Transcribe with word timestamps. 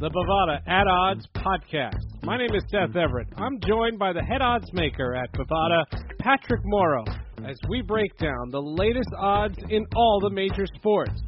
the 0.00 0.10
Bovada 0.10 0.58
At 0.66 0.86
Odds 0.88 1.26
podcast. 1.36 2.02
My 2.24 2.36
name 2.36 2.52
is 2.54 2.64
Seth 2.70 2.96
Everett. 2.96 3.28
I'm 3.36 3.60
joined 3.60 3.98
by 3.98 4.12
the 4.12 4.22
head 4.22 4.42
odds 4.42 4.72
maker 4.72 5.14
at 5.14 5.32
Bovada, 5.32 5.84
Patrick 6.18 6.60
Morrow, 6.64 7.04
as 7.46 7.56
we 7.68 7.80
break 7.82 8.16
down 8.18 8.50
the 8.50 8.60
latest 8.60 9.08
odds 9.16 9.56
in 9.70 9.86
all 9.94 10.18
the 10.20 10.30
major 10.30 10.66
sports. 10.74 11.20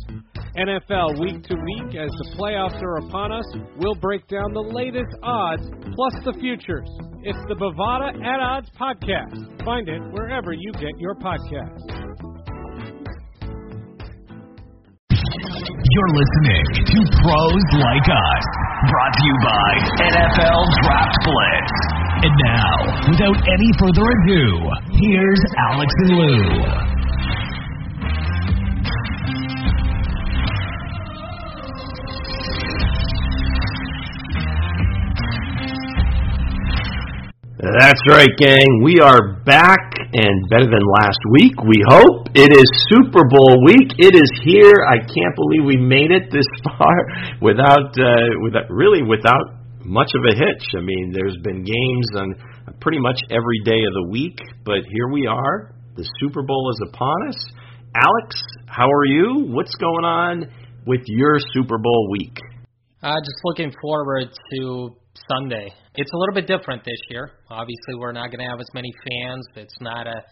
NFL 0.56 1.20
week 1.20 1.44
to 1.44 1.54
week 1.54 1.94
as 1.94 2.10
the 2.10 2.34
playoffs 2.36 2.82
are 2.82 2.96
upon 3.06 3.30
us, 3.30 3.44
we'll 3.76 3.94
break 3.94 4.26
down 4.26 4.52
the 4.52 4.60
latest 4.60 5.14
odds 5.22 5.62
plus 5.94 6.14
the 6.24 6.32
futures. 6.40 6.88
It's 7.22 7.38
the 7.48 7.54
Bovada 7.54 8.08
At 8.24 8.40
Odds 8.40 8.70
podcast. 8.80 9.64
Find 9.64 9.88
it 9.88 10.00
wherever 10.12 10.52
you 10.52 10.72
get 10.72 10.98
your 10.98 11.14
podcasts. 11.14 12.05
You're 15.96 16.12
listening 16.12 16.64
to 16.92 16.98
Pros 17.24 17.64
Like 17.80 18.04
Us, 18.04 18.44
brought 18.84 19.14
to 19.16 19.24
you 19.24 19.36
by 19.40 19.70
NFL 20.12 20.60
Draft 20.84 21.16
Blitz. 21.24 21.76
And 22.20 22.34
now, 22.44 22.76
without 23.08 23.38
any 23.48 23.70
further 23.80 24.04
ado, 24.04 24.68
here's 24.92 25.40
Alex 25.72 25.94
and 26.04 26.10
Lou. 26.10 26.95
That's 37.58 38.00
right, 38.10 38.28
gang. 38.36 38.82
We 38.84 39.00
are 39.00 39.40
back 39.46 39.96
and 40.12 40.48
better 40.50 40.68
than 40.68 40.84
last 41.00 41.16
week, 41.32 41.56
we 41.64 41.80
hope. 41.88 42.28
It 42.34 42.52
is 42.52 42.68
Super 42.92 43.24
Bowl 43.24 43.64
week. 43.64 43.96
It 43.96 44.14
is 44.14 44.30
here. 44.44 44.84
I 44.84 44.98
can't 44.98 45.34
believe 45.34 45.64
we 45.64 45.78
made 45.78 46.10
it 46.10 46.30
this 46.30 46.44
far 46.64 46.92
without, 47.40 47.96
uh, 47.96 48.44
without 48.44 48.68
really 48.68 49.00
without 49.02 49.56
much 49.80 50.10
of 50.14 50.24
a 50.28 50.36
hitch. 50.36 50.68
I 50.76 50.82
mean, 50.82 51.14
there's 51.14 51.38
been 51.42 51.64
games 51.64 52.08
on 52.16 52.34
pretty 52.82 52.98
much 52.98 53.20
every 53.30 53.62
day 53.64 53.84
of 53.88 53.94
the 54.04 54.08
week, 54.10 54.36
but 54.66 54.84
here 54.92 55.08
we 55.10 55.26
are. 55.26 55.72
The 55.96 56.04
Super 56.20 56.42
Bowl 56.42 56.70
is 56.74 56.90
upon 56.92 57.28
us. 57.28 57.46
Alex, 57.94 58.36
how 58.66 58.84
are 58.84 59.06
you? 59.06 59.46
What's 59.48 59.74
going 59.76 60.04
on 60.04 60.44
with 60.86 61.00
your 61.06 61.38
Super 61.54 61.78
Bowl 61.78 62.10
week? 62.10 62.36
Uh, 63.02 63.16
just 63.24 63.40
looking 63.44 63.72
forward 63.80 64.28
to 64.52 64.94
Sunday. 65.30 65.72
It's 65.94 66.10
a 66.12 66.16
little 66.16 66.34
bit 66.34 66.46
different 66.46 66.84
this 66.84 67.00
year. 67.10 67.32
Obviously, 67.50 67.94
we're 67.98 68.12
not 68.12 68.30
going 68.30 68.40
to 68.40 68.50
have 68.50 68.60
as 68.60 68.68
many 68.74 68.92
fans. 69.08 69.46
It's 69.56 69.76
not 69.80 70.06
a 70.06 70.22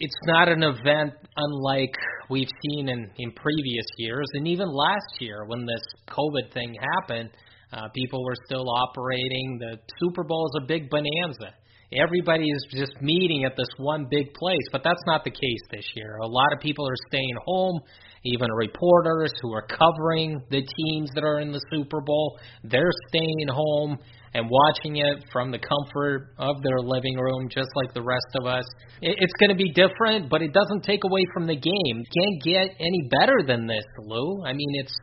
it's 0.00 0.14
not 0.26 0.48
an 0.48 0.64
event 0.64 1.12
unlike 1.36 1.94
we've 2.28 2.50
seen 2.66 2.88
in 2.88 3.10
in 3.16 3.32
previous 3.32 3.86
years 3.98 4.26
and 4.34 4.48
even 4.48 4.68
last 4.68 5.20
year 5.20 5.44
when 5.46 5.66
this 5.66 5.82
COVID 6.08 6.52
thing 6.52 6.74
happened. 6.98 7.30
Uh, 7.72 7.88
people 7.94 8.24
were 8.24 8.36
still 8.46 8.70
operating. 8.70 9.58
The 9.58 9.78
Super 10.00 10.22
Bowl 10.22 10.46
is 10.54 10.62
a 10.62 10.66
big 10.66 10.88
bonanza. 10.90 11.54
Everybody 11.92 12.44
is 12.44 12.66
just 12.70 12.92
meeting 13.00 13.44
at 13.44 13.56
this 13.56 13.68
one 13.78 14.06
big 14.10 14.32
place, 14.34 14.66
but 14.72 14.82
that's 14.84 15.02
not 15.06 15.24
the 15.24 15.30
case 15.30 15.64
this 15.70 15.84
year. 15.94 16.16
A 16.16 16.26
lot 16.26 16.52
of 16.52 16.60
people 16.60 16.88
are 16.88 17.08
staying 17.08 17.36
home 17.44 17.80
even 18.24 18.50
reporters 18.52 19.32
who 19.42 19.52
are 19.52 19.66
covering 19.66 20.42
the 20.50 20.62
teams 20.62 21.10
that 21.14 21.24
are 21.24 21.40
in 21.40 21.52
the 21.52 21.60
Super 21.70 22.00
Bowl, 22.00 22.38
they're 22.62 22.92
staying 23.08 23.48
home 23.48 23.98
and 24.34 24.48
watching 24.50 24.96
it 24.96 25.24
from 25.32 25.52
the 25.52 25.58
comfort 25.58 26.34
of 26.38 26.56
their 26.62 26.80
living 26.80 27.16
room, 27.16 27.48
just 27.48 27.68
like 27.76 27.94
the 27.94 28.02
rest 28.02 28.26
of 28.40 28.46
us. 28.46 28.64
It's 29.00 29.32
going 29.38 29.50
to 29.50 29.56
be 29.56 29.72
different, 29.72 30.28
but 30.28 30.42
it 30.42 30.52
doesn't 30.52 30.82
take 30.82 31.04
away 31.04 31.24
from 31.32 31.46
the 31.46 31.54
game. 31.54 31.96
Can't 32.18 32.42
get 32.42 32.76
any 32.80 33.08
better 33.10 33.44
than 33.46 33.66
this, 33.66 33.84
Lou. 34.00 34.42
I 34.44 34.52
mean, 34.52 34.70
it's 34.74 34.94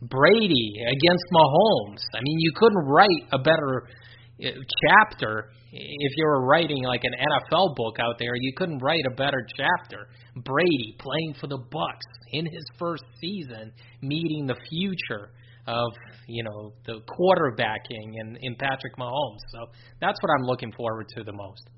Brady 0.00 0.72
against 0.86 1.24
Mahomes. 1.32 2.02
I 2.14 2.20
mean, 2.22 2.38
you 2.38 2.52
couldn't 2.56 2.86
write 2.86 3.24
a 3.32 3.38
better 3.38 3.88
uh, 4.44 4.48
chapter 4.86 5.50
if 5.72 6.12
you 6.16 6.24
were 6.24 6.46
writing 6.46 6.82
like 6.82 7.04
an 7.04 7.12
NFL 7.12 7.76
book 7.76 7.96
out 8.00 8.16
there, 8.18 8.32
you 8.34 8.52
couldn't 8.56 8.78
write 8.78 9.04
a 9.06 9.14
better 9.14 9.46
chapter. 9.56 10.08
Brady 10.44 10.96
playing 10.98 11.34
for 11.40 11.46
the 11.46 11.58
Bucks 11.58 12.06
in 12.32 12.46
his 12.46 12.64
first 12.78 13.04
season, 13.20 13.72
meeting 14.00 14.46
the 14.46 14.56
future 14.70 15.30
of 15.66 15.92
you 16.26 16.42
know 16.42 16.72
the 16.86 17.00
quarterbacking 17.04 18.14
in, 18.20 18.38
in 18.40 18.54
Patrick 18.56 18.96
Mahomes. 18.98 19.44
So 19.52 19.66
that's 20.00 20.18
what 20.22 20.30
I'm 20.38 20.46
looking 20.46 20.72
forward 20.72 21.08
to 21.16 21.24
the 21.24 21.32
most. 21.32 21.68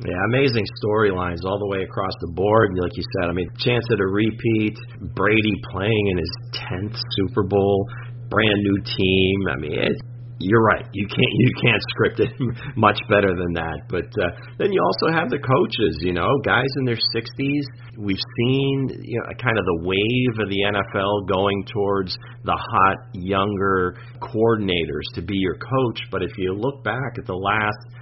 Yeah, 0.00 0.16
amazing 0.32 0.64
storylines 0.82 1.44
all 1.44 1.58
the 1.58 1.66
way 1.66 1.82
across 1.82 2.12
the 2.22 2.32
board. 2.32 2.70
Like 2.80 2.96
you 2.96 3.02
said, 3.20 3.28
I 3.28 3.32
mean, 3.32 3.48
chance 3.58 3.84
at 3.92 4.00
a 4.00 4.06
repeat. 4.06 4.78
Brady 5.14 5.54
playing 5.72 6.06
in 6.12 6.16
his 6.16 6.32
tenth 6.54 6.96
Super 7.16 7.42
Bowl, 7.42 7.86
brand 8.30 8.62
new 8.62 8.80
team. 8.96 9.36
I 9.50 9.56
mean, 9.60 9.72
it's 9.76 10.00
you're 10.40 10.62
right. 10.62 10.86
You 10.92 11.06
can't 11.06 11.34
you 11.36 11.50
can't 11.62 11.82
script 11.90 12.20
it 12.20 12.32
much 12.76 12.98
better 13.08 13.36
than 13.36 13.52
that. 13.54 13.84
But 13.88 14.08
uh, 14.16 14.30
then 14.58 14.72
you 14.72 14.80
also 14.80 15.12
have 15.12 15.28
the 15.28 15.38
coaches. 15.38 15.98
You 16.00 16.12
know, 16.12 16.28
guys 16.44 16.68
in 16.78 16.84
their 16.86 16.98
60s. 17.14 17.64
We've 17.98 18.24
seen 18.36 18.88
you 19.04 19.20
know 19.20 19.26
kind 19.36 19.58
of 19.58 19.64
the 19.64 19.78
wave 19.84 20.34
of 20.40 20.48
the 20.48 20.60
NFL 20.72 21.28
going 21.28 21.64
towards 21.72 22.16
the 22.44 22.56
hot 22.56 22.96
younger 23.12 23.96
coordinators 24.20 25.04
to 25.14 25.22
be 25.22 25.36
your 25.36 25.56
coach. 25.56 26.00
But 26.10 26.22
if 26.22 26.32
you 26.38 26.54
look 26.54 26.82
back 26.82 27.18
at 27.18 27.26
the 27.26 27.36
last 27.36 27.99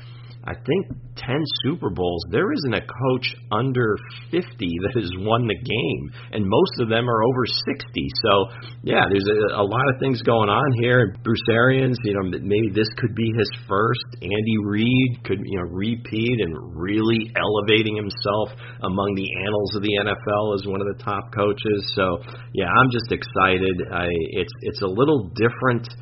I 0.49 0.57
think 0.65 0.89
10 1.21 1.37
Super 1.63 1.91
Bowls, 1.91 2.25
there 2.31 2.49
isn't 2.53 2.73
a 2.73 2.81
coach 2.81 3.37
under 3.53 3.99
50 4.33 4.41
that 4.41 4.97
has 4.97 5.13
won 5.21 5.45
the 5.45 5.61
game, 5.61 6.03
and 6.33 6.41
most 6.49 6.81
of 6.81 6.89
them 6.89 7.05
are 7.05 7.21
over 7.21 7.45
60. 7.45 7.85
So, 8.25 8.33
yeah, 8.81 9.05
there's 9.13 9.29
a, 9.29 9.61
a 9.61 9.67
lot 9.67 9.85
of 9.93 10.01
things 10.01 10.23
going 10.23 10.49
on 10.49 10.73
here. 10.81 11.13
Bruce 11.23 11.45
Arians, 11.53 11.99
you 12.03 12.17
know, 12.17 12.33
maybe 12.41 12.73
this 12.73 12.89
could 12.97 13.15
be 13.15 13.29
his 13.37 13.51
first. 13.69 14.09
Andy 14.25 14.57
Reid 14.65 15.21
could, 15.29 15.45
you 15.45 15.59
know, 15.61 15.69
repeat 15.69 16.41
and 16.41 16.57
really 16.73 17.29
elevating 17.37 18.01
himself 18.01 18.49
among 18.89 19.13
the 19.21 19.29
annals 19.45 19.77
of 19.77 19.83
the 19.85 19.95
NFL 20.01 20.57
as 20.57 20.65
one 20.65 20.81
of 20.81 20.89
the 20.97 21.05
top 21.05 21.29
coaches. 21.37 21.93
So, 21.93 22.25
yeah, 22.57 22.73
I'm 22.73 22.89
just 22.89 23.13
excited. 23.13 23.85
I, 23.93 24.09
it's 24.33 24.55
it's 24.65 24.81
a 24.81 24.89
little 24.89 25.29
different 25.37 25.93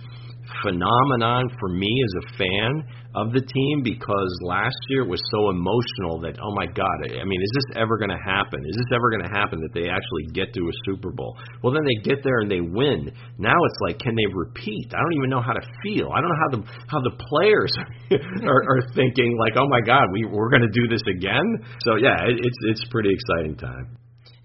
phenomenon 0.63 1.51
for 1.59 1.69
me 1.69 1.91
as 2.05 2.13
a 2.23 2.39
fan 2.39 2.85
of 3.17 3.33
the 3.33 3.41
team 3.41 3.81
because 3.81 4.31
last 4.45 4.77
year 4.93 5.09
was 5.09 5.21
so 5.33 5.49
emotional 5.49 6.21
that 6.21 6.37
oh 6.37 6.53
my 6.53 6.69
god 6.69 6.97
I 7.09 7.25
mean 7.25 7.41
is 7.41 7.53
this 7.57 7.81
ever 7.81 7.97
going 7.97 8.13
to 8.13 8.21
happen? 8.21 8.61
Is 8.69 8.77
this 8.77 8.93
ever 8.93 9.09
going 9.09 9.25
to 9.25 9.33
happen 9.33 9.65
that 9.65 9.73
they 9.73 9.89
actually 9.89 10.29
get 10.37 10.53
to 10.53 10.61
a 10.61 10.75
Super 10.85 11.11
Bowl? 11.11 11.33
Well 11.65 11.73
then 11.73 11.89
they 11.89 11.97
get 12.05 12.21
there 12.21 12.45
and 12.45 12.51
they 12.53 12.61
win. 12.61 13.09
Now 13.41 13.57
it's 13.57 13.81
like 13.81 13.99
can 13.99 14.13
they 14.13 14.29
repeat? 14.29 14.93
I 14.93 15.01
don't 15.01 15.17
even 15.17 15.33
know 15.33 15.41
how 15.41 15.57
to 15.57 15.65
feel. 15.81 16.13
I 16.13 16.21
don't 16.21 16.29
know 16.29 16.43
how 16.45 16.53
the 16.53 16.63
how 16.93 17.01
the 17.01 17.17
players 17.17 17.73
are, 18.45 18.63
are 18.69 18.83
thinking 18.93 19.33
like 19.41 19.57
oh 19.57 19.69
my 19.73 19.81
god 19.81 20.13
we 20.13 20.29
we're 20.29 20.53
going 20.53 20.69
to 20.69 20.75
do 20.77 20.85
this 20.87 21.03
again? 21.09 21.65
So 21.89 21.97
yeah 21.97 22.21
it, 22.29 22.37
it's 22.37 22.61
it's 22.69 22.85
pretty 22.93 23.17
exciting 23.17 23.57
time. 23.57 23.97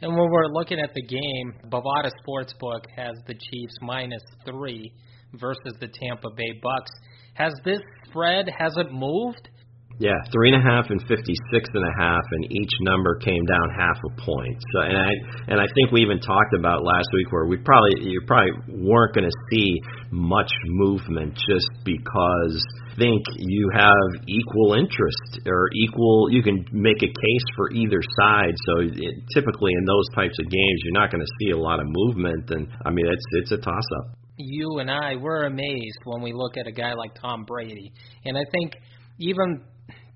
And 0.01 0.15
when 0.15 0.31
we're 0.31 0.47
looking 0.47 0.79
at 0.79 0.95
the 0.95 1.03
game, 1.03 1.69
Bovada 1.69 2.09
Sportsbook 2.25 2.87
has 2.95 3.15
the 3.27 3.35
Chiefs 3.35 3.75
minus 3.81 4.23
three 4.45 4.91
versus 5.33 5.73
the 5.79 5.87
Tampa 6.01 6.29
Bay 6.35 6.59
Bucks. 6.63 6.91
Has 7.35 7.53
this 7.63 7.79
spread 8.11 8.45
hasn't 8.59 8.91
moved? 8.93 9.49
Yeah, 10.01 10.17
three 10.33 10.49
and 10.51 10.57
a 10.57 10.65
half 10.65 10.89
and 10.89 10.99
fifty 11.05 11.35
six 11.53 11.69
and 11.75 11.85
a 11.85 11.93
half, 12.01 12.25
and 12.31 12.51
each 12.51 12.73
number 12.81 13.19
came 13.21 13.45
down 13.45 13.69
half 13.77 14.01
a 14.01 14.09
point. 14.25 14.57
So, 14.73 14.81
and 14.81 14.97
I 14.97 15.09
and 15.47 15.61
I 15.61 15.67
think 15.75 15.91
we 15.91 16.01
even 16.01 16.19
talked 16.19 16.57
about 16.57 16.81
last 16.83 17.05
week 17.13 17.31
where 17.31 17.45
we 17.45 17.57
probably 17.57 18.09
you 18.09 18.19
probably 18.25 18.49
weren't 18.81 19.13
going 19.13 19.29
to 19.29 19.37
see 19.51 19.77
much 20.09 20.49
movement 20.65 21.35
just 21.35 21.69
because 21.85 22.65
I 22.93 22.95
think 22.97 23.21
you 23.37 23.69
have 23.77 24.25
equal 24.25 24.73
interest 24.73 25.45
or 25.45 25.69
equal. 25.75 26.29
You 26.31 26.41
can 26.41 26.65
make 26.71 26.97
a 27.03 27.11
case 27.13 27.45
for 27.55 27.69
either 27.69 28.01
side. 28.17 28.55
So 28.65 28.81
it, 28.81 29.21
typically 29.35 29.73
in 29.77 29.85
those 29.85 30.09
types 30.15 30.33
of 30.41 30.49
games, 30.49 30.81
you're 30.83 30.97
not 30.97 31.11
going 31.11 31.21
to 31.21 31.31
see 31.45 31.51
a 31.51 31.57
lot 31.57 31.79
of 31.79 31.85
movement, 31.87 32.49
and 32.49 32.67
I 32.83 32.89
mean 32.89 33.05
it's 33.05 33.25
it's 33.33 33.51
a 33.51 33.57
toss 33.57 33.85
up 34.01 34.20
you 34.43 34.79
and 34.79 34.89
I 34.89 35.15
were 35.15 35.45
amazed 35.45 35.99
when 36.05 36.21
we 36.21 36.33
look 36.33 36.57
at 36.57 36.67
a 36.67 36.71
guy 36.71 36.93
like 36.93 37.11
Tom 37.21 37.45
Brady. 37.45 37.91
And 38.25 38.37
I 38.37 38.43
think 38.51 38.73
even 39.19 39.63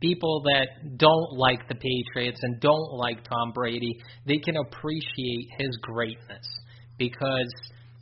people 0.01 0.43
that 0.45 0.97
don't 0.97 1.37
like 1.37 1.67
the 1.67 1.75
Patriots 1.75 2.39
and 2.41 2.59
don't 2.59 2.93
like 2.93 3.23
Tom 3.23 3.51
Brady, 3.53 3.97
they 4.25 4.37
can 4.37 4.55
appreciate 4.57 5.47
his 5.57 5.77
greatness 5.81 6.45
because 6.97 7.53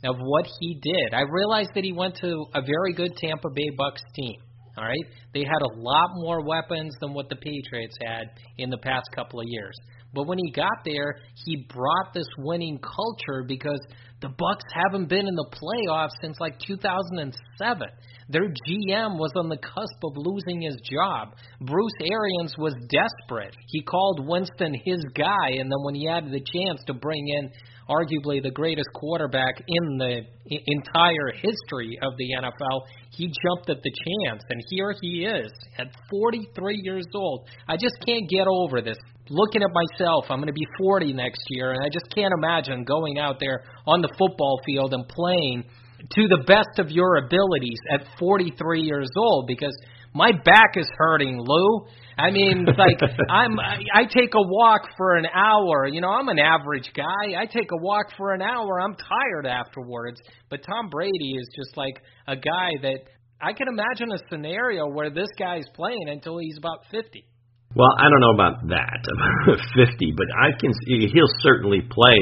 of 0.04 0.16
what 0.18 0.46
he 0.60 0.78
did. 0.82 1.14
I 1.14 1.22
realized 1.22 1.70
that 1.74 1.84
he 1.84 1.92
went 1.92 2.16
to 2.16 2.46
a 2.54 2.60
very 2.60 2.92
good 2.94 3.16
Tampa 3.16 3.48
Bay 3.54 3.70
Bucks 3.76 4.02
team. 4.14 4.36
All 4.76 4.84
right? 4.84 5.04
They 5.32 5.44
had 5.44 5.62
a 5.62 5.78
lot 5.78 6.10
more 6.14 6.44
weapons 6.44 6.94
than 7.00 7.14
what 7.14 7.28
the 7.28 7.36
Patriots 7.36 7.96
had 8.04 8.24
in 8.58 8.70
the 8.70 8.78
past 8.78 9.06
couple 9.14 9.40
of 9.40 9.46
years. 9.48 9.74
But 10.14 10.26
when 10.26 10.38
he 10.38 10.50
got 10.50 10.84
there, 10.84 11.16
he 11.44 11.66
brought 11.68 12.14
this 12.14 12.28
winning 12.38 12.78
culture 12.78 13.44
because 13.46 13.80
the 14.20 14.28
Bucks 14.28 14.64
haven't 14.72 15.08
been 15.08 15.26
in 15.26 15.34
the 15.34 15.50
playoffs 15.52 16.16
since 16.22 16.38
like 16.40 16.58
2007. 16.60 17.88
Their 18.30 18.48
GM 18.48 19.18
was 19.18 19.32
on 19.36 19.48
the 19.48 19.58
cusp 19.58 20.04
of 20.04 20.12
losing 20.16 20.62
his 20.62 20.76
job. 20.90 21.34
Bruce 21.60 21.92
Arians 22.00 22.54
was 22.56 22.74
desperate. 22.88 23.54
He 23.68 23.82
called 23.82 24.26
Winston 24.26 24.74
his 24.84 25.04
guy, 25.14 25.48
and 25.58 25.70
then 25.70 25.82
when 25.82 25.94
he 25.94 26.06
had 26.06 26.24
the 26.24 26.40
chance 26.40 26.82
to 26.86 26.94
bring 26.94 27.28
in 27.28 27.50
arguably 27.88 28.42
the 28.42 28.50
greatest 28.50 28.88
quarterback 28.94 29.54
in 29.66 29.98
the 29.98 30.22
entire 30.46 31.32
history 31.34 31.98
of 32.02 32.16
the 32.16 32.30
NFL. 32.40 32.82
He 33.10 33.26
jumped 33.26 33.70
at 33.70 33.82
the 33.82 33.92
chance, 33.92 34.42
and 34.48 34.62
here 34.70 34.94
he 35.00 35.24
is 35.24 35.52
at 35.78 35.88
43 36.10 36.80
years 36.82 37.04
old. 37.14 37.48
I 37.68 37.76
just 37.76 37.96
can't 38.06 38.28
get 38.28 38.46
over 38.48 38.80
this. 38.80 38.96
Looking 39.30 39.62
at 39.62 39.70
myself, 39.72 40.26
I'm 40.28 40.38
going 40.38 40.48
to 40.48 40.52
be 40.52 40.66
40 40.78 41.14
next 41.14 41.40
year, 41.48 41.72
and 41.72 41.82
I 41.82 41.88
just 41.88 42.14
can't 42.14 42.34
imagine 42.36 42.84
going 42.84 43.18
out 43.18 43.36
there 43.40 43.64
on 43.86 44.02
the 44.02 44.12
football 44.18 44.60
field 44.66 44.92
and 44.92 45.08
playing 45.08 45.64
to 46.12 46.28
the 46.28 46.44
best 46.46 46.78
of 46.78 46.90
your 46.90 47.16
abilities 47.16 47.78
at 47.90 48.06
43 48.18 48.82
years 48.82 49.08
old 49.16 49.46
because 49.46 49.74
my 50.12 50.30
back 50.44 50.76
is 50.76 50.86
hurting, 50.96 51.40
Lou. 51.40 51.86
I 52.18 52.30
mean, 52.30 52.66
like 52.66 53.00
I'm 53.30 53.58
I, 53.58 54.04
take 54.04 54.34
a 54.34 54.42
walk 54.42 54.82
for 54.96 55.16
an 55.16 55.26
hour. 55.26 55.86
You 55.86 56.00
know, 56.00 56.10
I'm 56.10 56.28
an 56.28 56.38
average 56.38 56.90
guy. 56.94 57.40
I 57.40 57.46
take 57.46 57.70
a 57.72 57.82
walk 57.82 58.06
for 58.16 58.32
an 58.34 58.42
hour. 58.42 58.80
I'm 58.80 58.94
tired 58.94 59.46
afterwards. 59.46 60.20
But 60.50 60.60
Tom 60.64 60.90
Brady 60.90 61.34
is 61.38 61.48
just 61.56 61.76
like 61.76 62.00
a 62.28 62.36
guy 62.36 62.70
that 62.82 62.98
I 63.40 63.52
can 63.52 63.66
imagine 63.68 64.12
a 64.12 64.18
scenario 64.30 64.86
where 64.86 65.10
this 65.10 65.28
guy's 65.38 65.64
playing 65.74 66.08
until 66.08 66.38
he's 66.38 66.58
about 66.58 66.84
50. 66.90 67.26
Well, 67.74 67.90
I 67.98 68.06
don't 68.06 68.22
know 68.22 68.34
about 68.34 68.68
that, 68.70 69.02
50, 69.74 70.14
but 70.16 70.26
I 70.30 70.54
can. 70.58 70.70
He'll 70.86 71.34
certainly 71.42 71.82
play. 71.82 72.16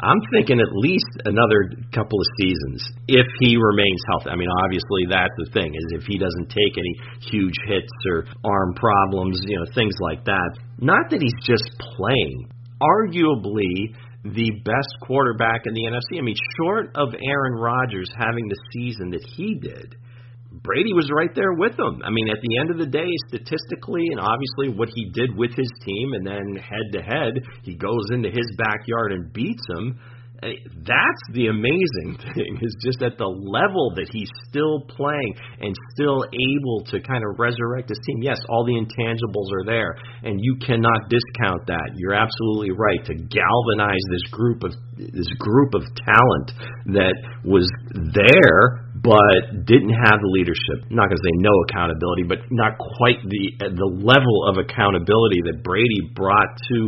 I'm 0.00 0.20
thinking 0.30 0.60
at 0.60 0.70
least 0.70 1.10
another 1.24 1.74
couple 1.90 2.20
of 2.20 2.26
seasons 2.38 2.86
if 3.08 3.26
he 3.40 3.56
remains 3.56 3.98
healthy. 4.06 4.30
I 4.30 4.36
mean, 4.36 4.50
obviously 4.62 5.10
that's 5.10 5.34
the 5.38 5.50
thing 5.50 5.74
is 5.74 5.86
if 5.98 6.04
he 6.06 6.18
doesn't 6.18 6.50
take 6.54 6.78
any 6.78 6.94
huge 7.32 7.56
hits 7.66 7.90
or 8.06 8.26
arm 8.44 8.74
problems, 8.74 9.40
you 9.42 9.58
know, 9.58 9.66
things 9.74 9.94
like 9.98 10.24
that. 10.26 10.50
Not 10.78 11.10
that 11.10 11.20
he's 11.20 11.34
just 11.42 11.66
playing. 11.96 12.48
Arguably 12.78 13.96
the 14.22 14.50
best 14.64 14.92
quarterback 15.02 15.66
in 15.66 15.74
the 15.74 15.82
NFC. 15.90 16.18
I 16.18 16.22
mean, 16.22 16.36
short 16.60 16.90
of 16.94 17.14
Aaron 17.14 17.54
Rodgers 17.54 18.10
having 18.16 18.46
the 18.46 18.58
season 18.72 19.10
that 19.10 19.24
he 19.36 19.54
did 19.56 19.96
Brady 20.62 20.92
was 20.92 21.10
right 21.14 21.30
there 21.34 21.52
with 21.52 21.76
them. 21.76 22.00
I 22.04 22.10
mean, 22.10 22.28
at 22.30 22.40
the 22.42 22.58
end 22.58 22.70
of 22.70 22.78
the 22.78 22.86
day, 22.86 23.10
statistically 23.28 24.04
and 24.10 24.20
obviously 24.20 24.76
what 24.76 24.88
he 24.94 25.10
did 25.12 25.36
with 25.36 25.52
his 25.54 25.70
team, 25.84 26.12
and 26.14 26.26
then 26.26 26.56
head 26.56 26.86
to 26.92 27.02
head, 27.02 27.34
he 27.62 27.76
goes 27.76 28.10
into 28.10 28.30
his 28.30 28.46
backyard 28.56 29.12
and 29.12 29.32
beats 29.32 29.64
them. 29.68 29.98
Eh, 30.40 30.54
that's 30.86 31.24
the 31.34 31.50
amazing 31.50 32.14
thing 32.34 32.58
is 32.62 32.74
just 32.84 33.02
at 33.02 33.18
the 33.18 33.26
level 33.26 33.90
that 33.98 34.06
he's 34.12 34.30
still 34.46 34.86
playing 34.86 35.34
and 35.58 35.74
still 35.94 36.22
able 36.30 36.86
to 36.86 37.02
kind 37.02 37.24
of 37.26 37.38
resurrect 37.38 37.88
his 37.88 37.98
team. 38.06 38.22
Yes, 38.22 38.38
all 38.48 38.64
the 38.64 38.78
intangibles 38.78 39.50
are 39.50 39.66
there, 39.66 39.98
and 40.22 40.38
you 40.40 40.54
cannot 40.62 41.10
discount 41.10 41.66
that. 41.66 41.90
You're 41.96 42.14
absolutely 42.14 42.70
right 42.70 43.02
to 43.06 43.14
galvanize 43.14 44.04
this 44.10 44.30
group 44.30 44.62
of 44.62 44.72
this 44.96 45.30
group 45.38 45.74
of 45.74 45.82
talent 46.06 46.48
that 46.94 47.14
was 47.44 47.66
there 48.14 48.87
but 49.02 49.66
didn't 49.66 49.94
have 49.94 50.18
the 50.20 50.30
leadership. 50.32 50.86
I'm 50.90 50.96
not 50.96 51.08
going 51.08 51.18
to 51.18 51.26
say 51.26 51.36
no 51.38 51.54
accountability, 51.68 52.24
but 52.26 52.38
not 52.50 52.78
quite 52.78 53.22
the 53.22 53.70
the 53.72 53.90
level 54.02 54.48
of 54.48 54.58
accountability 54.58 55.42
that 55.50 55.62
Brady 55.62 56.10
brought 56.14 56.58
to 56.72 56.78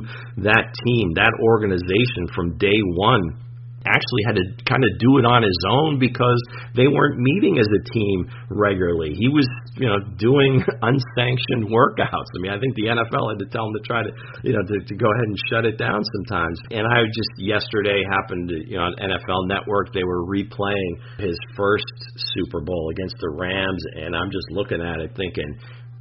that 0.49 0.75
team, 0.87 1.15
that 1.15 1.33
organization 1.43 2.31
from 2.35 2.59
day 2.59 2.79
one 2.97 3.39
actually 3.87 4.23
had 4.29 4.37
to 4.37 4.45
kind 4.69 4.85
of 4.85 4.91
do 5.01 5.17
it 5.17 5.25
on 5.25 5.41
his 5.41 5.57
own 5.69 5.99
because 5.99 6.41
they 6.77 6.87
weren't 6.87 7.17
meeting 7.17 7.57
as 7.57 7.69
a 7.69 7.83
team 7.93 8.29
regularly. 8.53 9.17
He 9.17 9.29
was, 9.29 9.49
you 9.77 9.89
know, 9.89 9.99
doing 10.21 10.61
unsanctioned 10.83 11.73
workouts. 11.73 12.29
I 12.37 12.39
mean, 12.45 12.53
I 12.53 12.61
think 12.61 12.77
the 12.77 12.93
NFL 12.93 13.33
had 13.33 13.41
to 13.41 13.49
tell 13.49 13.65
him 13.69 13.75
to 13.75 13.85
try 13.89 14.05
to, 14.05 14.13
you 14.45 14.53
know, 14.53 14.65
to, 14.65 14.77
to 14.85 14.95
go 14.95 15.09
ahead 15.09 15.27
and 15.29 15.39
shut 15.49 15.65
it 15.65 15.81
down 15.81 16.05
sometimes. 16.05 16.61
And 16.71 16.85
I 16.85 17.09
just 17.09 17.33
yesterday 17.41 18.05
happened 18.13 18.53
to, 18.53 18.57
you 18.69 18.77
know, 18.77 18.93
on 18.93 18.95
NFL 19.01 19.49
Network 19.49 19.93
they 19.93 20.05
were 20.05 20.29
replaying 20.29 20.93
his 21.19 21.37
first 21.57 21.89
Super 22.37 22.61
Bowl 22.61 22.91
against 22.93 23.17
the 23.21 23.31
Rams, 23.31 23.83
and 23.97 24.15
I'm 24.15 24.31
just 24.31 24.47
looking 24.51 24.81
at 24.81 25.01
it 25.01 25.17
thinking 25.17 25.57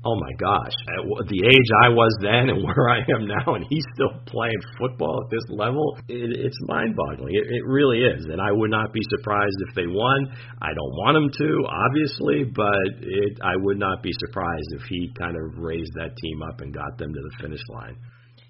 oh 0.05 0.15
my 0.15 0.33
gosh, 0.39 0.73
at 0.87 1.27
the 1.27 1.41
age 1.43 1.69
I 1.83 1.89
was 1.89 2.13
then 2.21 2.49
and 2.49 2.63
where 2.67 2.89
I 2.89 2.99
am 3.13 3.27
now, 3.27 3.55
and 3.55 3.65
he's 3.69 3.85
still 3.93 4.13
playing 4.25 4.59
football 4.79 5.23
at 5.25 5.31
this 5.31 5.43
level, 5.49 5.97
it, 6.07 6.31
it's 6.39 6.57
mind 6.67 6.95
boggling. 6.95 7.35
It, 7.35 7.47
it 7.47 7.65
really 7.65 7.99
is. 7.99 8.25
And 8.25 8.41
I 8.41 8.51
would 8.51 8.71
not 8.71 8.93
be 8.93 9.01
surprised 9.17 9.57
if 9.67 9.75
they 9.75 9.87
won. 9.87 10.31
I 10.61 10.69
don't 10.69 10.95
want 11.03 11.15
them 11.15 11.29
to, 11.29 11.49
obviously, 11.67 12.43
but 12.43 13.03
it, 13.03 13.39
I 13.43 13.55
would 13.57 13.79
not 13.79 14.01
be 14.03 14.11
surprised 14.27 14.71
if 14.71 14.83
he 14.89 15.11
kind 15.17 15.35
of 15.35 15.57
raised 15.57 15.91
that 15.95 16.15
team 16.15 16.41
up 16.43 16.61
and 16.61 16.73
got 16.73 16.97
them 16.97 17.13
to 17.13 17.19
the 17.19 17.43
finish 17.43 17.61
line. 17.69 17.97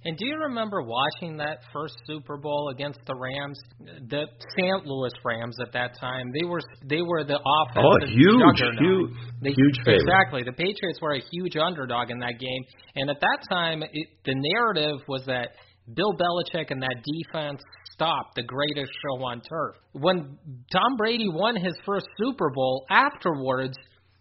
And 0.06 0.18
do 0.18 0.25
you 0.25 0.38
remember 0.38 0.81
watching 0.81 1.38
that 1.38 1.60
first 1.74 1.96
Super 2.07 2.38
Bowl 2.38 2.69
against 2.74 3.00
the 3.06 3.13
Rams, 3.13 3.60
the 4.07 4.28
St. 4.57 4.86
Louis 4.86 5.12
Rams 5.25 5.57
at 5.62 5.74
that 5.74 6.00
time? 6.00 6.31
They 6.31 6.46
were 6.46 6.62
they 6.86 7.01
were 7.01 7.25
the 7.25 7.36
offense. 7.36 7.86
Oh, 7.86 8.07
huge, 8.07 8.60
huge, 8.80 9.12
the, 9.42 9.51
huge 9.51 9.78
favorite. 9.84 10.07
Exactly. 10.07 10.44
The 10.44 10.54
Patriots 10.54 11.00
were 11.01 11.16
a 11.16 11.22
huge 11.31 11.57
underdog 11.57 12.12
in 12.12 12.19
that 12.19 12.40
game, 12.40 12.63
and 12.96 13.10
at 13.10 13.19
that 13.19 13.40
time, 13.51 13.84
it, 13.84 14.07
the 14.24 14.36
narrative 14.36 15.01
was 15.10 15.25
that 15.25 15.50
Bill 15.94 16.13
Belichick 16.13 16.72
and 16.72 16.81
that 16.81 17.04
defense 17.04 17.60
stopped 17.92 18.36
the 18.36 18.44
greatest 18.44 18.94
show 19.04 19.22
on 19.25 19.42
turf. 19.42 19.75
When 19.92 20.38
Tom 20.72 20.96
Brady 20.98 21.28
won 21.28 21.57
his 21.57 21.74
first 21.86 22.07
Super 22.18 22.50
Bowl, 22.51 22.86
afterwards 22.90 23.75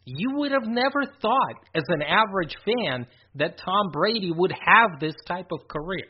you 0.09 0.33
would 0.37 0.53
have 0.53 0.67
never 0.67 1.05
thought, 1.21 1.57
as 1.75 1.85
an 1.89 2.03
average 2.03 2.57
fan, 2.65 3.07
that 3.39 3.59
Tom 3.59 3.91
Brady 3.93 4.33
would 4.35 4.53
have 4.53 5.01
this 5.01 5.15
type 5.27 5.49
of 5.53 5.67
career. 5.69 6.07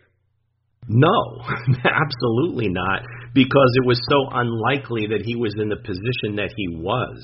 No, 0.88 1.42
absolutely 1.84 2.68
not, 2.68 3.02
because 3.34 3.72
it 3.76 3.86
was 3.86 4.00
so 4.08 4.28
unlikely 4.32 5.06
that 5.08 5.22
he 5.24 5.36
was 5.36 5.54
in 5.60 5.68
the 5.68 5.76
position 5.76 6.36
that 6.36 6.52
he 6.56 6.76
was. 6.76 7.18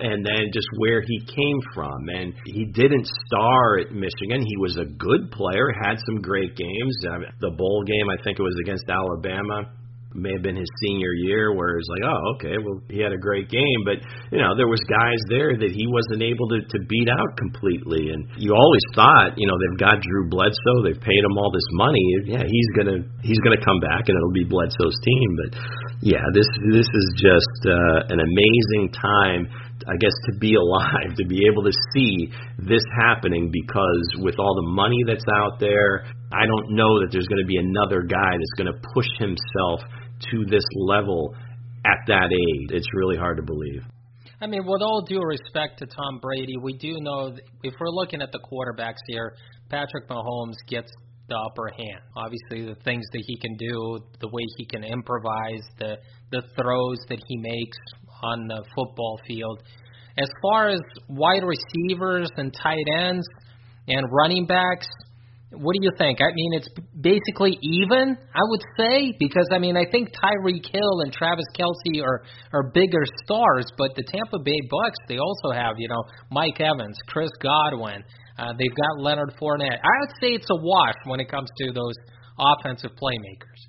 And 0.00 0.24
then 0.24 0.48
just 0.54 0.66
where 0.78 1.02
he 1.02 1.20
came 1.26 1.60
from. 1.74 2.08
And 2.08 2.32
he 2.46 2.64
didn't 2.64 3.06
star 3.26 3.80
at 3.80 3.92
Michigan. 3.92 4.40
He 4.40 4.56
was 4.56 4.78
a 4.78 4.86
good 4.86 5.30
player, 5.30 5.68
had 5.84 5.96
some 6.08 6.22
great 6.22 6.56
games. 6.56 6.96
Uh, 7.04 7.28
the 7.40 7.50
bowl 7.50 7.84
game, 7.84 8.08
I 8.08 8.16
think 8.24 8.38
it 8.38 8.42
was 8.42 8.56
against 8.64 8.88
Alabama 8.88 9.68
may 10.14 10.32
have 10.34 10.42
been 10.42 10.56
his 10.56 10.68
senior 10.82 11.12
year 11.14 11.54
where 11.54 11.78
it's 11.78 11.88
like, 11.88 12.02
oh, 12.02 12.34
okay, 12.34 12.56
well, 12.58 12.82
he 12.90 12.98
had 12.98 13.12
a 13.12 13.20
great 13.20 13.48
game, 13.48 13.80
but 13.84 14.02
you 14.34 14.42
know, 14.42 14.56
there 14.58 14.66
was 14.66 14.82
guys 14.90 15.20
there 15.30 15.54
that 15.54 15.70
he 15.70 15.86
wasn't 15.86 16.22
able 16.22 16.48
to 16.50 16.58
to 16.66 16.78
beat 16.90 17.08
out 17.08 17.30
completely, 17.38 18.10
and 18.10 18.26
you 18.36 18.54
always 18.54 18.86
thought, 18.94 19.38
you 19.38 19.46
know, 19.46 19.54
they've 19.54 19.78
got 19.78 20.02
Drew 20.02 20.26
Bledsoe, 20.28 20.82
they've 20.82 21.00
paid 21.00 21.22
him 21.22 21.38
all 21.38 21.50
this 21.54 21.70
money, 21.78 22.06
yeah, 22.26 22.42
he's 22.42 22.70
gonna 22.74 23.06
he's 23.22 23.38
gonna 23.46 23.62
come 23.62 23.78
back 23.78 24.10
and 24.10 24.14
it'll 24.18 24.34
be 24.34 24.46
Bledsoe's 24.46 24.98
team, 25.06 25.28
but 25.46 25.50
yeah, 26.02 26.24
this 26.34 26.48
this 26.74 26.88
is 26.90 27.06
just 27.14 27.60
uh, 27.70 28.10
an 28.10 28.18
amazing 28.18 28.90
time 28.96 29.46
I 29.88 29.96
guess 29.96 30.12
to 30.30 30.38
be 30.38 30.54
alive, 30.60 31.16
to 31.16 31.26
be 31.26 31.46
able 31.46 31.62
to 31.64 31.72
see 31.94 32.28
this 32.58 32.82
happening 33.00 33.50
because 33.52 34.22
with 34.22 34.38
all 34.38 34.54
the 34.54 34.68
money 34.70 35.02
that's 35.06 35.24
out 35.34 35.58
there, 35.60 36.04
I 36.32 36.46
don't 36.46 36.76
know 36.76 37.00
that 37.00 37.08
there's 37.10 37.26
going 37.26 37.42
to 37.42 37.48
be 37.48 37.56
another 37.56 38.02
guy 38.02 38.32
that's 38.36 38.56
going 38.56 38.70
to 38.72 38.78
push 38.94 39.08
himself 39.18 39.80
to 40.30 40.44
this 40.46 40.64
level 40.74 41.34
at 41.84 41.98
that 42.06 42.30
age. 42.32 42.70
It's 42.70 42.88
really 42.94 43.16
hard 43.16 43.36
to 43.38 43.42
believe. 43.42 43.82
I 44.40 44.46
mean, 44.46 44.62
with 44.64 44.82
all 44.82 45.02
due 45.06 45.20
respect 45.22 45.78
to 45.80 45.86
Tom 45.86 46.18
Brady, 46.20 46.56
we 46.62 46.72
do 46.72 46.96
know 47.00 47.36
if 47.62 47.74
we're 47.78 47.90
looking 47.90 48.22
at 48.22 48.32
the 48.32 48.40
quarterbacks 48.40 49.00
here, 49.06 49.34
Patrick 49.68 50.08
Mahomes 50.08 50.56
gets 50.66 50.90
the 51.28 51.36
upper 51.36 51.70
hand. 51.76 52.02
Obviously, 52.16 52.66
the 52.66 52.80
things 52.82 53.04
that 53.12 53.22
he 53.26 53.36
can 53.38 53.56
do, 53.56 53.98
the 54.20 54.28
way 54.28 54.42
he 54.56 54.66
can 54.66 54.82
improvise, 54.84 55.62
the 55.78 55.96
the 56.32 56.42
throws 56.56 56.98
that 57.08 57.22
he 57.26 57.36
makes 57.38 57.78
on 58.22 58.46
the 58.48 58.64
football 58.74 59.20
field. 59.26 59.62
As 60.18 60.28
far 60.42 60.68
as 60.68 60.80
wide 61.08 61.42
receivers 61.44 62.30
and 62.36 62.52
tight 62.52 62.84
ends 62.98 63.26
and 63.88 64.06
running 64.10 64.46
backs, 64.46 64.88
what 65.52 65.74
do 65.74 65.80
you 65.82 65.90
think? 65.98 66.20
I 66.20 66.30
mean, 66.32 66.52
it's 66.54 66.68
basically 66.94 67.58
even, 67.60 68.16
I 68.34 68.42
would 68.42 68.62
say, 68.78 69.12
because 69.18 69.48
I 69.52 69.58
mean, 69.58 69.76
I 69.76 69.84
think 69.90 70.10
Tyreek 70.14 70.70
Hill 70.70 71.00
and 71.02 71.12
Travis 71.12 71.46
Kelce 71.58 72.02
are 72.02 72.22
are 72.52 72.70
bigger 72.72 73.02
stars, 73.24 73.66
but 73.76 73.96
the 73.96 74.04
Tampa 74.04 74.38
Bay 74.44 74.60
Bucks 74.70 74.98
they 75.08 75.18
also 75.18 75.50
have, 75.52 75.74
you 75.78 75.88
know, 75.88 76.02
Mike 76.30 76.60
Evans, 76.60 76.98
Chris 77.08 77.30
Godwin. 77.42 78.04
Uh, 78.38 78.52
they've 78.58 78.74
got 78.74 79.02
Leonard 79.02 79.34
Fournette. 79.40 79.78
I 79.82 79.94
would 80.00 80.14
say 80.20 80.28
it's 80.28 80.48
a 80.50 80.56
wash 80.56 80.94
when 81.04 81.20
it 81.20 81.28
comes 81.28 81.50
to 81.58 81.72
those 81.72 81.94
offensive 82.38 82.92
playmakers. 82.92 83.60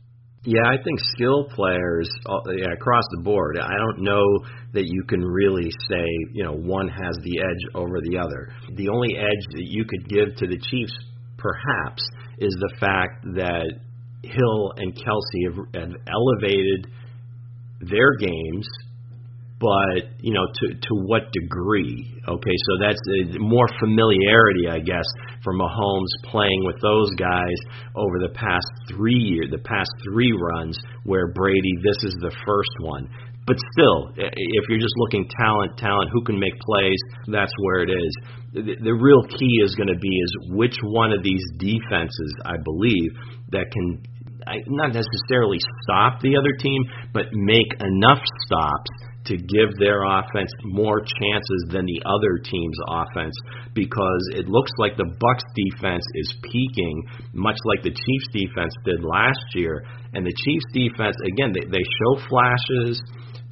Yeah, 0.44 0.66
I 0.66 0.82
think 0.82 1.00
skill 1.14 1.46
players 1.54 2.10
uh, 2.26 2.40
yeah, 2.58 2.74
across 2.74 3.04
the 3.16 3.22
board. 3.22 3.60
I 3.62 3.78
don't 3.78 4.04
know 4.04 4.26
that 4.74 4.86
you 4.86 5.04
can 5.08 5.24
really 5.24 5.70
say, 5.88 6.06
you 6.34 6.44
know, 6.44 6.54
one 6.54 6.88
has 6.88 7.16
the 7.24 7.40
edge 7.42 7.76
over 7.76 8.02
the 8.02 8.18
other. 8.18 8.50
The 8.76 8.90
only 8.90 9.18
edge 9.18 9.46
that 9.54 9.68
you 9.68 9.86
could 9.86 10.10
give 10.10 10.36
to 10.38 10.48
the 10.48 10.58
Chiefs 10.58 10.98
perhaps, 11.42 12.04
is 12.40 12.56
the 12.60 12.76
fact 12.80 13.24
that 13.36 13.74
Hill 14.24 14.74
and 14.78 14.94
Kelce 14.94 15.50
have, 15.50 15.58
have 15.74 15.96
elevated 16.08 16.88
their 17.82 18.16
games 18.18 18.68
but 19.62 20.10
you 20.20 20.34
know 20.34 20.46
to 20.56 20.74
to 20.74 20.94
what 21.06 21.32
degree? 21.32 22.20
Okay 22.28 22.58
so 22.66 22.72
that's 22.82 23.00
uh, 23.08 23.38
more 23.40 23.68
familiarity 23.80 24.68
i 24.70 24.80
guess 24.80 25.06
for 25.44 25.54
Mahomes 25.54 26.10
playing 26.26 26.64
with 26.66 26.82
those 26.82 27.10
guys 27.18 27.58
over 27.96 28.20
the 28.20 28.34
past 28.34 28.66
3 28.96 29.14
year 29.14 29.44
the 29.50 29.60
past 29.60 29.90
3 30.04 30.34
runs 30.34 30.78
where 31.04 31.32
Brady 31.34 31.74
this 31.84 32.04
is 32.04 32.16
the 32.22 32.32
first 32.46 32.76
one 32.82 33.08
but 33.48 33.58
still 33.74 34.12
if 34.18 34.64
you're 34.70 34.80
just 34.80 34.96
looking 34.98 35.28
talent 35.40 35.78
talent 35.78 36.10
who 36.14 36.24
can 36.24 36.40
make 36.40 36.54
plays 36.60 37.00
that's 37.28 37.54
where 37.64 37.82
it 37.82 37.90
is. 37.90 38.16
The, 38.54 38.76
the 38.84 38.94
real 38.94 39.24
key 39.24 39.62
is 39.64 39.76
going 39.76 39.88
to 39.88 40.00
be 40.00 40.10
is 40.10 40.32
which 40.52 40.76
one 40.84 41.12
of 41.14 41.24
these 41.24 41.44
defenses 41.58 42.32
i 42.46 42.56
believe 42.64 43.12
that 43.52 43.72
can 43.72 44.04
not 44.68 44.94
necessarily 44.94 45.60
stop 45.84 46.20
the 46.22 46.38
other 46.38 46.54
team, 46.60 46.84
but 47.14 47.26
make 47.34 47.68
enough 47.80 48.22
stops 48.46 48.90
to 49.26 49.38
give 49.38 49.70
their 49.78 50.04
offense 50.04 50.50
more 50.64 51.00
chances 51.00 51.62
than 51.70 51.86
the 51.86 52.02
other 52.06 52.42
team's 52.44 52.78
offense. 52.90 53.36
Because 53.74 54.22
it 54.34 54.50
looks 54.50 54.72
like 54.78 54.98
the 54.98 55.14
Bucks 55.20 55.44
defense 55.54 56.04
is 56.16 56.34
peaking 56.42 57.04
much 57.34 57.58
like 57.66 57.84
the 57.84 57.94
Chiefs 57.94 58.30
defense 58.34 58.74
did 58.84 59.04
last 59.04 59.46
year. 59.54 59.86
And 60.14 60.26
the 60.26 60.34
Chiefs 60.34 60.66
defense 60.74 61.16
again 61.22 61.54
they, 61.54 61.70
they 61.70 61.86
show 62.02 62.28
flashes 62.28 63.02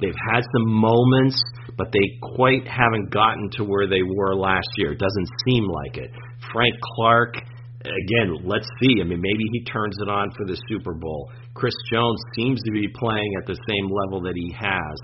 they've 0.00 0.22
had 0.32 0.40
some 0.40 0.68
moments 0.68 1.40
but 1.76 1.88
they 1.92 2.18
quite 2.36 2.66
haven't 2.66 3.10
gotten 3.10 3.50
to 3.50 3.64
where 3.64 3.86
they 3.86 4.02
were 4.02 4.34
last 4.34 4.68
year 4.76 4.92
it 4.92 4.98
doesn't 4.98 5.28
seem 5.46 5.66
like 5.66 5.96
it 5.96 6.10
Frank 6.52 6.74
Clark 6.96 7.36
again, 7.84 8.36
let's 8.44 8.68
see. 8.80 9.00
I 9.00 9.04
mean, 9.04 9.20
maybe 9.20 9.44
he 9.52 9.64
turns 9.64 9.96
it 10.00 10.08
on 10.08 10.30
for 10.36 10.46
the 10.46 10.60
Super 10.68 10.94
Bowl. 10.94 11.30
Chris 11.54 11.74
Jones 11.90 12.20
seems 12.36 12.60
to 12.62 12.72
be 12.72 12.88
playing 12.94 13.32
at 13.40 13.46
the 13.46 13.56
same 13.68 13.88
level 13.90 14.22
that 14.22 14.34
he 14.34 14.52
has. 14.52 14.98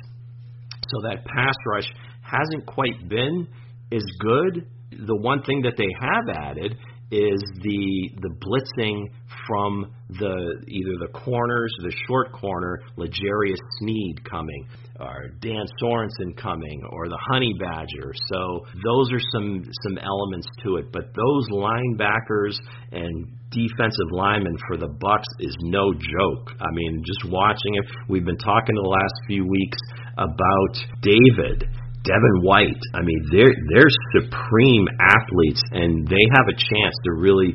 So 0.88 1.00
that 1.08 1.24
pass 1.24 1.54
rush 1.66 1.88
hasn't 2.22 2.66
quite 2.66 3.08
been 3.08 3.48
as 3.92 4.04
good. 4.20 4.66
The 5.06 5.16
one 5.16 5.42
thing 5.42 5.62
that 5.62 5.74
they 5.76 5.88
have 6.00 6.28
added 6.28 6.76
is 7.10 7.40
the 7.62 8.10
the 8.20 8.30
blitzing 8.42 9.04
from 9.46 9.94
the 10.08 10.62
either 10.68 10.94
the 11.00 11.12
corners, 11.12 11.74
the 11.80 11.92
short 12.06 12.32
corner, 12.32 12.80
L'Jarius 12.96 13.58
Sneed 13.78 14.24
coming, 14.28 14.68
or 15.00 15.28
Dan 15.40 15.66
Sorensen 15.82 16.36
coming, 16.36 16.82
or 16.90 17.08
the 17.08 17.18
Honey 17.28 17.52
Badger. 17.58 18.12
So 18.28 18.66
those 18.84 19.12
are 19.12 19.20
some 19.32 19.64
some 19.82 19.98
elements 19.98 20.46
to 20.62 20.76
it. 20.76 20.92
But 20.92 21.10
those 21.14 21.48
linebackers 21.50 22.56
and 22.92 23.26
defensive 23.50 24.10
linemen 24.12 24.56
for 24.68 24.76
the 24.76 24.88
Bucks 24.88 25.28
is 25.40 25.56
no 25.60 25.92
joke. 25.92 26.52
I 26.60 26.70
mean, 26.72 27.02
just 27.04 27.32
watching 27.32 27.74
it, 27.74 27.84
we've 28.08 28.24
been 28.24 28.38
talking 28.38 28.74
the 28.74 28.88
last 28.88 29.14
few 29.26 29.44
weeks 29.44 29.78
about 30.18 30.76
David 31.02 31.68
Devin 32.06 32.38
White. 32.46 32.78
I 32.94 33.02
mean, 33.02 33.20
they're 33.30 33.54
they're 33.74 33.92
supreme 34.14 34.86
athletes, 35.02 35.60
and 35.72 36.06
they 36.06 36.24
have 36.38 36.46
a 36.46 36.54
chance 36.54 36.94
to 37.04 37.12
really 37.12 37.54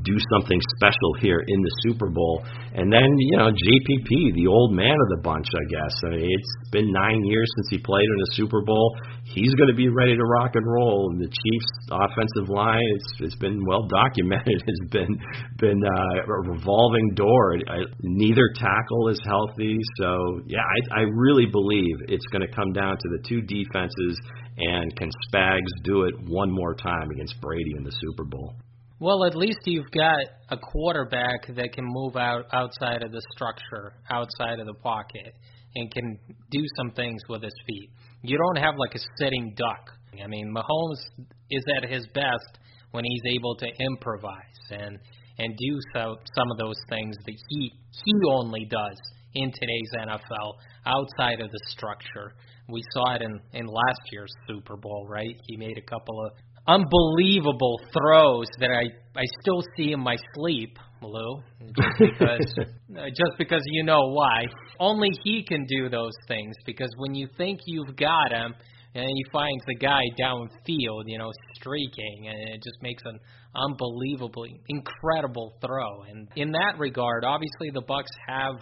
do 0.00 0.16
something 0.32 0.58
special 0.76 1.12
here 1.20 1.44
in 1.46 1.60
the 1.60 1.74
Super 1.84 2.08
Bowl. 2.08 2.42
And 2.74 2.90
then, 2.90 3.04
you 3.04 3.36
know, 3.36 3.52
JPP, 3.52 4.32
the 4.34 4.46
old 4.48 4.72
man 4.72 4.96
of 4.96 5.08
the 5.16 5.20
bunch, 5.22 5.46
I 5.52 5.64
guess. 5.68 5.94
I 6.04 6.08
mean, 6.16 6.30
it's 6.32 6.70
been 6.72 6.90
nine 6.90 7.20
years 7.24 7.48
since 7.56 7.68
he 7.70 7.78
played 7.78 8.08
in 8.08 8.20
a 8.22 8.32
Super 8.32 8.62
Bowl. 8.64 8.96
He's 9.24 9.54
going 9.54 9.68
to 9.68 9.76
be 9.76 9.88
ready 9.88 10.16
to 10.16 10.24
rock 10.24 10.52
and 10.54 10.64
roll. 10.64 11.10
And 11.12 11.20
the 11.20 11.28
Chiefs' 11.28 11.72
offensive 11.92 12.48
line, 12.48 12.80
it's 12.96 13.12
it's 13.20 13.36
been 13.36 13.60
well 13.66 13.86
documented, 13.86 14.64
has 14.66 14.90
been 14.90 15.12
been 15.58 15.80
uh, 15.84 16.32
a 16.32 16.50
revolving 16.50 17.12
door. 17.14 17.56
I, 17.68 17.84
neither 18.00 18.48
tackle 18.56 19.08
is 19.08 19.20
healthy, 19.26 19.76
so 19.98 20.40
yeah, 20.46 20.64
I, 20.64 21.00
I 21.00 21.04
really 21.12 21.46
believe 21.46 21.96
it's 22.08 22.26
going 22.32 22.46
to 22.46 22.54
come 22.54 22.72
down 22.72 22.96
to 22.96 23.08
the 23.12 23.28
two 23.28 23.42
defenses. 23.42 24.18
And 24.58 24.94
can 24.96 25.08
Spags 25.28 25.72
do 25.82 26.04
it 26.04 26.14
one 26.26 26.50
more 26.50 26.74
time 26.74 27.10
against 27.10 27.40
Brady 27.40 27.72
in 27.76 27.84
the 27.84 27.92
Super 28.00 28.24
Bowl? 28.24 28.54
Well, 29.02 29.24
at 29.24 29.34
least 29.34 29.58
you've 29.64 29.90
got 29.90 30.20
a 30.50 30.56
quarterback 30.56 31.52
that 31.56 31.72
can 31.72 31.84
move 31.84 32.14
out 32.14 32.44
outside 32.52 33.02
of 33.02 33.10
the 33.10 33.20
structure, 33.34 33.94
outside 34.08 34.60
of 34.60 34.66
the 34.66 34.74
pocket, 34.74 35.34
and 35.74 35.90
can 35.90 36.16
do 36.52 36.60
some 36.76 36.92
things 36.92 37.20
with 37.28 37.42
his 37.42 37.54
feet. 37.66 37.90
You 38.22 38.38
don't 38.38 38.62
have 38.62 38.74
like 38.76 38.94
a 38.94 39.00
sitting 39.18 39.56
duck. 39.56 39.90
I 40.22 40.28
mean, 40.28 40.54
Mahomes 40.54 41.24
is 41.50 41.64
at 41.82 41.90
his 41.90 42.06
best 42.14 42.60
when 42.92 43.02
he's 43.02 43.34
able 43.34 43.56
to 43.56 43.66
improvise 43.80 44.70
and 44.70 44.96
and 45.38 45.56
do 45.56 45.78
so 45.94 46.14
some 46.36 46.52
of 46.52 46.58
those 46.58 46.78
things 46.88 47.16
that 47.26 47.34
he 47.48 47.72
he 48.04 48.12
only 48.30 48.68
does 48.70 49.00
in 49.34 49.50
today's 49.50 49.90
NFL 49.98 50.52
outside 50.86 51.40
of 51.40 51.50
the 51.50 51.60
structure. 51.70 52.34
We 52.68 52.80
saw 52.94 53.16
it 53.16 53.22
in 53.22 53.40
in 53.52 53.66
last 53.66 54.02
year's 54.12 54.32
Super 54.46 54.76
Bowl, 54.76 55.08
right? 55.08 55.34
He 55.48 55.56
made 55.56 55.76
a 55.76 55.90
couple 55.90 56.24
of 56.24 56.30
unbelievable 56.66 57.80
throws 57.92 58.46
that 58.60 58.70
I 58.70 58.84
I 59.14 59.24
still 59.42 59.62
see 59.76 59.92
in 59.92 60.00
my 60.00 60.16
sleep, 60.34 60.78
Lou, 61.02 61.42
just 61.76 61.98
because 61.98 62.54
uh, 62.98 63.08
just 63.08 63.36
because 63.38 63.60
you 63.66 63.84
know 63.84 64.08
why. 64.12 64.44
Only 64.80 65.10
he 65.22 65.44
can 65.44 65.66
do 65.66 65.88
those 65.88 66.14
things 66.28 66.54
because 66.64 66.90
when 66.96 67.14
you 67.14 67.28
think 67.36 67.60
you've 67.66 67.94
got 67.96 68.32
him 68.32 68.54
and 68.94 69.04
he 69.04 69.24
finds 69.32 69.62
the 69.66 69.74
guy 69.74 70.02
downfield, 70.20 71.04
you 71.06 71.18
know, 71.18 71.30
streaking 71.56 72.28
and 72.28 72.54
it 72.54 72.62
just 72.62 72.82
makes 72.82 73.02
an 73.04 73.18
unbelievably 73.54 74.60
incredible 74.68 75.54
throw. 75.64 76.02
And 76.02 76.28
in 76.36 76.52
that 76.52 76.78
regard, 76.78 77.24
obviously 77.24 77.70
the 77.72 77.82
Bucks 77.82 78.10
have 78.26 78.56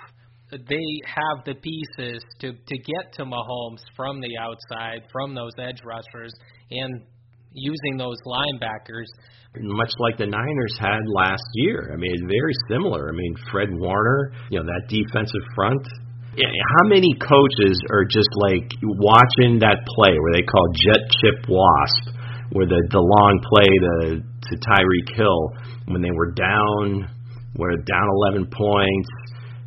they 0.51 1.01
have 1.07 1.45
the 1.45 1.55
pieces 1.55 2.25
to 2.41 2.53
to 2.53 2.79
get 2.79 3.13
to 3.15 3.25
Mahomes 3.25 3.83
from 3.97 4.21
the 4.21 4.37
outside, 4.37 5.03
from 5.13 5.35
those 5.35 5.53
edge 5.61 5.81
rushers, 5.85 6.33
and 6.73 7.03
using 7.53 7.97
those 7.97 8.17
linebackers. 8.27 9.07
Much 9.59 9.91
like 9.99 10.17
the 10.17 10.27
Niners 10.27 10.77
had 10.79 11.01
last 11.09 11.43
year. 11.55 11.91
I 11.93 11.97
mean, 11.97 12.29
very 12.29 12.55
similar. 12.69 13.09
I 13.09 13.13
mean, 13.13 13.35
Fred 13.51 13.69
Warner, 13.73 14.33
you 14.51 14.61
know, 14.61 14.67
that 14.67 14.87
defensive 14.89 15.43
front. 15.55 15.83
How 16.39 16.87
many 16.87 17.11
coaches 17.19 17.75
are 17.91 18.05
just 18.05 18.31
like 18.39 18.71
watching 18.83 19.59
that 19.61 19.83
play 19.99 20.15
where 20.15 20.33
they 20.39 20.47
call 20.47 20.65
jet 20.87 21.03
chip 21.19 21.49
wasp, 21.49 22.15
where 22.53 22.67
the 22.67 22.79
the 22.91 23.03
long 23.03 23.43
play 23.51 23.67
to 23.67 24.23
to 24.23 24.53
Tyreek 24.71 25.17
Hill 25.19 25.43
when 25.91 26.03
they 26.03 26.15
were 26.15 26.31
down, 26.31 27.11
were 27.57 27.75
down 27.75 28.07
11 28.31 28.47
points, 28.47 29.11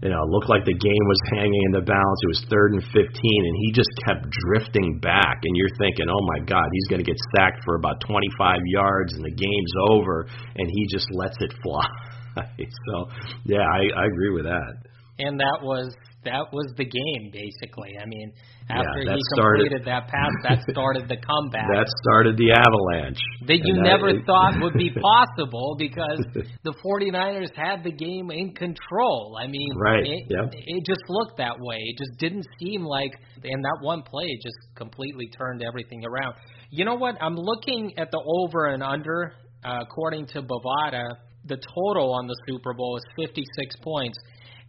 you 0.03 0.11
know, 0.11 0.19
looked 0.27 0.51
like 0.51 0.67
the 0.67 0.75
game 0.75 1.05
was 1.07 1.21
hanging 1.39 1.63
in 1.71 1.71
the 1.71 1.85
balance. 1.87 2.19
It 2.27 2.31
was 2.35 2.43
third 2.51 2.75
and 2.75 2.83
15, 2.83 2.99
and 2.99 3.55
he 3.63 3.71
just 3.71 3.89
kept 4.03 4.27
drifting 4.27 4.99
back. 4.99 5.39
And 5.47 5.55
you're 5.55 5.71
thinking, 5.79 6.11
oh 6.11 6.23
my 6.35 6.43
God, 6.43 6.67
he's 6.75 6.87
going 6.91 6.99
to 6.99 7.07
get 7.07 7.15
sacked 7.35 7.63
for 7.63 7.79
about 7.79 8.03
25 8.03 8.59
yards, 8.67 9.15
and 9.15 9.23
the 9.23 9.31
game's 9.31 9.73
over, 9.89 10.27
and 10.59 10.67
he 10.67 10.87
just 10.91 11.07
lets 11.15 11.37
it 11.39 11.55
fly. 11.63 11.87
so, 12.35 13.07
yeah, 13.45 13.63
I, 13.63 14.03
I 14.03 14.05
agree 14.11 14.35
with 14.35 14.43
that. 14.43 14.75
And 15.19 15.39
that 15.39 15.59
was 15.63 15.95
that 16.25 16.51
was 16.51 16.71
the 16.77 16.85
game 16.85 17.31
basically. 17.31 17.95
I 18.01 18.05
mean, 18.05 18.33
after 18.69 19.03
yeah, 19.03 19.15
he 19.15 19.21
completed 19.35 19.83
started, 19.83 19.85
that 19.85 20.07
pass, 20.07 20.33
that 20.43 20.59
started 20.69 21.07
the 21.09 21.17
comeback. 21.17 21.67
That 21.73 21.89
started 22.05 22.37
the 22.37 22.51
avalanche. 22.53 23.19
That 23.47 23.59
you 23.63 23.75
and 23.75 23.83
never 23.83 24.13
that, 24.13 24.23
thought 24.27 24.61
would 24.61 24.73
be 24.73 24.91
possible 24.91 25.75
because 25.77 26.21
the 26.63 26.73
49ers 26.85 27.51
had 27.55 27.83
the 27.83 27.91
game 27.91 28.31
in 28.31 28.53
control. 28.53 29.37
I 29.39 29.47
mean, 29.47 29.69
right. 29.77 30.05
it, 30.05 30.23
yep. 30.29 30.53
it 30.53 30.83
just 30.85 31.03
looked 31.09 31.37
that 31.37 31.59
way. 31.59 31.77
It 31.79 31.97
just 31.97 32.19
didn't 32.19 32.45
seem 32.59 32.83
like 32.83 33.11
and 33.43 33.63
that 33.63 33.79
one 33.81 34.03
play 34.03 34.27
just 34.41 34.57
completely 34.75 35.27
turned 35.27 35.63
everything 35.63 36.05
around. 36.05 36.35
You 36.69 36.85
know 36.85 36.95
what? 36.95 37.21
I'm 37.21 37.35
looking 37.35 37.93
at 37.97 38.11
the 38.11 38.21
over 38.25 38.67
and 38.67 38.81
under 38.81 39.33
uh, 39.63 39.79
according 39.81 40.27
to 40.27 40.41
Bovada, 40.41 41.03
the 41.45 41.57
total 41.75 42.13
on 42.13 42.27
the 42.27 42.35
Super 42.47 42.73
Bowl 42.73 42.97
is 42.97 43.03
56 43.15 43.75
points. 43.81 44.17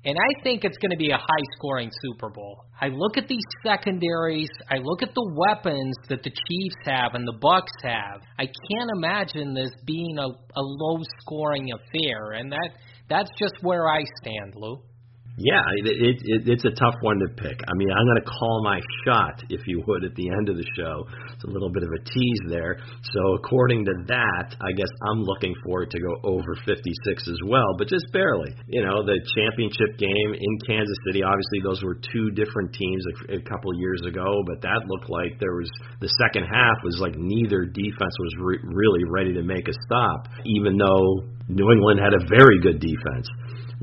And 0.06 0.16
I 0.18 0.42
think 0.42 0.64
it's 0.64 0.76
going 0.78 0.90
to 0.90 0.99
be 0.99 1.11
a 1.11 1.16
high 1.16 1.46
scoring 1.56 1.90
Super 2.02 2.28
Bowl. 2.28 2.66
I 2.78 2.88
look 2.88 3.16
at 3.16 3.26
these 3.26 3.44
secondaries, 3.64 4.50
I 4.70 4.76
look 4.76 5.02
at 5.02 5.14
the 5.14 5.32
weapons 5.34 5.96
that 6.11 6.23
the 6.23 6.30
Chiefs 6.30 6.76
have 6.84 7.14
and 7.14 7.26
the 7.26 7.38
Bucks 7.40 7.73
have. 7.82 8.20
I 8.38 8.44
can't 8.44 8.90
imagine 8.94 9.54
this 9.54 9.70
being 9.87 10.18
a, 10.18 10.26
a 10.26 10.62
low 10.62 10.99
scoring 11.20 11.70
affair 11.73 12.32
and 12.32 12.52
that 12.52 12.70
that's 13.08 13.30
just 13.38 13.54
where 13.62 13.88
I 13.88 14.02
stand, 14.23 14.54
Lou. 14.56 14.82
Yeah, 15.35 15.67
it, 15.83 15.87
it, 15.91 16.17
it, 16.23 16.41
it's 16.47 16.64
a 16.64 16.71
tough 16.79 16.95
one 17.03 17.19
to 17.19 17.26
pick. 17.35 17.59
I 17.59 17.75
mean, 17.75 17.91
I'm 17.91 18.07
going 18.07 18.23
to 18.23 18.31
call 18.38 18.62
my 18.62 18.79
shot, 19.03 19.43
if 19.50 19.67
you 19.67 19.83
would, 19.83 20.05
at 20.07 20.14
the 20.14 20.31
end 20.31 20.49
of 20.49 20.55
the 20.55 20.67
show. 20.79 21.03
It's 21.35 21.43
a 21.43 21.50
little 21.50 21.75
bit 21.75 21.83
of 21.83 21.91
a 21.91 21.99
tease 22.07 22.43
there. 22.47 22.79
So, 23.03 23.35
according 23.35 23.85
to 23.87 23.95
that, 24.14 24.55
I 24.62 24.71
guess 24.79 24.91
I'm 25.11 25.26
looking 25.26 25.50
for 25.67 25.83
it 25.83 25.91
to 25.91 25.99
go 25.99 26.14
over 26.23 26.55
56 26.62 26.79
as 27.26 27.41
well, 27.50 27.67
but 27.79 27.91
just 27.91 28.07
barely. 28.14 28.55
You 28.71 28.87
know, 28.87 29.03
the 29.03 29.19
championship 29.35 29.99
game 29.99 30.38
in 30.38 30.53
Kansas 30.71 30.99
City, 31.11 31.26
obviously, 31.26 31.67
those 31.67 31.83
were 31.83 31.99
two 32.14 32.31
different 32.38 32.71
teams 32.71 33.03
a, 33.35 33.43
a 33.43 33.43
couple 33.43 33.75
years 33.75 34.07
ago, 34.07 34.31
but 34.47 34.62
that 34.62 34.87
looked 34.87 35.11
like 35.11 35.43
there 35.43 35.59
was 35.59 35.71
the 35.99 36.14
second 36.23 36.47
half 36.47 36.79
was 36.87 37.03
like 37.03 37.19
neither 37.19 37.67
defense 37.67 38.14
was 38.23 38.35
re- 38.38 38.62
really 38.71 39.03
ready 39.11 39.35
to 39.35 39.43
make 39.43 39.67
a 39.67 39.75
stop, 39.83 40.31
even 40.47 40.79
though 40.79 41.26
New 41.50 41.75
England 41.75 41.99
had 41.99 42.14
a 42.14 42.23
very 42.31 42.62
good 42.62 42.79
defense 42.79 43.26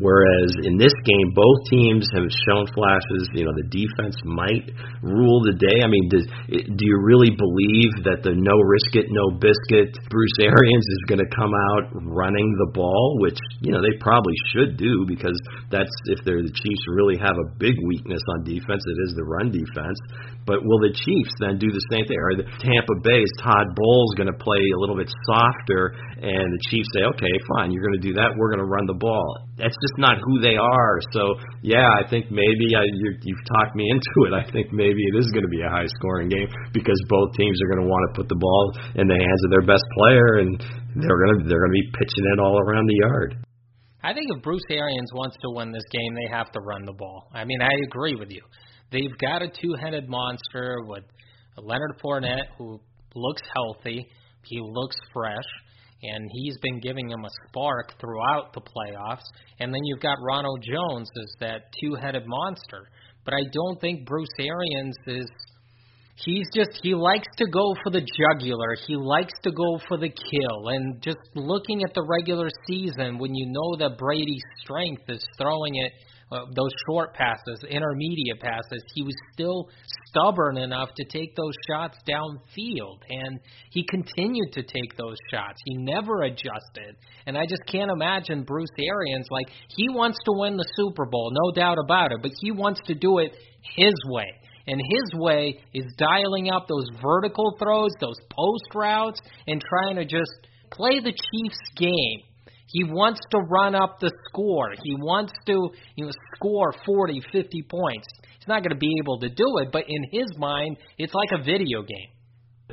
Whereas 0.01 0.49
in 0.65 0.81
this 0.81 0.93
game, 1.05 1.29
both 1.37 1.59
teams 1.69 2.09
have 2.17 2.25
shown 2.49 2.65
flashes. 2.73 3.29
You 3.37 3.45
know, 3.45 3.53
the 3.53 3.69
defense 3.69 4.17
might 4.25 4.73
rule 5.05 5.45
the 5.45 5.53
day. 5.53 5.85
I 5.85 5.87
mean, 5.87 6.09
does, 6.09 6.25
do 6.49 6.83
you 6.83 6.97
really 7.05 7.29
believe 7.29 8.01
that 8.09 8.25
the 8.25 8.33
no 8.33 8.57
risk 8.57 8.97
it, 8.97 9.13
no 9.13 9.37
biscuit 9.37 9.93
Bruce 10.09 10.37
Arians 10.41 10.87
is 10.97 11.05
going 11.05 11.21
to 11.21 11.29
come 11.29 11.53
out 11.53 11.93
running 12.01 12.49
the 12.65 12.73
ball, 12.73 13.21
which 13.21 13.37
you 13.61 13.69
know 13.69 13.77
they 13.77 13.93
probably 14.01 14.33
should 14.49 14.73
do 14.81 15.05
because 15.05 15.37
that's 15.69 15.93
if 16.09 16.17
they're 16.25 16.41
the 16.41 16.49
Chiefs 16.49 16.83
really 16.89 17.21
have 17.21 17.37
a 17.37 17.47
big 17.61 17.77
weakness 17.85 18.25
on 18.33 18.41
defense, 18.41 18.81
it 18.81 18.99
is 19.05 19.13
the 19.13 19.23
run 19.23 19.53
defense. 19.53 20.01
But 20.49 20.65
will 20.65 20.81
the 20.81 20.93
Chiefs 20.97 21.33
then 21.37 21.61
do 21.61 21.69
the 21.69 21.85
same 21.93 22.09
thing? 22.09 22.17
Or 22.17 22.33
the 22.33 22.49
Tampa 22.57 22.95
Bay's 23.05 23.29
Todd 23.37 23.77
Bowles 23.77 24.17
going 24.17 24.31
to 24.31 24.37
play 24.41 24.57
a 24.73 24.79
little 24.81 24.97
bit 24.97 25.13
softer, 25.29 25.93
and 26.17 26.49
the 26.49 26.61
Chiefs 26.73 26.89
say, 26.97 27.05
okay, 27.13 27.29
fine, 27.53 27.69
you're 27.69 27.85
going 27.85 28.01
to 28.01 28.05
do 28.05 28.17
that. 28.17 28.33
We're 28.33 28.49
going 28.49 28.65
to 28.65 28.69
run 28.69 28.89
the 28.89 28.97
ball. 28.97 29.45
That's 29.61 29.77
just 29.77 29.90
not 29.97 30.17
who 30.19 30.39
they 30.41 30.55
are. 30.55 30.99
So 31.11 31.35
yeah, 31.61 31.87
I 31.87 32.07
think 32.09 32.31
maybe 32.31 32.75
I, 32.75 32.83
you, 32.83 33.15
you've 33.23 33.45
talked 33.57 33.75
me 33.75 33.89
into 33.93 34.29
it. 34.29 34.33
I 34.33 34.45
think 34.51 34.71
maybe 34.71 35.01
it 35.13 35.15
is 35.17 35.27
going 35.31 35.43
to 35.43 35.51
be 35.51 35.61
a 35.61 35.69
high 35.69 35.87
scoring 35.99 36.29
game 36.29 36.47
because 36.73 36.99
both 37.09 37.33
teams 37.35 37.59
are 37.61 37.69
going 37.73 37.83
to 37.83 37.89
want 37.89 38.03
to 38.09 38.21
put 38.21 38.29
the 38.29 38.39
ball 38.39 38.63
in 38.95 39.07
the 39.07 39.17
hands 39.17 39.41
of 39.45 39.51
their 39.51 39.65
best 39.65 39.85
player, 39.97 40.43
and 40.43 40.59
they're 40.95 41.19
going 41.19 41.33
to 41.39 41.49
they're 41.49 41.63
going 41.63 41.75
to 41.75 41.79
be 41.81 41.89
pitching 41.97 42.25
it 42.33 42.39
all 42.39 42.59
around 42.59 42.87
the 42.87 42.99
yard. 43.03 43.35
I 44.03 44.13
think 44.13 44.27
if 44.35 44.41
Bruce 44.41 44.65
Arians 44.69 45.11
wants 45.13 45.37
to 45.41 45.49
win 45.51 45.71
this 45.71 45.85
game, 45.91 46.15
they 46.15 46.35
have 46.35 46.51
to 46.53 46.59
run 46.59 46.85
the 46.85 46.93
ball. 46.93 47.29
I 47.33 47.45
mean, 47.45 47.61
I 47.61 47.69
agree 47.85 48.15
with 48.15 48.31
you. 48.31 48.41
They've 48.91 49.15
got 49.21 49.43
a 49.43 49.47
two-headed 49.47 50.09
monster 50.09 50.77
with 50.85 51.03
Leonard 51.57 52.01
Fournette, 52.03 52.49
who 52.57 52.79
looks 53.13 53.41
healthy. 53.53 54.07
He 54.43 54.59
looks 54.59 54.95
fresh, 55.13 55.45
and 56.03 56.29
he's 56.31 56.57
been 56.61 56.79
giving 56.79 57.07
them 57.07 57.23
a 57.25 57.29
spark 57.47 57.93
throughout 57.99 58.53
the 58.53 58.61
playoffs. 58.61 59.25
And 59.59 59.73
then 59.73 59.81
you've 59.83 60.01
got 60.01 60.17
Ronald 60.21 60.63
Jones 60.63 61.09
as 61.21 61.33
that 61.39 61.61
two-headed 61.79 62.23
monster. 62.25 62.87
But 63.23 63.35
I 63.35 63.43
don't 63.53 63.79
think 63.79 64.07
Bruce 64.07 64.33
Arians 64.39 64.95
is 65.05 65.29
he's 66.15 66.47
just 66.55 66.79
he 66.81 66.95
likes 66.95 67.27
to 67.37 67.45
go 67.47 67.75
for 67.83 67.91
the 67.91 68.01
jugular. 68.01 68.75
He 68.87 68.95
likes 68.95 69.33
to 69.43 69.51
go 69.51 69.79
for 69.87 69.97
the 69.97 70.09
kill. 70.09 70.69
And 70.69 71.01
just 71.01 71.19
looking 71.35 71.83
at 71.83 71.93
the 71.93 72.03
regular 72.03 72.49
season, 72.67 73.19
when 73.19 73.35
you 73.35 73.47
know 73.47 73.77
that 73.77 73.97
Brady's 73.97 74.43
strength 74.63 75.03
is 75.07 75.23
throwing 75.37 75.75
it 75.75 75.91
uh, 76.31 76.45
those 76.55 76.71
short 76.87 77.13
passes, 77.13 77.63
intermediate 77.69 78.39
passes, 78.39 78.83
he 78.93 79.03
was 79.03 79.15
still 79.33 79.69
stubborn 80.07 80.57
enough 80.57 80.89
to 80.95 81.05
take 81.05 81.35
those 81.35 81.53
shots 81.67 81.97
downfield, 82.07 82.99
and 83.09 83.39
he 83.71 83.85
continued 83.85 84.53
to 84.53 84.63
take 84.63 84.95
those 84.97 85.17
shots. 85.29 85.61
He 85.65 85.75
never 85.75 86.23
adjusted, 86.23 86.95
and 87.25 87.37
I 87.37 87.45
just 87.45 87.63
can't 87.67 87.91
imagine 87.91 88.43
Bruce 88.43 88.69
Arians 88.79 89.27
like 89.29 89.47
he 89.75 89.89
wants 89.89 90.17
to 90.25 90.31
win 90.33 90.57
the 90.57 90.67
Super 90.75 91.05
Bowl, 91.05 91.31
no 91.31 91.51
doubt 91.51 91.77
about 91.83 92.11
it, 92.11 92.19
but 92.21 92.31
he 92.39 92.51
wants 92.51 92.79
to 92.87 92.95
do 92.95 93.19
it 93.19 93.35
his 93.75 93.93
way. 94.07 94.27
And 94.67 94.79
his 94.79 95.19
way 95.19 95.59
is 95.73 95.85
dialing 95.97 96.49
up 96.51 96.67
those 96.67 96.87
vertical 97.01 97.55
throws, 97.59 97.91
those 97.99 98.19
post 98.29 98.75
routes, 98.75 99.19
and 99.47 99.61
trying 99.61 99.95
to 99.95 100.05
just 100.05 100.31
play 100.71 100.99
the 100.99 101.11
Chiefs' 101.11 101.71
game. 101.75 102.21
He 102.71 102.83
wants 102.85 103.19
to 103.31 103.39
run 103.39 103.75
up 103.75 103.99
the 103.99 104.11
score. 104.29 104.71
He 104.83 104.95
wants 104.95 105.33
to 105.45 105.69
you 105.95 106.05
know, 106.05 106.11
score 106.35 106.73
40, 106.85 107.21
50 107.31 107.61
points. 107.63 108.07
He's 108.39 108.47
not 108.47 108.63
going 108.63 108.71
to 108.71 108.79
be 108.79 108.95
able 108.99 109.19
to 109.19 109.29
do 109.29 109.57
it, 109.59 109.69
but 109.71 109.83
in 109.87 110.03
his 110.11 110.37
mind, 110.37 110.77
it's 110.97 111.13
like 111.13 111.29
a 111.33 111.43
video 111.43 111.81
game. 111.81 112.09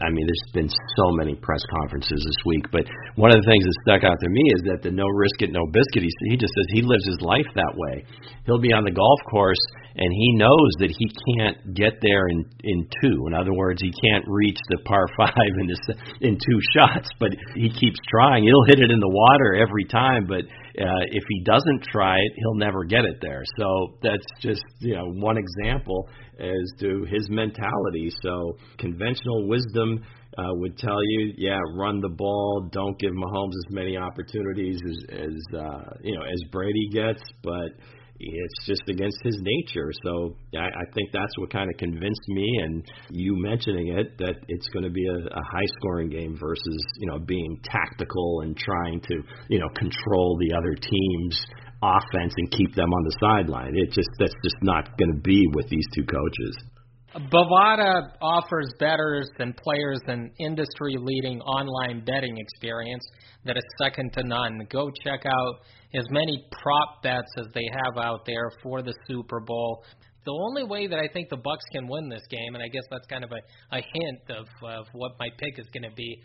I 0.03 0.11
mean, 0.11 0.27
there's 0.27 0.53
been 0.55 0.71
so 0.71 1.07
many 1.19 1.35
press 1.35 1.61
conferences 1.81 2.23
this 2.23 2.41
week, 2.45 2.67
but 2.71 2.85
one 3.17 3.31
of 3.31 3.39
the 3.43 3.49
things 3.49 3.65
that 3.65 3.75
stuck 3.83 4.03
out 4.05 4.19
to 4.21 4.29
me 4.29 4.45
is 4.55 4.63
that 4.71 4.83
the 4.83 4.91
no 4.91 5.07
risk 5.07 5.43
it, 5.43 5.53
no 5.53 5.67
biscuit. 5.73 6.03
He, 6.03 6.13
he 6.31 6.37
just 6.37 6.53
says 6.55 6.67
he 6.73 6.83
lives 6.83 7.07
his 7.07 7.21
life 7.21 7.47
that 7.55 7.75
way. 7.75 8.05
He'll 8.47 8.63
be 8.63 8.73
on 8.73 8.85
the 8.85 8.95
golf 8.95 9.21
course 9.31 9.61
and 9.99 10.13
he 10.15 10.39
knows 10.39 10.71
that 10.79 10.95
he 10.95 11.07
can't 11.35 11.75
get 11.75 11.99
there 12.01 12.29
in 12.29 12.47
in 12.63 12.87
two. 13.03 13.27
In 13.27 13.35
other 13.35 13.53
words, 13.53 13.83
he 13.83 13.91
can't 13.91 14.25
reach 14.27 14.59
the 14.71 14.79
par 14.87 15.07
five 15.19 15.53
in 15.61 15.67
this 15.67 15.83
in 16.21 16.39
two 16.39 16.61
shots, 16.75 17.11
but 17.19 17.31
he 17.55 17.69
keeps 17.69 17.99
trying. 18.09 18.45
He'll 18.45 18.69
hit 18.71 18.79
it 18.79 18.91
in 18.91 19.01
the 19.01 19.11
water 19.11 19.59
every 19.59 19.85
time, 19.85 20.27
but 20.27 20.47
uh, 20.81 21.05
if 21.11 21.25
he 21.29 21.43
doesn't 21.45 21.85
try 21.91 22.19
it, 22.19 22.33
he'll 22.37 22.55
never 22.55 22.85
get 22.85 23.05
it 23.05 23.19
there. 23.21 23.43
So 23.59 23.99
that's 24.03 24.27
just 24.41 24.63
you 24.81 24.95
know 24.95 25.07
one 25.07 25.37
example 25.37 26.09
as 26.39 26.81
to 26.81 27.05
his 27.11 27.29
mentality. 27.31 28.11
So 28.23 28.57
conventional 28.79 29.49
wisdom 29.49 30.05
uh, 30.39 30.55
would 30.55 30.79
tell 30.79 31.03
you, 31.03 31.33
yeah, 31.37 31.59
run 31.75 32.01
the 32.01 32.09
ball, 32.09 32.69
don't 32.71 32.99
give 32.99 33.11
Mahomes 33.11 33.55
as 33.67 33.75
many 33.75 33.97
opportunities 33.97 34.81
as 34.89 35.19
as 35.19 35.59
uh, 35.59 35.85
you 36.03 36.15
know 36.15 36.23
as 36.23 36.41
Brady 36.53 36.89
gets, 36.93 37.23
but 37.43 37.71
it's 38.21 38.67
just 38.67 38.83
against 38.89 39.19
his 39.23 39.39
nature. 39.41 39.91
So 40.05 40.37
I, 40.57 40.67
I 40.67 40.85
think 40.95 41.11
that's 41.13 41.33
what 41.39 41.51
kind 41.53 41.71
of 41.71 41.79
convinced 41.79 42.29
me, 42.29 42.61
and 42.63 42.85
you 43.11 43.35
mentioning 43.37 43.97
it, 43.97 44.19
that 44.19 44.35
it's 44.49 44.69
going 44.69 44.85
to 44.85 44.91
be 44.91 45.07
a, 45.07 45.19
a 45.27 45.43
high-scoring 45.53 46.11
game 46.11 46.37
versus 46.39 46.85
you 46.99 47.07
know 47.07 47.19
being 47.19 47.61
tactical 47.65 48.41
and 48.43 48.57
trying 48.57 49.01
to 49.01 49.15
you 49.49 49.59
know 49.59 49.69
control 49.77 50.39
the 50.41 50.57
other 50.57 50.75
team's 50.75 51.47
offense 51.83 52.35
and 52.37 52.51
keep 52.51 52.75
them 52.75 52.93
on 52.93 53.05
the 53.05 53.17
sideline. 53.21 53.75
It 53.77 53.93
just 53.93 54.09
that's 54.19 54.35
just 54.43 54.57
not 54.63 54.99
going 54.99 55.13
to 55.13 55.21
be 55.21 55.47
with 55.55 55.69
these 55.69 55.87
two 55.95 56.05
coaches. 56.05 56.57
Bovada 57.19 58.13
offers 58.23 58.73
bettors 58.79 59.29
and 59.39 59.57
players 59.57 60.01
an 60.07 60.31
industry 60.39 60.97
leading 60.99 61.41
online 61.41 62.05
betting 62.05 62.37
experience 62.39 63.05
that 63.45 63.57
is 63.57 63.65
second 63.83 64.13
to 64.13 64.23
none. 64.23 64.67
Go 64.71 64.91
check 65.05 65.27
out 65.27 65.55
as 65.95 66.05
many 66.11 66.45
prop 66.63 67.03
bets 67.03 67.29
as 67.39 67.47
they 67.55 67.67
have 67.73 67.99
out 68.03 68.25
there 68.25 68.51
for 68.63 68.83
the 68.83 68.95
Super 69.09 69.41
Bowl. 69.41 69.83
The 70.27 70.33
only 70.33 70.63
way 70.63 70.87
that 70.87 70.99
I 70.99 71.09
think 71.13 71.29
the 71.29 71.37
Bucks 71.37 71.65
can 71.73 71.89
win 71.89 72.09
this 72.09 72.23
game, 72.31 72.55
and 72.55 72.63
I 72.63 72.69
guess 72.69 72.85
that's 72.91 73.07
kind 73.07 73.25
of 73.25 73.33
a, 73.33 73.77
a 73.77 73.81
hint 73.81 74.39
of, 74.39 74.47
of 74.63 74.87
what 74.93 75.13
my 75.19 75.29
pick 75.39 75.59
is 75.59 75.67
going 75.73 75.89
to 75.89 75.95
be, 75.97 76.23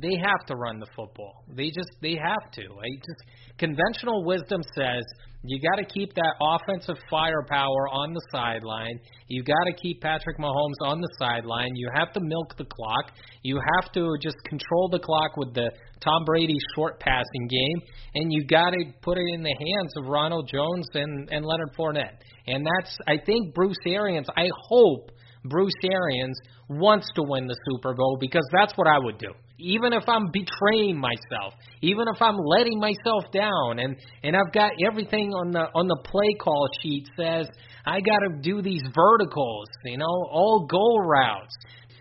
they 0.00 0.16
have 0.16 0.46
to 0.46 0.56
run 0.56 0.80
the 0.80 0.88
football. 0.96 1.44
They 1.54 1.66
just 1.66 1.90
they 2.02 2.16
have 2.16 2.50
to. 2.52 2.62
I 2.62 2.88
just 2.96 3.58
conventional 3.58 4.24
wisdom 4.24 4.62
says 4.74 5.04
you 5.46 5.60
got 5.60 5.76
to 5.76 5.84
keep 5.84 6.14
that 6.14 6.34
offensive 6.40 6.96
firepower 7.10 7.88
on 7.92 8.14
the 8.14 8.20
sideline. 8.32 8.98
You 9.28 9.42
got 9.44 9.64
to 9.66 9.74
keep 9.74 10.00
Patrick 10.00 10.38
Mahomes 10.38 10.80
on 10.80 11.02
the 11.02 11.08
sideline. 11.18 11.76
You 11.76 11.90
have 11.94 12.12
to 12.14 12.20
milk 12.22 12.56
the 12.56 12.64
clock. 12.64 13.12
You 13.42 13.60
have 13.76 13.92
to 13.92 14.14
just 14.22 14.36
control 14.44 14.88
the 14.90 14.98
clock 14.98 15.36
with 15.36 15.52
the 15.52 15.70
Tom 16.00 16.24
Brady 16.24 16.56
short 16.74 16.98
passing 16.98 17.48
game, 17.48 17.88
and 18.14 18.32
you 18.32 18.46
got 18.46 18.70
to 18.70 18.84
put 19.02 19.18
it 19.18 19.24
in 19.34 19.42
the 19.42 19.54
hands 19.54 19.92
of 19.98 20.06
Ronald 20.06 20.48
Jones 20.50 20.88
and 20.94 21.28
and 21.30 21.44
Leonard 21.44 21.74
Fournette. 21.78 22.16
And 22.46 22.66
that's 22.66 22.96
I 23.06 23.18
think 23.24 23.54
Bruce 23.54 23.76
Arians. 23.86 24.28
I 24.36 24.48
hope 24.68 25.10
Bruce 25.44 25.72
Arians 25.90 26.38
wants 26.70 27.06
to 27.16 27.22
win 27.22 27.46
the 27.46 27.56
Super 27.70 27.94
Bowl 27.94 28.16
because 28.18 28.48
that's 28.52 28.72
what 28.76 28.86
I 28.86 28.98
would 28.98 29.18
do. 29.18 29.32
Even 29.58 29.92
if 29.92 30.02
I'm 30.08 30.30
betraying 30.32 30.98
myself, 30.98 31.54
even 31.80 32.06
if 32.12 32.20
I'm 32.20 32.36
letting 32.36 32.80
myself 32.80 33.24
down 33.32 33.78
and 33.78 33.96
and 34.22 34.36
I've 34.36 34.52
got 34.52 34.72
everything 34.86 35.30
on 35.30 35.52
the 35.52 35.68
on 35.74 35.86
the 35.86 36.00
play 36.04 36.34
call 36.40 36.66
sheet 36.82 37.06
says 37.16 37.46
I 37.86 38.00
got 38.00 38.18
to 38.18 38.40
do 38.40 38.62
these 38.62 38.82
verticals, 38.94 39.68
you 39.84 39.98
know, 39.98 40.26
all 40.30 40.66
goal 40.68 41.02
routes. 41.06 41.54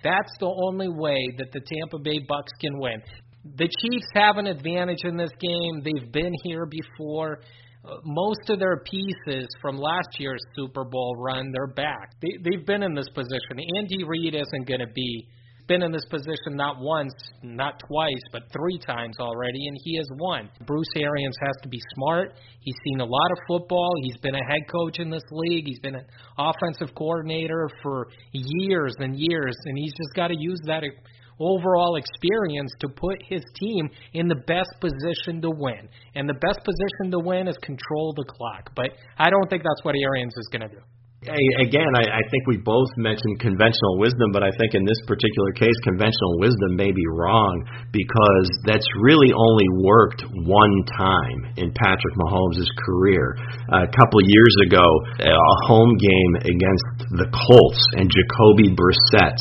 That's 0.04 0.32
the 0.40 0.54
only 0.66 0.90
way 0.90 1.28
that 1.38 1.52
the 1.52 1.62
Tampa 1.62 2.00
Bay 2.04 2.20
Bucks 2.28 2.52
can 2.60 2.80
win. 2.80 3.02
The 3.56 3.70
Chiefs 3.82 4.08
have 4.16 4.38
an 4.38 4.48
advantage 4.48 5.04
in 5.04 5.18
this 5.18 5.32
game. 5.40 5.82
They've 5.84 6.12
been 6.12 6.32
here 6.44 6.66
before 6.66 7.40
uh, 7.86 7.96
most 8.06 8.50
of 8.50 8.60
their 8.60 8.82
pieces 8.90 9.48
from 9.62 9.78
last 9.78 10.08
year's 10.18 10.42
Super 10.56 10.86
Bowl 10.86 11.18
run, 11.18 11.52
they're 11.52 11.74
back. 11.74 12.12
They, 12.22 12.38
they've 12.42 12.66
been 12.66 12.84
in 12.84 12.94
this 12.94 13.10
position. 13.14 13.60
Andy 13.78 14.06
Reid 14.06 14.36
isn't 14.36 14.68
going 14.68 14.80
to 14.80 14.92
be 14.94 15.28
been 15.68 15.84
in 15.84 15.92
this 15.92 16.06
position 16.10 16.56
not 16.56 16.78
once, 16.80 17.14
not 17.42 17.82
twice, 17.88 18.24
but 18.32 18.44
three 18.52 18.80
times 18.86 19.16
already, 19.20 19.68
and 19.68 19.78
he 19.84 19.98
has 19.98 20.08
won. 20.20 20.50
Bruce 20.66 20.94
Arians 20.98 21.36
has 21.42 21.56
to 21.64 21.70
be 21.70 21.80
smart. 21.96 22.34
He's 22.60 22.76
seen 22.86 23.00
a 23.00 23.06
lot 23.06 23.32
of 23.32 23.38
football. 23.48 23.92
He's 24.04 24.18
been 24.18 24.36
a 24.36 24.46
head 24.46 24.62
coach 24.72 25.00
in 25.00 25.10
this 25.10 25.24
league. 25.32 25.66
He's 25.66 25.80
been 25.80 25.96
an 25.96 26.06
offensive 26.38 26.94
coordinator 26.96 27.70
for 27.82 28.08
years 28.32 28.96
and 29.00 29.16
years, 29.18 29.56
and 29.66 29.78
he's 29.78 29.94
just 29.94 30.16
got 30.16 30.28
to 30.28 30.36
use 30.38 30.60
that 30.66 30.84
overall 31.40 31.96
experience 31.96 32.72
to 32.80 32.88
put 32.90 33.18
his 33.28 33.42
team 33.60 33.90
in 34.14 34.28
the 34.28 34.36
best 34.48 34.70
position 34.80 35.42
to 35.42 35.50
win. 35.50 35.90
And 36.16 36.28
the 36.28 36.34
best 36.34 36.60
position 36.64 37.12
to 37.12 37.20
win 37.20 37.48
is 37.48 37.58
control 37.64 38.14
the 38.16 38.26
clock. 38.28 38.72
But 38.76 38.92
I 39.18 39.30
don't 39.30 39.50
think 39.50 39.64
that's 39.64 39.84
what 39.84 39.96
Arians 39.96 40.34
is 40.38 40.48
going 40.52 40.70
to 40.70 40.76
do. 40.76 40.82
Again, 41.24 41.92
I, 41.96 42.20
I 42.20 42.24
think 42.32 42.48
we 42.48 42.58
both 42.58 42.90
mentioned 42.98 43.40
conventional 43.40 44.00
wisdom, 44.00 44.32
but 44.32 44.44
I 44.44 44.52
think 44.60 44.76
in 44.76 44.84
this 44.84 45.00
particular 45.08 45.52
case, 45.56 45.76
conventional 45.84 46.40
wisdom 46.40 46.76
may 46.76 46.92
be 46.92 47.06
wrong 47.16 47.64
because 47.92 48.50
that's 48.68 48.86
really 49.00 49.32
only 49.32 49.68
worked 49.84 50.24
one 50.44 50.76
time 50.98 51.56
in 51.56 51.72
Patrick 51.72 52.16
Mahomes' 52.20 52.68
career. 52.84 53.36
a 53.72 53.88
couple 53.88 54.20
years 54.24 54.56
ago, 54.68 54.86
a 55.24 55.58
home 55.68 55.96
game 55.96 56.34
against 56.44 57.14
the 57.16 57.28
Colts 57.32 57.84
and 57.96 58.12
Jacoby 58.12 58.76
Brissett 58.76 59.40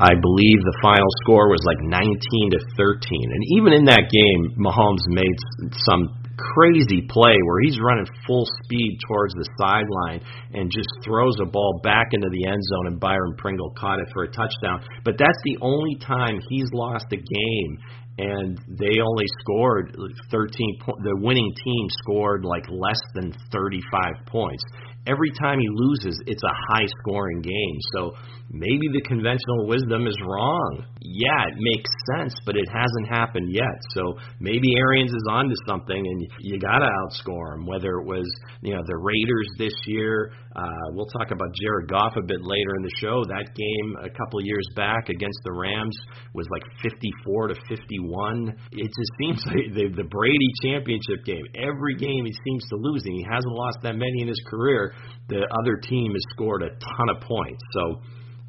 I 0.00 0.10
believe 0.18 0.58
the 0.58 0.78
final 0.82 1.06
score 1.22 1.46
was 1.46 1.62
like 1.62 1.78
19 1.78 2.50
to 2.50 2.58
13. 2.74 3.30
And 3.30 3.42
even 3.54 3.72
in 3.78 3.84
that 3.86 4.10
game, 4.10 4.58
Mahomes 4.58 5.06
made 5.06 5.38
some 5.86 6.10
crazy 6.52 7.06
play 7.08 7.36
where 7.46 7.60
he's 7.62 7.78
running 7.80 8.06
full 8.26 8.46
speed 8.64 8.98
towards 9.08 9.34
the 9.34 9.48
sideline 9.58 10.20
and 10.52 10.70
just 10.70 10.88
throws 11.04 11.36
a 11.40 11.46
ball 11.46 11.80
back 11.82 12.06
into 12.12 12.28
the 12.30 12.46
end 12.46 12.62
zone, 12.62 12.86
and 12.88 13.00
Byron 13.00 13.34
Pringle 13.38 13.72
caught 13.78 14.00
it 14.00 14.08
for 14.12 14.24
a 14.24 14.28
touchdown. 14.28 14.84
But 15.04 15.16
that's 15.18 15.40
the 15.44 15.58
only 15.60 15.96
time 16.00 16.38
he's 16.48 16.68
lost 16.72 17.06
a 17.12 17.16
game 17.16 17.78
and 18.16 18.56
they 18.78 19.00
only 19.02 19.26
scored 19.40 19.96
13 20.30 20.78
po- 20.80 20.94
the 21.02 21.16
winning 21.18 21.52
team 21.64 21.86
scored 22.04 22.44
like 22.44 22.64
less 22.70 23.00
than 23.14 23.32
35 23.50 24.26
points 24.26 24.62
every 25.06 25.30
time 25.40 25.60
he 25.60 25.68
loses, 25.70 26.20
it's 26.26 26.42
a 26.42 26.54
high 26.72 26.86
scoring 27.00 27.40
game. 27.42 27.78
So 27.94 28.12
maybe 28.50 28.88
the 28.92 29.02
conventional 29.02 29.66
wisdom 29.66 30.06
is 30.06 30.16
wrong. 30.24 30.84
Yeah, 31.04 31.52
it 31.52 31.60
makes 31.60 31.90
sense, 32.16 32.32
but 32.46 32.56
it 32.56 32.64
hasn't 32.72 33.08
happened 33.12 33.52
yet. 33.52 33.76
So 33.92 34.16
maybe 34.40 34.72
Arians 34.78 35.12
is 35.12 35.26
onto 35.28 35.54
something, 35.68 36.00
and 36.00 36.26
you 36.40 36.58
got 36.58 36.78
to 36.78 36.88
outscore 36.88 37.56
him. 37.56 37.66
Whether 37.66 38.00
it 38.00 38.06
was 38.06 38.24
you 38.62 38.74
know 38.74 38.80
the 38.86 38.96
Raiders 38.96 39.48
this 39.58 39.74
year, 39.84 40.32
uh, 40.56 40.86
we'll 40.96 41.12
talk 41.12 41.30
about 41.30 41.52
Jared 41.60 41.90
Goff 41.90 42.16
a 42.16 42.24
bit 42.24 42.40
later 42.40 42.72
in 42.76 42.82
the 42.82 42.94
show. 43.04 43.22
That 43.28 43.52
game 43.52 43.96
a 44.00 44.08
couple 44.08 44.40
years 44.40 44.64
back 44.76 45.10
against 45.10 45.38
the 45.44 45.52
Rams 45.52 45.96
was 46.32 46.48
like 46.50 46.64
54 46.82 47.48
to 47.48 47.54
51. 47.68 48.56
It 48.72 48.88
just 48.88 49.12
seems 49.20 49.44
like 49.46 49.76
the, 49.76 49.92
the 49.94 50.08
Brady 50.08 50.50
championship 50.64 51.26
game. 51.26 51.44
Every 51.54 51.96
game 51.96 52.24
he 52.24 52.32
seems 52.32 52.64
to 52.72 52.76
lose, 52.80 53.04
and 53.04 53.12
he 53.12 53.26
hasn't 53.28 53.52
lost 53.52 53.78
that 53.82 53.94
many 53.94 54.22
in 54.22 54.28
his 54.28 54.40
career 54.48 54.94
the 55.28 55.44
other 55.60 55.76
team 55.76 56.12
has 56.12 56.22
scored 56.30 56.62
a 56.62 56.68
ton 56.68 57.08
of 57.12 57.20
points. 57.22 57.62
So 57.72 58.00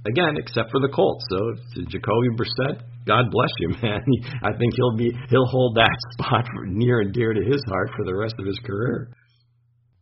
again, 0.05 0.37
except 0.37 0.71
for 0.71 0.79
the 0.79 0.89
Colts. 0.89 1.25
So 1.29 1.55
Jacoby 1.87 2.29
Brissett, 2.37 2.81
God 3.05 3.25
bless 3.31 3.51
you, 3.59 3.69
man. 3.81 4.01
I 4.43 4.57
think 4.57 4.73
he'll 4.75 4.95
be 4.97 5.11
he'll 5.29 5.45
hold 5.45 5.75
that 5.75 5.97
spot 6.13 6.45
near 6.65 7.01
and 7.01 7.13
dear 7.13 7.33
to 7.33 7.43
his 7.43 7.61
heart 7.67 7.91
for 7.95 8.05
the 8.05 8.15
rest 8.15 8.35
of 8.39 8.45
his 8.45 8.59
career. 8.59 9.09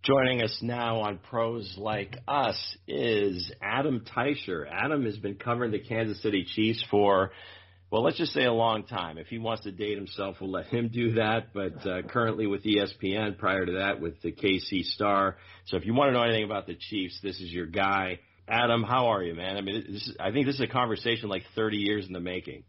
Joining 0.03 0.41
us 0.41 0.57
now 0.61 0.99
on 0.99 1.17
Pros 1.17 1.75
Like 1.77 2.17
Us 2.27 2.57
is 2.89 3.49
Adam 3.61 4.03
Teicher. 4.13 4.65
Adam 4.69 5.05
has 5.05 5.17
been 5.17 5.35
covering 5.35 5.71
the 5.71 5.79
Kansas 5.79 6.21
City 6.21 6.45
Chiefs 6.55 6.83
for 6.91 7.31
well, 7.93 8.01
let's 8.01 8.17
just 8.17 8.33
say 8.33 8.45
a 8.45 8.51
long 8.51 8.85
time. 8.85 9.19
If 9.19 9.27
he 9.27 9.37
wants 9.37 9.65
to 9.65 9.71
date 9.71 9.95
himself, 9.95 10.37
we'll 10.41 10.49
let 10.49 10.65
him 10.65 10.89
do 10.91 11.13
that. 11.13 11.53
But 11.53 11.87
uh, 11.87 12.01
currently 12.01 12.47
with 12.47 12.63
ESPN, 12.63 13.37
prior 13.37 13.67
to 13.67 13.73
that 13.73 14.01
with 14.01 14.19
the 14.23 14.31
KC 14.31 14.81
Star. 14.95 15.37
So 15.67 15.77
if 15.77 15.85
you 15.85 15.93
want 15.93 16.09
to 16.09 16.13
know 16.13 16.23
anything 16.23 16.43
about 16.43 16.65
the 16.65 16.73
Chiefs, 16.73 17.19
this 17.21 17.39
is 17.39 17.51
your 17.51 17.67
guy. 17.67 18.17
Adam, 18.47 18.83
how 18.83 19.07
are 19.07 19.23
you, 19.23 19.33
man? 19.35 19.57
I 19.57 19.61
mean, 19.61 19.83
this 19.91 20.07
is, 20.07 20.17
I 20.19 20.31
think 20.31 20.45
this 20.45 20.55
is 20.55 20.61
a 20.61 20.67
conversation 20.67 21.29
like 21.29 21.43
30 21.55 21.77
years 21.77 22.05
in 22.05 22.13
the 22.13 22.19
making. 22.19 22.63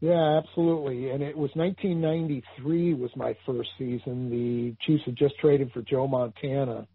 Yeah, 0.00 0.40
absolutely. 0.42 1.10
And 1.10 1.22
it 1.22 1.36
was 1.36 1.50
1993 1.54 2.94
was 2.94 3.10
my 3.16 3.36
first 3.44 3.68
season. 3.78 4.30
The 4.30 4.74
Chiefs 4.86 5.04
had 5.04 5.16
just 5.16 5.38
traded 5.38 5.72
for 5.72 5.82
Joe 5.82 6.06
Montana 6.06 6.86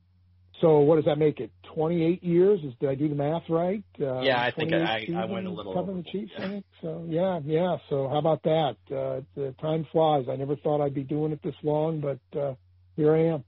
so 0.61 0.79
what 0.79 0.95
does 0.95 1.05
that 1.05 1.17
make 1.17 1.39
it? 1.39 1.51
28 1.73 2.23
years? 2.23 2.59
Is, 2.63 2.73
did 2.79 2.89
I 2.89 2.95
do 2.95 3.09
the 3.09 3.15
math 3.15 3.43
right? 3.49 3.83
Uh, 3.99 4.21
yeah, 4.21 4.41
I 4.41 4.51
think 4.51 4.73
I, 4.73 5.05
I 5.15 5.25
went 5.25 5.47
a 5.47 5.51
little 5.51 5.73
covering 5.73 6.03
the 6.03 6.09
Chiefs. 6.09 6.31
Yeah. 6.37 6.45
I 6.45 6.49
think 6.49 6.65
so. 6.81 7.05
Yeah, 7.07 7.39
yeah. 7.43 7.77
So 7.89 8.07
how 8.07 8.17
about 8.17 8.43
that? 8.43 8.75
Uh, 8.89 9.21
the 9.35 9.53
time 9.61 9.85
flies. 9.91 10.25
I 10.31 10.35
never 10.37 10.55
thought 10.55 10.83
I'd 10.83 10.93
be 10.93 11.03
doing 11.03 11.33
it 11.33 11.41
this 11.43 11.55
long, 11.61 11.99
but 11.99 12.39
uh, 12.39 12.53
here 12.95 13.15
I 13.15 13.33
am. 13.33 13.43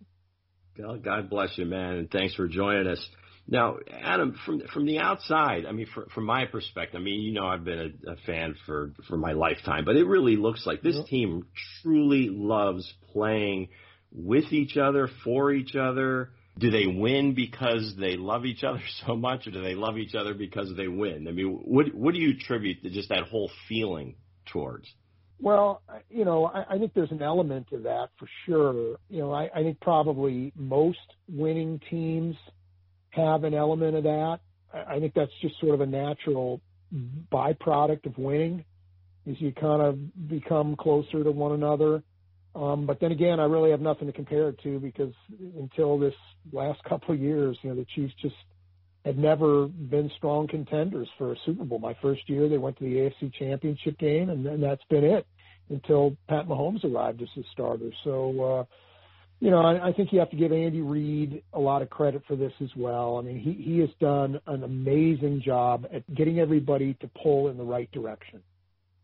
God, 0.78 1.04
God 1.04 1.30
bless 1.30 1.58
you, 1.58 1.66
man, 1.66 1.96
and 1.96 2.12
thanks 2.12 2.36
for 2.36 2.48
joining 2.48 2.88
us. 2.88 3.04
Now, 3.48 3.78
Adam, 3.90 4.38
from 4.46 4.62
from 4.74 4.86
the 4.86 5.00
outside, 5.00 5.66
I 5.66 5.72
mean, 5.72 5.88
from, 5.94 6.08
from 6.14 6.26
my 6.26 6.46
perspective, 6.46 7.00
I 7.00 7.04
mean, 7.04 7.22
you 7.22 7.32
know, 7.32 7.48
I've 7.48 7.64
been 7.64 7.96
a, 8.06 8.12
a 8.12 8.16
fan 8.26 8.56
for 8.66 8.92
for 9.08 9.18
my 9.18 9.32
lifetime, 9.34 9.86
but 9.86 9.96
it 9.96 10.06
really 10.06 10.36
looks 10.36 10.66
like 10.66 10.82
this 10.82 10.98
team 11.10 11.48
truly 11.82 12.30
loves 12.30 12.94
playing 13.14 13.70
with 14.12 14.52
each 14.52 14.76
other, 14.78 15.10
for 15.24 15.52
each 15.52 15.76
other 15.76 16.32
do 16.60 16.72
they 16.72 16.88
win 16.88 17.34
because 17.34 17.94
they 18.00 18.18
love 18.18 18.46
each 18.46 18.64
other 18.64 18.82
so 19.06 19.16
much, 19.16 19.48
or 19.48 19.52
do 19.52 19.62
they 19.62 19.76
love 19.76 19.98
each 19.98 20.16
other 20.16 20.34
because 20.34 20.76
they 20.76 20.88
win? 20.88 21.28
I 21.28 21.32
mean, 21.32 21.60
what 21.64 21.94
what 21.94 22.14
do 22.14 22.20
you 22.20 22.32
attribute 22.32 22.84
to 22.84 22.90
just 22.90 23.10
that 23.10 23.24
whole 23.24 23.52
feeling 23.68 24.16
towards? 24.46 24.88
Well, 25.40 25.84
you 26.10 26.26
know, 26.26 26.46
I, 26.46 26.76
I 26.76 26.78
think 26.80 26.94
there's 26.96 27.12
an 27.12 27.22
element 27.22 27.68
of 27.72 27.84
that 27.84 28.10
for 28.18 28.28
sure. 28.46 28.98
You 29.10 29.20
know, 29.20 29.32
I, 29.32 29.50
I 29.54 29.62
think 29.62 29.80
probably 29.80 30.52
most 30.56 30.98
winning 31.30 31.80
teams 31.90 32.36
have 33.18 33.44
an 33.44 33.54
element 33.54 33.96
of 33.96 34.04
that. 34.04 34.40
I, 34.74 35.00
think 35.00 35.14
that's 35.14 35.32
just 35.42 35.60
sort 35.60 35.74
of 35.74 35.82
a 35.82 35.86
natural 35.86 36.62
byproduct 37.32 38.06
of 38.06 38.18
winning, 38.18 38.64
is 39.26 39.40
you 39.40 39.52
kind 39.52 39.82
of 39.82 40.30
become 40.30 40.76
closer 40.76 41.24
to 41.24 41.32
one 41.32 41.54
another. 41.54 42.04
Um, 42.56 42.86
but 42.86 43.00
then 43.00 43.12
again, 43.12 43.40
I 43.40 43.46
really 43.46 43.72
have 43.72 43.82
nothing 43.82 44.08
to 44.08 44.14
compare 44.14 44.50
it 44.50 44.60
to 44.64 44.80
because 44.80 45.14
until 45.58 46.00
this 46.00 46.16
last 46.52 46.84
couple 46.84 47.14
of 47.14 47.22
years, 47.22 47.58
you 47.62 47.70
know, 47.70 47.76
the 47.76 47.86
Chiefs 47.96 48.14
just 48.22 48.36
had 49.06 49.18
never 49.18 49.68
been 49.68 50.12
strong 50.18 50.48
contenders 50.48 51.08
for 51.18 51.32
a 51.32 51.36
Super 51.46 51.64
Bowl. 51.64 51.80
My 51.80 51.96
first 52.02 52.28
year, 52.28 52.50
they 52.50 52.58
went 52.58 52.78
to 52.78 52.84
the 52.84 52.96
AFC 52.96 53.34
Championship 53.34 53.98
game, 54.00 54.30
and 54.30 54.46
then 54.46 54.60
that's 54.60 54.84
been 54.90 55.04
it 55.04 55.26
until 55.70 56.18
Pat 56.28 56.48
Mahomes 56.48 56.84
arrived 56.84 57.22
as 57.22 57.30
the 57.36 57.44
starter. 57.52 57.92
So, 58.04 58.44
uh, 58.44 58.64
you 59.40 59.52
know, 59.52 59.60
I, 59.60 59.90
I 59.90 59.94
think 59.94 60.12
you 60.12 60.20
have 60.20 60.32
to 60.32 60.36
give 60.36 60.52
Andy 60.52 60.82
Reid 60.82 61.44
a 61.54 61.60
lot 61.60 61.82
of 61.82 61.90
credit 61.90 62.24
for 62.28 62.36
this 62.36 62.54
as 62.62 62.70
well. 62.76 63.18
I 63.18 63.22
mean, 63.22 63.40
he 63.40 63.54
he 63.54 63.80
has 63.80 63.90
done 64.00 64.40
an 64.48 64.64
amazing 64.64 65.42
job 65.46 65.86
at 65.94 66.12
getting 66.16 66.40
everybody 66.40 66.96
to 67.02 67.10
pull 67.22 67.50
in 67.50 67.58
the 67.58 67.64
right 67.64 67.92
direction. 67.92 68.42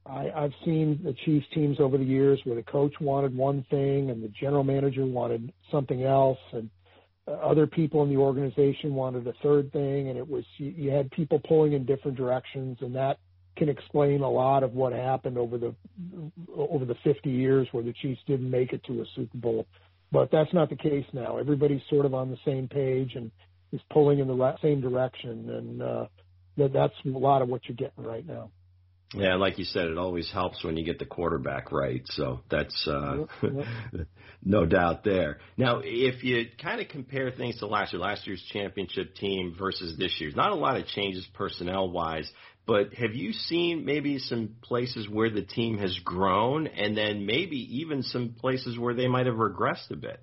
I, 0.05 0.31
I've 0.35 0.53
seen 0.65 0.99
the 1.03 1.13
Chiefs 1.25 1.45
teams 1.53 1.79
over 1.79 1.97
the 1.97 2.03
years 2.03 2.39
where 2.43 2.55
the 2.55 2.63
coach 2.63 2.93
wanted 2.99 3.35
one 3.35 3.65
thing 3.69 4.09
and 4.09 4.23
the 4.23 4.27
general 4.29 4.63
manager 4.63 5.05
wanted 5.05 5.53
something 5.71 6.03
else, 6.03 6.39
and 6.51 6.69
uh, 7.27 7.31
other 7.33 7.67
people 7.67 8.03
in 8.03 8.09
the 8.09 8.17
organization 8.17 8.95
wanted 8.95 9.27
a 9.27 9.33
third 9.43 9.71
thing, 9.71 10.09
and 10.09 10.17
it 10.17 10.27
was 10.27 10.43
you, 10.57 10.73
you 10.75 10.89
had 10.89 11.11
people 11.11 11.39
pulling 11.47 11.73
in 11.73 11.85
different 11.85 12.17
directions, 12.17 12.77
and 12.81 12.95
that 12.95 13.19
can 13.55 13.69
explain 13.69 14.21
a 14.21 14.29
lot 14.29 14.63
of 14.63 14.73
what 14.73 14.93
happened 14.93 15.37
over 15.37 15.59
the 15.59 15.75
over 16.55 16.85
the 16.85 16.95
50 17.03 17.29
years 17.29 17.67
where 17.71 17.83
the 17.83 17.93
Chiefs 17.93 18.21
didn't 18.25 18.49
make 18.49 18.73
it 18.73 18.83
to 18.85 19.01
a 19.01 19.05
Super 19.15 19.37
Bowl. 19.37 19.67
But 20.13 20.29
that's 20.31 20.53
not 20.53 20.69
the 20.69 20.75
case 20.75 21.05
now. 21.11 21.37
Everybody's 21.37 21.81
sort 21.89 22.05
of 22.05 22.13
on 22.13 22.29
the 22.29 22.37
same 22.45 22.67
page 22.67 23.15
and 23.15 23.31
is 23.71 23.81
pulling 23.91 24.19
in 24.19 24.27
the 24.27 24.55
same 24.61 24.79
direction, 24.79 25.49
and 25.49 25.81
uh, 25.81 26.05
that 26.55 26.71
that's 26.71 26.93
a 27.03 27.09
lot 27.09 27.41
of 27.41 27.49
what 27.49 27.61
you're 27.67 27.75
getting 27.75 28.03
right 28.03 28.25
now. 28.25 28.51
Yeah, 29.15 29.35
like 29.35 29.57
you 29.57 29.65
said, 29.65 29.87
it 29.87 29.97
always 29.97 30.31
helps 30.31 30.63
when 30.63 30.77
you 30.77 30.85
get 30.85 30.99
the 30.99 31.05
quarterback 31.05 31.71
right. 31.71 32.01
So 32.05 32.41
that's 32.49 32.87
uh, 32.87 33.25
no 34.43 34.65
doubt 34.65 35.03
there. 35.03 35.39
Now, 35.57 35.81
if 35.83 36.23
you 36.23 36.45
kind 36.61 36.79
of 36.79 36.89
compare 36.89 37.31
things 37.31 37.57
to 37.59 37.67
last 37.67 37.93
year, 37.93 38.01
last 38.01 38.25
year's 38.27 38.43
championship 38.51 39.15
team 39.15 39.55
versus 39.57 39.97
this 39.97 40.15
year's, 40.19 40.35
not 40.35 40.51
a 40.51 40.55
lot 40.55 40.77
of 40.77 40.85
changes 40.87 41.27
personnel 41.33 41.89
wise. 41.89 42.31
But 42.65 42.93
have 42.93 43.13
you 43.13 43.33
seen 43.33 43.83
maybe 43.85 44.19
some 44.19 44.55
places 44.61 45.09
where 45.09 45.29
the 45.29 45.41
team 45.41 45.77
has 45.79 45.97
grown, 45.99 46.67
and 46.67 46.95
then 46.97 47.25
maybe 47.25 47.57
even 47.81 48.03
some 48.03 48.35
places 48.39 48.79
where 48.79 48.93
they 48.93 49.07
might 49.07 49.25
have 49.25 49.35
regressed 49.35 49.91
a 49.91 49.97
bit? 49.97 50.21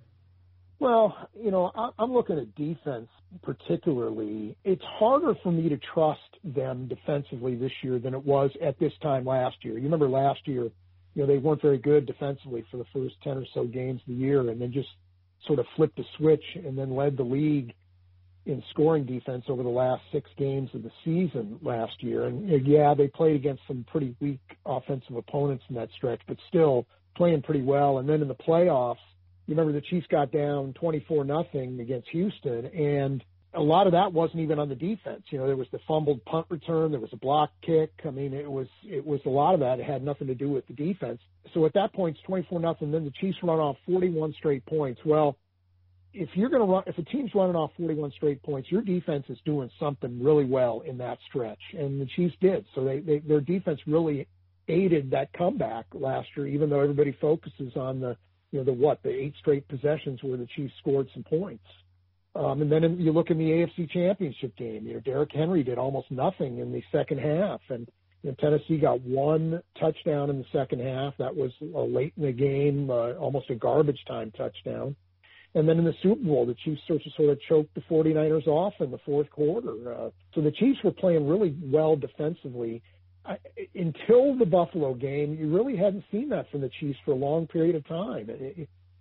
Well, 0.79 1.15
you 1.39 1.51
know, 1.51 1.71
I'm 1.99 2.13
looking 2.13 2.39
at 2.39 2.55
defense 2.55 3.09
particularly. 3.43 4.57
It's 4.65 4.83
harder 4.85 5.35
for 5.43 5.53
me 5.53 5.69
to 5.69 5.79
trust 5.95 6.21
them 6.43 6.89
defensively 6.89 7.55
this 7.55 7.73
year 7.83 7.99
than 7.99 8.15
it 8.15 8.25
was 8.25 8.51
at 8.63 8.79
this 8.79 8.93
time 9.03 9.25
last 9.25 9.57
year. 9.63 9.75
You 9.75 9.85
remember 9.85 10.09
last 10.09 10.41
year, 10.47 10.65
you 11.15 11.23
know, 11.23 11.27
they 11.27 11.39
weren't 11.39 11.63
very 11.63 11.79
good 11.79 12.07
defensively 12.07 12.65
for 12.71 12.77
the 12.77 12.87
first 12.93 13.15
10 13.23 13.39
or 13.39 13.45
so 13.55 13.65
games 13.65 14.01
of 14.01 14.09
the 14.09 14.21
year 14.21 14.41
and 14.41 14.61
then 14.61 14.73
just 14.73 14.89
sort 15.47 15.59
of 15.59 15.67
flipped 15.77 15.99
a 15.99 16.05
switch 16.19 16.43
and 16.55 16.77
then 16.77 16.95
led 16.95 17.17
the 17.17 17.23
league 17.23 17.73
in 18.47 18.63
scoring 18.71 19.05
defense 19.05 19.45
over 19.49 19.63
the 19.63 19.69
last 19.69 20.03
six 20.13 20.29
games 20.39 20.71
of 20.75 20.83
the 20.83 20.91
season 21.05 21.59
last 21.63 22.03
year. 22.03 22.25
And 22.25 22.67
yeah, 22.67 22.95
they 22.95 23.09
played 23.09 23.37
against 23.37 23.63
some 23.69 23.85
pretty 23.91 24.17
weak 24.21 24.41
offensive 24.65 25.17
opponents 25.17 25.65
in 25.69 25.77
that 25.77 25.89
stretch, 25.97 26.21
but 26.27 26.37
still 26.49 26.87
playing 27.17 27.43
pretty 27.43 27.63
well. 27.63 27.99
And 27.99 28.09
then 28.09 28.23
in 28.23 28.29
the 28.29 28.35
playoffs, 28.35 28.97
you 29.47 29.57
remember 29.57 29.73
the 29.73 29.87
Chiefs 29.87 30.07
got 30.11 30.33
down 30.33 30.73
24 30.75 31.25
nothing 31.25 31.81
against 31.81 32.09
Houston, 32.11 32.67
and 32.67 33.23
a 33.55 33.61
lot 33.61 33.87
of 33.87 33.93
that 33.93 34.13
wasn't 34.13 34.41
even 34.41 34.59
on 34.59 34.69
the 34.69 34.77
defense. 34.77 35.23
You 35.31 35.39
know, 35.39 35.47
there 35.47 35.57
was 35.57 35.67
the 35.73 35.81
fumbled 35.89 36.25
punt 36.25 36.47
return, 36.51 36.93
there 36.93 37.01
was 37.01 37.13
a 37.13 37.17
block 37.17 37.51
kick. 37.67 37.91
I 38.07 38.11
mean, 38.11 38.33
it 38.33 38.51
was 38.51 38.69
it 38.85 39.05
was 39.05 39.21
a 39.27 39.29
lot 39.29 39.55
of 39.55 39.61
that. 39.61 39.81
It 39.81 39.87
had 39.87 40.05
nothing 40.05 40.29
to 40.29 40.35
do 40.35 40.49
with 40.49 40.67
the 40.69 40.75
defense. 40.75 41.21
So 41.53 41.67
at 41.67 41.75
that 41.75 41.93
point, 41.93 42.17
it's 42.17 42.27
24 42.27 42.61
nothing. 42.61 42.93
Then 42.93 43.05
the 43.05 43.13
Chiefs 43.21 43.39
run 43.43 43.59
off 43.59 43.77
41 43.87 44.35
straight 44.39 44.65
points. 44.67 45.01
Well, 45.05 45.37
if 46.13 46.29
you're 46.35 46.49
going 46.49 46.63
to 46.63 46.73
run, 46.73 46.83
if 46.87 46.99
a 46.99 47.03
team's 47.03 47.35
running 47.35 47.57
off 47.57 47.71
41 47.79 48.13
straight 48.13 48.43
points, 48.43 48.71
your 48.71 48.83
defense 48.83 49.25
is 49.29 49.39
doing 49.45 49.71
something 49.79 50.23
really 50.23 50.45
well 50.45 50.83
in 50.87 50.99
that 50.99 51.19
stretch, 51.29 51.61
and 51.73 52.01
the 52.01 52.07
Chiefs 52.17 52.35
did. 52.41 52.65
So 52.75 52.85
they, 52.85 53.01
they 53.01 53.19
their 53.21 53.41
defense 53.41 53.81
really 53.87 54.27
aided 54.69 55.11
that 55.11 55.33
comeback 55.33 55.87
last 55.93 56.29
year, 56.37 56.47
even 56.47 56.71
though 56.71 56.81
everybody 56.81 57.17
focuses 57.21 57.77
on 57.77 58.01
the 58.01 58.17
you 58.53 58.59
know, 58.59 58.65
the 58.65 58.73
what, 58.73 59.03
the 59.03 59.11
eight 59.11 59.35
straight 59.39 59.67
possessions 59.69 60.23
where 60.23 60.37
the 60.37 60.49
Chiefs 60.57 60.75
scored 60.81 61.09
some 61.15 61.23
points. 61.23 61.65
Um, 62.35 62.63
and 62.63 62.71
then 62.71 62.85
in, 62.85 63.01
you 63.01 63.13
look 63.13 63.31
in 63.31 63.39
the 63.39 63.45
AFC 63.45 63.91
Championship 63.91 64.57
game, 64.57 64.87
you 64.87 64.95
know, 64.95 65.01
Derrick 65.01 65.31
Henry 65.33 65.63
did 65.63 65.79
almost 65.79 66.11
nothing 66.11 66.59
in 66.59 66.73
the 66.73 66.83
second 66.93 67.19
half, 67.19 67.61
and 67.71 67.89
You 68.23 68.31
know, 68.31 68.37
Tennessee 68.39 68.79
got 68.79 69.01
one 69.01 69.63
touchdown 69.79 70.31
in 70.31 70.39
the 70.39 70.45
second 70.53 70.81
half. 70.81 71.15
That 71.19 71.35
was 71.35 71.51
uh, 71.63 71.83
late 71.83 72.13
in 72.17 72.25
the 72.25 72.33
game, 72.33 72.91
uh, 72.91 73.13
almost 73.15 73.51
a 73.51 73.55
garbage 73.55 74.01
time 74.07 74.33
touchdown. 74.33 74.95
And 75.55 75.69
then 75.69 75.79
in 75.79 75.85
the 75.85 75.95
Super 76.03 76.23
Bowl, 76.23 76.47
the 76.47 76.55
Chiefs 76.55 76.81
sort 76.87 77.05
of, 77.05 77.13
sort 77.17 77.31
of 77.31 77.41
choked 77.49 77.75
the 77.75 77.81
49ers 77.83 78.47
off 78.47 78.75
in 78.81 78.91
the 78.91 78.99
fourth 78.99 79.29
quarter. 79.31 79.93
Uh, 79.93 80.11
so 80.35 80.41
the 80.41 80.53
Chiefs 80.53 80.79
were 80.85 80.93
playing 80.93 81.27
really 81.29 81.57
well 81.61 81.97
defensively. 81.97 82.83
I, 83.25 83.37
until 83.75 84.37
the 84.39 84.47
Buffalo 84.47 84.95
game, 84.95 85.35
you 85.35 85.55
really 85.55 85.77
hadn't 85.77 86.05
seen 86.11 86.29
that 86.31 86.51
from 86.51 86.61
the 86.61 86.71
Chiefs 86.81 86.99
for 87.05 87.13
a 87.13 87.17
long 87.17 87.47
period 87.47 87.75
of 87.75 87.87
time. 87.87 88.31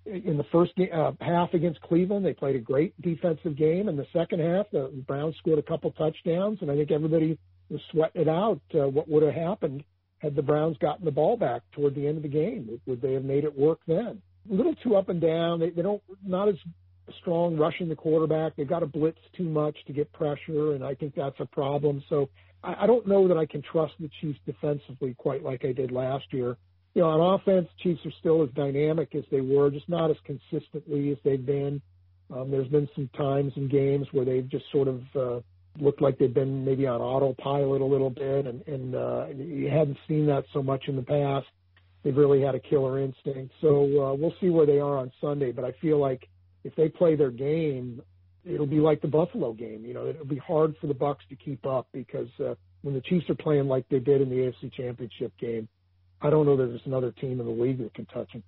In 0.06 0.38
the 0.38 0.46
first 0.52 0.76
game, 0.76 0.90
uh, 0.94 1.12
half 1.22 1.54
against 1.54 1.82
Cleveland, 1.82 2.26
they 2.26 2.34
played 2.34 2.56
a 2.56 2.60
great 2.60 3.00
defensive 3.02 3.56
game. 3.56 3.88
In 3.88 3.96
the 3.96 4.08
second 4.12 4.40
half, 4.40 4.66
the 4.72 4.92
Browns 5.08 5.36
scored 5.38 5.60
a 5.60 5.64
couple 5.64 5.92
touchdowns, 5.92 6.58
and 6.62 6.72
I 6.72 6.76
think 6.76 6.90
everybody 6.92 7.38
was 7.70 7.82
sweating 7.92 8.24
it 8.24 8.28
out. 8.28 8.62
Uh, 8.74 8.88
what 8.88 9.08
would 9.08 9.22
have 9.24 9.36
happened 9.36 9.84
had 10.18 10.36
the 10.36 10.42
Browns 10.42 10.78
gotten 10.80 11.06
the 11.06 11.12
ball 11.12 11.38
back 11.38 11.62
toward 11.72 11.96
the 11.96 12.08
end 12.08 12.18
of 12.18 12.24
the 12.24 12.30
game? 12.30 12.82
Would 12.88 13.02
they 13.02 13.14
have 13.14 13.24
made 13.24 13.44
it 13.44 13.58
work 13.58 13.80
then? 13.88 14.22
Little 14.50 14.76
too 14.76 14.96
up 14.96 15.10
and 15.10 15.22
down. 15.22 15.60
They, 15.60 15.70
they 15.70 15.82
don't 15.82 16.02
not 16.26 16.50
as 16.50 16.56
strong 17.22 17.58
rushing 17.58 17.90
the 17.90 17.96
quarterback. 17.96 18.56
They've 18.56 18.68
got 18.68 18.80
to 18.80 18.86
blitz 18.86 19.20
too 19.36 19.50
much 19.50 19.76
to 19.88 19.94
get 19.94 20.12
pressure, 20.14 20.74
and 20.74 20.84
I 20.84 20.96
think 20.96 21.16
that's 21.16 21.40
a 21.40 21.46
problem. 21.46 22.04
So 22.10 22.30
I, 22.64 22.84
I 22.84 22.88
don't 22.88 23.08
know 23.08 23.28
that 23.28 23.38
I 23.38 23.46
can 23.46 23.62
trust 23.62 23.94
the 24.00 24.10
Chiefs 24.22 24.40
defensively 24.46 25.16
quite 25.18 25.44
like 25.44 25.66
I 25.66 25.72
did 25.72 25.92
last 25.92 26.26
year. 26.32 26.58
You 26.96 27.04
know, 27.04 27.10
on 27.10 27.40
offense, 27.40 27.68
Chiefs 27.82 28.02
are 28.06 28.12
still 28.20 28.44
as 28.44 28.50
dynamic 28.56 29.14
as 29.16 29.24
they 29.32 29.42
were, 29.42 29.70
just 29.70 29.88
not 29.90 30.10
as 30.10 30.18
consistently 30.26 31.12
as 31.12 31.18
they've 31.24 31.46
been. 31.46 31.82
Um, 32.34 32.52
there's 32.52 32.68
been 32.68 32.90
some 32.96 33.10
times 33.16 33.54
in 33.56 33.68
games 33.68 34.08
where 34.12 34.26
they've 34.26 34.48
just 34.48 34.66
sort 34.72 34.88
of 34.88 35.02
uh, 35.16 35.40
looked 35.80 36.02
like 36.02 36.18
they've 36.18 36.34
been 36.34 36.66
maybe 36.66 36.86
on 36.88 37.02
autopilot 37.02 37.82
a 37.82 37.86
little 37.86 38.10
bit, 38.10 38.46
and, 38.46 38.68
and 38.68 38.96
uh, 38.96 39.28
you 39.36 39.70
hadn't 39.70 39.98
seen 40.08 40.26
that 40.28 40.46
so 40.54 40.62
much 40.62 40.88
in 40.88 40.96
the 40.96 41.02
past 41.02 41.48
they've 42.04 42.16
really 42.16 42.42
had 42.42 42.56
a 42.56 42.60
killer 42.60 43.00
instinct. 43.00 43.54
So 43.62 43.70
uh, 44.02 44.14
we'll 44.16 44.34
see 44.40 44.50
where 44.50 44.66
they 44.66 44.80
are 44.80 44.98
on 44.98 45.12
Sunday. 45.22 45.52
But 45.52 45.66
I 45.66 45.74
feel 45.82 46.00
like 46.00 46.28
if 46.64 46.76
they 46.76 46.90
play 46.90 47.16
their 47.16 47.32
game, 47.32 48.02
it'll 48.46 48.68
be 48.68 48.80
like 48.80 49.02
the 49.02 49.08
Buffalo 49.08 49.54
game. 49.54 49.86
You 49.86 49.94
know, 49.94 50.08
it'll 50.08 50.26
be 50.26 50.38
hard 50.38 50.76
for 50.80 50.88
the 50.88 50.94
Bucks 50.94 51.24
to 51.30 51.36
keep 51.36 51.66
up 51.66 51.88
because 51.92 52.30
uh, 52.40 52.56
when 52.82 52.94
the 52.94 53.02
Chiefs 53.02 53.30
are 53.30 53.36
playing 53.36 53.68
like 53.68 53.88
they 53.90 54.00
did 54.00 54.22
in 54.22 54.30
the 54.30 54.36
AFC 54.36 54.74
Championship 54.74 55.34
game, 55.38 55.68
I 56.22 56.30
don't 56.30 56.46
know 56.46 56.58
that 56.58 56.68
there's 56.68 56.82
another 56.86 57.12
team 57.12 57.40
in 57.40 57.46
the 57.46 57.52
league 57.52 57.80
that 57.80 57.94
can 57.94 58.06
touch 58.06 58.32
them. 58.34 58.44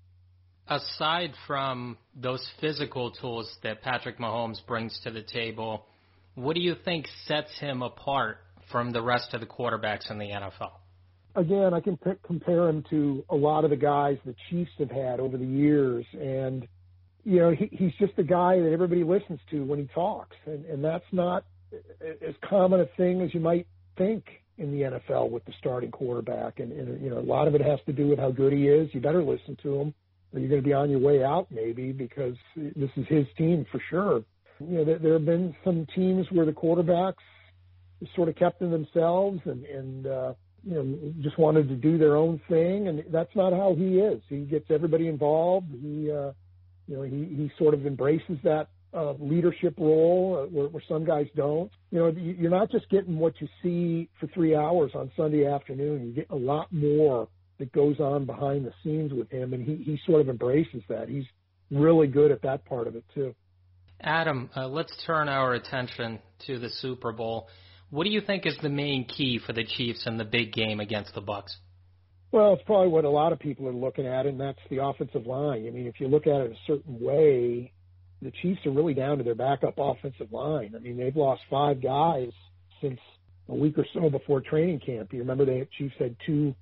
Aside 0.68 1.32
from 1.48 1.98
those 2.16 2.46
physical 2.60 3.12
tools 3.12 3.58
that 3.64 3.82
Patrick 3.82 4.20
Mahomes 4.20 4.66
brings 4.66 5.00
to 5.04 5.12
the 5.12 5.22
table, 5.22 5.86
what 6.36 6.56
do 6.56 6.62
you 6.62 6.76
think 6.86 7.08
sets 7.26 7.58
him 7.60 7.82
apart 7.82 8.38
from 8.72 8.92
the 8.92 9.02
rest 9.02 9.34
of 9.34 9.42
the 9.42 9.48
quarterbacks 9.48 10.10
in 10.10 10.18
the 10.18 10.28
NFL? 10.28 10.72
Again, 11.36 11.74
I 11.74 11.80
can 11.80 11.98
p- 11.98 12.12
compare 12.24 12.68
him 12.70 12.84
to 12.90 13.24
a 13.30 13.36
lot 13.36 13.64
of 13.64 13.70
the 13.70 13.76
guys 13.76 14.18
the 14.26 14.36
Chiefs 14.50 14.72
have 14.80 14.92
had 14.92 15.20
over 15.20 15.38
the 15.38 15.46
years, 15.46 16.06
and 16.14 16.68
you 17.24 17.40
know 17.40 17.52
he, 17.52 17.70
he's 17.72 17.94
just 18.00 18.14
a 18.18 18.24
guy 18.24 18.60
that 18.60 18.72
everybody 18.72 19.04
listens 19.04 19.40
to 19.52 19.64
when 19.64 19.80
he 19.80 19.86
talks, 19.94 20.36
and 20.46 20.66
and 20.66 20.84
that's 20.84 21.06
not 21.12 21.46
as 22.28 22.36
common 22.48 22.82
a 22.82 22.86
thing 22.98 23.22
as 23.22 23.34
you 23.34 23.40
might 23.40 23.68
think 23.98 24.24
in 24.58 24.72
the 24.72 24.82
NFL 24.82 25.30
with 25.30 25.44
the 25.46 25.54
starting 25.60 25.92
quarterback, 25.92 26.60
and, 26.60 26.72
and 26.72 27.02
you 27.02 27.10
know 27.10 27.20
a 27.20 27.22
lot 27.22 27.48
of 27.48 27.56
it 27.56 27.62
has 27.62 27.80
to 27.86 27.94
do 27.94 28.08
with 28.08 28.20
how 28.20 28.32
good 28.32 28.54
he 28.54 28.68
is. 28.68 28.90
You 28.94 29.02
better 29.02 29.24
listen 29.24 29.58
to 29.64 29.76
him, 29.76 29.94
or 30.34 30.40
you're 30.40 30.50
going 30.50 30.62
to 30.62 30.68
be 30.68 30.74
on 30.74 30.90
your 30.90 31.00
way 31.00 31.24
out 31.24 31.48
maybe 31.50 31.92
because 31.92 32.36
this 32.56 32.90
is 32.96 33.06
his 33.08 33.26
team 33.38 33.66
for 33.72 33.82
sure. 33.90 34.24
You 34.60 34.78
know 34.78 34.86
there, 34.86 35.00
there 35.00 35.14
have 35.14 35.26
been 35.26 35.56
some 35.64 35.88
teams 35.96 36.28
where 36.32 36.46
the 36.46 36.52
quarterbacks 36.52 37.16
sort 38.16 38.30
of 38.30 38.36
kept 38.36 38.60
to 38.60 38.68
themselves 38.68 39.40
and 39.46 39.66
and 39.66 40.08
uh, 40.08 40.34
you 40.64 40.76
know, 40.76 41.14
just 41.22 41.38
wanted 41.38 41.68
to 41.70 41.76
do 41.76 41.98
their 41.98 42.16
own 42.16 42.40
thing, 42.48 42.88
and 42.88 43.04
that's 43.12 43.36
not 43.36 43.54
how 43.54 43.76
he 43.76 44.00
is. 44.00 44.22
He 44.30 44.42
gets 44.42 44.66
everybody 44.70 45.08
involved. 45.08 45.72
He, 45.72 46.12
uh, 46.12 46.32
you 46.88 46.98
know, 46.98 47.02
he 47.02 47.26
he 47.36 47.52
sort 47.58 47.74
of 47.74 47.86
embraces 47.86 48.38
that 48.44 48.68
uh, 48.94 49.14
leadership 49.20 49.74
role 49.78 50.44
uh, 50.44 50.48
where, 50.48 50.68
where 50.68 50.84
some 50.88 51.06
guys 51.06 51.28
don't. 51.36 51.72
You 51.92 52.00
know, 52.00 52.08
you're 52.10 52.52
not 52.52 52.70
just 52.72 52.90
getting 52.90 53.18
what 53.18 53.34
you 53.40 53.48
see 53.64 54.10
for 54.20 54.28
three 54.28 54.56
hours 54.56 54.92
on 54.94 55.12
Sunday 55.16 55.46
afternoon. 55.48 56.06
You 56.06 56.14
get 56.14 56.28
a 56.30 56.36
lot 56.36 56.72
more 56.72 57.28
that 57.58 57.72
goes 57.72 58.00
on 58.00 58.26
behind 58.26 58.66
the 58.66 58.74
scenes 58.84 59.14
with 59.14 59.32
him, 59.32 59.54
and 59.54 59.64
he 59.64 59.76
he 59.84 60.00
sort 60.06 60.22
of 60.22 60.30
embraces 60.30 60.84
that. 60.90 61.10
He's 61.10 61.26
really 61.72 62.08
good 62.08 62.32
at 62.32 62.42
that 62.44 62.66
part 62.66 62.88
of 62.88 62.96
it 62.96 63.06
too. 63.16 63.34
Adam, 64.02 64.50
uh, 64.56 64.68
let's 64.68 64.92
turn 65.06 65.30
our 65.30 65.54
attention 65.54 66.20
to 66.48 66.60
the 66.60 66.70
Super 66.70 67.12
Bowl. 67.12 67.48
What 67.92 68.06
do 68.06 68.10
you 68.10 68.22
think 68.22 68.46
is 68.46 68.58
the 68.62 68.70
main 68.70 69.06
key 69.06 69.38
for 69.46 69.52
the 69.52 69.66
Chiefs 69.66 70.08
in 70.08 70.18
the 70.18 70.24
big 70.24 70.54
game 70.54 70.80
against 70.80 71.14
the 71.14 71.20
Bucks? 71.20 71.58
Well, 72.32 72.54
it's 72.54 72.64
probably 72.66 72.88
what 72.88 73.04
a 73.04 73.10
lot 73.10 73.34
of 73.34 73.40
people 73.40 73.68
are 73.68 73.74
looking 73.74 74.08
at, 74.08 74.26
and 74.26 74.40
that's 74.40 74.60
the 74.70 74.82
offensive 74.82 75.28
line. 75.28 75.68
I 75.68 75.72
mean, 75.72 75.86
if 75.88 76.00
you 76.00 76.08
look 76.08 76.26
at 76.26 76.40
it 76.40 76.52
a 76.52 76.56
certain 76.66 77.02
way, 77.02 77.74
the 78.22 78.32
Chiefs 78.42 78.66
are 78.66 78.72
really 78.72 78.94
down 78.94 79.18
to 79.18 79.26
their 79.26 79.36
backup 79.36 79.74
offensive 79.78 80.32
line. 80.32 80.74
I 80.74 80.80
mean, 80.80 80.96
they've 80.96 81.16
lost 81.16 81.42
five 81.50 81.84
guys 81.84 82.32
since 82.82 83.00
a 83.50 83.56
week 83.56 83.78
or 83.78 83.86
so 83.94 84.10
before 84.10 84.40
training 84.40 84.80
camp. 84.80 85.12
You 85.12 85.20
remember 85.20 85.44
the 85.44 85.68
Chiefs 85.78 85.96
had 86.00 86.16
two 86.26 86.56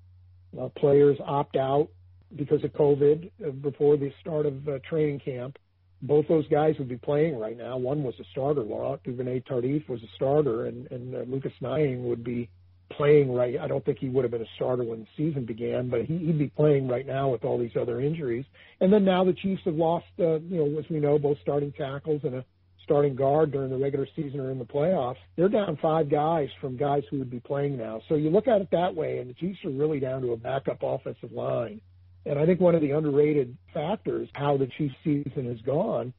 uh, 0.59 0.69
players 0.69 1.17
opt 1.23 1.55
out 1.55 1.89
because 2.35 2.63
of 2.63 2.73
COVID 2.73 3.29
uh, 3.45 3.51
before 3.51 3.97
the 3.97 4.11
start 4.19 4.47
of 4.47 4.67
uh, 4.67 4.79
training 4.89 5.19
camp 5.19 5.59
both 6.01 6.27
those 6.27 6.47
guys 6.47 6.75
would 6.79 6.87
be 6.87 6.97
playing 6.97 7.37
right 7.37 7.57
now. 7.57 7.77
One 7.77 8.03
was 8.03 8.15
a 8.19 8.23
starter. 8.31 8.61
Laurent 8.61 9.03
Duvernay 9.03 9.41
Tardif 9.41 9.87
was 9.89 10.01
a 10.01 10.07
starter, 10.15 10.65
and, 10.67 10.89
and 10.91 11.15
uh, 11.15 11.19
Lucas 11.27 11.51
Niang 11.61 12.07
would 12.07 12.23
be 12.23 12.49
playing 12.91 13.33
right. 13.33 13.57
I 13.59 13.67
don't 13.67 13.83
think 13.85 13.99
he 13.99 14.09
would 14.09 14.23
have 14.23 14.31
been 14.31 14.41
a 14.41 14.55
starter 14.55 14.83
when 14.83 15.01
the 15.01 15.07
season 15.17 15.45
began, 15.45 15.89
but 15.89 16.05
he, 16.05 16.17
he'd 16.17 16.39
be 16.39 16.47
playing 16.47 16.87
right 16.87 17.05
now 17.05 17.29
with 17.29 17.43
all 17.43 17.57
these 17.57 17.75
other 17.79 18.01
injuries. 18.01 18.45
And 18.81 18.91
then 18.91 19.05
now 19.05 19.23
the 19.23 19.33
Chiefs 19.33 19.61
have 19.65 19.75
lost, 19.75 20.05
uh, 20.19 20.39
you 20.39 20.65
know, 20.65 20.79
as 20.79 20.85
we 20.89 20.99
know, 20.99 21.19
both 21.19 21.37
starting 21.41 21.71
tackles 21.73 22.21
and 22.23 22.35
a 22.35 22.45
starting 22.83 23.15
guard 23.15 23.51
during 23.51 23.69
the 23.69 23.77
regular 23.77 24.07
season 24.15 24.39
or 24.39 24.49
in 24.49 24.57
the 24.57 24.65
playoffs. 24.65 25.17
They're 25.35 25.49
down 25.49 25.77
five 25.79 26.09
guys 26.09 26.49
from 26.59 26.75
guys 26.75 27.03
who 27.11 27.19
would 27.19 27.29
be 27.29 27.39
playing 27.39 27.77
now. 27.77 28.01
So 28.09 28.15
you 28.15 28.31
look 28.31 28.47
at 28.47 28.61
it 28.61 28.69
that 28.71 28.95
way, 28.95 29.19
and 29.19 29.29
the 29.29 29.35
Chiefs 29.35 29.59
are 29.63 29.69
really 29.69 29.99
down 29.99 30.21
to 30.23 30.31
a 30.31 30.37
backup 30.37 30.79
offensive 30.81 31.31
line. 31.31 31.81
And 32.25 32.37
I 32.37 32.45
think 32.45 32.59
one 32.59 32.75
of 32.75 32.81
the 32.81 32.91
underrated 32.91 33.57
factors 33.73 34.29
how 34.33 34.57
the 34.57 34.67
Chiefs 34.77 34.95
season 35.03 35.45
has 35.45 35.61
gone 35.61 36.13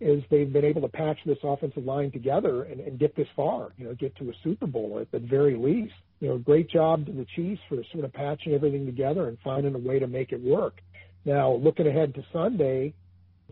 is 0.00 0.22
they've 0.30 0.52
been 0.52 0.64
able 0.64 0.82
to 0.82 0.88
patch 0.88 1.18
this 1.26 1.38
offensive 1.42 1.84
line 1.84 2.10
together 2.12 2.64
and, 2.64 2.80
and 2.80 2.98
get 2.98 3.16
this 3.16 3.26
far, 3.34 3.72
you 3.76 3.84
know, 3.84 3.94
get 3.94 4.14
to 4.16 4.30
a 4.30 4.32
Super 4.44 4.66
Bowl 4.66 4.98
at 5.00 5.10
the 5.10 5.18
very 5.18 5.56
least. 5.56 5.94
You 6.20 6.28
know, 6.28 6.38
great 6.38 6.70
job 6.70 7.06
to 7.06 7.12
the 7.12 7.26
Chiefs 7.34 7.60
for 7.68 7.76
sort 7.92 8.04
of 8.04 8.12
patching 8.12 8.52
everything 8.52 8.86
together 8.86 9.28
and 9.28 9.38
finding 9.42 9.74
a 9.74 9.78
way 9.78 9.98
to 9.98 10.06
make 10.06 10.32
it 10.32 10.40
work. 10.40 10.80
Now, 11.24 11.52
looking 11.52 11.86
ahead 11.86 12.14
to 12.14 12.24
Sunday, 12.32 12.94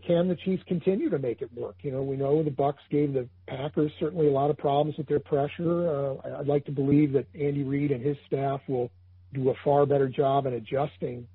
can 0.05 0.27
the 0.27 0.35
Chiefs 0.35 0.63
continue 0.67 1.09
to 1.09 1.19
make 1.19 1.41
it 1.41 1.49
work? 1.53 1.75
You 1.81 1.91
know, 1.91 2.01
we 2.01 2.15
know 2.15 2.43
the 2.43 2.51
Bucks 2.51 2.83
gave 2.89 3.13
the 3.13 3.27
Packers 3.47 3.91
certainly 3.99 4.27
a 4.27 4.31
lot 4.31 4.49
of 4.49 4.57
problems 4.57 4.97
with 4.97 5.07
their 5.07 5.19
pressure. 5.19 5.89
Uh, 5.89 6.39
I'd 6.39 6.47
like 6.47 6.65
to 6.65 6.71
believe 6.71 7.13
that 7.13 7.25
Andy 7.33 7.63
Reid 7.63 7.91
and 7.91 8.03
his 8.03 8.15
staff 8.25 8.61
will 8.67 8.89
do 9.33 9.49
a 9.49 9.53
far 9.65 9.85
better 9.85 10.07
job 10.07 10.45
in 10.45 10.53
adjusting 10.53 11.27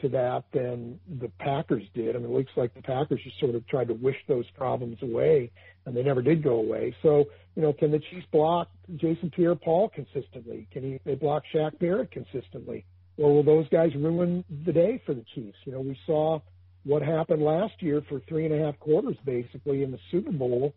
to 0.00 0.08
that 0.10 0.44
than 0.52 0.98
the 1.20 1.28
Packers 1.38 1.84
did. 1.94 2.16
I 2.16 2.18
mean, 2.18 2.30
it 2.30 2.34
looks 2.34 2.52
like 2.56 2.74
the 2.74 2.82
Packers 2.82 3.20
just 3.22 3.38
sort 3.40 3.54
of 3.54 3.66
tried 3.66 3.88
to 3.88 3.94
wish 3.94 4.16
those 4.28 4.44
problems 4.56 4.98
away, 5.02 5.50
and 5.86 5.96
they 5.96 6.02
never 6.02 6.22
did 6.22 6.42
go 6.42 6.54
away. 6.54 6.94
So, 7.02 7.26
you 7.54 7.62
know, 7.62 7.72
can 7.72 7.90
the 7.90 7.98
Chiefs 7.98 8.26
block 8.32 8.68
Jason 8.96 9.30
Pierre-Paul 9.30 9.90
consistently? 9.90 10.66
Can 10.72 10.82
he 10.82 11.00
they 11.04 11.14
block 11.14 11.42
Shaq 11.54 11.78
Barrett 11.78 12.10
consistently? 12.10 12.84
Or 13.16 13.34
will 13.34 13.42
those 13.42 13.68
guys 13.68 13.94
ruin 13.94 14.44
the 14.64 14.72
day 14.72 15.02
for 15.04 15.14
the 15.14 15.24
Chiefs? 15.34 15.58
You 15.64 15.72
know, 15.72 15.80
we 15.80 15.98
saw 16.06 16.40
what 16.84 17.02
happened 17.02 17.42
last 17.42 17.74
year 17.80 18.02
for 18.08 18.20
three 18.20 18.46
and 18.46 18.54
a 18.54 18.64
half 18.64 18.78
quarters, 18.78 19.16
basically, 19.24 19.82
in 19.82 19.90
the 19.90 19.98
Super 20.10 20.32
Bowl 20.32 20.74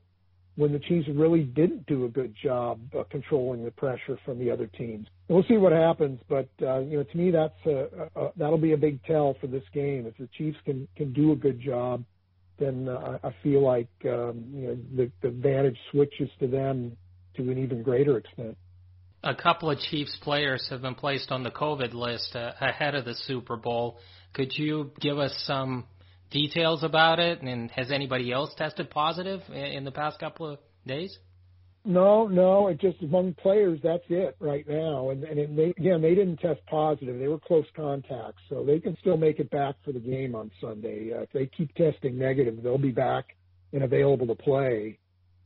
when 0.56 0.72
the 0.72 0.80
Chiefs 0.80 1.08
really 1.14 1.44
didn't 1.44 1.86
do 1.88 2.06
a 2.06 2.10
good 2.10 2.36
job 2.42 2.80
uh, 2.98 3.04
controlling 3.10 3.64
the 3.64 3.72
pressure 3.72 4.20
from 4.24 4.38
the 4.38 4.52
other 4.52 4.68
teams. 4.68 5.08
We'll 5.28 5.44
see 5.44 5.58
what 5.58 5.72
happens, 5.72 6.20
but 6.30 6.48
uh, 6.62 6.80
you 6.80 6.98
know, 6.98 7.04
to 7.04 7.18
me, 7.18 7.32
that's 7.32 7.66
a, 7.66 8.10
a, 8.16 8.30
that'll 8.36 8.58
be 8.58 8.74
a 8.74 8.78
big 8.78 9.04
tell 9.06 9.36
for 9.42 9.48
this 9.48 9.64
game. 9.74 10.06
If 10.06 10.18
the 10.18 10.30
Chiefs 10.38 10.58
can 10.66 10.88
can 10.96 11.12
do 11.14 11.32
a 11.32 11.36
good 11.36 11.60
job, 11.60 12.04
then 12.60 12.88
uh, 12.88 13.18
I 13.24 13.34
feel 13.42 13.64
like 13.64 13.90
um, 14.06 14.44
you 14.54 14.68
know 14.68 14.78
the, 14.96 15.12
the 15.22 15.30
advantage 15.30 15.78
switches 15.92 16.30
to 16.40 16.48
them 16.48 16.98
to 17.36 17.50
an 17.50 17.58
even 17.58 17.82
greater 17.82 18.18
extent. 18.18 18.58
A 19.24 19.34
couple 19.34 19.72
of 19.72 19.80
Chiefs 19.80 20.18
players 20.22 20.68
have 20.70 20.82
been 20.82 20.96
placed 20.96 21.32
on 21.32 21.44
the 21.44 21.52
COVID 21.52 21.94
list 21.94 22.36
uh, 22.36 22.52
ahead 22.60 22.94
of 22.94 23.06
the 23.06 23.16
Super 23.16 23.56
Bowl. 23.56 23.98
Could 24.34 24.58
you 24.58 24.92
give 25.00 25.18
us 25.18 25.34
some 25.48 25.86
details 26.34 26.84
about 26.84 27.20
it? 27.20 27.42
And 27.42 27.72
has 27.72 27.92
anybody 27.92 28.32
else 28.32 28.54
tested 28.58 28.90
positive 28.90 29.42
in 29.50 29.86
the 29.86 29.92
past 29.92 30.20
couple 30.20 30.50
of 30.50 30.60
days? 30.86 31.18
No, 31.86 32.28
no. 32.28 32.68
It 32.68 32.80
just 32.80 33.02
among 33.02 33.34
players, 33.36 33.80
that's 33.84 34.04
it 34.10 34.36
right 34.40 34.68
now. 34.68 35.10
And 35.10 35.24
and 35.24 35.38
it 35.38 35.52
may, 35.52 35.74
again, 35.78 36.02
they 36.02 36.16
didn't 36.16 36.38
test 36.38 36.62
positive. 36.68 37.20
They 37.20 37.28
were 37.28 37.40
close 37.40 37.66
contacts, 37.76 38.42
so 38.50 38.64
they 38.64 38.80
can 38.80 38.98
still 39.02 39.18
make 39.18 39.40
it 39.40 39.50
back 39.50 39.76
for 39.86 39.92
the 39.92 40.00
game 40.00 40.34
on 40.34 40.50
Sunday. 40.60 41.14
Uh, 41.14 41.22
if 41.22 41.32
they 41.32 41.46
keep 41.46 41.74
testing 41.76 42.18
negative, 42.18 42.64
they'll 42.64 42.78
be 42.78 42.92
back 42.92 43.36
and 43.74 43.84
available 43.84 44.28
to 44.28 44.36
play. 44.36 44.98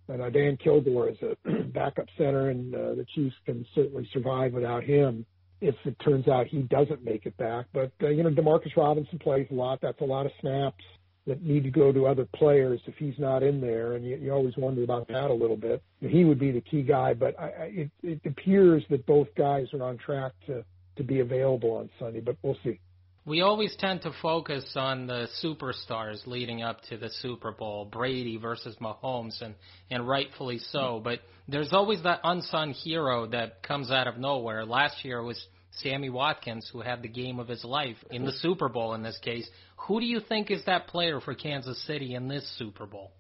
And 0.10 0.22
uh, 0.22 0.30
Dan 0.30 0.58
Kilgore 0.64 1.10
is 1.10 1.18
a 1.22 1.64
backup 1.74 2.08
center, 2.18 2.50
and 2.50 2.74
uh, 2.74 2.96
the 2.96 3.06
Chiefs 3.16 3.36
can 3.46 3.66
certainly 3.74 4.08
survive 4.14 4.54
without 4.54 4.84
him. 4.84 5.26
If 5.62 5.76
it 5.86 5.98
turns 6.04 6.28
out 6.28 6.48
he 6.48 6.62
doesn't 6.64 7.04
make 7.04 7.26
it 7.26 7.36
back. 7.38 7.66
But 7.74 7.92
uh, 8.02 8.10
you 8.10 8.24
know, 8.24 8.30
Demarcus 8.30 8.76
Robinson 8.76 9.20
plays 9.20 9.48
a 9.52 9.54
lot. 9.54 9.80
That's 9.82 10.02
a 10.02 10.06
lot 10.06 10.26
of 10.26 10.32
snaps 10.42 10.84
that 11.26 11.44
need 11.44 11.64
to 11.64 11.70
go 11.70 11.92
to 11.92 12.08
other 12.08 12.26
players 12.36 12.80
if 12.86 12.96
he's 12.96 13.20
not 13.20 13.44
in 13.44 13.60
there, 13.60 13.94
and 13.94 14.06
you, 14.06 14.16
you 14.16 14.32
always 14.32 14.56
wonder 14.56 14.84
about 14.84 15.08
that 15.10 15.30
a 15.30 15.34
little 15.34 15.58
bit. 15.58 15.84
He 16.00 16.24
would 16.24 16.40
be 16.40 16.52
the 16.52 16.62
key 16.62 16.84
guy, 16.84 17.14
but 17.14 17.38
I, 17.38 17.44
I, 17.44 17.64
it, 17.74 17.92
it 18.02 18.22
appears 18.26 18.84
that 18.90 19.06
both 19.06 19.28
guys 19.36 19.68
are 19.74 19.84
on 19.84 19.98
track 19.98 20.32
to 20.48 20.64
to 20.96 21.04
be 21.04 21.20
available 21.20 21.72
on 21.74 21.90
Sunday, 22.00 22.22
but 22.22 22.38
we'll 22.42 22.58
see. 22.64 22.80
We 23.28 23.42
always 23.42 23.76
tend 23.78 24.04
to 24.04 24.14
focus 24.22 24.64
on 24.78 25.06
the 25.06 25.28
superstars 25.44 26.26
leading 26.26 26.64
up 26.64 26.80
to 26.84 26.96
the 26.96 27.10
Super 27.22 27.52
Bowl, 27.52 27.84
Brady 27.84 28.38
versus 28.38 28.78
Mahomes, 28.80 29.42
and 29.42 29.54
and 29.92 30.08
rightfully 30.08 30.60
so. 30.60 31.02
But 31.04 31.20
there's 31.46 31.74
always 31.74 32.02
that 32.04 32.22
unsung 32.24 32.72
hero 32.72 33.28
that 33.28 33.64
comes 33.64 33.92
out 33.92 34.08
of 34.08 34.18
nowhere. 34.18 34.64
Last 34.64 35.04
year 35.04 35.22
was 35.22 35.46
Sammy 35.72 36.10
Watkins, 36.10 36.70
who 36.72 36.80
had 36.80 37.02
the 37.02 37.10
game 37.10 37.38
of 37.38 37.50
his 37.50 37.66
life 37.66 37.98
in 38.10 38.24
the 38.24 38.32
Super 38.32 38.70
Bowl. 38.70 38.94
In 38.94 39.04
this 39.04 39.20
case, 39.22 39.50
who 39.76 40.00
do 40.00 40.06
you 40.06 40.22
think 40.22 40.50
is 40.50 40.64
that 40.64 40.88
player 40.88 41.20
for 41.20 41.36
Kansas 41.36 41.86
City 41.86 42.16
in 42.16 42.30
this 42.30 42.50
Super 42.58 42.86
Bowl? 42.86 43.12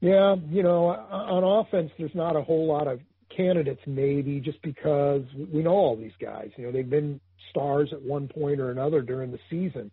Yeah, 0.00 0.34
you 0.50 0.64
know, 0.64 0.86
on 0.86 1.44
offense, 1.44 1.92
there's 1.96 2.10
not 2.12 2.34
a 2.34 2.42
whole 2.42 2.66
lot 2.66 2.88
of 2.88 2.98
candidates, 3.36 3.82
maybe 3.86 4.40
just 4.40 4.60
because 4.62 5.22
we 5.52 5.62
know 5.62 5.70
all 5.70 5.96
these 5.96 6.16
guys. 6.20 6.50
You 6.56 6.66
know, 6.66 6.72
they've 6.72 6.90
been 6.90 7.20
stars 7.50 7.90
at 7.92 8.00
one 8.00 8.28
point 8.28 8.60
or 8.60 8.70
another 8.70 9.02
during 9.02 9.30
the 9.30 9.38
season. 9.50 9.90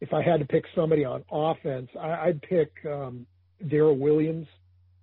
If 0.00 0.12
I 0.12 0.22
had 0.22 0.40
to 0.40 0.46
pick 0.46 0.64
somebody 0.74 1.04
on 1.04 1.24
offense, 1.30 1.88
I, 1.98 2.10
I'd 2.28 2.42
pick 2.42 2.70
um, 2.86 3.26
Darrel 3.68 3.96
Williams, 3.96 4.46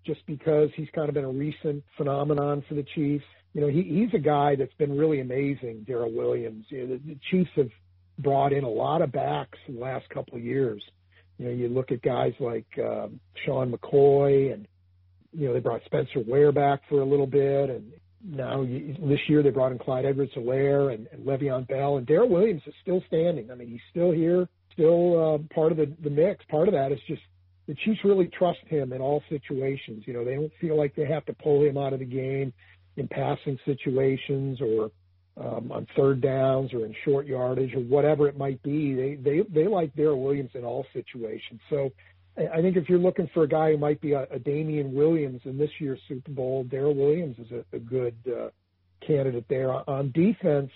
just 0.05 0.25
because 0.27 0.69
he's 0.75 0.89
kind 0.93 1.07
of 1.07 1.15
been 1.15 1.25
a 1.25 1.31
recent 1.31 1.83
phenomenon 1.97 2.63
for 2.67 2.75
the 2.75 2.85
Chiefs. 2.95 3.25
You 3.53 3.61
know, 3.61 3.67
he, 3.67 3.83
he's 3.83 4.13
a 4.13 4.21
guy 4.21 4.55
that's 4.55 4.73
been 4.73 4.97
really 4.97 5.21
amazing, 5.21 5.85
Darrel 5.87 6.11
Williams. 6.11 6.65
You 6.69 6.81
know, 6.81 6.87
the, 6.87 7.13
the 7.13 7.19
Chiefs 7.31 7.51
have 7.55 7.69
brought 8.19 8.53
in 8.53 8.63
a 8.63 8.69
lot 8.69 9.01
of 9.01 9.11
backs 9.11 9.57
in 9.67 9.75
the 9.75 9.81
last 9.81 10.07
couple 10.09 10.37
of 10.37 10.43
years. 10.43 10.83
You 11.37 11.45
know, 11.45 11.51
you 11.51 11.69
look 11.69 11.91
at 11.91 12.01
guys 12.01 12.33
like 12.39 12.67
uh, 12.77 13.07
Sean 13.45 13.71
McCoy 13.71 14.53
and 14.53 14.67
you 15.33 15.47
know, 15.47 15.53
they 15.53 15.59
brought 15.59 15.81
Spencer 15.85 16.23
Ware 16.25 16.51
back 16.51 16.81
for 16.87 17.01
a 17.01 17.05
little 17.05 17.27
bit, 17.27 17.69
and 17.69 17.91
now 18.23 18.63
this 18.63 19.19
year 19.27 19.43
they 19.43 19.49
brought 19.49 19.71
in 19.71 19.79
Clyde 19.79 20.05
Edwards-Helaire 20.05 20.93
and, 20.93 21.07
and 21.11 21.25
Le'Veon 21.25 21.67
Bell, 21.67 21.97
and 21.97 22.07
Darrel 22.07 22.29
Williams 22.29 22.61
is 22.65 22.73
still 22.81 23.03
standing. 23.07 23.51
I 23.51 23.55
mean, 23.55 23.67
he's 23.67 23.81
still 23.91 24.11
here, 24.11 24.47
still 24.71 25.35
uh, 25.35 25.53
part 25.53 25.71
of 25.71 25.77
the, 25.77 25.91
the 26.03 26.09
mix. 26.09 26.45
Part 26.45 26.67
of 26.67 26.73
that 26.73 26.91
is 26.91 26.99
just 27.07 27.21
the 27.67 27.75
Chiefs 27.75 27.99
really 28.03 28.27
trust 28.27 28.59
him 28.67 28.93
in 28.93 29.01
all 29.01 29.23
situations. 29.29 30.03
You 30.05 30.13
know, 30.13 30.25
they 30.25 30.35
don't 30.35 30.51
feel 30.59 30.77
like 30.77 30.95
they 30.95 31.05
have 31.05 31.25
to 31.25 31.33
pull 31.33 31.63
him 31.63 31.77
out 31.77 31.93
of 31.93 31.99
the 31.99 32.05
game 32.05 32.53
in 32.97 33.07
passing 33.07 33.57
situations 33.65 34.59
or 34.61 34.91
um, 35.35 35.71
on 35.71 35.87
third 35.95 36.21
downs 36.21 36.73
or 36.73 36.85
in 36.85 36.93
short 37.03 37.25
yardage 37.25 37.73
or 37.73 37.79
whatever 37.79 38.27
it 38.27 38.37
might 38.37 38.61
be. 38.63 38.93
They 38.93 39.15
they 39.15 39.41
they 39.53 39.67
like 39.67 39.95
Darrel 39.95 40.21
Williams 40.21 40.51
in 40.53 40.63
all 40.63 40.85
situations. 40.93 41.59
So 41.69 41.89
I 42.35 42.61
think 42.61 42.77
if 42.77 42.89
you're 42.89 42.99
looking 42.99 43.29
for 43.33 43.43
a 43.43 43.47
guy 43.47 43.71
who 43.71 43.77
might 43.77 44.01
be 44.01 44.13
a, 44.13 44.23
a 44.31 44.39
Damien 44.39 44.93
Williams 44.93 45.41
in 45.45 45.57
this 45.57 45.69
year's 45.79 45.99
Super 46.07 46.31
Bowl, 46.31 46.63
Darrel 46.63 46.95
Williams 46.95 47.37
is 47.37 47.51
a, 47.51 47.75
a 47.75 47.79
good 47.79 48.15
uh, 48.27 48.49
candidate 49.05 49.45
there. 49.49 49.71
On 49.87 50.11
defense, 50.11 50.71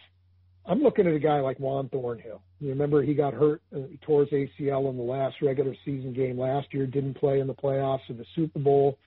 I'm 0.68 0.82
looking 0.82 1.08
at 1.08 1.14
a 1.14 1.20
guy 1.20 1.40
like 1.40 1.60
Juan 1.60 1.90
Thornhill. 1.90 2.42
You 2.60 2.70
remember 2.70 3.02
he 3.02 3.16
got 3.16 3.34
hurt, 3.34 3.62
uh, 3.76 3.80
he 3.90 3.98
tore 3.98 4.26
his 4.26 4.30
ACL 4.30 4.90
in 4.90 4.98
the 4.98 5.04
last 5.04 5.38
regular 5.42 5.76
season 5.84 6.14
game 6.14 6.38
last 6.38 6.68
year, 6.74 6.86
didn't 6.86 7.16
play 7.16 7.40
in 7.40 7.48
the 7.48 7.56
playoffs 7.56 8.08
of 8.10 8.18
the 8.18 8.26
Super 8.36 8.60
Bowl. 8.60 9.00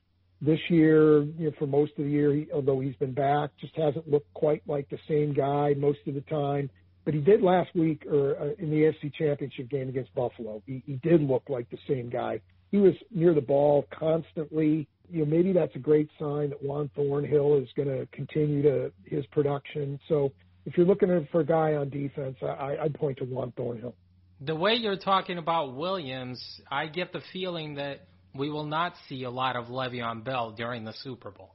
This 0.42 0.60
year, 0.70 1.22
you 1.22 1.46
know, 1.46 1.52
for 1.58 1.66
most 1.66 1.92
of 1.98 2.04
the 2.04 2.10
year, 2.10 2.32
he, 2.32 2.48
although 2.52 2.80
he's 2.80 2.96
been 2.96 3.12
back, 3.12 3.50
just 3.60 3.76
hasn't 3.76 4.10
looked 4.10 4.32
quite 4.34 4.62
like 4.66 4.88
the 4.88 4.98
same 5.06 5.34
guy 5.34 5.74
most 5.76 5.98
of 6.06 6.14
the 6.14 6.22
time 6.22 6.70
but 7.04 7.14
he 7.14 7.20
did 7.20 7.42
last 7.42 7.74
week 7.74 8.04
or 8.06 8.36
uh, 8.38 8.48
in 8.58 8.70
the 8.70 8.76
AFC 8.82 9.12
Championship 9.14 9.68
game 9.68 9.88
against 9.88 10.14
Buffalo. 10.14 10.62
He, 10.66 10.82
he 10.86 10.94
did 10.96 11.22
look 11.22 11.44
like 11.48 11.70
the 11.70 11.78
same 11.88 12.10
guy. 12.10 12.40
He 12.70 12.76
was 12.76 12.94
near 13.10 13.34
the 13.34 13.40
ball 13.40 13.86
constantly. 13.90 14.86
You 15.10 15.20
know, 15.20 15.26
maybe 15.26 15.52
that's 15.52 15.74
a 15.74 15.78
great 15.80 16.08
sign 16.18 16.50
that 16.50 16.62
Juan 16.62 16.90
Thornhill 16.94 17.56
is 17.56 17.68
going 17.74 17.88
to 17.88 18.06
continue 18.12 18.62
to 18.62 18.92
his 19.04 19.26
production. 19.26 19.98
So 20.08 20.32
if 20.66 20.76
you're 20.76 20.86
looking 20.86 21.26
for 21.32 21.40
a 21.40 21.46
guy 21.46 21.74
on 21.74 21.88
defense, 21.88 22.36
I, 22.42 22.76
I'd 22.82 22.94
point 22.94 23.18
to 23.18 23.24
Juan 23.24 23.52
Thornhill. 23.56 23.94
The 24.42 24.54
way 24.54 24.74
you're 24.74 24.96
talking 24.96 25.38
about 25.38 25.74
Williams, 25.74 26.42
I 26.70 26.86
get 26.86 27.12
the 27.12 27.20
feeling 27.32 27.74
that 27.74 28.06
we 28.34 28.50
will 28.50 28.64
not 28.64 28.94
see 29.08 29.24
a 29.24 29.30
lot 29.30 29.56
of 29.56 29.66
Le'Veon 29.66 30.24
Bell 30.24 30.52
during 30.52 30.84
the 30.84 30.94
Super 31.02 31.30
Bowl. 31.30 31.54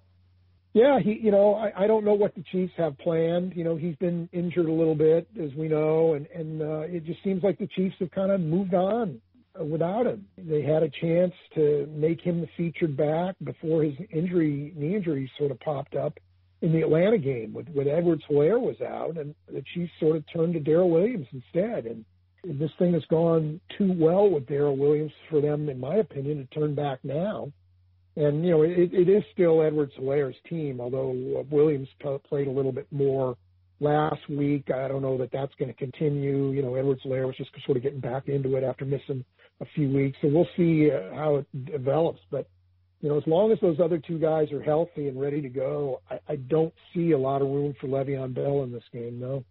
Yeah, 0.75 0.99
he, 0.99 1.13
you 1.13 1.31
know, 1.31 1.55
I, 1.55 1.85
I 1.85 1.87
don't 1.87 2.03
know 2.03 2.15
what 2.15 2.35
the 2.35 2.43
Chiefs 2.51 2.73
have 2.75 2.97
planned. 2.97 3.53
You 3.55 3.63
know, 3.63 3.77
he's 3.77 3.95
been 3.95 4.27
injured 4.33 4.65
a 4.65 4.71
little 4.73 4.93
bit, 4.93 5.25
as 5.41 5.53
we 5.53 5.69
know, 5.69 6.15
and 6.15 6.27
and 6.35 6.61
uh, 6.61 6.81
it 6.81 7.05
just 7.05 7.23
seems 7.23 7.43
like 7.43 7.57
the 7.57 7.69
Chiefs 7.77 7.95
have 7.99 8.11
kind 8.11 8.29
of 8.29 8.41
moved 8.41 8.73
on 8.73 9.21
without 9.57 10.05
him. 10.05 10.25
They 10.37 10.63
had 10.63 10.83
a 10.83 10.89
chance 10.89 11.31
to 11.53 11.87
make 11.95 12.19
him 12.19 12.41
the 12.41 12.49
featured 12.57 12.97
back 12.97 13.35
before 13.41 13.83
his 13.83 13.93
injury, 14.11 14.73
knee 14.75 14.97
injury, 14.97 15.31
sort 15.37 15.51
of 15.51 15.61
popped 15.61 15.95
up 15.95 16.19
in 16.61 16.73
the 16.73 16.81
Atlanta 16.81 17.19
game 17.19 17.53
with 17.53 17.69
with 17.69 17.87
Edwards-Helaire 17.87 18.59
was 18.59 18.81
out, 18.81 19.17
and 19.17 19.33
the 19.47 19.63
Chiefs 19.73 19.93
sort 20.01 20.17
of 20.17 20.25
turned 20.33 20.55
to 20.55 20.59
Darrel 20.59 20.89
Williams 20.89 21.27
instead. 21.31 21.85
And 21.85 22.03
this 22.43 22.71
thing 22.77 22.91
has 22.95 23.05
gone 23.05 23.61
too 23.77 23.93
well 23.97 24.29
with 24.29 24.45
Darrel 24.45 24.75
Williams 24.75 25.13
for 25.29 25.39
them, 25.39 25.69
in 25.69 25.79
my 25.79 25.95
opinion, 25.95 26.39
to 26.39 26.59
turn 26.59 26.75
back 26.75 26.99
now. 27.03 27.49
And 28.15 28.45
you 28.45 28.51
know, 28.51 28.61
it, 28.61 28.93
it 28.93 29.09
is 29.09 29.23
still 29.33 29.61
Edwards-Helaire's 29.61 30.37
team, 30.49 30.79
although 30.79 31.11
uh, 31.39 31.43
Williams 31.49 31.89
played 32.29 32.47
a 32.47 32.51
little 32.51 32.71
bit 32.71 32.87
more 32.91 33.35
last 33.79 34.29
week. 34.29 34.71
I 34.71 34.87
don't 34.87 35.01
know 35.01 35.17
that 35.17 35.31
that's 35.33 35.53
going 35.55 35.69
to 35.69 35.77
continue. 35.77 36.51
You 36.51 36.61
know, 36.61 36.75
Edwards-Helaire 36.75 37.27
was 37.27 37.35
just 37.35 37.51
sort 37.65 37.77
of 37.77 37.83
getting 37.83 37.99
back 37.99 38.29
into 38.29 38.55
it 38.55 38.63
after 38.63 38.85
missing 38.85 39.25
a 39.61 39.65
few 39.75 39.89
weeks, 39.89 40.17
so 40.21 40.29
we'll 40.29 40.47
see 40.57 40.89
uh, 40.91 41.15
how 41.15 41.37
it 41.37 41.65
develops. 41.71 42.19
But 42.31 42.47
you 43.01 43.09
know, 43.09 43.17
as 43.17 43.27
long 43.27 43.51
as 43.51 43.59
those 43.61 43.79
other 43.79 43.97
two 43.97 44.17
guys 44.17 44.51
are 44.51 44.61
healthy 44.61 45.07
and 45.07 45.19
ready 45.19 45.41
to 45.41 45.49
go, 45.49 46.01
I, 46.09 46.19
I 46.27 46.35
don't 46.37 46.73
see 46.93 47.11
a 47.11 47.17
lot 47.17 47.41
of 47.41 47.49
room 47.49 47.75
for 47.79 47.87
Le'Veon 47.87 48.33
Bell 48.33 48.63
in 48.63 48.71
this 48.71 48.83
game, 48.91 49.19
no. 49.19 49.43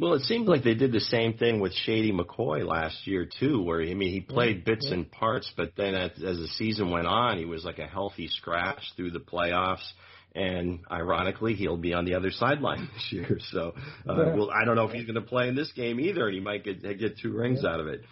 Well, 0.00 0.14
it 0.14 0.22
seems 0.22 0.48
like 0.48 0.64
they 0.64 0.72
did 0.72 0.92
the 0.92 1.00
same 1.00 1.34
thing 1.34 1.60
with 1.60 1.74
Shady 1.74 2.10
McCoy 2.10 2.66
last 2.66 3.06
year 3.06 3.28
too, 3.38 3.60
where 3.62 3.82
I 3.82 3.92
mean 3.92 4.14
he 4.14 4.20
played 4.20 4.64
bits 4.64 4.86
yeah. 4.88 4.94
and 4.94 5.10
parts, 5.10 5.52
but 5.58 5.72
then 5.76 5.94
as, 5.94 6.12
as 6.12 6.38
the 6.38 6.48
season 6.56 6.90
went 6.90 7.06
on, 7.06 7.36
he 7.36 7.44
was 7.44 7.64
like 7.64 7.78
a 7.78 7.86
healthy 7.86 8.28
scratch 8.28 8.80
through 8.96 9.10
the 9.10 9.20
playoffs. 9.20 9.86
And 10.34 10.80
ironically, 10.90 11.54
he'll 11.54 11.76
be 11.76 11.92
on 11.92 12.06
the 12.06 12.14
other 12.14 12.30
sideline 12.30 12.88
this 12.94 13.12
year. 13.12 13.38
So, 13.50 13.74
uh, 14.08 14.14
yeah. 14.16 14.34
well, 14.36 14.50
I 14.50 14.64
don't 14.64 14.76
know 14.76 14.86
if 14.86 14.92
he's 14.92 15.04
going 15.04 15.16
to 15.16 15.28
play 15.28 15.48
in 15.48 15.54
this 15.54 15.70
game 15.72 16.00
either, 16.00 16.26
and 16.28 16.34
he 16.34 16.40
might 16.40 16.64
get 16.64 16.82
get 16.98 17.18
two 17.18 17.32
rings 17.32 17.60
yeah. 17.62 17.70
out 17.70 17.80
of 17.80 17.88
it 17.88 18.02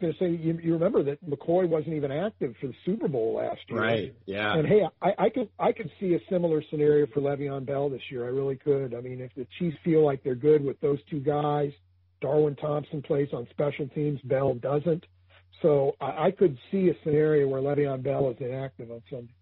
going 0.00 0.12
to 0.12 0.18
say 0.18 0.42
you, 0.42 0.58
you 0.62 0.72
remember 0.72 1.02
that 1.04 1.24
McCoy 1.28 1.68
wasn't 1.68 1.94
even 1.94 2.10
active 2.10 2.54
for 2.60 2.68
the 2.68 2.74
Super 2.84 3.08
Bowl 3.08 3.34
last 3.34 3.60
year, 3.68 3.80
right? 3.80 4.14
Yeah. 4.26 4.56
And 4.56 4.66
hey, 4.66 4.82
I, 5.02 5.12
I 5.18 5.28
could 5.28 5.48
I 5.58 5.72
could 5.72 5.90
see 6.00 6.14
a 6.14 6.18
similar 6.30 6.62
scenario 6.70 7.06
for 7.12 7.20
Le'Veon 7.20 7.66
Bell 7.66 7.88
this 7.88 8.02
year. 8.10 8.24
I 8.24 8.28
really 8.28 8.56
could. 8.56 8.94
I 8.94 9.00
mean, 9.00 9.20
if 9.20 9.34
the 9.34 9.46
Chiefs 9.58 9.76
feel 9.84 10.04
like 10.04 10.22
they're 10.22 10.34
good 10.34 10.64
with 10.64 10.80
those 10.80 10.98
two 11.10 11.20
guys, 11.20 11.72
Darwin 12.20 12.56
Thompson 12.56 13.02
plays 13.02 13.28
on 13.32 13.46
special 13.50 13.88
teams, 13.88 14.20
Bell 14.22 14.54
doesn't. 14.54 15.04
So 15.62 15.96
I, 16.00 16.26
I 16.26 16.30
could 16.30 16.58
see 16.70 16.88
a 16.88 16.94
scenario 17.04 17.48
where 17.48 17.60
Le'Veon 17.60 18.02
Bell 18.02 18.30
is 18.30 18.36
inactive 18.40 18.90
on 18.90 19.02
Sunday 19.10 19.32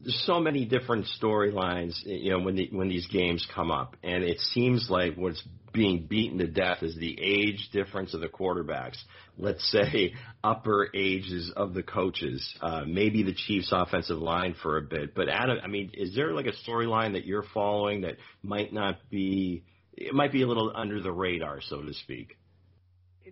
there's 0.00 0.22
so 0.26 0.38
many 0.40 0.64
different 0.64 1.06
storylines, 1.20 1.94
you 2.04 2.30
know, 2.30 2.40
when 2.40 2.56
the, 2.56 2.68
when 2.70 2.88
these 2.88 3.06
games 3.06 3.46
come 3.54 3.70
up, 3.70 3.96
and 4.02 4.22
it 4.24 4.38
seems 4.40 4.88
like 4.90 5.16
what's 5.16 5.42
being 5.72 6.06
beaten 6.06 6.38
to 6.38 6.46
death 6.46 6.82
is 6.82 6.96
the 6.96 7.18
age 7.20 7.68
difference 7.72 8.14
of 8.14 8.20
the 8.20 8.28
quarterbacks. 8.28 8.96
Let's 9.38 9.70
say 9.70 10.14
upper 10.42 10.88
ages 10.94 11.52
of 11.54 11.74
the 11.74 11.82
coaches, 11.82 12.46
uh, 12.60 12.84
maybe 12.86 13.22
the 13.22 13.34
Chiefs' 13.34 13.70
offensive 13.72 14.18
line 14.18 14.54
for 14.62 14.78
a 14.78 14.82
bit. 14.82 15.14
But 15.14 15.28
Adam, 15.28 15.58
I 15.62 15.66
mean, 15.66 15.90
is 15.94 16.14
there 16.14 16.32
like 16.32 16.46
a 16.46 16.70
storyline 16.70 17.12
that 17.12 17.26
you're 17.26 17.44
following 17.54 18.02
that 18.02 18.16
might 18.42 18.72
not 18.72 18.96
be, 19.10 19.64
it 19.92 20.14
might 20.14 20.32
be 20.32 20.42
a 20.42 20.46
little 20.46 20.72
under 20.74 21.00
the 21.00 21.12
radar, 21.12 21.60
so 21.60 21.82
to 21.82 21.94
speak? 21.94 22.36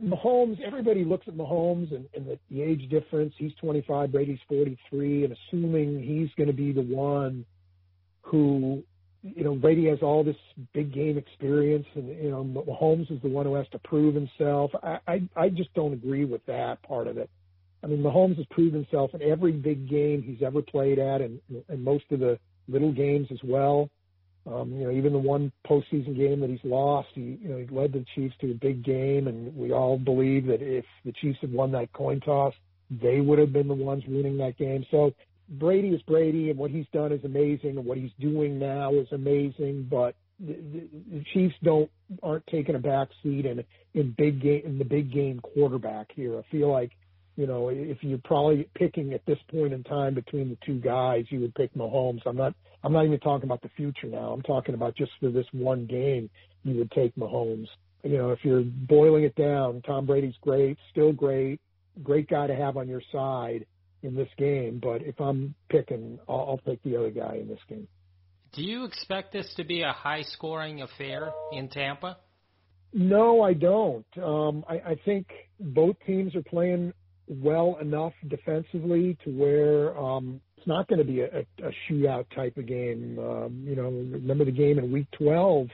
Mahomes, 0.02 0.60
everybody 0.60 1.04
looks 1.04 1.26
at 1.28 1.34
Mahomes 1.34 1.94
and, 1.94 2.06
and 2.14 2.26
the, 2.26 2.38
the 2.50 2.62
age 2.62 2.88
difference. 2.90 3.34
He's 3.38 3.52
25, 3.60 4.12
Brady's 4.12 4.38
43, 4.48 5.24
and 5.24 5.36
assuming 5.36 6.02
he's 6.02 6.30
going 6.36 6.48
to 6.48 6.52
be 6.52 6.72
the 6.72 6.82
one 6.82 7.44
who, 8.22 8.82
you 9.22 9.44
know, 9.44 9.54
Brady 9.54 9.88
has 9.88 9.98
all 10.02 10.24
this 10.24 10.36
big 10.72 10.92
game 10.92 11.18
experience, 11.18 11.86
and 11.94 12.08
you 12.08 12.30
know, 12.30 12.44
Mahomes 12.44 13.10
is 13.10 13.20
the 13.22 13.28
one 13.28 13.46
who 13.46 13.54
has 13.54 13.68
to 13.72 13.78
prove 13.80 14.14
himself. 14.14 14.70
I, 14.82 14.98
I, 15.06 15.28
I 15.36 15.48
just 15.48 15.72
don't 15.74 15.92
agree 15.92 16.24
with 16.24 16.44
that 16.46 16.82
part 16.82 17.06
of 17.06 17.18
it. 17.18 17.30
I 17.82 17.86
mean, 17.86 18.02
Mahomes 18.02 18.36
has 18.36 18.46
proved 18.50 18.74
himself 18.74 19.14
in 19.14 19.22
every 19.22 19.52
big 19.52 19.88
game 19.88 20.22
he's 20.22 20.42
ever 20.44 20.62
played 20.62 20.98
at, 20.98 21.20
and, 21.20 21.38
and 21.68 21.84
most 21.84 22.04
of 22.10 22.20
the 22.20 22.38
little 22.66 22.92
games 22.92 23.28
as 23.30 23.40
well. 23.44 23.90
Um, 24.46 24.72
you 24.72 24.84
know, 24.84 24.90
even 24.90 25.12
the 25.12 25.18
one 25.18 25.50
postseason 25.66 26.16
game 26.16 26.40
that 26.40 26.50
he's 26.50 26.64
lost, 26.64 27.08
he 27.14 27.38
you 27.40 27.48
know 27.48 27.56
he 27.56 27.66
led 27.74 27.92
the 27.92 28.04
Chiefs 28.14 28.34
to 28.40 28.50
a 28.50 28.54
big 28.54 28.84
game, 28.84 29.26
and 29.26 29.56
we 29.56 29.72
all 29.72 29.96
believe 29.96 30.46
that 30.46 30.60
if 30.60 30.84
the 31.04 31.12
Chiefs 31.12 31.38
had 31.40 31.52
won 31.52 31.72
that 31.72 31.92
coin 31.94 32.20
toss, 32.20 32.52
they 32.90 33.20
would 33.20 33.38
have 33.38 33.52
been 33.52 33.68
the 33.68 33.74
ones 33.74 34.02
winning 34.06 34.36
that 34.38 34.58
game. 34.58 34.84
So 34.90 35.14
Brady 35.48 35.88
is 35.88 36.02
Brady, 36.02 36.50
and 36.50 36.58
what 36.58 36.70
he's 36.70 36.86
done 36.92 37.12
is 37.12 37.24
amazing, 37.24 37.78
and 37.78 37.84
what 37.86 37.96
he's 37.96 38.12
doing 38.20 38.58
now 38.58 38.92
is 38.92 39.06
amazing. 39.12 39.88
But 39.90 40.14
the, 40.38 40.54
the, 40.54 40.88
the 41.10 41.24
Chiefs 41.32 41.54
don't 41.62 41.90
aren't 42.22 42.46
taking 42.48 42.74
a 42.74 42.78
back 42.78 43.08
seat 43.22 43.46
in 43.46 43.64
in 43.94 44.14
big 44.16 44.42
game 44.42 44.62
in 44.64 44.78
the 44.78 44.84
big 44.84 45.12
game 45.12 45.40
quarterback 45.40 46.08
here. 46.14 46.38
I 46.38 46.42
feel 46.50 46.70
like 46.70 46.92
you 47.36 47.46
know 47.46 47.68
if 47.70 47.98
you're 48.02 48.18
probably 48.24 48.68
picking 48.74 49.14
at 49.14 49.24
this 49.26 49.38
point 49.50 49.72
in 49.72 49.84
time 49.84 50.14
between 50.14 50.50
the 50.50 50.58
two 50.66 50.80
guys, 50.80 51.24
you 51.30 51.40
would 51.40 51.54
pick 51.54 51.74
Mahomes. 51.74 52.20
I'm 52.26 52.36
not 52.36 52.54
I'm 52.84 52.92
not 52.92 53.06
even 53.06 53.18
talking 53.18 53.44
about 53.44 53.62
the 53.62 53.70
future 53.70 54.06
now. 54.06 54.32
I'm 54.32 54.42
talking 54.42 54.74
about 54.74 54.94
just 54.94 55.12
for 55.18 55.30
this 55.30 55.46
one 55.52 55.86
game, 55.86 56.28
you 56.64 56.76
would 56.76 56.90
take 56.90 57.16
Mahomes. 57.16 57.68
You 58.02 58.18
know, 58.18 58.30
if 58.30 58.40
you're 58.42 58.62
boiling 58.62 59.24
it 59.24 59.34
down, 59.34 59.80
Tom 59.82 60.04
Brady's 60.04 60.34
great, 60.42 60.76
still 60.90 61.12
great, 61.12 61.60
great 62.02 62.28
guy 62.28 62.46
to 62.46 62.54
have 62.54 62.76
on 62.76 62.86
your 62.86 63.00
side 63.10 63.64
in 64.02 64.14
this 64.14 64.28
game. 64.36 64.80
But 64.82 65.02
if 65.02 65.18
I'm 65.18 65.54
picking, 65.70 66.18
I'll, 66.28 66.40
I'll 66.50 66.60
take 66.66 66.82
the 66.82 66.96
other 66.96 67.10
guy 67.10 67.38
in 67.40 67.48
this 67.48 67.60
game. 67.68 67.88
Do 68.52 68.62
you 68.62 68.84
expect 68.84 69.32
this 69.32 69.52
to 69.56 69.64
be 69.64 69.82
a 69.82 69.92
high 69.92 70.22
scoring 70.22 70.82
affair 70.82 71.32
in 71.52 71.68
Tampa? 71.68 72.18
No, 72.92 73.42
I 73.42 73.54
don't. 73.54 74.06
Um, 74.22 74.64
I, 74.68 74.74
I 74.74 74.96
think 75.04 75.26
both 75.58 75.96
teams 76.06 76.36
are 76.36 76.42
playing 76.42 76.92
well 77.26 77.78
enough 77.80 78.12
defensively 78.28 79.16
to 79.24 79.30
where 79.30 79.98
um, 79.98 80.40
it's 80.64 80.68
not 80.68 80.88
going 80.88 80.98
to 80.98 81.04
be 81.04 81.20
a, 81.20 81.44
a 81.62 81.70
shootout 81.86 82.24
type 82.34 82.56
of 82.56 82.66
game. 82.66 83.18
Um, 83.18 83.64
you 83.66 83.76
know, 83.76 83.90
remember 83.90 84.46
the 84.46 84.50
game 84.50 84.78
in 84.78 84.90
Week 84.90 85.06
12? 85.18 85.68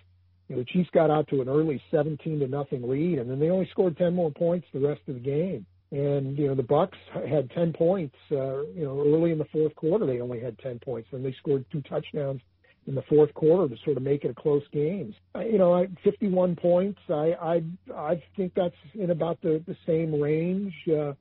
You 0.48 0.56
know, 0.56 0.62
the 0.62 0.66
Chiefs 0.66 0.90
got 0.92 1.10
out 1.10 1.28
to 1.28 1.40
an 1.40 1.48
early 1.48 1.80
17 1.92 2.40
to 2.40 2.48
nothing 2.48 2.82
lead, 2.82 3.20
and 3.20 3.30
then 3.30 3.38
they 3.38 3.50
only 3.50 3.68
scored 3.70 3.96
10 3.96 4.12
more 4.12 4.32
points 4.32 4.66
the 4.72 4.80
rest 4.80 5.02
of 5.06 5.14
the 5.14 5.20
game. 5.20 5.64
And 5.92 6.36
you 6.36 6.48
know, 6.48 6.56
the 6.56 6.64
Bucs 6.64 6.98
had 7.28 7.50
10 7.50 7.72
points. 7.72 8.16
Uh, 8.32 8.62
you 8.62 8.82
know, 8.82 9.00
early 9.00 9.30
in 9.30 9.38
the 9.38 9.44
fourth 9.52 9.74
quarter, 9.76 10.06
they 10.06 10.20
only 10.20 10.40
had 10.40 10.58
10 10.58 10.80
points, 10.80 11.08
and 11.12 11.24
they 11.24 11.34
scored 11.38 11.64
two 11.70 11.82
touchdowns 11.82 12.40
in 12.88 12.96
the 12.96 13.02
fourth 13.02 13.32
quarter 13.34 13.72
to 13.72 13.80
sort 13.84 13.96
of 13.96 14.02
make 14.02 14.24
it 14.24 14.30
a 14.30 14.34
close 14.34 14.64
game. 14.72 15.14
You 15.36 15.58
know, 15.58 15.72
I, 15.72 15.86
51 16.02 16.56
points. 16.56 16.98
I 17.08 17.34
I 17.40 17.62
I 17.94 18.22
think 18.36 18.54
that's 18.56 18.74
in 18.94 19.10
about 19.10 19.40
the 19.40 19.62
the 19.68 19.76
same 19.86 20.20
range 20.20 20.74
uh, 20.88 21.12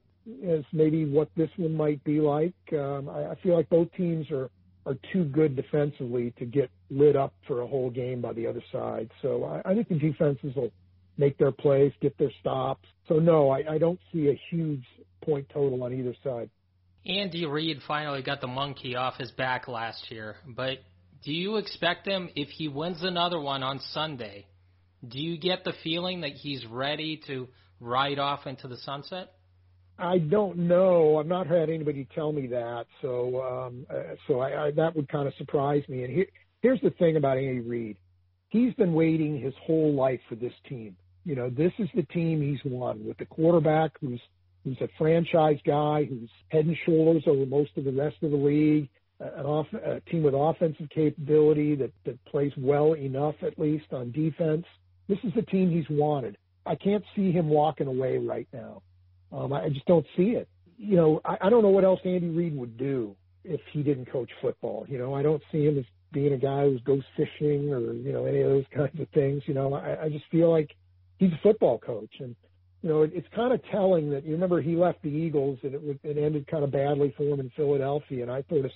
as 0.48 0.64
maybe 0.74 1.06
what 1.06 1.30
this 1.36 1.50
one 1.58 1.76
might 1.76 2.04
be 2.04 2.20
like. 2.20 2.54
Um, 2.74 3.10
I, 3.10 3.32
I 3.32 3.36
feel 3.42 3.56
like 3.56 3.70
both 3.70 3.92
teams 3.94 4.30
are 4.32 4.50
are 4.86 4.96
too 5.14 5.26
good 5.26 5.56
defensively 5.56 6.34
to 6.40 6.46
get 6.46 6.70
lit 6.90 7.16
up 7.16 7.34
for 7.48 7.62
a 7.62 7.68
whole 7.68 7.90
game 7.90 8.22
by 8.22 8.34
the 8.34 8.48
other 8.48 8.64
side. 8.72 9.10
So 9.22 9.44
I, 9.44 9.70
I 9.70 9.74
think 9.76 9.90
the 9.90 10.00
defenses 10.00 10.56
will 10.56 10.72
make 11.18 11.38
their 11.38 11.52
plays, 11.52 11.92
get 12.02 12.18
their 12.18 12.32
stops. 12.40 12.88
So 13.08 13.16
no, 13.16 13.50
I, 13.50 13.74
I 13.74 13.78
don't 13.78 14.00
see 14.12 14.30
a 14.30 14.42
huge 14.50 14.84
point 15.24 15.48
total 15.54 15.84
on 15.84 15.94
either 15.94 16.16
side. 16.24 16.50
Andy 17.06 17.46
Reid 17.46 17.80
finally 17.88 18.22
got 18.22 18.42
the 18.42 18.48
monkey 18.48 18.96
off 18.96 19.18
his 19.18 19.32
back 19.32 19.68
last 19.68 20.12
year, 20.12 20.36
but 20.48 20.80
do 21.24 21.34
you 21.34 21.58
expect 21.58 22.08
him 22.08 22.30
if 22.36 22.50
he 22.50 22.68
wins 22.68 23.04
another 23.04 23.40
one 23.40 23.64
on 23.64 23.80
Sunday? 23.94 24.48
Do 25.08 25.20
you 25.20 25.38
get 25.38 25.64
the 25.64 25.74
feeling 25.84 26.22
that 26.22 26.32
he's 26.32 26.66
ready 26.66 27.22
to 27.28 27.48
ride 27.80 28.20
off 28.20 28.48
into 28.48 28.68
the 28.68 28.78
sunset? 28.78 29.34
I 30.00 30.18
don't 30.18 30.58
know. 30.58 31.18
I've 31.18 31.28
not 31.28 31.48
had 31.48 31.70
anybody 31.70 32.08
tell 32.16 32.32
me 32.32 32.48
that, 32.48 32.86
so 33.02 33.42
um, 33.42 33.86
uh, 33.90 34.16
so 34.28 34.40
I, 34.40 34.68
I, 34.68 34.72
that 34.72 34.96
would 34.96 35.10
kind 35.10 35.28
of 35.28 35.34
surprise 35.36 35.84
me. 35.88 36.04
And 36.04 36.14
here, 36.14 36.28
here's 36.62 36.82
the 36.82 36.92
thing 36.92 37.18
about 37.18 37.38
Andy 37.38 37.60
Reid: 37.60 37.98
he's 38.50 38.74
been 38.76 38.94
waiting 38.94 39.40
his 39.40 39.54
whole 39.62 39.94
life 39.94 40.20
for 40.30 40.36
this 40.36 40.54
team. 40.68 40.96
You 41.26 41.36
know, 41.36 41.50
this 41.50 41.74
is 41.80 41.90
the 41.96 42.04
team 42.04 42.42
he's 42.42 42.72
won 42.72 43.06
with 43.06 43.18
the 43.18 43.26
quarterback 43.26 43.92
who's 44.00 44.22
who's 44.64 44.80
a 44.82 44.90
franchise 44.98 45.60
guy, 45.66 46.06
who's 46.06 46.30
head 46.50 46.66
and 46.66 46.78
shoulders 46.86 47.24
over 47.28 47.46
most 47.46 47.72
of 47.78 47.84
the 47.84 47.92
rest 47.92 48.18
of 48.24 48.32
the 48.32 48.38
league 48.38 48.90
an 49.20 49.46
off, 49.46 49.68
a 49.74 50.00
team 50.10 50.24
with 50.24 50.34
offensive 50.36 50.90
capability 50.90 51.76
that, 51.76 51.92
that 52.06 52.24
plays 52.26 52.52
well 52.58 52.94
enough, 52.94 53.36
at 53.42 53.60
least 53.60 53.92
on 53.92 54.12
defense. 54.12 54.66
This 55.08 55.20
is 55.24 55.34
the 55.36 55.42
team 55.42 55.70
he's 55.70 55.90
wanted. 55.90 56.38
I 56.66 56.76
can't 56.76 57.04
see 57.16 57.32
him 57.32 57.50
walking 57.50 57.88
away 57.88 58.18
right 58.18 58.48
now. 58.54 58.82
Um, 59.32 59.54
I 59.54 59.70
just 59.70 59.86
don't 59.86 60.06
see 60.18 60.32
it. 60.32 60.48
You 60.78 60.96
know, 60.96 61.22
I, 61.26 61.38
I 61.42 61.50
don't 61.50 61.62
know 61.62 61.70
what 61.70 61.84
else 61.84 62.00
Andy 62.06 62.30
Reid 62.30 62.56
would 62.56 62.78
do 62.78 63.16
if 63.44 63.62
he 63.72 63.84
didn't 63.84 64.12
coach 64.12 64.30
football. 64.42 64.86
You 64.90 64.98
know, 64.98 65.14
I 65.14 65.22
don't 65.22 65.44
see 65.52 65.66
him 65.66 65.78
as 65.78 65.86
being 66.12 66.34
a 66.34 66.38
guy 66.38 66.64
who 66.64 66.80
goes 66.80 67.04
fishing 67.16 67.72
or 67.72 67.94
you 67.94 68.12
know 68.12 68.26
any 68.26 68.42
of 68.42 68.50
those 68.50 68.66
kinds 68.76 69.00
of 69.00 69.08
things. 69.10 69.44
You 69.46 69.54
know, 69.54 69.74
I, 69.74 70.06
I 70.06 70.10
just 70.10 70.26
feel 70.32 70.52
like 70.52 70.72
he's 71.18 71.32
a 71.32 71.40
football 71.44 71.78
coach, 71.80 72.14
and 72.20 72.36
you 72.82 72.90
know, 72.90 73.02
it, 73.04 73.12
it's 73.14 73.28
kind 73.36 73.54
of 73.54 73.62
telling 73.72 74.10
that 74.12 74.26
you 74.26 74.34
remember 74.34 74.62
he 74.62 74.76
left 74.76 75.02
the 75.02 75.10
Eagles 75.10 75.60
and 75.64 75.76
it, 75.76 76.00
it 76.04 76.18
ended 76.18 76.48
kind 76.48 76.64
of 76.64 76.72
badly 76.72 77.14
for 77.18 77.24
him 77.24 77.40
in 77.40 77.52
Philadelphia. 77.56 78.24
And 78.24 78.32
I 78.32 78.44
sort 78.50 78.66
of 78.66 78.72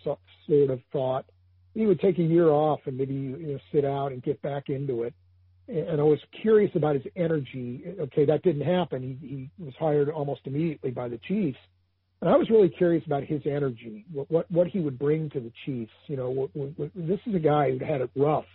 sort 0.48 0.70
of 0.70 0.80
thought 0.92 1.26
he 1.74 1.86
would 1.86 2.00
take 2.00 2.20
a 2.20 2.24
year 2.24 2.50
off 2.50 2.82
and 2.86 2.98
maybe 2.98 3.14
you 3.14 3.38
know 3.38 3.60
sit 3.72 3.86
out 3.86 4.12
and 4.12 4.22
get 4.22 4.42
back 4.42 4.70
into 4.70 5.04
it. 5.04 5.14
And 5.68 6.02
I 6.02 6.04
was 6.04 6.20
curious 6.42 6.72
about 6.76 6.96
his 6.96 7.06
energy. 7.16 7.84
Okay, 8.00 8.26
that 8.26 8.44
didn't 8.44 8.66
happen. 8.66 9.02
He, 9.02 9.28
he 9.28 9.50
was 9.64 9.74
hired 9.80 10.10
almost 10.10 10.42
immediately 10.46 10.92
by 10.92 11.08
the 11.08 11.20
Chiefs. 11.28 11.60
And 12.22 12.30
I 12.30 12.38
was 12.38 12.50
really 12.50 12.70
curious 12.70 13.06
about 13.06 13.24
his 13.24 13.42
energy, 13.46 14.06
what 14.14 14.32
what, 14.32 14.52
what 14.52 14.68
he 14.68 14.80
would 14.80 14.98
bring 14.98 15.30
to 15.32 15.40
the 15.40 15.52
Chiefs. 15.66 15.92
You 16.08 16.18
know, 16.18 16.30
what, 16.30 16.50
what, 16.56 16.92
this 16.96 17.20
is 17.26 17.36
a 17.36 17.40
guy 17.40 17.72
who 17.72 17.84
had 17.84 18.02
it 18.02 18.10
rough 18.16 18.46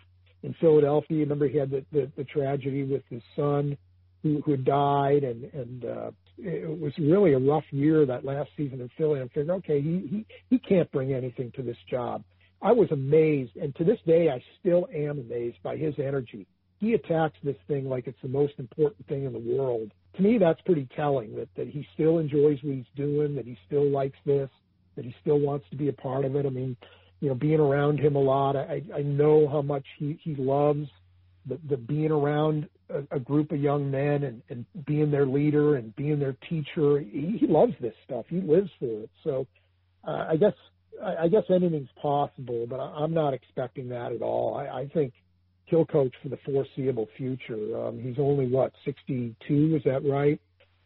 in 0.42 0.54
Philadelphia. 0.61 1.18
Remember, 1.20 1.48
he 1.48 1.59
had 1.59 1.70
the, 1.70 1.84
the, 1.92 2.11
the 2.16 2.24
tragedy 2.24 2.84
with 2.84 3.02
his 3.11 3.22
son 3.36 3.76
who, 4.22 4.40
who 4.44 4.56
died, 4.56 5.24
and 5.24 5.44
and 5.52 5.84
uh, 5.84 6.11
it 6.38 6.80
was 6.80 6.92
really 6.98 7.34
a 7.34 7.38
rough 7.38 7.64
year 7.70 8.06
that 8.06 8.24
last 8.24 8.50
season 8.56 8.80
in 8.80 8.90
Philly. 8.96 9.20
I'm 9.20 9.28
figuring, 9.28 9.50
okay, 9.50 9.80
he 9.80 10.06
he 10.11 10.26
he 10.50 10.59
can't 10.59 10.90
bring 10.90 11.12
anything 11.12 11.52
to 11.56 11.62
this 11.62 11.76
job. 11.90 12.22
I 12.61 12.72
was 12.72 12.90
amazed, 12.90 13.56
and 13.56 13.74
to 13.76 13.84
this 13.84 13.98
day, 14.06 14.30
I 14.30 14.42
still 14.61 14.88
am 14.94 15.18
amazed 15.18 15.59
by 15.62 15.76
his 15.76 15.94
energy. 15.98 16.46
He 16.78 16.94
attacks 16.94 17.36
this 17.42 17.56
thing 17.66 17.88
like 17.88 18.06
it's 18.06 18.22
the 18.22 18.28
most 18.28 18.54
important 18.58 19.06
thing 19.08 19.24
in 19.24 19.32
the 19.32 19.38
world. 19.56 19.90
To 20.16 20.22
me, 20.22 20.38
that's 20.38 20.60
pretty 20.62 20.88
telling 20.94 21.34
that 21.36 21.48
that 21.56 21.68
he 21.68 21.86
still 21.94 22.18
enjoys 22.18 22.58
what 22.62 22.74
he's 22.74 22.84
doing, 22.96 23.34
that 23.34 23.46
he 23.46 23.56
still 23.66 23.88
likes 23.90 24.18
this, 24.24 24.48
that 24.96 25.04
he 25.04 25.14
still 25.20 25.38
wants 25.38 25.66
to 25.70 25.76
be 25.76 25.88
a 25.88 25.92
part 25.92 26.24
of 26.24 26.36
it. 26.36 26.46
I 26.46 26.50
mean, 26.50 26.76
you 27.20 27.28
know, 27.28 27.34
being 27.34 27.60
around 27.60 27.98
him 27.98 28.16
a 28.16 28.20
lot, 28.20 28.56
I 28.56 28.82
I 28.94 29.02
know 29.02 29.48
how 29.48 29.62
much 29.62 29.84
he 29.98 30.18
he 30.22 30.34
loves 30.36 30.88
the, 31.46 31.58
the 31.68 31.76
being 31.76 32.10
around 32.10 32.68
a, 32.90 33.16
a 33.16 33.20
group 33.20 33.52
of 33.52 33.60
young 33.60 33.90
men 33.90 34.24
and, 34.24 34.42
and 34.48 34.64
being 34.86 35.10
their 35.10 35.26
leader 35.26 35.76
and 35.76 35.94
being 35.96 36.18
their 36.18 36.36
teacher. 36.48 37.00
He, 37.00 37.38
he 37.40 37.46
loves 37.46 37.72
this 37.80 37.94
stuff. 38.04 38.26
He 38.28 38.40
lives 38.40 38.70
for 38.78 39.02
it. 39.02 39.10
So 39.24 39.46
uh, 40.06 40.26
I 40.30 40.36
guess 40.36 40.54
I, 41.02 41.24
I 41.24 41.28
guess 41.28 41.44
anything's 41.50 41.88
possible, 42.00 42.66
but 42.68 42.78
I, 42.80 42.86
I'm 43.02 43.14
not 43.14 43.34
expecting 43.34 43.88
that 43.90 44.12
at 44.12 44.22
all. 44.22 44.56
I, 44.56 44.80
I 44.80 44.88
think 44.92 45.12
he'll 45.68 45.86
coach 45.86 46.12
for 46.22 46.28
the 46.28 46.38
foreseeable 46.44 47.08
future. 47.16 47.78
Um, 47.80 48.00
he's 48.00 48.18
only 48.18 48.46
what 48.48 48.72
62, 48.84 49.76
is 49.76 49.82
that 49.84 50.04
right? 50.04 50.40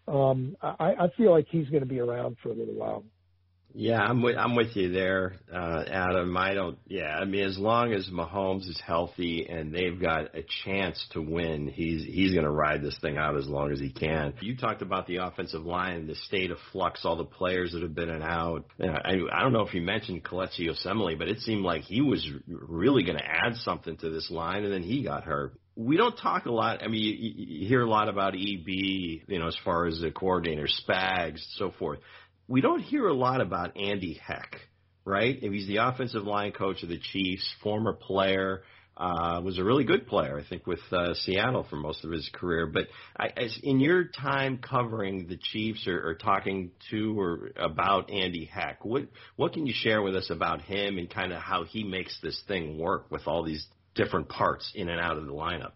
Um, 0.08 0.56
I, 0.62 0.94
I 0.98 1.08
feel 1.16 1.30
like 1.30 1.46
he's 1.50 1.68
going 1.68 1.82
to 1.82 1.88
be 1.88 2.00
around 2.00 2.36
for 2.42 2.50
a 2.50 2.54
little 2.54 2.74
while. 2.74 3.04
Yeah, 3.74 4.00
I'm 4.00 4.22
with 4.22 4.36
I'm 4.36 4.54
with 4.54 4.76
you 4.76 4.92
there, 4.92 5.36
uh, 5.52 5.84
Adam. 5.86 6.36
I 6.36 6.54
don't. 6.54 6.78
Yeah, 6.86 7.16
I 7.16 7.24
mean, 7.24 7.44
as 7.44 7.58
long 7.58 7.92
as 7.92 8.08
Mahomes 8.08 8.68
is 8.68 8.80
healthy 8.84 9.46
and 9.48 9.74
they've 9.74 9.98
got 9.98 10.34
a 10.34 10.44
chance 10.64 11.02
to 11.12 11.22
win, 11.22 11.68
he's 11.68 12.04
he's 12.04 12.32
going 12.32 12.44
to 12.44 12.50
ride 12.50 12.82
this 12.82 12.98
thing 13.00 13.16
out 13.16 13.36
as 13.36 13.46
long 13.46 13.72
as 13.72 13.80
he 13.80 13.90
can. 13.90 14.34
You 14.40 14.56
talked 14.56 14.82
about 14.82 15.06
the 15.06 15.16
offensive 15.16 15.64
line, 15.64 16.06
the 16.06 16.14
state 16.14 16.50
of 16.50 16.58
flux, 16.70 17.04
all 17.04 17.16
the 17.16 17.24
players 17.24 17.72
that 17.72 17.82
have 17.82 17.94
been 17.94 18.10
and 18.10 18.22
out. 18.22 18.66
I 18.80 19.16
I 19.32 19.42
don't 19.42 19.52
know 19.52 19.66
if 19.66 19.72
you 19.72 19.80
mentioned 19.80 20.24
Kelechi 20.24 20.68
Osemele, 20.68 21.18
but 21.18 21.28
it 21.28 21.40
seemed 21.40 21.64
like 21.64 21.82
he 21.82 22.02
was 22.02 22.28
really 22.46 23.04
going 23.04 23.18
to 23.18 23.24
add 23.24 23.56
something 23.56 23.96
to 23.98 24.10
this 24.10 24.30
line, 24.30 24.64
and 24.64 24.72
then 24.72 24.82
he 24.82 25.02
got 25.02 25.24
hurt 25.24 25.54
we 25.74 25.96
don't 25.96 26.16
talk 26.18 26.44
a 26.44 26.52
lot. 26.52 26.82
I 26.82 26.88
mean, 26.88 27.00
you, 27.00 27.32
you 27.34 27.66
hear 27.66 27.80
a 27.80 27.88
lot 27.88 28.10
about 28.10 28.34
EB, 28.34 28.68
you 28.68 29.38
know, 29.38 29.46
as 29.46 29.56
far 29.64 29.86
as 29.86 30.00
the 30.00 30.10
coordinator, 30.10 30.66
Spags, 30.66 31.40
so 31.56 31.70
forth 31.78 31.98
we 32.52 32.60
don't 32.60 32.80
hear 32.80 33.08
a 33.08 33.14
lot 33.14 33.40
about 33.40 33.78
Andy 33.78 34.12
Heck, 34.12 34.56
right? 35.06 35.38
He's 35.40 35.66
the 35.66 35.78
offensive 35.78 36.24
line 36.24 36.52
coach 36.52 36.82
of 36.82 36.90
the 36.90 36.98
Chiefs, 36.98 37.50
former 37.62 37.94
player, 37.94 38.62
uh, 38.94 39.40
was 39.42 39.58
a 39.58 39.64
really 39.64 39.84
good 39.84 40.06
player, 40.06 40.38
I 40.38 40.46
think, 40.46 40.66
with 40.66 40.80
uh, 40.92 41.14
Seattle 41.14 41.66
for 41.70 41.76
most 41.76 42.04
of 42.04 42.10
his 42.10 42.28
career. 42.30 42.66
But 42.66 42.88
I, 43.16 43.28
as 43.38 43.58
in 43.62 43.80
your 43.80 44.04
time 44.04 44.58
covering 44.58 45.28
the 45.28 45.38
Chiefs 45.38 45.86
or, 45.86 46.06
or 46.06 46.14
talking 46.14 46.72
to 46.90 47.18
or 47.18 47.52
about 47.56 48.10
Andy 48.10 48.44
Heck, 48.44 48.84
what 48.84 49.04
what 49.36 49.54
can 49.54 49.66
you 49.66 49.72
share 49.74 50.02
with 50.02 50.14
us 50.14 50.28
about 50.28 50.60
him 50.60 50.98
and 50.98 51.08
kind 51.08 51.32
of 51.32 51.40
how 51.40 51.64
he 51.64 51.84
makes 51.84 52.20
this 52.22 52.38
thing 52.46 52.78
work 52.78 53.10
with 53.10 53.22
all 53.26 53.42
these 53.44 53.66
different 53.94 54.28
parts 54.28 54.70
in 54.74 54.90
and 54.90 55.00
out 55.00 55.16
of 55.16 55.24
the 55.24 55.32
lineup? 55.32 55.72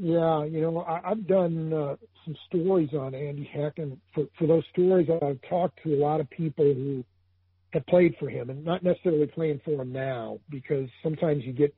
Yeah, 0.00 0.44
you 0.44 0.60
know, 0.60 0.80
I, 0.82 1.10
I've 1.10 1.26
done 1.26 1.72
uh, 1.72 1.96
some 2.24 2.36
stories 2.48 2.90
on 2.94 3.14
Andy 3.16 3.50
Heck, 3.52 3.78
and 3.78 3.98
for, 4.14 4.26
for 4.38 4.46
those 4.46 4.62
stories, 4.72 5.08
I've 5.10 5.40
talked 5.48 5.82
to 5.82 5.94
a 5.94 5.98
lot 5.98 6.20
of 6.20 6.30
people 6.30 6.64
who 6.64 7.02
have 7.70 7.84
played 7.86 8.14
for 8.20 8.30
him, 8.30 8.48
and 8.50 8.64
not 8.64 8.84
necessarily 8.84 9.26
playing 9.26 9.60
for 9.64 9.82
him 9.82 9.92
now, 9.92 10.38
because 10.50 10.88
sometimes 11.02 11.42
you 11.44 11.52
get 11.52 11.74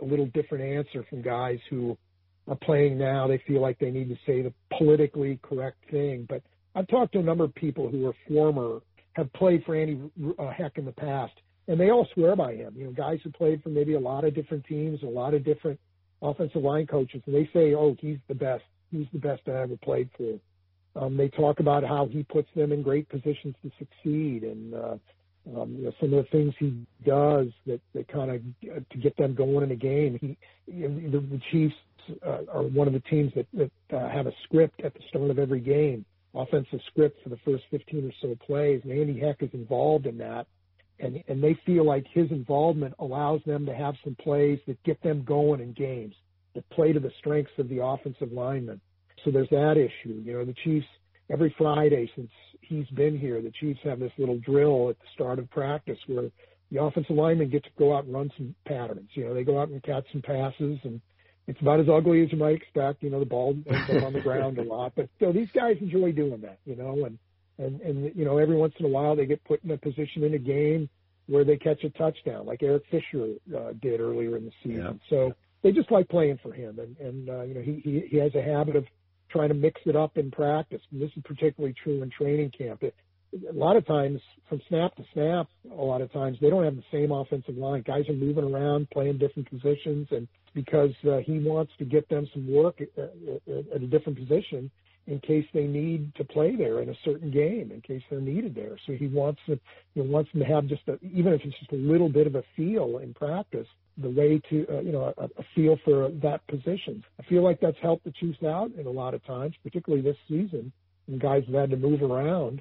a 0.00 0.04
little 0.04 0.26
different 0.26 0.62
answer 0.62 1.04
from 1.10 1.22
guys 1.22 1.58
who 1.68 1.98
are 2.46 2.54
playing 2.54 2.98
now. 2.98 3.26
They 3.26 3.42
feel 3.48 3.60
like 3.60 3.80
they 3.80 3.90
need 3.90 4.10
to 4.10 4.16
say 4.26 4.42
the 4.42 4.52
politically 4.78 5.40
correct 5.42 5.78
thing, 5.90 6.24
but 6.28 6.42
I've 6.76 6.86
talked 6.86 7.14
to 7.14 7.18
a 7.18 7.22
number 7.22 7.42
of 7.42 7.54
people 7.56 7.88
who 7.88 8.06
are 8.06 8.14
former, 8.28 8.80
have 9.14 9.32
played 9.32 9.64
for 9.64 9.74
Andy 9.74 10.00
uh, 10.38 10.50
Heck 10.50 10.78
in 10.78 10.84
the 10.84 10.92
past, 10.92 11.32
and 11.66 11.80
they 11.80 11.90
all 11.90 12.06
swear 12.14 12.36
by 12.36 12.54
him. 12.54 12.74
You 12.76 12.84
know, 12.84 12.92
guys 12.92 13.18
who 13.24 13.30
played 13.30 13.60
for 13.64 13.70
maybe 13.70 13.94
a 13.94 14.00
lot 14.00 14.24
of 14.24 14.36
different 14.36 14.64
teams, 14.66 15.02
a 15.02 15.06
lot 15.06 15.34
of 15.34 15.44
different 15.44 15.80
offensive 16.22 16.62
line 16.62 16.86
coaches, 16.86 17.22
and 17.26 17.34
they 17.34 17.48
say, 17.52 17.74
"Oh, 17.74 17.96
he's 18.00 18.18
the 18.28 18.34
best. 18.34 18.64
He's 18.90 19.06
the 19.12 19.18
best 19.18 19.42
I 19.46 19.62
ever 19.62 19.76
played 19.76 20.10
for." 20.16 20.38
Um, 20.96 21.16
they 21.16 21.28
talk 21.28 21.60
about 21.60 21.84
how 21.84 22.06
he 22.06 22.22
puts 22.22 22.48
them 22.56 22.72
in 22.72 22.82
great 22.82 23.08
positions 23.08 23.54
to 23.62 23.70
succeed, 23.78 24.44
and 24.44 24.74
uh, 24.74 24.96
um, 25.54 25.76
you 25.78 25.84
know, 25.84 25.92
some 26.00 26.12
of 26.14 26.24
the 26.24 26.30
things 26.30 26.54
he 26.58 26.86
does 27.04 27.48
that, 27.66 27.80
that 27.94 28.08
kind 28.08 28.30
of 28.30 28.88
to 28.90 28.98
get 28.98 29.16
them 29.16 29.34
going 29.34 29.64
in 29.64 29.70
a 29.70 29.76
game. 29.76 30.18
He, 30.20 30.36
you 30.66 30.88
know, 30.88 31.10
the, 31.10 31.26
the 31.26 31.40
Chiefs 31.52 31.74
uh, 32.24 32.42
are 32.52 32.62
one 32.62 32.86
of 32.86 32.94
the 32.94 33.00
teams 33.00 33.32
that, 33.34 33.46
that 33.52 33.96
uh, 33.96 34.08
have 34.08 34.26
a 34.26 34.32
script 34.44 34.82
at 34.82 34.94
the 34.94 35.00
start 35.08 35.30
of 35.30 35.38
every 35.38 35.60
game, 35.60 36.04
offensive 36.34 36.80
script 36.90 37.22
for 37.22 37.28
the 37.28 37.38
first 37.44 37.64
15 37.70 38.08
or 38.08 38.12
so 38.20 38.36
plays, 38.44 38.80
and 38.84 38.92
Andy 38.92 39.20
Heck 39.20 39.42
is 39.42 39.50
involved 39.52 40.06
in 40.06 40.18
that. 40.18 40.46
And, 40.98 41.22
and 41.28 41.42
they 41.42 41.58
feel 41.66 41.84
like 41.84 42.06
his 42.12 42.30
involvement 42.30 42.94
allows 42.98 43.40
them 43.44 43.66
to 43.66 43.74
have 43.74 43.94
some 44.02 44.14
plays 44.14 44.58
that 44.66 44.82
get 44.82 45.02
them 45.02 45.24
going 45.24 45.60
in 45.60 45.72
games, 45.72 46.14
that 46.54 46.68
play 46.70 46.92
to 46.92 47.00
the 47.00 47.12
strengths 47.18 47.52
of 47.58 47.68
the 47.68 47.84
offensive 47.84 48.32
linemen. 48.32 48.80
So 49.24 49.30
there's 49.30 49.50
that 49.50 49.76
issue. 49.76 50.22
You 50.24 50.34
know, 50.34 50.44
the 50.44 50.54
Chiefs 50.64 50.86
every 51.30 51.54
Friday 51.58 52.10
since 52.14 52.30
he's 52.60 52.86
been 52.88 53.18
here, 53.18 53.42
the 53.42 53.52
Chiefs 53.60 53.80
have 53.84 53.98
this 53.98 54.12
little 54.18 54.38
drill 54.38 54.90
at 54.90 54.98
the 54.98 55.06
start 55.14 55.38
of 55.38 55.50
practice 55.50 55.98
where 56.06 56.30
the 56.70 56.82
offensive 56.82 57.16
linemen 57.16 57.50
get 57.50 57.64
to 57.64 57.70
go 57.78 57.96
out 57.96 58.04
and 58.04 58.14
run 58.14 58.30
some 58.36 58.54
patterns. 58.66 59.08
You 59.14 59.26
know, 59.26 59.34
they 59.34 59.44
go 59.44 59.60
out 59.60 59.68
and 59.68 59.82
catch 59.82 60.04
some 60.12 60.22
passes 60.22 60.78
and 60.84 61.00
it's 61.46 61.60
about 61.60 61.78
as 61.78 61.86
ugly 61.88 62.22
as 62.24 62.32
you 62.32 62.38
might 62.38 62.56
expect. 62.56 63.02
You 63.02 63.10
know, 63.10 63.20
the 63.20 63.26
ball 63.26 63.56
ends 63.70 63.90
up 63.90 64.02
on 64.02 64.12
the 64.12 64.20
ground 64.20 64.58
a 64.58 64.62
lot, 64.62 64.92
but 64.96 65.08
so 65.20 65.32
these 65.32 65.48
guys 65.54 65.76
enjoy 65.80 66.12
doing 66.12 66.40
that. 66.40 66.58
You 66.64 66.76
know, 66.76 67.04
and 67.04 67.18
and 67.58 67.80
and 67.80 68.12
you 68.14 68.24
know 68.24 68.38
every 68.38 68.56
once 68.56 68.74
in 68.78 68.86
a 68.86 68.88
while 68.88 69.16
they 69.16 69.26
get 69.26 69.42
put 69.44 69.62
in 69.64 69.70
a 69.70 69.78
position 69.78 70.24
in 70.24 70.34
a 70.34 70.38
game 70.38 70.88
where 71.26 71.44
they 71.44 71.56
catch 71.56 71.82
a 71.82 71.90
touchdown, 71.90 72.46
like 72.46 72.62
Eric 72.62 72.84
Fisher 72.90 73.34
uh, 73.56 73.72
did 73.82 74.00
earlier 74.00 74.36
in 74.36 74.44
the 74.44 74.52
season. 74.62 75.00
Yeah. 75.00 75.10
So 75.10 75.32
they 75.62 75.72
just 75.72 75.90
like 75.90 76.08
playing 76.08 76.38
for 76.42 76.52
him, 76.52 76.78
and 76.78 76.96
and 76.98 77.28
uh, 77.28 77.42
you 77.42 77.54
know 77.54 77.62
he, 77.62 77.80
he 77.82 78.06
he 78.10 78.16
has 78.18 78.34
a 78.34 78.42
habit 78.42 78.76
of 78.76 78.84
trying 79.30 79.48
to 79.48 79.54
mix 79.54 79.80
it 79.86 79.96
up 79.96 80.16
in 80.16 80.30
practice. 80.30 80.80
And 80.92 81.00
this 81.00 81.10
is 81.16 81.22
particularly 81.24 81.74
true 81.82 82.02
in 82.02 82.10
training 82.10 82.52
camp. 82.56 82.82
It, 82.82 82.94
a 83.50 83.52
lot 83.52 83.76
of 83.76 83.84
times, 83.86 84.20
from 84.48 84.62
snap 84.68 84.94
to 84.96 85.04
snap, 85.12 85.48
a 85.70 85.82
lot 85.82 86.00
of 86.00 86.12
times 86.12 86.38
they 86.40 86.48
don't 86.48 86.64
have 86.64 86.76
the 86.76 86.84
same 86.92 87.10
offensive 87.10 87.56
line. 87.56 87.82
Guys 87.84 88.08
are 88.08 88.14
moving 88.14 88.44
around, 88.44 88.88
playing 88.90 89.18
different 89.18 89.50
positions, 89.50 90.06
and 90.12 90.28
because 90.54 90.92
uh, 91.10 91.18
he 91.18 91.40
wants 91.40 91.72
to 91.78 91.84
get 91.84 92.08
them 92.08 92.26
some 92.32 92.50
work 92.50 92.80
at, 92.80 92.88
at, 92.96 93.66
at 93.74 93.82
a 93.82 93.86
different 93.86 94.16
position 94.16 94.70
in 95.06 95.20
case 95.20 95.44
they 95.54 95.66
need 95.66 96.14
to 96.16 96.24
play 96.24 96.56
there 96.56 96.82
in 96.82 96.88
a 96.88 96.94
certain 97.04 97.30
game, 97.30 97.70
in 97.72 97.80
case 97.80 98.02
they're 98.10 98.20
needed 98.20 98.54
there. 98.54 98.76
So 98.86 98.92
he 98.92 99.06
wants 99.06 99.40
to, 99.46 99.58
he 99.94 100.00
wants 100.00 100.30
them 100.32 100.40
to 100.40 100.46
have 100.46 100.66
just 100.66 100.82
a, 100.88 100.98
even 101.02 101.32
if 101.32 101.42
it's 101.44 101.58
just 101.58 101.72
a 101.72 101.76
little 101.76 102.08
bit 102.08 102.26
of 102.26 102.34
a 102.34 102.42
feel 102.56 102.98
in 102.98 103.14
practice, 103.14 103.68
the 103.98 104.10
way 104.10 104.40
to, 104.50 104.66
uh, 104.68 104.80
you 104.80 104.92
know, 104.92 105.14
a, 105.16 105.24
a 105.24 105.44
feel 105.54 105.78
for 105.84 106.10
that 106.22 106.46
position. 106.48 107.04
I 107.20 107.22
feel 107.24 107.42
like 107.42 107.60
that's 107.60 107.76
helped 107.80 108.04
the 108.04 108.12
Chiefs 108.12 108.42
out 108.42 108.72
in 108.78 108.86
a 108.86 108.90
lot 108.90 109.14
of 109.14 109.24
times, 109.24 109.54
particularly 109.62 110.02
this 110.02 110.18
season, 110.28 110.72
and 111.06 111.20
guys 111.20 111.44
have 111.46 111.54
had 111.54 111.70
to 111.70 111.76
move 111.76 112.02
around. 112.02 112.60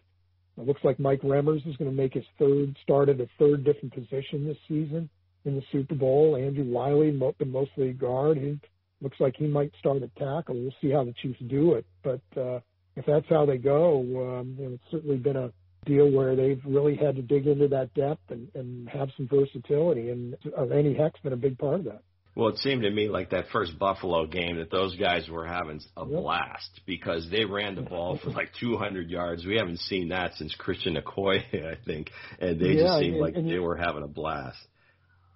It 0.57 0.65
looks 0.65 0.83
like 0.83 0.99
Mike 0.99 1.21
Remmers 1.21 1.67
is 1.67 1.75
going 1.77 1.91
to 1.91 1.97
make 1.97 2.13
his 2.13 2.23
third 2.39 2.77
start 2.83 3.09
at 3.09 3.19
a 3.19 3.27
third 3.37 3.65
different 3.65 3.93
position 3.93 4.45
this 4.45 4.57
season 4.67 5.09
in 5.43 5.55
the 5.55 5.63
Super 5.71 5.95
Bowl. 5.95 6.35
Andrew 6.35 6.63
Wylie, 6.63 7.11
been 7.11 7.51
mostly 7.51 7.91
guard. 7.91 8.37
He 8.37 8.57
looks 9.05 9.19
like 9.19 9.35
he 9.37 9.45
might 9.45 9.71
start 9.77 10.01
at 10.01 10.15
tackle. 10.15 10.55
We'll 10.55 10.73
see 10.81 10.89
how 10.89 11.03
the 11.03 11.13
Chiefs 11.21 11.39
do 11.47 11.75
it, 11.75 11.85
but 12.03 12.21
uh, 12.35 12.59
if 12.95 13.05
that's 13.05 13.27
how 13.29 13.45
they 13.45 13.57
go, 13.57 13.99
um, 13.99 14.55
you 14.57 14.65
know, 14.65 14.73
it's 14.73 14.83
certainly 14.89 15.17
been 15.17 15.35
a 15.35 15.51
deal 15.85 16.11
where 16.11 16.35
they've 16.35 16.61
really 16.65 16.95
had 16.95 17.15
to 17.15 17.21
dig 17.21 17.45
into 17.45 17.67
that 17.67 17.93
depth 17.93 18.31
and, 18.31 18.49
and 18.55 18.89
have 18.89 19.09
some 19.15 19.27
versatility, 19.27 20.09
and 20.09 20.35
uh, 20.57 20.63
Andy 20.69 20.95
Heck's 20.95 21.19
been 21.19 21.33
a 21.33 21.37
big 21.37 21.55
part 21.59 21.75
of 21.75 21.83
that. 21.85 22.01
Well, 22.35 22.49
it 22.49 22.57
seemed 22.57 22.81
to 22.81 22.89
me 22.89 23.07
like 23.07 23.29
that 23.29 23.45
first 23.53 23.77
Buffalo 23.79 24.25
game 24.25 24.57
that 24.57 24.71
those 24.71 24.95
guys 24.97 25.29
were 25.29 25.45
having 25.45 25.79
a 25.95 26.05
yep. 26.05 26.21
blast 26.21 26.81
because 26.87 27.29
they 27.29 27.45
ran 27.45 27.75
the 27.75 27.81
ball 27.81 28.17
for 28.21 28.31
like 28.31 28.51
200 28.59 29.09
yards. 29.09 29.45
We 29.45 29.55
haven't 29.55 29.79
seen 29.81 30.09
that 30.09 30.33
since 30.35 30.53
Christian 30.55 30.97
Okoye, 30.97 31.43
I 31.53 31.77
think, 31.85 32.09
and 32.39 32.59
they 32.59 32.71
yeah, 32.71 32.83
just 32.83 32.99
seemed 32.99 33.13
and, 33.13 33.21
like 33.21 33.35
and 33.35 33.49
they 33.49 33.59
were 33.59 33.77
having 33.77 34.03
a 34.03 34.07
blast. 34.07 34.57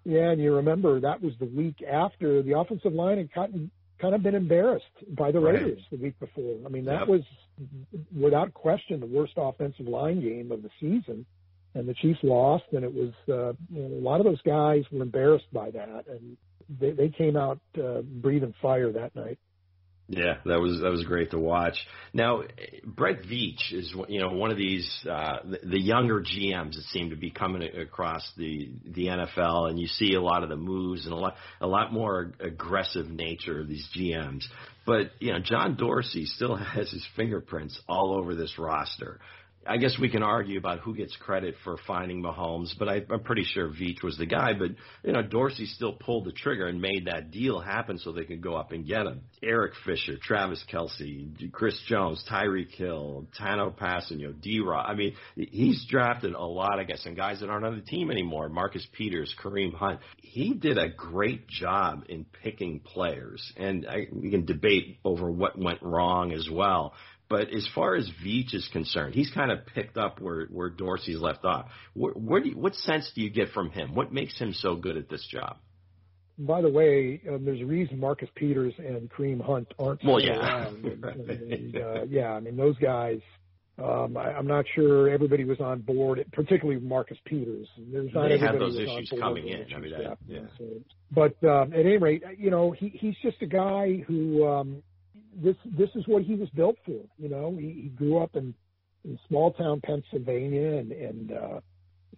Yeah, 0.10 0.32
and 0.32 0.42
you 0.42 0.56
remember 0.56 1.00
that 1.00 1.22
was 1.22 1.34
the 1.40 1.46
week 1.46 1.84
after 1.84 2.42
the 2.42 2.58
offensive 2.58 2.94
line 2.94 3.18
had 3.18 3.32
gotten 3.32 3.70
kind 4.02 4.16
of 4.16 4.24
been 4.24 4.34
embarrassed 4.34 4.86
by 5.10 5.32
the 5.32 5.40
Raiders 5.40 5.78
right. 5.78 6.00
the 6.00 6.04
week 6.04 6.20
before. 6.20 6.58
I 6.66 6.70
mean, 6.70 6.86
that 6.86 7.02
yep. 7.02 7.08
was 7.08 7.22
without 8.20 8.52
question 8.56 9.00
the 9.00 9.06
worst 9.06 9.34
offensive 9.38 9.88
line 9.88 10.20
game 10.20 10.52
of 10.52 10.64
the 10.64 10.70
season, 10.80 11.28
and 11.76 11.88
the 11.88 11.94
Chiefs 11.94 12.22
lost. 12.24 12.64
And 12.72 12.84
it 12.84 12.92
was 12.92 13.12
uh, 13.28 13.54
you 13.72 13.88
know, 13.88 13.98
a 13.98 14.02
lot 14.02 14.20
of 14.20 14.26
those 14.26 14.42
guys 14.42 14.84
were 14.92 15.04
embarrassed 15.04 15.54
by 15.54 15.70
that, 15.72 16.06
and 16.08 16.38
they, 16.80 16.92
they 16.92 17.10
came 17.10 17.38
out 17.38 17.60
uh, 17.78 18.02
breathing 18.02 18.56
fire 18.64 18.92
that 18.92 19.16
night. 19.16 19.38
Yeah, 20.12 20.38
that 20.46 20.60
was 20.60 20.82
that 20.82 20.90
was 20.90 21.04
great 21.04 21.30
to 21.32 21.40
watch. 21.40 21.78
Now, 22.14 22.42
Brett 22.84 23.22
Veach 23.22 23.72
is 23.72 23.94
you 24.08 24.20
know 24.20 24.30
one 24.30 24.50
of 24.50 24.58
these 24.58 24.90
uh, 25.08 25.38
the, 25.46 25.60
the 25.64 25.80
younger 25.80 26.22
GMs 26.22 26.74
that 26.76 26.86
seem 26.92 27.12
to 27.12 27.16
be 27.16 27.30
coming 27.30 27.62
across 27.62 28.28
the 28.36 28.72
the 28.86 29.06
NFL, 29.06 29.70
and 29.70 29.80
you 29.80 29.86
see 29.86 30.16
a 30.16 30.22
lot 30.22 30.42
of 30.42 30.50
the 30.50 30.56
moves 30.56 31.06
and 31.06 31.14
a 31.14 31.16
lot 31.16 31.36
a 31.62 31.68
lot 31.68 31.94
more 31.94 32.34
aggressive 32.40 33.08
nature 33.08 33.62
of 33.62 33.68
these 33.68 33.88
GMs. 33.96 34.46
But 34.84 35.12
you 35.20 35.32
know, 35.32 35.40
John 35.40 35.76
Dorsey 35.76 36.26
still 36.26 36.56
has 36.76 36.90
his 36.90 37.06
fingerprints 37.16 37.80
all 37.88 38.18
over 38.18 38.34
this 38.34 38.58
roster. 38.58 39.20
I 39.70 39.78
guess 39.78 39.98
we 40.00 40.10
can 40.10 40.24
argue 40.24 40.58
about 40.58 40.80
who 40.80 40.96
gets 40.96 41.16
credit 41.16 41.54
for 41.64 41.78
finding 41.86 42.24
Mahomes, 42.24 42.72
but 42.80 42.90
I, 42.90 43.06
I'm 43.12 43.22
pretty 43.24 43.44
sure 43.44 43.70
Veach 43.70 44.04
was 44.04 44.18
the 44.18 44.26
guy. 44.26 44.54
But 44.54 44.72
you 45.04 45.14
know, 45.14 45.22
Dorsey 45.22 45.68
still 45.68 45.94
pulled 45.94 46.26
the 46.26 46.32
trigger 46.32 46.66
and 46.66 46.82
made 46.82 47.06
that 47.06 47.30
deal 47.30 47.60
happen 47.60 48.00
so 48.00 48.12
they 48.12 48.24
could 48.24 48.42
go 48.42 48.56
up 48.56 48.72
and 48.72 48.86
get 48.86 49.06
him. 49.06 49.22
Eric 49.44 49.74
Fisher, 49.86 50.18
Travis 50.20 50.64
Kelce, 50.74 51.52
Chris 51.52 51.80
Jones, 51.88 52.24
Tyreek 52.30 52.72
Hill, 52.72 53.28
Tanoh 53.40 53.78
Kpassagnon, 53.78 54.42
D. 54.42 54.60
Rob. 54.60 54.88
I 54.88 54.96
mean, 54.96 55.16
he's 55.36 55.86
drafted 55.88 56.34
a 56.34 56.44
lot, 56.44 56.80
I 56.80 56.84
guess, 56.84 57.06
and 57.06 57.16
guys 57.16 57.42
that 57.42 57.50
aren't 57.50 57.66
on 57.66 57.76
the 57.76 57.84
team 57.84 58.10
anymore. 58.10 58.50
Marcus 58.50 58.88
Peters, 58.94 59.36
Kareem 59.40 59.76
Hunt. 59.76 60.00
He 60.18 60.56
did 60.56 60.80
a 60.80 60.90
great 60.90 61.48
job 61.48 62.06
in 62.10 62.26
picking 62.44 62.80
players, 62.80 63.54
and 63.56 63.86
I, 63.88 64.08
we 64.12 64.32
can 64.32 64.46
debate 64.46 64.98
over 65.06 65.30
what 65.30 65.60
went 65.60 65.84
wrong 65.84 66.32
as 66.32 66.50
well. 66.52 66.94
But 67.30 67.54
as 67.54 67.68
far 67.76 67.96
as 67.96 68.10
Veach 68.26 68.56
is 68.56 68.68
concerned, 68.74 69.14
he's 69.14 69.30
kind 69.30 69.52
of 69.52 69.60
picked 69.68 69.98
up 69.98 70.20
where 70.20 70.48
where 70.48 70.70
Dorsey's 70.70 71.20
left 71.20 71.46
off. 71.46 71.68
Where, 71.94 72.14
where 72.14 72.42
do 72.42 72.50
you, 72.50 72.58
what 72.58 72.76
sense 72.76 73.12
do 73.14 73.22
you 73.22 73.30
get 73.30 73.50
from 73.50 73.70
him? 73.70 73.94
What 73.94 74.12
makes 74.12 74.40
him 74.40 74.54
so 74.54 74.76
good 74.76 74.98
at 74.98 75.10
this 75.10 75.26
job? 75.32 75.58
By 76.40 76.62
the 76.62 76.70
way, 76.70 77.22
um, 77.30 77.46
there's 77.46 77.62
a 77.62 77.66
reason 77.66 78.00
Marcus 78.00 78.30
Peters 78.34 78.74
and 78.78 79.12
Kareem 79.12 79.42
Hunt 79.42 79.72
aren't 79.78 80.04
well, 80.04 80.20
yeah. 80.20 80.40
around. 80.40 80.86
and, 80.86 81.04
and, 81.30 81.76
uh, 81.76 82.06
yeah, 82.10 82.32
I 82.32 82.40
mean 82.40 82.58
those 82.58 82.78
guys. 82.78 83.20
Um, 83.78 84.18
I, 84.18 84.34
I'm 84.34 84.48
not 84.48 84.66
sure 84.76 85.10
everybody 85.10 85.46
was 85.46 85.60
on 85.62 85.82
board, 85.82 86.26
particularly 86.34 86.82
Marcus 86.82 87.18
Peters. 87.26 87.68
There's 87.78 88.14
not 88.14 88.28
they 88.28 88.40
had 88.40 88.60
those 88.60 88.78
issues 88.78 89.14
coming 89.20 89.48
in. 89.48 89.74
I 89.74 89.80
mean, 89.80 89.92
that, 89.92 90.18
yeah. 90.28 90.40
So, 90.58 90.66
but 91.12 91.42
um, 91.48 91.74
at 91.74 91.86
any 91.86 91.98
rate, 91.98 92.24
you 92.38 92.50
know, 92.50 92.72
he, 92.72 92.90
he's 92.90 93.16
just 93.22 93.38
a 93.42 93.46
guy 93.46 94.04
who 94.06 94.46
um, 94.46 94.84
this 95.36 95.56
this 95.78 95.90
is 95.96 96.08
what 96.08 96.24
he 96.24 96.36
was 96.36 96.50
built 96.50 96.76
for. 96.86 97.02
You 97.18 97.30
know, 97.30 97.56
he, 97.60 97.82
he 97.84 97.90
grew 97.90 98.18
up 98.18 98.36
in, 98.36 98.54
in 99.06 99.20
small 99.28 99.52
town 99.54 99.82
Pennsylvania 99.82 100.78
and 100.78 100.92
and 100.92 101.32
uh, 101.32 101.60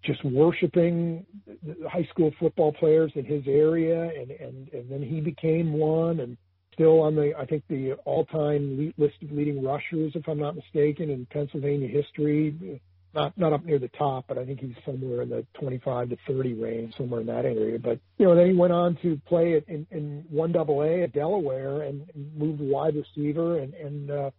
just 0.04 0.24
worshiping 0.26 1.26
the 1.46 1.90
high 1.90 2.08
school 2.12 2.32
football 2.40 2.74
players 2.74 3.12
in 3.16 3.26
his 3.26 3.44
area, 3.48 4.12
and 4.18 4.32
and 4.32 4.70
and 4.74 4.90
then 4.90 5.02
he 5.02 5.22
became 5.22 5.74
one, 5.74 6.20
and 6.22 6.38
still 6.74 7.02
on 7.02 7.16
the 7.16 7.34
I 7.38 7.46
think 7.46 7.64
the 7.70 7.94
all 8.06 8.26
time 8.26 8.94
list 8.98 9.16
of 9.22 9.32
leading 9.32 9.64
rushers, 9.64 10.14
if 10.16 10.28
I'm 10.28 10.40
not 10.40 10.56
mistaken, 10.56 11.10
in 11.10 11.26
Pennsylvania 11.28 11.88
history 11.88 12.82
not 13.14 13.38
not 13.38 13.54
up 13.54 13.66
near 13.66 13.80
the 13.80 13.90
top, 13.90 14.26
but 14.28 14.38
I 14.38 14.46
think 14.46 14.60
he's 14.60 14.76
somewhere 14.86 15.22
in 15.22 15.30
the 15.30 15.46
25 15.60 16.10
to 16.10 16.18
30 16.28 16.54
range, 16.54 16.94
somewhere 16.98 17.22
in 17.22 17.28
that 17.28 17.46
area. 17.46 17.78
But 17.80 18.00
you 18.18 18.26
know, 18.26 18.36
then 18.36 18.48
he 18.48 18.54
went 18.54 18.74
on 18.74 18.98
to 19.02 19.20
play 19.28 19.54
it 19.54 19.66
in, 19.68 19.86
in 19.92 20.26
one 20.30 20.52
double 20.52 20.82
A 20.82 21.04
at 21.04 21.14
Delaware 21.14 21.84
and 21.84 22.04
moved 22.38 22.62
wide 22.62 22.96
receiver. 22.96 23.60
And 23.60 23.74
and 23.74 24.12
uh, 24.12 24.32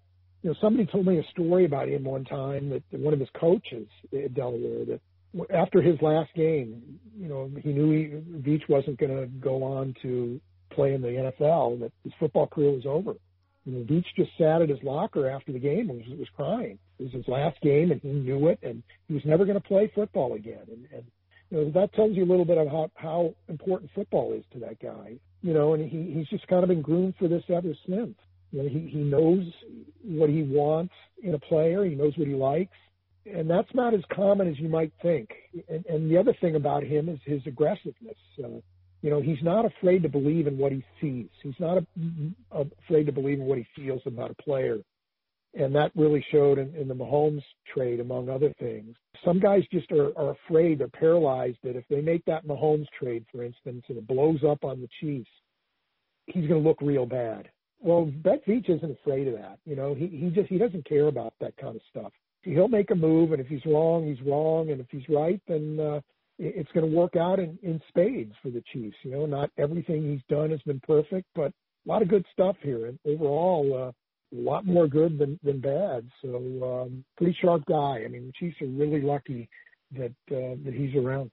you 0.42 0.50
know, 0.50 0.56
somebody 0.60 0.86
told 0.86 1.06
me 1.06 1.18
a 1.18 1.24
story 1.30 1.64
about 1.64 1.88
him 1.88 2.04
one 2.04 2.24
time 2.24 2.70
that 2.70 2.82
one 2.98 3.14
of 3.14 3.20
his 3.20 3.28
coaches 3.38 3.88
at 4.12 4.34
Delaware 4.34 4.84
that 4.86 5.00
after 5.50 5.80
his 5.80 6.00
last 6.02 6.32
game, 6.34 6.98
you 7.18 7.28
know, 7.28 7.50
he 7.62 7.72
knew 7.72 7.90
he, 7.90 8.50
Veach 8.50 8.68
wasn't 8.68 8.98
going 8.98 9.16
to 9.16 9.26
go 9.26 9.62
on 9.62 9.94
to 10.02 10.40
play 10.70 10.94
in 10.94 11.02
the 11.02 11.08
NFL, 11.08 11.80
that 11.80 11.92
his 12.04 12.12
football 12.18 12.46
career 12.46 12.70
was 12.70 12.86
over. 12.86 13.14
You 13.64 13.72
know, 13.72 14.02
just 14.16 14.30
sat 14.38 14.60
at 14.60 14.68
his 14.68 14.82
locker 14.82 15.30
after 15.30 15.52
the 15.52 15.58
game 15.58 15.90
and 15.90 15.98
was, 16.00 16.18
was 16.18 16.28
crying. 16.34 16.78
It 16.98 17.04
was 17.04 17.12
his 17.12 17.28
last 17.28 17.60
game, 17.60 17.92
and 17.92 18.00
he 18.00 18.08
knew 18.08 18.48
it, 18.48 18.58
and 18.62 18.82
he 19.06 19.14
was 19.14 19.24
never 19.24 19.44
going 19.44 19.60
to 19.60 19.68
play 19.68 19.90
football 19.94 20.34
again. 20.34 20.64
And, 20.68 20.86
and 20.92 21.04
you 21.50 21.58
know, 21.58 21.70
that 21.72 21.94
tells 21.94 22.16
you 22.16 22.24
a 22.24 22.30
little 22.30 22.44
bit 22.44 22.58
of 22.58 22.66
how, 22.68 22.90
how 22.94 23.34
important 23.48 23.90
football 23.94 24.32
is 24.32 24.44
to 24.52 24.58
that 24.60 24.80
guy. 24.80 25.18
You 25.42 25.54
know, 25.54 25.74
and 25.74 25.88
he, 25.88 26.12
he's 26.12 26.28
just 26.28 26.46
kind 26.48 26.62
of 26.62 26.68
been 26.68 26.82
groomed 26.82 27.14
for 27.18 27.28
this 27.28 27.44
ever 27.48 27.74
since. 27.86 28.16
You 28.50 28.62
know, 28.62 28.68
he, 28.68 28.88
he 28.90 28.98
knows 28.98 29.44
what 30.02 30.28
he 30.28 30.42
wants 30.42 30.94
in 31.22 31.34
a 31.34 31.38
player. 31.38 31.84
He 31.84 31.94
knows 31.94 32.16
what 32.16 32.28
he 32.28 32.34
likes. 32.34 32.76
And 33.24 33.48
that's 33.48 33.72
not 33.74 33.94
as 33.94 34.00
common 34.12 34.48
as 34.48 34.58
you 34.58 34.68
might 34.68 34.92
think. 35.00 35.30
And, 35.68 35.86
and 35.86 36.10
the 36.10 36.18
other 36.18 36.34
thing 36.40 36.56
about 36.56 36.82
him 36.82 37.08
is 37.08 37.18
his 37.24 37.40
aggressiveness. 37.46 38.16
Uh, 38.42 38.48
you 39.02 39.10
know, 39.10 39.20
he's 39.20 39.42
not 39.42 39.64
afraid 39.64 40.02
to 40.04 40.08
believe 40.08 40.46
in 40.46 40.56
what 40.56 40.72
he 40.72 40.84
sees. 41.00 41.28
He's 41.42 41.58
not 41.58 41.78
a, 41.78 41.86
a, 42.52 42.64
afraid 42.84 43.04
to 43.06 43.12
believe 43.12 43.40
in 43.40 43.46
what 43.46 43.58
he 43.58 43.66
feels 43.74 44.00
about 44.06 44.30
a 44.30 44.42
player. 44.42 44.78
And 45.54 45.74
that 45.74 45.90
really 45.94 46.24
showed 46.30 46.58
in, 46.58 46.74
in 46.76 46.88
the 46.88 46.94
Mahomes 46.94 47.42
trade, 47.74 48.00
among 48.00 48.30
other 48.30 48.54
things. 48.58 48.96
Some 49.24 49.38
guys 49.38 49.64
just 49.70 49.90
are, 49.92 50.16
are 50.16 50.34
afraid, 50.46 50.78
they're 50.78 50.88
paralyzed 50.88 51.58
that 51.64 51.76
if 51.76 51.84
they 51.90 52.00
make 52.00 52.24
that 52.24 52.46
Mahomes 52.46 52.86
trade, 52.98 53.26
for 53.30 53.44
instance, 53.44 53.84
and 53.88 53.98
it 53.98 54.06
blows 54.06 54.42
up 54.48 54.64
on 54.64 54.80
the 54.80 54.88
Chiefs, 55.00 55.28
he's 56.26 56.46
going 56.48 56.62
to 56.62 56.68
look 56.68 56.80
real 56.80 57.04
bad. 57.04 57.48
Well, 57.80 58.04
Brett 58.22 58.46
Veach 58.46 58.70
isn't 58.70 58.98
afraid 59.02 59.26
of 59.26 59.34
that. 59.34 59.58
You 59.66 59.74
know, 59.74 59.94
he, 59.94 60.06
he 60.06 60.30
just, 60.30 60.48
he 60.48 60.56
doesn't 60.56 60.88
care 60.88 61.08
about 61.08 61.34
that 61.40 61.56
kind 61.56 61.74
of 61.74 61.82
stuff. 61.90 62.12
He'll 62.42 62.68
make 62.68 62.90
a 62.92 62.94
move, 62.94 63.32
and 63.32 63.40
if 63.40 63.48
he's 63.48 63.66
wrong, 63.66 64.06
he's 64.06 64.24
wrong. 64.24 64.70
And 64.70 64.80
if 64.80 64.86
he's 64.90 65.08
right, 65.08 65.40
then, 65.48 65.80
uh, 65.80 66.00
it's 66.38 66.70
going 66.72 66.88
to 66.88 66.96
work 66.96 67.16
out 67.16 67.38
in, 67.38 67.58
in 67.62 67.80
spades 67.88 68.34
for 68.42 68.50
the 68.50 68.62
Chiefs. 68.72 68.96
You 69.02 69.12
know, 69.12 69.26
not 69.26 69.50
everything 69.58 70.10
he's 70.10 70.22
done 70.28 70.50
has 70.50 70.62
been 70.62 70.80
perfect, 70.80 71.26
but 71.34 71.52
a 71.52 71.88
lot 71.88 72.02
of 72.02 72.08
good 72.08 72.24
stuff 72.32 72.56
here. 72.62 72.86
And 72.86 72.98
overall, 73.06 73.72
uh, 73.74 73.92
a 74.36 74.40
lot 74.40 74.64
more 74.64 74.88
good 74.88 75.18
than, 75.18 75.38
than 75.42 75.60
bad. 75.60 76.08
So, 76.22 76.86
um, 76.86 77.04
pretty 77.16 77.36
sharp 77.40 77.64
guy. 77.66 78.02
I 78.04 78.08
mean, 78.08 78.26
the 78.26 78.32
Chiefs 78.38 78.60
are 78.62 78.66
really 78.66 79.02
lucky 79.02 79.48
that, 79.96 80.14
uh, 80.30 80.56
that 80.64 80.74
he's 80.74 80.94
around. 80.96 81.30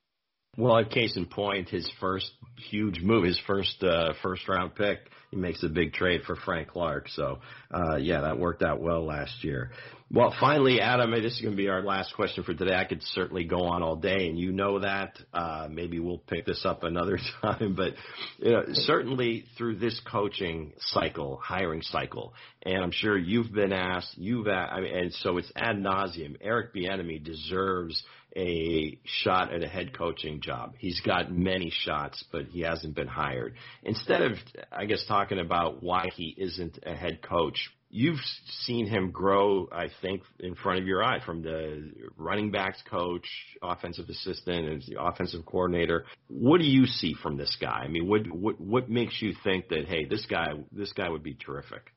Well, 0.58 0.84
case 0.86 1.16
in 1.16 1.26
point, 1.26 1.70
his 1.70 1.90
first 2.00 2.32
huge 2.70 3.02
move, 3.02 3.24
his 3.24 3.40
first 3.48 3.82
uh, 3.84 4.14
first 4.22 4.48
round 4.48 4.76
pick, 4.76 5.00
he 5.32 5.38
makes 5.38 5.64
a 5.64 5.70
big 5.70 5.94
trade 5.94 6.22
for 6.26 6.36
Frank 6.36 6.70
Clark. 6.70 7.08
So, 7.10 7.40
uh, 7.74 7.98
yeah, 7.98 8.22
that 8.22 8.40
worked 8.40 8.64
out 8.64 8.82
well 8.82 9.06
last 9.06 9.44
year. 9.44 9.72
Well, 10.12 10.34
finally, 10.40 10.82
Adam, 10.82 11.12
this 11.12 11.34
is 11.36 11.42
going 11.42 11.54
to 11.54 11.58
be 11.58 11.70
our 11.70 11.84
last 11.84 12.16
question 12.16 12.44
for 12.44 12.56
today. 12.56 12.74
I 12.74 12.86
could 12.86 13.04
certainly 13.04 13.44
go 13.44 13.66
on 13.66 13.84
all 13.84 13.96
day, 13.96 14.28
and 14.28 14.40
you 14.40 14.52
know 14.52 14.80
that. 14.80 15.20
Uh, 15.32 15.68
maybe 15.70 16.00
we'll 16.00 16.18
pick 16.18 16.48
this 16.48 16.66
up 16.66 16.82
another 16.82 17.20
time, 17.42 17.76
but 17.76 17.94
you 18.40 18.52
know, 18.52 18.64
certainly 18.74 19.46
through 19.56 19.76
this 19.76 20.02
coaching 20.12 20.74
cycle, 20.80 21.40
hiring 21.44 21.84
cycle, 21.84 22.34
and 22.64 22.84
I'm 22.84 22.92
sure 22.92 23.16
you've 23.16 23.54
been 23.54 23.72
asked, 23.72 24.18
you've, 24.18 24.48
asked, 24.48 24.74
I 24.74 24.82
mean, 24.82 24.96
and 24.96 25.14
so 25.14 25.38
it's 25.38 25.52
ad 25.56 25.76
nauseum. 25.76 26.38
Eric 26.42 26.74
Bieniemy 26.74 27.24
deserves 27.24 28.04
a 28.36 29.00
shot 29.06 29.54
at 29.54 29.64
a 29.64 29.68
head 29.68 29.98
coaching 29.98 30.42
job. 30.42 30.76
He's 30.78 31.02
got 31.02 31.32
many 31.32 31.72
shots, 31.72 32.24
but 32.32 32.46
he 32.46 32.62
hasn't 32.62 32.96
been 32.96 33.08
hired. 33.08 33.56
Instead 33.84 34.22
of, 34.22 34.34
I 34.72 34.86
guess, 34.86 35.04
talking 35.08 35.40
about 35.40 35.82
why 35.82 36.10
he 36.16 36.36
isn't 36.38 36.80
a 36.86 36.96
head 36.96 37.22
coach, 37.22 37.70
you've 37.90 38.20
seen 38.66 38.88
him 38.88 39.12
grow, 39.12 39.68
I 39.72 39.90
think, 40.02 40.22
in 40.40 40.56
front 40.56 40.80
of 40.80 40.88
your 40.88 41.04
eye 41.04 41.24
from 41.26 41.42
the 41.42 41.92
running 42.18 42.52
backs 42.52 42.82
coach, 42.90 43.28
offensive 43.62 44.08
assistant, 44.10 44.68
and 44.68 44.84
the 44.88 45.02
offensive 45.02 45.46
coordinator. 45.46 46.06
What 46.28 46.60
do 46.60 46.68
you 46.68 46.86
see 46.86 47.16
from 47.22 47.38
this 47.38 47.58
guy? 47.60 47.82
I 47.84 47.88
mean, 47.88 48.08
what 48.08 48.30
what 48.32 48.60
what 48.60 48.90
makes 48.90 49.22
you 49.22 49.34
think 49.44 49.70
that 49.70 49.86
hey, 49.88 50.06
this 50.06 50.26
guy 50.26 50.48
this 50.72 50.94
guy 50.94 51.10
would 51.10 51.24
be 51.24 51.34
terrific? 51.34 51.92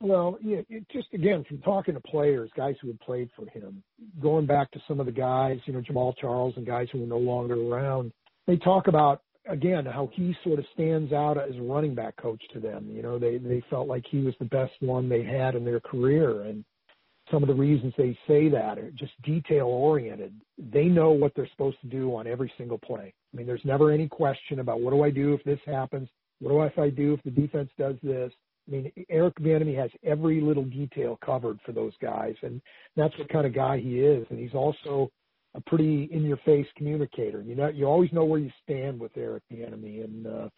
Well, 0.00 0.38
yeah, 0.42 0.58
it 0.68 0.86
just 0.92 1.08
again 1.14 1.44
from 1.48 1.58
talking 1.58 1.94
to 1.94 2.00
players, 2.00 2.50
guys 2.56 2.74
who 2.80 2.88
had 2.88 3.00
played 3.00 3.30
for 3.34 3.48
him, 3.48 3.82
going 4.20 4.46
back 4.46 4.70
to 4.72 4.80
some 4.86 5.00
of 5.00 5.06
the 5.06 5.12
guys, 5.12 5.58
you 5.64 5.72
know, 5.72 5.80
Jamaal 5.80 6.14
Charles 6.18 6.54
and 6.56 6.66
guys 6.66 6.88
who 6.92 7.02
are 7.02 7.06
no 7.06 7.18
longer 7.18 7.54
around, 7.54 8.12
they 8.46 8.56
talk 8.56 8.88
about 8.88 9.22
again 9.48 9.86
how 9.86 10.10
he 10.12 10.36
sort 10.44 10.58
of 10.58 10.66
stands 10.74 11.12
out 11.12 11.38
as 11.38 11.56
a 11.56 11.62
running 11.62 11.94
back 11.94 12.16
coach 12.16 12.42
to 12.52 12.60
them. 12.60 12.90
You 12.90 13.02
know, 13.02 13.18
they 13.18 13.38
they 13.38 13.62
felt 13.70 13.88
like 13.88 14.04
he 14.10 14.18
was 14.18 14.34
the 14.38 14.44
best 14.46 14.72
one 14.80 15.08
they 15.08 15.24
had 15.24 15.54
in 15.54 15.64
their 15.64 15.80
career, 15.80 16.42
and 16.42 16.62
some 17.30 17.42
of 17.42 17.48
the 17.48 17.54
reasons 17.54 17.94
they 17.96 18.16
say 18.28 18.48
that 18.50 18.78
are 18.78 18.90
just 18.90 19.12
detail 19.22 19.66
oriented. 19.66 20.34
They 20.58 20.84
know 20.84 21.10
what 21.10 21.32
they're 21.34 21.48
supposed 21.50 21.80
to 21.80 21.88
do 21.88 22.14
on 22.14 22.26
every 22.26 22.52
single 22.58 22.78
play. 22.78 23.14
I 23.32 23.36
mean, 23.36 23.46
there's 23.46 23.64
never 23.64 23.90
any 23.90 24.08
question 24.08 24.60
about 24.60 24.80
what 24.80 24.92
do 24.92 25.02
I 25.02 25.10
do 25.10 25.32
if 25.32 25.42
this 25.44 25.60
happens? 25.64 26.08
What 26.40 26.50
do 26.50 26.58
I 26.58 26.66
if 26.66 26.78
I 26.78 26.90
do 26.90 27.14
if 27.14 27.22
the 27.22 27.30
defense 27.30 27.70
does 27.78 27.96
this? 28.02 28.30
I 28.66 28.70
mean, 28.70 28.92
Eric 29.08 29.34
Bieniemy 29.40 29.76
has 29.78 29.90
every 30.04 30.40
little 30.40 30.64
detail 30.64 31.18
covered 31.24 31.58
for 31.64 31.72
those 31.72 31.92
guys, 32.02 32.34
and 32.42 32.60
that's 32.96 33.16
what 33.18 33.28
kind 33.28 33.46
of 33.46 33.54
guy 33.54 33.78
he 33.78 34.00
is. 34.00 34.26
And 34.30 34.38
he's 34.38 34.54
also 34.54 35.10
a 35.54 35.60
pretty 35.60 36.08
in-your-face 36.12 36.66
communicator. 36.76 37.42
You 37.42 37.54
know, 37.54 37.68
you 37.68 37.86
always 37.86 38.12
know 38.12 38.24
where 38.24 38.40
you 38.40 38.50
stand 38.64 38.98
with 38.98 39.12
Eric 39.16 39.44
Bieniemy, 39.52 40.04
and 40.04 40.26
uh, 40.26 40.48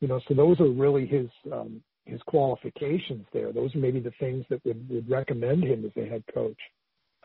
you 0.00 0.08
know, 0.08 0.20
so 0.28 0.34
those 0.34 0.60
are 0.60 0.68
really 0.68 1.06
his 1.06 1.28
um, 1.52 1.82
his 2.04 2.20
qualifications 2.26 3.24
there. 3.32 3.52
Those 3.52 3.74
are 3.74 3.78
maybe 3.78 4.00
the 4.00 4.12
things 4.20 4.44
that 4.50 4.64
would, 4.64 4.86
would 4.90 5.10
recommend 5.10 5.64
him 5.64 5.84
as 5.84 5.92
a 5.96 6.06
head 6.06 6.22
coach. 6.32 6.58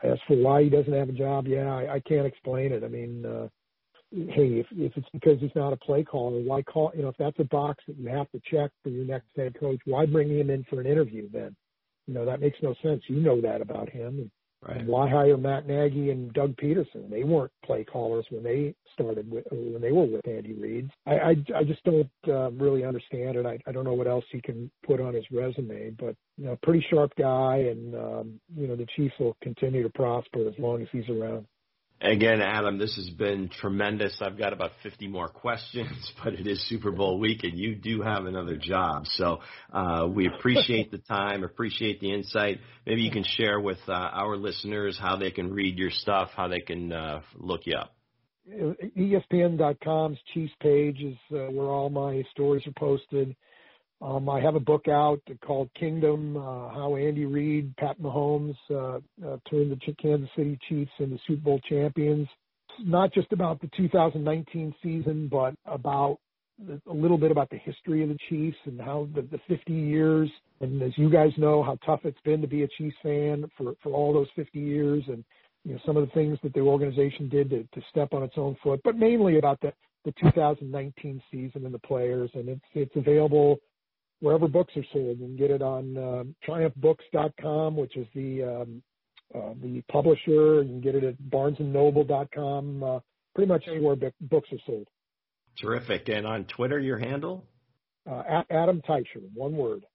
As 0.02 0.18
for 0.28 0.38
why 0.38 0.64
he 0.64 0.70
doesn't 0.70 0.94
have 0.94 1.10
a 1.10 1.14
job, 1.14 1.48
yeah, 1.48 1.74
I, 1.74 1.96
I 1.96 2.00
can't 2.00 2.26
explain 2.26 2.72
it. 2.72 2.86
I 2.86 2.88
mean, 2.88 3.26
uh, 3.26 3.50
hey, 4.12 4.60
if 4.60 4.68
if 4.72 4.96
it's 4.96 5.10
because 5.14 5.40
he's 5.40 5.56
not 5.56 5.74
a 5.74 5.78
play 5.78 6.04
caller, 6.04 6.40
why 6.42 6.62
call? 6.62 6.92
You 6.96 7.04
know, 7.04 7.10
if 7.10 7.18
that's 7.18 7.40
a 7.40 7.44
box 7.46 7.84
that 7.88 7.98
you 7.98 8.10
have 8.10 8.30
to 8.32 8.42
check 8.52 8.72
for 8.84 8.90
your 8.90 9.06
next 9.06 9.28
head 9.36 9.60
coach, 9.60 9.80
why 9.86 10.06
bring 10.06 10.30
him 10.30 10.50
in 10.50 10.66
for 10.70 10.80
an 10.82 10.88
interview 10.88 11.30
then? 11.32 11.56
You 12.08 12.14
know, 12.16 12.26
that 12.26 12.42
makes 12.42 12.58
no 12.62 12.74
sense. 12.82 13.04
You 13.08 13.18
know 13.18 13.40
that 13.42 13.62
about 13.62 13.90
him. 13.90 14.32
Right. 14.62 14.78
And 14.78 14.88
why 14.90 15.10
hire 15.10 15.38
Matt 15.38 15.68
Nagy 15.68 16.10
and 16.10 16.34
Doug 16.34 16.56
Pederson? 16.58 17.10
They 17.10 17.24
weren't 17.24 17.52
play 17.64 17.86
callers 17.86 18.26
when 18.30 18.44
they 18.44 18.76
started 18.94 19.32
with 19.32 19.46
when 19.52 19.82
they 19.82 19.94
were 19.94 20.06
with 20.06 20.28
Andy 20.28 20.54
Reid. 20.54 20.90
I 21.06 21.12
I, 21.14 21.36
I 21.56 21.64
just 21.64 21.84
don't 21.86 22.10
uh, 22.28 22.52
really 22.52 22.84
understand 22.84 23.38
it. 23.38 23.46
I 23.46 23.58
I 23.66 23.72
don't 23.72 23.86
know 23.86 23.94
what 23.94 24.08
else 24.08 24.26
he 24.32 24.42
can 24.42 24.70
put 24.86 25.00
on 25.00 25.14
his 25.14 25.24
resume, 25.32 25.92
but 25.92 26.16
you 26.38 26.46
know, 26.46 26.58
pretty 26.62 26.86
sharp 26.90 27.14
guy, 27.18 27.58
and 27.58 27.96
um, 27.96 28.40
you 28.54 28.68
know 28.68 28.76
the 28.76 28.88
Chiefs 28.98 29.16
will 29.20 29.38
continue 29.42 29.84
to 29.84 29.90
prosper 29.90 30.46
as 30.48 30.60
long 30.60 30.82
as 30.82 30.90
he's 30.92 31.08
around. 31.10 31.46
Again, 32.02 32.42
Adam, 32.42 32.78
this 32.78 32.96
has 32.96 33.10
been 33.10 33.50
tremendous. 33.50 34.22
I've 34.22 34.38
got 34.38 34.54
about 34.54 34.72
50 34.84 35.10
more 35.10 35.28
questions, 35.28 36.14
but 36.24 36.34
it 36.34 36.48
is 36.48 36.66
Super 36.70 36.92
Bowl 36.92 37.20
week 37.20 37.44
and 37.44 37.60
you 37.60 37.76
do 37.76 38.02
have 38.02 38.26
another 38.26 38.56
job. 38.56 39.06
So 39.06 39.40
uh, 39.74 40.08
we 40.10 40.28
appreciate 40.28 40.92
the 40.92 41.00
time, 41.00 41.44
appreciate 41.44 42.00
the 42.00 42.14
insight. 42.14 42.60
Maybe 42.86 43.02
you 43.02 43.12
can 43.12 43.26
share 43.26 43.60
with 43.60 43.80
uh, 43.90 43.92
our 43.92 44.38
listeners 44.38 44.98
how 44.98 45.18
they 45.18 45.32
can 45.32 45.52
read 45.52 45.78
your 45.78 45.92
stuff, 45.92 46.30
how 46.38 46.48
they 46.48 46.62
can 46.62 46.94
uh, 46.94 47.20
look 47.36 47.62
you 47.66 47.76
up. 47.76 47.94
ESPN.com's 48.98 50.18
Chiefs 50.34 50.54
page 50.62 51.02
is 51.02 51.18
uh, 51.32 51.52
where 51.52 51.68
all 51.68 51.90
my 51.90 52.24
stories 52.32 52.66
are 52.66 52.74
posted. 52.80 53.36
Um, 54.02 54.30
I 54.30 54.40
have 54.40 54.56
a 54.56 54.62
book 54.62 54.88
out 54.88 55.22
called 55.46 55.70
Kingdom: 55.78 56.38
uh, 56.38 56.70
How 56.70 56.96
Andy 56.96 57.26
Reid, 57.26 57.76
Pat 57.78 58.00
Mahomes 58.02 58.56
uh, 58.70 59.00
uh, 59.26 59.38
turned 59.50 59.72
the 59.72 59.94
Kansas 60.02 60.30
City 60.38 60.58
Chiefs 60.70 60.92
into 61.00 61.18
Super 61.28 61.42
Bowl 61.42 61.60
champions. 61.68 62.28
Not 62.82 63.14
just 63.14 63.34
about 63.34 63.60
the 63.60 63.70
2019 63.76 64.74
season, 64.82 65.28
but 65.30 65.54
about 65.66 66.18
a 66.88 66.94
little 66.94 67.18
bit 67.18 67.32
about 67.32 67.50
the 67.50 67.58
history 67.58 68.04
of 68.04 68.10
the 68.10 68.18
Chiefs 68.30 68.58
and 68.66 68.80
how 68.80 69.08
the, 69.16 69.22
the 69.22 69.40
50 69.48 69.74
years, 69.74 70.30
and 70.62 70.82
as 70.82 70.92
you 70.98 71.10
guys 71.10 71.32
know, 71.38 71.64
how 71.64 71.78
tough 71.86 72.02
it's 72.04 72.20
been 72.24 72.42
to 72.42 72.48
be 72.48 72.64
a 72.64 72.68
Chiefs 72.78 72.96
fan 73.04 73.50
for 73.58 73.74
for 73.84 73.92
all 73.92 74.14
those 74.14 74.28
50 74.36 74.60
years, 74.60 75.04
and 75.08 75.26
you 75.66 75.74
know 75.74 75.80
some 75.86 75.98
of 75.98 76.06
the 76.06 76.14
things 76.14 76.38
that 76.44 76.54
the 76.54 76.62
organization 76.62 77.28
did 77.28 77.50
to, 77.50 77.64
to 77.64 77.86
step 77.90 78.14
on 78.14 78.24
its 78.24 78.36
own 78.38 78.56
foot, 78.64 78.80
but 78.86 78.96
mainly 78.96 79.40
about 79.40 79.60
the 79.60 79.74
the 80.06 80.14
2019 80.22 81.22
season 81.30 81.66
and 81.66 81.74
the 81.74 81.80
players, 81.80 82.30
and 82.34 82.48
it's 82.48 82.62
it's 82.74 82.96
available 82.96 83.60
wherever 84.20 84.48
books 84.48 84.74
are 84.76 84.86
sold. 84.94 85.20
You 85.20 85.26
can 85.26 85.38
get 85.38 85.52
it 85.52 85.62
on 85.62 85.98
uh, 85.98 86.24
TriumphBooks.com, 86.48 87.76
which 87.76 87.96
is 87.98 88.08
the 88.14 88.44
um, 88.44 88.84
uh, 89.34 89.54
the 89.62 89.82
publisher. 89.92 90.64
You 90.64 90.70
can 90.70 90.82
get 90.82 90.96
it 90.96 91.04
at 91.04 91.16
BarnesandNoble.com. 91.30 92.84
Uh, 92.84 93.00
pretty 93.36 93.48
much 93.48 93.64
anywhere 93.68 93.96
books 94.22 94.50
are 94.52 94.60
sold. 94.66 94.88
Terrific. 95.62 96.10
And 96.10 96.26
on 96.26 96.46
Twitter, 96.46 96.80
your 96.80 96.98
handle? 96.98 97.46
Uh, 98.10 98.24
at 98.28 98.46
Adam 98.50 98.82
Teicher, 98.88 99.22
one 99.34 99.56
word. 99.56 99.86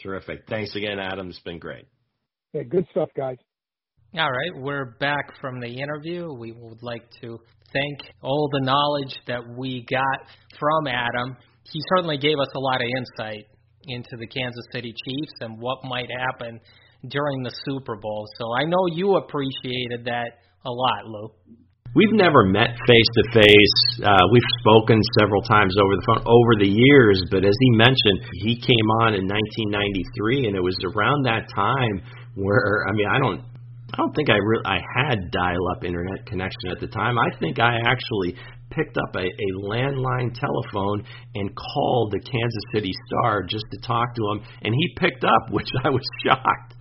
Terrific. 0.00 0.44
Thanks 0.48 0.74
again, 0.76 0.98
Adam. 0.98 1.30
It's 1.30 1.40
been 1.40 1.58
great. 1.58 1.86
Yeah, 2.52 2.62
good 2.62 2.86
stuff, 2.90 3.08
guys. 3.16 3.38
All 4.12 4.28
right, 4.28 4.60
we're 4.60 4.96
back 4.98 5.40
from 5.40 5.60
the 5.60 5.68
interview. 5.68 6.32
We 6.32 6.52
would 6.52 6.82
like 6.82 7.08
to 7.20 7.38
thank 7.72 7.98
all 8.20 8.48
the 8.52 8.64
knowledge 8.64 9.14
that 9.28 9.56
we 9.56 9.86
got 9.88 10.26
from 10.58 10.88
Adam 10.88 11.36
he 11.72 11.80
certainly 11.94 12.18
gave 12.18 12.38
us 12.40 12.48
a 12.54 12.60
lot 12.60 12.80
of 12.82 12.88
insight 12.96 13.46
into 13.84 14.16
the 14.18 14.26
Kansas 14.26 14.64
City 14.72 14.92
Chiefs 14.92 15.32
and 15.40 15.58
what 15.58 15.78
might 15.84 16.08
happen 16.10 16.60
during 17.08 17.42
the 17.42 17.52
Super 17.64 17.96
Bowl. 17.96 18.26
So 18.36 18.44
I 18.60 18.64
know 18.64 18.86
you 18.92 19.16
appreciated 19.16 20.04
that 20.04 20.44
a 20.66 20.70
lot, 20.70 21.06
Lou. 21.06 21.30
We've 21.94 22.12
never 22.12 22.44
met 22.44 22.70
face 22.86 23.10
to 23.18 23.24
face. 23.34 24.06
We've 24.30 24.50
spoken 24.60 25.00
several 25.18 25.42
times 25.42 25.74
over 25.74 25.96
the 25.96 26.04
phone 26.06 26.22
over 26.22 26.52
the 26.60 26.70
years, 26.70 27.24
but 27.30 27.44
as 27.44 27.56
he 27.58 27.70
mentioned, 27.74 28.30
he 28.46 28.54
came 28.60 28.88
on 29.02 29.14
in 29.18 29.26
1993, 29.26 30.46
and 30.46 30.54
it 30.54 30.62
was 30.62 30.76
around 30.94 31.24
that 31.26 31.50
time 31.50 32.02
where 32.36 32.86
I 32.86 32.92
mean, 32.92 33.08
I 33.10 33.18
don't 33.18 33.42
I 33.92 33.96
don't 33.96 34.14
think 34.14 34.30
I 34.30 34.38
re- 34.38 34.62
I 34.64 34.78
had 35.02 35.32
dial-up 35.32 35.82
internet 35.82 36.26
connection 36.26 36.70
at 36.70 36.78
the 36.78 36.86
time. 36.86 37.18
I 37.18 37.26
think 37.40 37.58
I 37.58 37.74
actually 37.82 38.38
picked 38.70 38.96
up 38.96 39.14
a, 39.14 39.24
a 39.24 39.48
landline 39.62 40.32
telephone 40.34 41.04
and 41.34 41.50
called 41.54 42.12
the 42.12 42.20
Kansas 42.20 42.64
City 42.74 42.92
Star 43.06 43.42
just 43.42 43.64
to 43.72 43.86
talk 43.86 44.14
to 44.14 44.22
him, 44.32 44.40
and 44.62 44.74
he 44.74 44.94
picked 44.96 45.24
up, 45.24 45.50
which 45.50 45.68
I 45.84 45.90
was 45.90 46.04
shocked. 46.24 46.74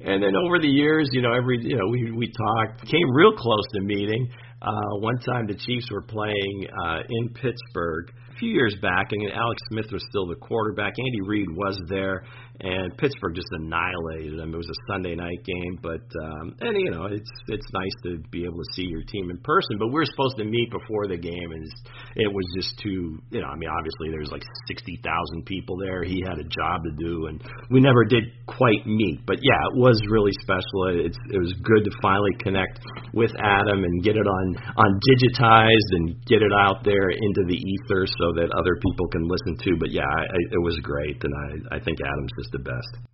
And 0.00 0.22
then 0.22 0.34
over 0.36 0.58
the 0.58 0.68
years, 0.68 1.08
you 1.12 1.22
know, 1.22 1.32
every 1.32 1.58
you 1.62 1.76
know 1.76 1.88
we 1.90 2.10
we 2.12 2.26
talked, 2.26 2.86
came 2.86 3.10
real 3.14 3.32
close 3.32 3.64
to 3.74 3.80
meeting. 3.82 4.30
Uh, 4.60 4.96
one 5.00 5.18
time 5.18 5.46
the 5.46 5.54
Chiefs 5.54 5.90
were 5.90 6.02
playing 6.02 6.66
uh, 6.86 7.00
in 7.08 7.28
Pittsburgh 7.34 8.10
a 8.34 8.38
few 8.38 8.50
years 8.50 8.74
back, 8.80 9.06
and 9.12 9.30
Alex 9.30 9.60
Smith 9.70 9.86
was 9.92 10.04
still 10.08 10.26
the 10.26 10.36
quarterback. 10.36 10.94
Andy 10.98 11.20
Reid 11.26 11.48
was 11.50 11.78
there, 11.88 12.24
and 12.60 12.96
Pittsburgh 12.98 13.34
just 13.34 13.50
annihilated 13.50 14.38
them. 14.38 14.54
It 14.54 14.56
was 14.56 14.70
a 14.70 14.80
Sunday 14.92 15.16
night 15.16 15.42
game, 15.42 15.78
but 15.82 16.06
um, 16.22 16.54
and 16.60 16.78
you 16.78 16.90
know 16.90 17.06
it's 17.10 17.30
it's 17.48 17.66
nice 17.74 17.96
to 18.04 18.22
be 18.30 18.44
able 18.44 18.58
to 18.62 18.70
see 18.74 18.86
your 18.86 19.02
team 19.02 19.30
in 19.30 19.38
person. 19.42 19.74
But 19.78 19.88
we 19.88 19.94
were 19.94 20.06
supposed 20.06 20.38
to 20.38 20.44
meet 20.44 20.70
before 20.70 21.08
the 21.10 21.18
game, 21.18 21.50
and 21.50 21.66
it 22.14 22.30
was 22.30 22.46
just 22.54 22.78
too 22.78 23.18
you 23.30 23.40
know 23.42 23.50
I 23.50 23.56
mean 23.56 23.70
obviously 23.70 24.14
there's 24.14 24.30
like 24.30 24.46
sixty 24.68 25.00
thousand 25.02 25.46
people 25.46 25.76
there. 25.82 26.04
He 26.04 26.22
had 26.22 26.38
a 26.38 26.46
job 26.46 26.86
to 26.86 26.92
do, 26.94 27.26
and 27.26 27.42
we 27.70 27.80
never 27.80 28.04
did 28.04 28.22
quite 28.46 28.86
meet. 28.86 29.26
But 29.26 29.42
yeah, 29.42 29.58
it 29.74 29.76
was 29.82 29.98
really 30.06 30.32
special. 30.38 30.94
It's 30.94 31.18
it 31.34 31.38
was 31.38 31.52
good 31.58 31.82
to 31.84 31.92
finally 31.98 32.38
connect 32.38 32.78
with 33.14 33.34
Adam 33.42 33.82
and 33.82 34.02
get 34.04 34.14
it 34.14 34.26
on 34.30 34.46
on 34.78 34.90
digitized 35.10 35.90
and 35.98 36.14
get 36.30 36.38
it 36.38 36.54
out 36.54 36.86
there 36.86 37.10
into 37.10 37.42
the 37.50 37.58
ether 37.58 38.06
so 38.06 38.30
that 38.38 38.46
other 38.54 38.78
people 38.78 39.10
can 39.10 39.26
listen 39.26 39.58
to. 39.58 39.70
But 39.80 39.90
yeah, 39.90 40.06
I, 40.06 40.22
I, 40.22 40.38
it 40.54 40.62
was 40.62 40.78
great, 40.86 41.18
and 41.18 41.34
I 41.34 41.76
I 41.76 41.78
think 41.82 41.98
Adam's 41.98 42.30
just 42.38 42.43
the 42.52 42.58
best. 42.58 43.04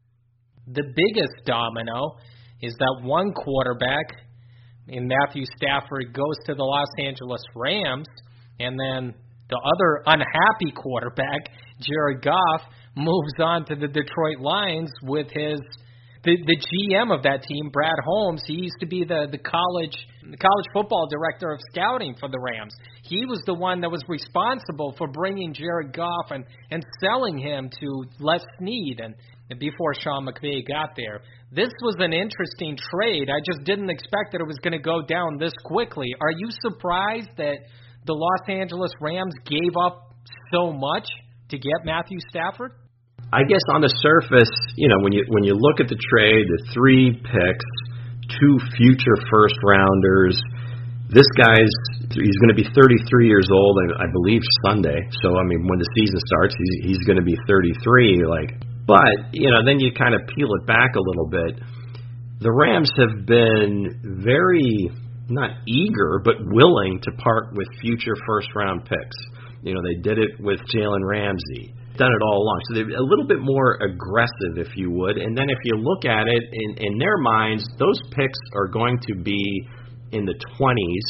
The 0.66 0.82
biggest 0.82 1.46
domino 1.46 2.16
is 2.62 2.74
that 2.78 3.00
one 3.02 3.32
quarterback 3.32 4.06
in 4.88 5.08
Matthew 5.08 5.44
Stafford 5.56 6.12
goes 6.12 6.36
to 6.46 6.54
the 6.54 6.62
Los 6.62 6.88
Angeles 6.98 7.42
Rams, 7.54 8.06
and 8.58 8.78
then 8.78 9.14
the 9.48 9.60
other 9.74 10.02
unhappy 10.06 10.72
quarterback, 10.74 11.50
Jared 11.80 12.22
Goff, 12.22 12.62
moves 12.96 13.34
on 13.38 13.64
to 13.66 13.74
the 13.74 13.88
Detroit 13.88 14.40
Lions 14.40 14.90
with 15.02 15.28
his 15.32 15.60
the 16.22 16.36
the 16.44 16.56
GM 16.56 17.14
of 17.14 17.22
that 17.22 17.42
team, 17.44 17.70
Brad 17.72 17.98
Holmes. 18.04 18.42
He 18.46 18.54
used 18.54 18.76
to 18.80 18.86
be 18.86 19.04
the 19.04 19.28
the 19.30 19.38
college 19.38 19.96
the 20.22 20.36
college 20.36 20.66
football 20.72 21.08
director 21.10 21.50
of 21.50 21.58
scouting 21.72 22.14
for 22.20 22.28
the 22.28 22.38
Rams. 22.38 22.74
He 23.02 23.24
was 23.24 23.40
the 23.46 23.54
one 23.54 23.80
that 23.80 23.90
was 23.90 24.02
responsible 24.06 24.94
for 24.98 25.08
bringing 25.08 25.54
Jared 25.54 25.94
Goff 25.94 26.30
and 26.30 26.44
and 26.70 26.84
selling 27.00 27.38
him 27.38 27.70
to 27.80 28.04
Les 28.18 28.44
Snead 28.58 29.00
and, 29.00 29.14
and 29.48 29.58
before 29.58 29.94
Sean 29.94 30.26
McVay 30.26 30.66
got 30.66 30.90
there. 30.96 31.22
This 31.52 31.72
was 31.82 31.96
an 31.98 32.12
interesting 32.12 32.76
trade. 32.92 33.28
I 33.30 33.40
just 33.44 33.64
didn't 33.64 33.90
expect 33.90 34.32
that 34.32 34.40
it 34.40 34.46
was 34.46 34.58
going 34.62 34.72
to 34.72 34.78
go 34.78 35.02
down 35.02 35.38
this 35.38 35.54
quickly. 35.64 36.08
Are 36.20 36.30
you 36.30 36.48
surprised 36.62 37.30
that 37.38 37.56
the 38.06 38.12
Los 38.12 38.48
Angeles 38.48 38.92
Rams 39.00 39.34
gave 39.46 39.74
up 39.82 40.14
so 40.52 40.72
much 40.72 41.08
to 41.48 41.58
get 41.58 41.84
Matthew 41.84 42.18
Stafford? 42.28 42.72
I 43.30 43.46
guess 43.46 43.62
on 43.70 43.80
the 43.80 43.92
surface, 44.02 44.50
you 44.74 44.90
know, 44.90 44.98
when 45.06 45.14
you 45.14 45.22
when 45.30 45.46
you 45.46 45.54
look 45.54 45.78
at 45.78 45.86
the 45.86 45.98
trade, 46.10 46.50
the 46.50 46.62
three 46.74 47.14
picks, 47.14 47.68
two 48.26 48.58
future 48.74 49.18
first 49.30 49.54
rounders. 49.62 50.34
This 51.10 51.26
guy's 51.38 51.74
he's 52.10 52.38
going 52.42 52.54
to 52.54 52.58
be 52.58 52.66
33 52.74 53.26
years 53.26 53.46
old, 53.50 53.78
I, 53.86 54.02
I 54.02 54.06
believe 54.10 54.42
Sunday. 54.66 54.98
So 55.22 55.38
I 55.38 55.46
mean, 55.46 55.62
when 55.66 55.78
the 55.78 55.90
season 55.94 56.18
starts, 56.26 56.54
he's 56.58 56.90
he's 56.90 57.02
going 57.06 57.22
to 57.22 57.26
be 57.26 57.38
33. 57.46 58.26
Like, 58.26 58.50
but 58.86 59.30
you 59.30 59.46
know, 59.46 59.62
then 59.62 59.78
you 59.78 59.94
kind 59.94 60.14
of 60.14 60.26
peel 60.34 60.50
it 60.58 60.66
back 60.66 60.98
a 60.98 61.02
little 61.02 61.30
bit. 61.30 61.62
The 62.42 62.50
Rams 62.50 62.90
have 62.98 63.26
been 63.26 64.22
very 64.26 64.90
not 65.30 65.62
eager, 65.70 66.18
but 66.24 66.34
willing 66.50 66.98
to 67.06 67.10
part 67.22 67.54
with 67.54 67.68
future 67.80 68.18
first 68.26 68.50
round 68.58 68.90
picks. 68.90 69.18
You 69.62 69.74
know, 69.74 69.82
they 69.86 70.02
did 70.02 70.18
it 70.18 70.42
with 70.42 70.58
Jalen 70.74 71.06
Ramsey 71.06 71.78
done 72.00 72.08
it 72.08 72.22
all 72.24 72.40
along. 72.40 72.58
So 72.64 72.74
they're 72.80 72.96
a 72.96 73.04
little 73.04 73.28
bit 73.28 73.44
more 73.44 73.76
aggressive, 73.84 74.56
if 74.56 74.72
you 74.74 74.90
would. 74.90 75.20
And 75.20 75.36
then 75.36 75.52
if 75.52 75.58
you 75.64 75.76
look 75.76 76.08
at 76.08 76.26
it 76.26 76.44
in, 76.52 76.70
in 76.80 76.98
their 76.98 77.18
minds, 77.18 77.62
those 77.78 78.00
picks 78.16 78.40
are 78.56 78.66
going 78.66 78.98
to 79.08 79.14
be 79.14 79.68
in 80.12 80.24
the 80.24 80.34
20s, 80.56 81.06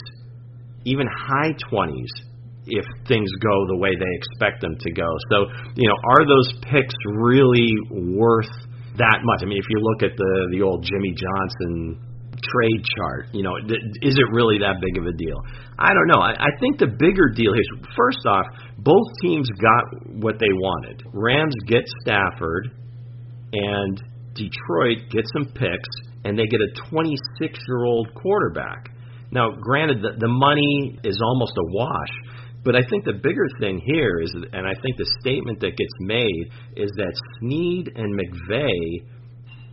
even 0.84 1.06
high 1.06 1.54
20s, 1.70 2.10
if 2.66 2.84
things 3.06 3.30
go 3.40 3.54
the 3.68 3.78
way 3.78 3.94
they 3.94 4.12
expect 4.18 4.60
them 4.60 4.76
to 4.78 4.90
go. 4.92 5.08
So, 5.30 5.46
you 5.76 5.88
know, 5.88 5.96
are 6.10 6.26
those 6.26 6.58
picks 6.66 6.94
really 7.06 7.70
worth 7.90 8.50
that 8.98 9.20
much? 9.22 9.40
I 9.42 9.46
mean, 9.46 9.58
if 9.58 9.70
you 9.70 9.78
look 9.78 10.02
at 10.02 10.16
the 10.16 10.48
the 10.52 10.62
old 10.62 10.84
Jimmy 10.84 11.14
Johnson 11.14 12.09
trade 12.52 12.84
chart. 12.96 13.26
You 13.32 13.42
know, 13.42 13.56
is 13.56 14.14
it 14.14 14.26
really 14.32 14.58
that 14.58 14.80
big 14.80 14.98
of 14.98 15.06
a 15.06 15.12
deal? 15.16 15.38
I 15.78 15.94
don't 15.94 16.08
know. 16.08 16.20
I, 16.20 16.32
I 16.32 16.50
think 16.60 16.78
the 16.78 16.86
bigger 16.86 17.28
deal 17.34 17.54
is 17.54 17.68
first 17.96 18.26
off, 18.26 18.46
both 18.78 19.06
teams 19.22 19.48
got 19.60 19.84
what 20.20 20.38
they 20.38 20.52
wanted. 20.52 21.02
Rams 21.12 21.54
get 21.66 21.82
Stafford, 22.02 22.70
and 23.52 24.02
Detroit 24.34 25.10
gets 25.10 25.28
some 25.32 25.52
picks, 25.52 25.90
and 26.24 26.38
they 26.38 26.46
get 26.46 26.60
a 26.60 26.90
26 26.90 27.58
year 27.68 27.84
old 27.84 28.14
quarterback. 28.14 28.90
Now, 29.32 29.50
granted, 29.52 30.02
the, 30.02 30.18
the 30.18 30.28
money 30.28 30.98
is 31.04 31.20
almost 31.22 31.52
a 31.56 31.66
wash, 31.70 32.12
but 32.64 32.74
I 32.74 32.80
think 32.90 33.04
the 33.04 33.14
bigger 33.14 33.46
thing 33.58 33.80
here 33.86 34.20
is, 34.20 34.34
and 34.52 34.66
I 34.66 34.74
think 34.82 34.96
the 34.98 35.08
statement 35.20 35.60
that 35.60 35.76
gets 35.76 35.94
made 36.00 36.50
is 36.76 36.90
that 36.96 37.12
Snead 37.38 37.92
and 37.94 38.18
McVay 38.18 39.06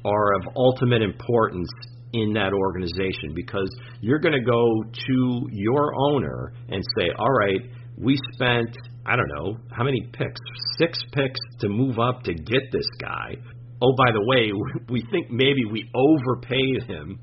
are 0.06 0.36
of 0.36 0.56
ultimate 0.56 1.02
importance 1.02 1.70
in 2.14 2.34
that 2.34 2.54
organization 2.54 3.34
because 3.36 3.70
you're 4.02 4.20
going 4.20 4.34
to 4.34 4.44
go 4.44 4.84
to 5.08 5.48
your 5.52 5.94
owner 6.10 6.54
and 6.70 6.84
say, 6.98 7.10
all 7.18 7.32
right, 7.32 7.62
we 7.98 8.18
spent, 8.34 8.78
I 9.06 9.16
don't 9.16 9.30
know, 9.36 9.58
how 9.72 9.84
many 9.84 10.02
picks? 10.14 10.40
Six 10.78 11.00
picks 11.12 11.40
to 11.60 11.70
move 11.70 12.00
up 12.00 12.24
to 12.24 12.34
get 12.34 12.62
this 12.72 12.88
guy. 13.02 13.36
Oh, 13.82 13.94
by 13.98 14.12
the 14.12 14.24
way, 14.26 14.52
we 14.90 15.04
think 15.12 15.30
maybe 15.30 15.66
we 15.70 15.90
overpaid 15.94 16.84
him. 16.88 17.20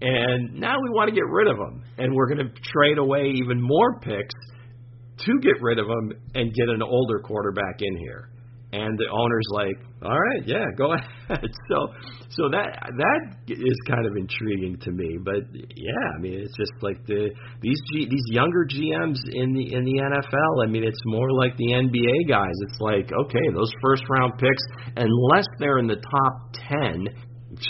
And 0.00 0.54
now 0.54 0.76
we 0.80 0.90
want 0.90 1.08
to 1.08 1.14
get 1.14 1.26
rid 1.26 1.48
of 1.48 1.56
him. 1.56 1.82
And 1.98 2.14
we're 2.14 2.32
going 2.32 2.46
to 2.46 2.60
trade 2.62 2.98
away 2.98 3.32
even 3.34 3.60
more 3.60 3.98
picks 4.00 4.34
to 5.24 5.32
get 5.42 5.60
rid 5.60 5.78
of 5.78 5.86
him 5.86 6.12
and 6.34 6.54
get 6.54 6.68
an 6.68 6.82
older 6.82 7.18
quarterback 7.18 7.80
in 7.80 7.96
here 7.96 8.30
and 8.72 8.98
the 8.98 9.08
owner's 9.08 9.48
like, 9.50 9.76
"All 10.02 10.18
right, 10.18 10.42
yeah, 10.46 10.64
go 10.76 10.92
ahead." 10.94 11.48
So, 11.70 11.88
so 12.30 12.48
that 12.50 12.68
that 12.84 13.20
is 13.48 13.78
kind 13.88 14.06
of 14.06 14.16
intriguing 14.16 14.78
to 14.82 14.90
me. 14.90 15.18
But 15.24 15.48
yeah, 15.54 16.06
I 16.16 16.20
mean, 16.20 16.40
it's 16.40 16.56
just 16.56 16.72
like 16.82 17.04
the 17.06 17.30
these 17.62 17.80
G, 17.92 18.06
these 18.08 18.28
younger 18.28 18.66
GMs 18.68 19.18
in 19.32 19.54
the 19.54 19.72
in 19.72 19.84
the 19.84 19.96
NFL. 20.04 20.64
I 20.64 20.70
mean, 20.70 20.84
it's 20.84 21.00
more 21.06 21.32
like 21.32 21.56
the 21.56 21.72
NBA 21.72 22.28
guys. 22.28 22.54
It's 22.68 22.80
like, 22.80 23.10
okay, 23.24 23.48
those 23.54 23.72
first 23.82 24.02
round 24.10 24.34
picks, 24.38 24.62
unless 24.96 25.46
they're 25.58 25.78
in 25.78 25.86
the 25.86 25.96
top 25.96 26.52
ten. 26.68 27.08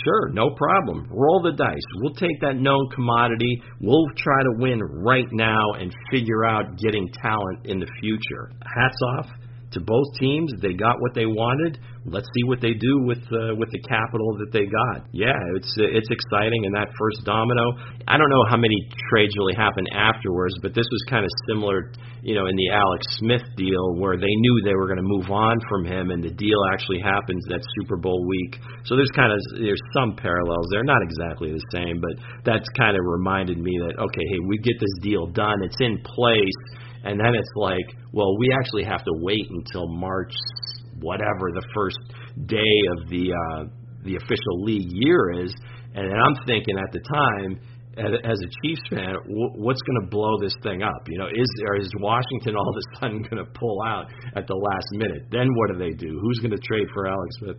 Sure, 0.04 0.28
no 0.32 0.50
problem. 0.50 1.06
Roll 1.08 1.40
the 1.40 1.52
dice. 1.52 1.88
We'll 2.02 2.12
take 2.12 2.40
that 2.42 2.56
known 2.56 2.90
commodity. 2.94 3.62
We'll 3.80 4.04
try 4.18 4.42
to 4.42 4.52
win 4.58 4.80
right 4.82 5.28
now 5.30 5.62
and 5.78 5.94
figure 6.10 6.44
out 6.44 6.76
getting 6.76 7.08
talent 7.22 7.64
in 7.64 7.78
the 7.78 7.86
future. 8.02 8.50
Hats 8.66 8.98
off 9.16 9.26
to 9.72 9.80
both 9.80 10.08
teams. 10.18 10.52
They 10.60 10.72
got 10.72 10.96
what 11.00 11.12
they 11.14 11.26
wanted. 11.26 11.78
Let's 12.08 12.28
see 12.32 12.44
what 12.48 12.60
they 12.64 12.72
do 12.72 13.04
with 13.04 13.20
uh, 13.28 13.52
with 13.60 13.68
the 13.68 13.82
capital 13.84 14.32
that 14.40 14.48
they 14.48 14.64
got. 14.64 15.04
Yeah, 15.12 15.36
it's 15.56 15.68
it's 15.76 16.08
exciting. 16.08 16.64
And 16.64 16.72
that 16.72 16.88
first 16.96 17.24
domino, 17.28 17.76
I 18.08 18.16
don't 18.16 18.30
know 18.30 18.44
how 18.48 18.56
many 18.56 18.76
trades 19.12 19.36
really 19.36 19.52
happened 19.52 19.88
afterwards, 19.92 20.56
but 20.62 20.72
this 20.72 20.88
was 20.88 21.02
kind 21.10 21.24
of 21.24 21.30
similar, 21.52 21.92
you 22.22 22.32
know, 22.32 22.46
in 22.48 22.56
the 22.56 22.72
Alex 22.72 23.04
Smith 23.20 23.44
deal 23.60 23.92
where 24.00 24.16
they 24.16 24.32
knew 24.32 24.54
they 24.64 24.74
were 24.74 24.88
going 24.88 25.04
to 25.04 25.10
move 25.10 25.28
on 25.28 25.60
from 25.68 25.84
him, 25.84 26.10
and 26.16 26.24
the 26.24 26.32
deal 26.32 26.60
actually 26.72 27.00
happens 27.04 27.44
that 27.52 27.60
Super 27.76 28.00
Bowl 28.00 28.24
week. 28.24 28.56
So 28.88 28.96
there's 28.96 29.12
kind 29.12 29.32
of 29.32 29.38
there's 29.60 29.84
some 29.92 30.16
parallels. 30.16 30.64
They're 30.72 30.88
not 30.88 31.04
exactly 31.04 31.52
the 31.52 31.66
same, 31.76 32.00
but 32.00 32.16
that's 32.48 32.68
kind 32.80 32.96
of 32.96 33.04
reminded 33.04 33.58
me 33.60 33.76
that 33.84 34.00
okay, 34.00 34.24
hey, 34.32 34.40
we 34.48 34.56
get 34.64 34.80
this 34.80 34.96
deal 35.04 35.28
done. 35.28 35.60
It's 35.60 35.80
in 35.80 36.00
place 36.00 36.56
and 37.08 37.18
then 37.18 37.34
it's 37.34 37.54
like, 37.56 37.96
well, 38.12 38.36
we 38.36 38.52
actually 38.60 38.84
have 38.84 39.02
to 39.02 39.14
wait 39.24 39.48
until 39.48 39.88
March, 39.88 40.32
whatever 41.00 41.48
the 41.54 41.64
first 41.74 41.96
day 42.44 42.76
of 42.92 43.08
the 43.08 43.32
uh, 43.32 43.64
the 44.04 44.16
official 44.16 44.62
league 44.62 44.92
year 44.92 45.42
is. 45.42 45.54
And 45.94 46.04
I'm 46.12 46.36
thinking 46.46 46.76
at 46.76 46.92
the 46.92 47.00
time, 47.00 47.60
as 47.96 48.38
a 48.44 48.48
Chiefs 48.60 48.84
fan, 48.90 49.16
what's 49.56 49.80
going 49.80 50.00
to 50.04 50.08
blow 50.10 50.38
this 50.38 50.52
thing 50.62 50.82
up? 50.82 51.00
You 51.08 51.18
know, 51.18 51.28
is 51.32 51.48
or 51.66 51.76
is 51.76 51.90
Washington 51.98 52.54
all 52.56 52.68
of 52.68 52.76
a 52.76 52.84
sudden 53.00 53.22
going 53.30 53.42
to 53.42 53.50
pull 53.58 53.80
out 53.88 54.12
at 54.36 54.46
the 54.46 54.54
last 54.54 54.88
minute? 54.92 55.32
Then 55.32 55.48
what 55.56 55.72
do 55.72 55.78
they 55.78 55.96
do? 55.96 56.12
Who's 56.20 56.38
going 56.40 56.52
to 56.52 56.60
trade 56.60 56.86
for 56.92 57.08
Alex 57.08 57.30
Smith? 57.40 57.56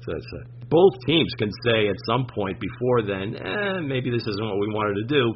Both 0.70 0.94
teams 1.08 1.34
can 1.40 1.50
say 1.66 1.90
at 1.90 1.98
some 2.06 2.28
point 2.30 2.62
before 2.62 3.02
then, 3.02 3.36
eh, 3.36 3.82
maybe 3.82 4.12
this 4.12 4.24
isn't 4.30 4.46
what 4.46 4.60
we 4.60 4.70
wanted 4.70 5.02
to 5.02 5.08
do. 5.10 5.34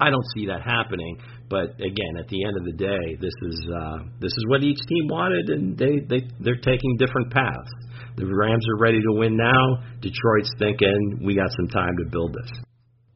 I 0.00 0.10
don't 0.10 0.26
see 0.34 0.46
that 0.46 0.62
happening. 0.62 1.16
But 1.48 1.74
again, 1.76 2.16
at 2.18 2.28
the 2.28 2.44
end 2.44 2.56
of 2.56 2.64
the 2.64 2.72
day, 2.72 3.16
this 3.20 3.34
is 3.42 3.68
uh, 3.68 3.98
this 4.20 4.32
is 4.32 4.44
what 4.48 4.62
each 4.62 4.78
team 4.88 5.08
wanted, 5.08 5.50
and 5.50 5.76
they 5.76 6.00
they 6.08 6.26
they're 6.40 6.62
taking 6.62 6.96
different 6.98 7.32
paths. 7.32 7.70
The 8.16 8.26
Rams 8.26 8.64
are 8.68 8.78
ready 8.78 9.00
to 9.00 9.18
win 9.18 9.36
now. 9.36 9.84
Detroit's 10.00 10.50
thinking 10.58 11.20
we 11.22 11.34
got 11.34 11.50
some 11.56 11.68
time 11.68 11.94
to 11.98 12.10
build 12.10 12.32
this. 12.32 12.50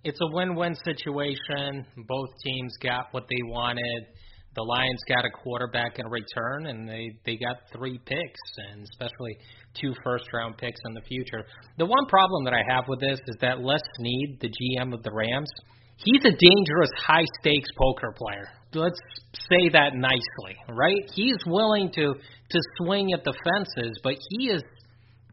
It's 0.05 0.19
a 0.21 0.35
win-win 0.35 0.75
situation. 0.85 1.87
Both 2.07 2.29
teams 2.45 2.75
got 2.83 3.09
what 3.13 3.25
they 3.29 3.43
wanted. 3.45 4.07
The 4.55 4.63
Lions 4.63 5.01
got 5.09 5.25
a 5.25 5.31
quarterback 5.31 5.99
in 5.99 6.07
return, 6.09 6.67
and 6.67 6.89
they 6.89 7.13
they 7.25 7.37
got 7.37 7.57
three 7.73 7.99
picks, 8.05 8.41
and 8.71 8.83
especially 8.83 9.39
two 9.81 9.95
first-round 10.05 10.59
picks 10.59 10.81
in 10.87 10.95
the 10.95 11.03
future. 11.03 11.45
The 11.79 11.87
one 11.87 12.07
problem 12.09 12.45
that 12.45 12.55
I 12.55 12.63
have 12.69 12.85
with 12.89 13.01
this 13.01 13.21
is 13.27 13.37
that 13.41 13.61
Les 13.61 13.81
Snead, 13.97 14.39
the 14.41 14.49
GM 14.49 14.93
of 14.93 15.03
the 15.03 15.13
Rams, 15.13 15.51
he's 16.05 16.25
a 16.25 16.31
dangerous 16.31 16.91
high 16.99 17.27
stakes 17.41 17.71
poker 17.77 18.15
player. 18.17 18.49
let's 18.75 19.01
say 19.33 19.69
that 19.73 19.95
nicely, 19.95 20.57
right? 20.69 21.11
He's 21.15 21.39
willing 21.47 21.91
to 21.95 22.15
to 22.51 22.61
swing 22.79 23.13
at 23.13 23.25
the 23.25 23.35
fences, 23.45 23.99
but 24.03 24.15
he 24.31 24.49
has 24.49 24.63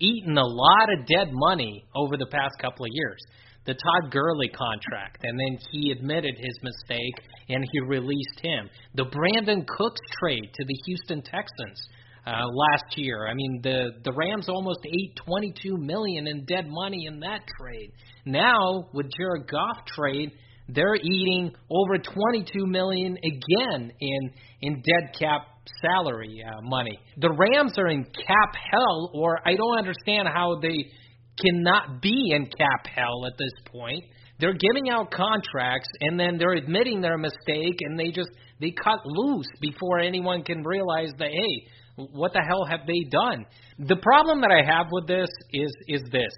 eaten 0.01 0.37
a 0.37 0.45
lot 0.45 0.87
of 0.91 1.05
dead 1.07 1.29
money 1.31 1.85
over 1.95 2.17
the 2.17 2.25
past 2.25 2.55
couple 2.59 2.85
of 2.85 2.91
years. 2.91 3.19
The 3.65 3.73
Todd 3.73 4.11
Gurley 4.11 4.49
contract, 4.49 5.23
and 5.23 5.39
then 5.39 5.57
he 5.71 5.91
admitted 5.91 6.35
his 6.37 6.59
mistake 6.61 7.15
and 7.49 7.65
he 7.71 7.79
released 7.81 8.39
him. 8.41 8.69
The 8.93 9.05
Brandin 9.05 9.65
Cooks 9.65 10.01
trade 10.19 10.49
to 10.53 10.65
the 10.65 10.77
Houston 10.85 11.21
Texans 11.21 11.89
uh, 12.27 12.45
last 12.45 12.97
year. 12.97 13.27
I 13.27 13.33
mean, 13.33 13.61
the 13.63 13.91
the 14.03 14.13
Rams 14.13 14.49
almost 14.49 14.79
ate 14.85 15.15
22 15.25 15.77
million 15.77 16.27
in 16.27 16.45
dead 16.45 16.65
money 16.67 17.05
in 17.07 17.19
that 17.21 17.41
trade. 17.59 17.91
Now 18.25 18.89
with 18.93 19.07
Jared 19.17 19.47
Goff 19.47 19.85
trade, 19.87 20.31
they're 20.67 20.95
eating 20.95 21.53
over 21.69 21.97
22 21.97 22.65
million 22.65 23.17
again 23.17 23.91
in 23.99 24.31
in 24.61 24.75
dead 24.75 25.19
cap 25.19 25.47
salary 25.81 26.43
uh, 26.45 26.61
money. 26.61 26.99
The 27.17 27.29
Rams 27.29 27.73
are 27.77 27.87
in 27.87 28.03
cap 28.03 28.55
hell, 28.71 29.11
or 29.13 29.39
I 29.45 29.55
don't 29.55 29.77
understand 29.77 30.27
how 30.27 30.59
they 30.61 30.91
cannot 31.39 32.01
be 32.01 32.31
in 32.33 32.45
cap 32.45 32.87
hell 32.93 33.25
at 33.25 33.37
this 33.37 33.51
point. 33.71 34.03
They're 34.39 34.53
giving 34.53 34.89
out 34.89 35.11
contracts 35.11 35.87
and 36.01 36.19
then 36.19 36.37
they're 36.37 36.53
admitting 36.53 37.01
their 37.01 37.17
mistake 37.17 37.77
and 37.79 37.97
they 37.97 38.11
just 38.11 38.29
they 38.59 38.71
cut 38.71 38.99
loose 39.05 39.47
before 39.61 39.99
anyone 39.99 40.43
can 40.43 40.63
realize 40.63 41.11
that 41.19 41.29
hey, 41.31 41.67
what 41.95 42.33
the 42.33 42.41
hell 42.47 42.65
have 42.65 42.81
they 42.85 43.07
done? 43.09 43.45
The 43.79 43.95
problem 43.95 44.41
that 44.41 44.51
I 44.51 44.65
have 44.65 44.87
with 44.91 45.07
this 45.07 45.29
is 45.51 45.73
is 45.87 46.01
this. 46.11 46.33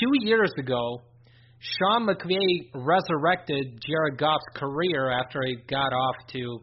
2 0.00 0.26
years 0.26 0.52
ago, 0.58 1.02
Sean 1.60 2.06
McVay 2.06 2.70
resurrected 2.74 3.82
Jared 3.86 4.18
Goff's 4.18 4.44
career 4.54 5.10
after 5.10 5.40
he 5.46 5.56
got 5.68 5.92
off 5.92 6.16
to 6.32 6.60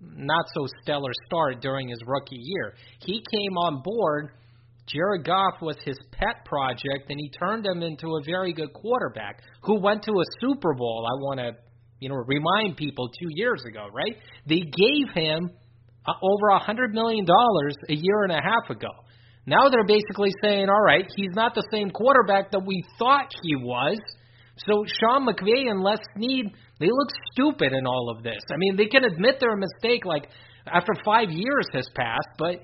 not 0.00 0.44
so 0.54 0.66
stellar 0.82 1.12
start 1.26 1.60
during 1.60 1.88
his 1.88 2.00
rookie 2.04 2.40
year. 2.40 2.74
He 3.00 3.22
came 3.30 3.56
on 3.56 3.80
board. 3.84 4.30
Jared 4.88 5.24
Goff 5.24 5.62
was 5.62 5.76
his 5.84 5.96
pet 6.10 6.44
project, 6.44 7.10
and 7.10 7.18
he 7.20 7.30
turned 7.38 7.64
him 7.64 7.82
into 7.82 8.08
a 8.08 8.24
very 8.26 8.52
good 8.52 8.72
quarterback 8.72 9.40
who 9.62 9.78
went 9.80 10.02
to 10.04 10.10
a 10.10 10.24
Super 10.40 10.74
Bowl. 10.74 11.06
I 11.06 11.14
want 11.22 11.38
to, 11.38 11.52
you 12.00 12.08
know, 12.08 12.16
remind 12.16 12.76
people 12.76 13.08
two 13.08 13.28
years 13.30 13.62
ago, 13.68 13.86
right? 13.92 14.16
They 14.48 14.62
gave 14.62 15.14
him 15.14 15.50
uh, 16.06 16.12
over 16.20 16.48
a 16.48 16.58
hundred 16.58 16.92
million 16.92 17.24
dollars 17.24 17.76
a 17.88 17.94
year 17.94 18.24
and 18.24 18.32
a 18.32 18.42
half 18.42 18.68
ago. 18.68 18.90
Now 19.46 19.68
they're 19.68 19.86
basically 19.86 20.32
saying, 20.42 20.68
all 20.68 20.82
right, 20.82 21.06
he's 21.14 21.34
not 21.34 21.54
the 21.54 21.64
same 21.70 21.90
quarterback 21.90 22.50
that 22.50 22.66
we 22.66 22.82
thought 22.98 23.32
he 23.42 23.54
was. 23.54 23.98
So 24.66 24.84
Sean 25.00 25.26
McVay 25.26 25.70
and 25.70 25.80
Les 25.80 25.98
Snead, 26.16 26.46
they 26.78 26.86
look 26.86 27.08
stupid 27.32 27.72
in 27.72 27.86
all 27.86 28.12
of 28.14 28.22
this. 28.22 28.40
I 28.52 28.56
mean, 28.56 28.76
they 28.76 28.86
can 28.86 29.04
admit 29.04 29.36
their 29.40 29.54
a 29.54 29.56
mistake 29.56 30.04
like 30.04 30.28
after 30.66 30.92
five 31.04 31.30
years 31.30 31.66
has 31.72 31.88
passed, 31.94 32.28
but 32.38 32.60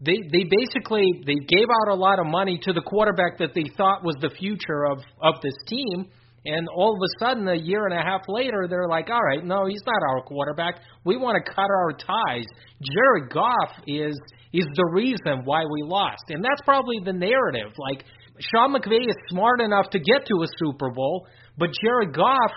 they 0.00 0.16
they 0.32 0.44
basically 0.48 1.06
they 1.26 1.34
gave 1.34 1.66
out 1.68 1.92
a 1.92 1.94
lot 1.94 2.18
of 2.18 2.26
money 2.26 2.58
to 2.62 2.72
the 2.72 2.80
quarterback 2.80 3.38
that 3.38 3.54
they 3.54 3.64
thought 3.76 4.04
was 4.04 4.16
the 4.20 4.30
future 4.30 4.84
of 4.86 4.98
of 5.22 5.34
this 5.42 5.56
team. 5.66 6.06
And 6.46 6.68
all 6.74 6.94
of 6.94 7.00
a 7.02 7.24
sudden, 7.24 7.46
a 7.48 7.54
year 7.54 7.84
and 7.84 7.92
a 7.92 8.02
half 8.02 8.22
later, 8.26 8.66
they're 8.66 8.88
like, 8.88 9.10
all 9.10 9.20
right, 9.20 9.44
no, 9.44 9.66
he's 9.66 9.82
not 9.84 10.00
our 10.08 10.22
quarterback. 10.22 10.80
We 11.04 11.18
want 11.18 11.36
to 11.36 11.52
cut 11.52 11.68
our 11.68 11.92
ties. 11.92 12.46
Jared 12.80 13.30
Goff 13.30 13.84
is 13.86 14.18
is 14.52 14.66
the 14.74 14.90
reason 14.92 15.44
why 15.44 15.64
we 15.64 15.82
lost. 15.82 16.24
And 16.30 16.42
that's 16.42 16.62
probably 16.64 16.98
the 17.04 17.12
narrative. 17.12 17.72
Like, 17.78 18.04
Sean 18.40 18.74
McVay 18.74 19.00
is 19.08 19.16
smart 19.28 19.60
enough 19.60 19.90
to 19.90 19.98
get 19.98 20.26
to 20.26 20.42
a 20.42 20.46
Super 20.58 20.90
Bowl, 20.90 21.26
but 21.58 21.70
Jared 21.82 22.14
Goff 22.14 22.52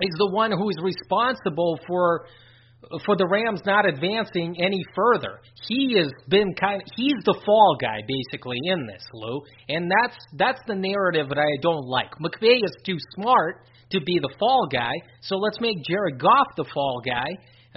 is 0.00 0.14
the 0.18 0.30
one 0.32 0.52
who 0.52 0.68
is 0.68 0.76
responsible 0.82 1.78
for 1.86 2.26
for 3.04 3.16
the 3.16 3.26
Rams 3.26 3.62
not 3.64 3.88
advancing 3.88 4.54
any 4.60 4.82
further. 4.94 5.40
He 5.66 5.96
has 5.96 6.08
been 6.28 6.54
kind 6.54 6.82
of, 6.82 6.88
he's 6.94 7.24
the 7.24 7.40
fall 7.44 7.76
guy 7.80 8.00
basically 8.06 8.58
in 8.62 8.86
this, 8.86 9.02
Lou. 9.12 9.40
And 9.68 9.90
that's 9.90 10.16
that's 10.34 10.60
the 10.66 10.74
narrative 10.74 11.28
that 11.30 11.38
I 11.38 11.60
don't 11.62 11.86
like. 11.86 12.10
McVay 12.20 12.62
is 12.62 12.76
too 12.84 12.98
smart 13.14 13.64
to 13.90 14.00
be 14.00 14.18
the 14.20 14.34
fall 14.38 14.68
guy, 14.70 14.92
so 15.22 15.36
let's 15.36 15.60
make 15.60 15.82
Jared 15.84 16.20
Goff 16.20 16.46
the 16.56 16.66
fall 16.72 17.00
guy 17.04 17.26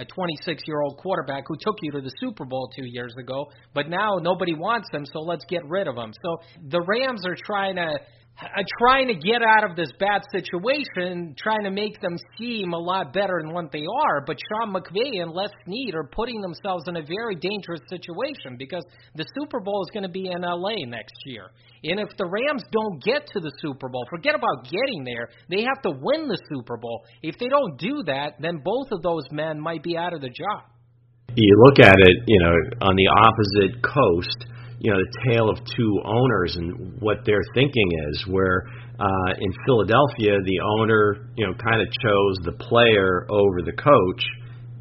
a 0.00 0.04
26 0.06 0.62
year 0.66 0.80
old 0.80 0.96
quarterback 0.96 1.44
who 1.46 1.56
took 1.60 1.76
you 1.82 1.92
to 1.92 2.00
the 2.00 2.10
Super 2.20 2.46
Bowl 2.46 2.70
two 2.74 2.86
years 2.86 3.14
ago, 3.18 3.46
but 3.74 3.88
now 3.88 4.16
nobody 4.20 4.54
wants 4.54 4.88
him, 4.90 5.04
so 5.04 5.20
let's 5.20 5.44
get 5.48 5.62
rid 5.68 5.86
of 5.86 5.96
him. 5.96 6.12
So 6.22 6.38
the 6.70 6.80
Rams 6.80 7.26
are 7.26 7.36
trying 7.36 7.76
to 7.76 7.98
Uh, 8.42 8.62
trying 8.78 9.06
to 9.06 9.14
get 9.14 9.42
out 9.42 9.68
of 9.68 9.76
this 9.76 9.92
bad 10.00 10.22
situation, 10.32 11.34
trying 11.36 11.62
to 11.62 11.70
make 11.70 12.00
them 12.00 12.16
seem 12.38 12.72
a 12.72 12.78
lot 12.78 13.12
better 13.12 13.38
than 13.42 13.52
what 13.52 13.70
they 13.70 13.84
are. 14.06 14.24
But 14.26 14.38
Sean 14.48 14.72
McVay 14.72 15.20
and 15.20 15.32
Les 15.32 15.50
Snead 15.66 15.94
are 15.94 16.08
putting 16.10 16.40
themselves 16.40 16.84
in 16.88 16.96
a 16.96 17.02
very 17.02 17.34
dangerous 17.34 17.82
situation 17.90 18.56
because 18.58 18.82
the 19.14 19.26
Super 19.38 19.60
Bowl 19.60 19.82
is 19.82 19.90
going 19.92 20.04
to 20.04 20.08
be 20.08 20.30
in 20.30 20.40
LA 20.40 20.86
next 20.86 21.12
year. 21.26 21.50
And 21.84 22.00
if 22.00 22.08
the 22.16 22.24
Rams 22.24 22.64
don't 22.72 23.02
get 23.04 23.26
to 23.26 23.40
the 23.40 23.52
Super 23.60 23.90
Bowl, 23.90 24.06
forget 24.08 24.34
about 24.34 24.64
getting 24.64 25.04
there, 25.04 25.28
they 25.50 25.62
have 25.62 25.82
to 25.82 25.90
win 25.90 26.28
the 26.28 26.38
Super 26.50 26.78
Bowl. 26.78 27.04
If 27.22 27.36
they 27.38 27.48
don't 27.48 27.78
do 27.78 28.02
that, 28.06 28.36
then 28.40 28.62
both 28.64 28.88
of 28.90 29.02
those 29.02 29.24
men 29.30 29.60
might 29.60 29.82
be 29.82 29.98
out 29.98 30.14
of 30.14 30.22
the 30.22 30.28
job. 30.28 30.64
You 31.36 31.62
look 31.64 31.78
at 31.78 31.94
it, 31.96 32.16
you 32.26 32.40
know, 32.40 32.54
on 32.88 32.96
the 32.96 33.06
opposite 33.06 33.82
coast 33.82 34.46
you 34.80 34.90
know 34.90 34.98
the 34.98 35.30
tale 35.30 35.48
of 35.48 35.58
two 35.76 36.00
owners 36.04 36.56
and 36.56 37.00
what 37.00 37.18
their 37.24 37.40
thinking 37.54 37.88
is. 38.10 38.24
Where 38.26 38.64
uh, 38.98 39.32
in 39.38 39.52
Philadelphia, 39.66 40.36
the 40.44 40.60
owner 40.78 41.28
you 41.36 41.46
know 41.46 41.54
kind 41.54 41.80
of 41.80 41.88
chose 42.02 42.36
the 42.44 42.52
player 42.52 43.26
over 43.30 43.62
the 43.62 43.72
coach, 43.72 44.24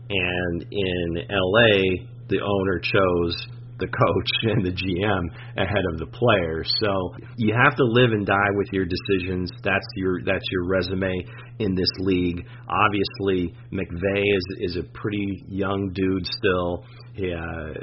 and 0.10 0.66
in 0.72 1.28
LA, 1.30 2.06
the 2.30 2.40
owner 2.42 2.80
chose 2.80 3.48
the 3.80 3.88
coach 3.88 4.32
and 4.44 4.66
the 4.66 4.72
GM 4.72 5.24
ahead 5.58 5.84
of 5.92 6.00
the 6.00 6.06
player. 6.06 6.64
So 6.84 7.16
you 7.38 7.56
have 7.56 7.76
to 7.78 7.84
live 7.84 8.12
and 8.12 8.26
die 8.26 8.52
with 8.56 8.68
your 8.72 8.86
decisions. 8.86 9.50
That's 9.64 9.88
your 9.96 10.22
that's 10.24 10.46
your 10.52 10.68
resume 10.68 11.14
in 11.60 11.76
this 11.76 11.92
league. 12.00 12.46
Obviously, 12.68 13.56
McVay 13.74 14.24
is 14.24 14.46
is 14.60 14.78
a 14.78 14.84
pretty 14.94 15.44
young 15.48 15.92
dude 15.94 16.26
still. 16.26 16.86
He 17.20 17.34
uh, 17.34 17.74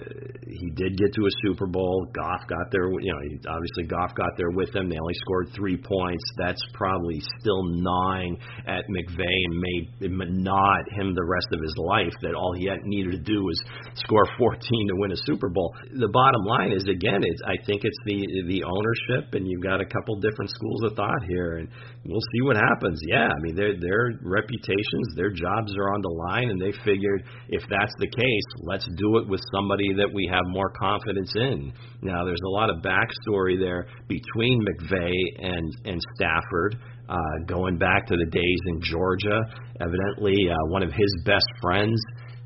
he 0.48 0.70
did 0.70 0.96
get 0.96 1.12
to 1.12 1.22
a 1.26 1.32
Super 1.44 1.66
Bowl. 1.66 2.08
Goff 2.14 2.48
got 2.48 2.72
there. 2.72 2.88
You 2.88 3.12
know, 3.12 3.52
obviously 3.52 3.84
Goff 3.84 4.14
got 4.16 4.32
there 4.36 4.50
with 4.50 4.74
him. 4.74 4.88
They 4.88 4.96
only 4.96 5.14
scored 5.20 5.50
three 5.54 5.76
points. 5.76 6.24
That's 6.38 6.62
probably 6.72 7.20
still 7.40 7.62
gnawing 7.64 8.38
at 8.66 8.84
McVay 8.88 9.36
and 9.44 9.54
made 9.60 10.32
not 10.40 10.80
him 10.92 11.14
the 11.14 11.24
rest 11.24 11.48
of 11.52 11.60
his 11.60 11.74
life. 11.76 12.14
That 12.22 12.34
all 12.34 12.54
he 12.56 12.66
had 12.66 12.80
needed 12.84 13.12
to 13.12 13.22
do 13.22 13.44
was 13.44 13.60
score 13.96 14.24
14 14.38 14.60
to 14.88 14.94
win 14.96 15.12
a 15.12 15.20
Super 15.26 15.48
Bowl. 15.48 15.74
The 15.92 16.08
bottom 16.08 16.42
line 16.44 16.72
is 16.72 16.84
again, 16.88 17.20
it's 17.22 17.42
I 17.44 17.60
think 17.66 17.84
it's 17.84 17.98
the 18.06 18.24
the 18.48 18.64
ownership, 18.64 19.34
and 19.34 19.46
you've 19.46 19.62
got 19.62 19.80
a 19.80 19.86
couple 19.86 20.16
different 20.20 20.50
schools 20.50 20.82
of 20.84 20.96
thought 20.96 21.22
here, 21.28 21.58
and 21.58 21.68
we'll 22.06 22.24
see 22.32 22.42
what 22.42 22.56
happens. 22.56 22.98
Yeah, 23.04 23.28
I 23.28 23.38
mean 23.40 23.54
their 23.54 23.76
their 23.78 24.16
reputations, 24.22 25.12
their 25.16 25.30
jobs 25.30 25.76
are 25.76 25.92
on 25.92 26.00
the 26.00 26.14
line, 26.30 26.48
and 26.48 26.60
they 26.60 26.72
figured 26.84 27.24
if 27.48 27.62
that's 27.68 27.92
the 27.98 28.08
case, 28.08 28.48
let's 28.62 28.88
do 28.96 29.18
it 29.18 29.25
with 29.28 29.40
somebody 29.54 29.92
that 29.94 30.10
we 30.12 30.28
have 30.30 30.42
more 30.46 30.70
confidence 30.70 31.32
in. 31.34 31.72
Now, 32.02 32.24
there's 32.24 32.40
a 32.44 32.50
lot 32.50 32.70
of 32.70 32.76
backstory 32.76 33.58
there 33.58 33.86
between 34.08 34.64
McVay 34.64 35.12
and 35.38 35.72
and 35.84 36.00
Stafford, 36.14 36.76
uh, 37.08 37.16
going 37.46 37.78
back 37.78 38.06
to 38.06 38.16
the 38.16 38.30
days 38.30 38.58
in 38.66 38.80
Georgia. 38.82 39.40
Evidently, 39.80 40.36
uh, 40.50 40.54
one 40.70 40.82
of 40.82 40.92
his 40.92 41.22
best 41.24 41.46
friends, 41.60 42.00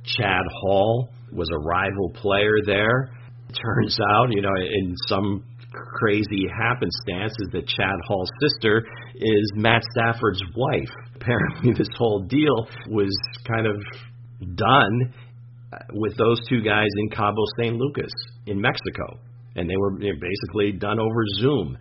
Chad 0.04 0.42
Hall, 0.62 1.08
was 1.32 1.48
a 1.50 1.58
rival 1.58 2.10
player 2.14 2.58
there. 2.64 3.10
Turns 3.62 3.98
out, 4.12 4.28
you 4.30 4.42
know, 4.42 4.54
in 4.56 4.94
some 5.06 5.44
crazy 5.72 6.46
happenstance 6.48 7.32
is 7.38 7.48
that 7.52 7.66
Chad 7.66 7.96
Hall's 8.06 8.30
sister 8.40 8.84
is 9.14 9.52
Matt 9.54 9.82
Stafford's 9.92 10.42
wife. 10.56 10.90
Apparently, 11.16 11.72
this 11.78 11.88
whole 11.96 12.20
deal 12.22 12.68
was 12.88 13.10
kind 13.46 13.66
of 13.66 13.76
done 14.54 15.12
with 15.92 16.16
those 16.16 16.38
two 16.48 16.62
guys 16.62 16.88
in 16.98 17.10
Cabo 17.10 17.44
San 17.60 17.78
Lucas 17.78 18.12
in 18.46 18.60
Mexico, 18.60 19.18
and 19.56 19.68
they 19.68 19.76
were 19.76 19.92
basically 19.92 20.72
done 20.72 20.98
over 20.98 21.22
Zoom. 21.38 21.78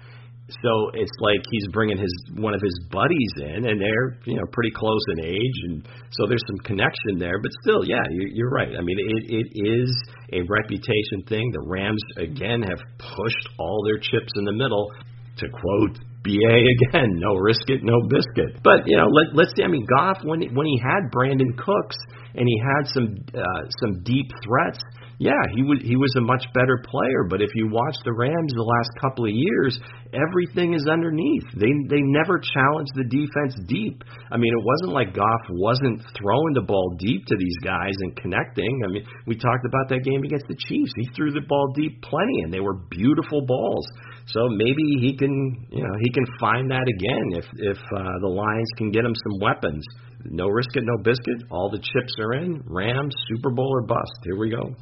So 0.50 0.90
it's 0.96 1.12
like 1.20 1.42
he's 1.52 1.68
bringing 1.72 1.98
his 1.98 2.14
one 2.36 2.56
of 2.56 2.62
his 2.62 2.74
buddies 2.90 3.34
in, 3.38 3.70
and 3.70 3.80
they're 3.80 4.18
you 4.26 4.36
know 4.36 4.46
pretty 4.52 4.72
close 4.72 5.02
in 5.14 5.26
age, 5.26 5.58
and 5.66 5.88
so 6.12 6.26
there's 6.28 6.44
some 6.48 6.58
connection 6.66 7.20
there. 7.20 7.40
But 7.42 7.52
still, 7.62 7.86
yeah, 7.86 8.02
you, 8.10 8.32
you're 8.34 8.50
right. 8.50 8.76
I 8.76 8.82
mean, 8.82 8.98
it, 8.98 9.24
it 9.30 9.70
is 9.70 10.04
a 10.34 10.42
reputation 10.50 11.22
thing. 11.28 11.52
The 11.52 11.62
Rams 11.68 12.02
again 12.18 12.64
have 12.64 12.80
pushed 12.98 13.50
all 13.60 13.84
their 13.86 14.00
chips 14.00 14.32
in 14.36 14.46
the 14.46 14.54
middle. 14.54 14.92
To 15.38 15.48
quote 15.48 16.00
BA 16.24 16.56
again, 16.90 17.20
no 17.20 17.36
risk 17.36 17.70
it, 17.70 17.82
no 17.84 18.02
biscuit. 18.10 18.62
But 18.64 18.88
you 18.88 18.98
know, 18.98 19.08
let, 19.08 19.36
let's 19.36 19.52
see. 19.56 19.64
I 19.64 19.68
mean, 19.68 19.86
Goff 19.98 20.18
when 20.24 20.42
when 20.54 20.68
he 20.68 20.80
had 20.80 21.12
Brandin 21.12 21.58
Cooks 21.58 21.98
and 22.36 22.48
he 22.48 22.60
had 22.60 22.88
some 22.92 23.16
uh, 23.34 23.62
some 23.80 24.04
deep 24.04 24.28
threats 24.44 24.80
yeah, 25.20 25.36
he 25.54 25.64
was 25.68 25.84
he 25.84 26.00
was 26.00 26.16
a 26.16 26.24
much 26.24 26.48
better 26.56 26.80
player. 26.80 27.28
But 27.28 27.44
if 27.44 27.52
you 27.54 27.68
watch 27.68 27.96
the 28.08 28.16
Rams 28.16 28.56
the 28.56 28.64
last 28.64 28.90
couple 29.04 29.28
of 29.28 29.36
years, 29.36 29.76
everything 30.16 30.74
is 30.74 30.88
underneath. 30.88 31.44
They 31.60 31.76
they 31.92 32.00
never 32.00 32.40
challenged 32.40 32.96
the 32.96 33.04
defense 33.04 33.60
deep. 33.68 34.00
I 34.32 34.40
mean, 34.40 34.56
it 34.56 34.64
wasn't 34.64 34.96
like 34.96 35.12
Goff 35.12 35.44
wasn't 35.52 36.08
throwing 36.16 36.56
the 36.56 36.64
ball 36.64 36.96
deep 36.98 37.28
to 37.28 37.36
these 37.36 37.60
guys 37.60 37.92
and 38.00 38.16
connecting. 38.16 38.72
I 38.88 38.88
mean, 38.88 39.04
we 39.28 39.36
talked 39.36 39.68
about 39.68 39.92
that 39.92 40.08
game 40.08 40.24
against 40.24 40.48
the 40.48 40.56
Chiefs. 40.56 40.96
He 40.96 41.12
threw 41.12 41.36
the 41.36 41.44
ball 41.44 41.76
deep 41.76 42.02
plenty, 42.02 42.48
and 42.48 42.54
they 42.54 42.64
were 42.64 42.80
beautiful 42.88 43.44
balls. 43.46 43.86
So 44.34 44.48
maybe 44.50 44.84
he 45.02 45.16
can, 45.18 45.68
you 45.72 45.84
know, 45.84 45.96
he 46.02 46.12
can 46.12 46.26
find 46.40 46.70
that 46.70 46.86
again 46.88 47.40
if 47.40 47.46
if 47.58 47.78
uh, 47.78 48.20
the 48.22 48.28
Lions 48.28 48.70
can 48.78 48.92
get 48.92 49.04
him 49.04 49.14
some 49.16 49.40
weapons. 49.42 49.84
No 50.26 50.48
risk 50.48 50.70
it, 50.76 50.84
no 50.86 51.02
biscuit. 51.04 51.44
All 51.50 51.70
the 51.72 51.80
chips 51.80 52.14
are 52.20 52.34
in. 52.34 52.62
Rams, 52.66 53.16
Super 53.30 53.50
Bowl 53.50 53.70
or 53.70 53.82
bust. 53.88 54.20
Here 54.24 54.38
we 54.38 54.52
go. 54.52 54.76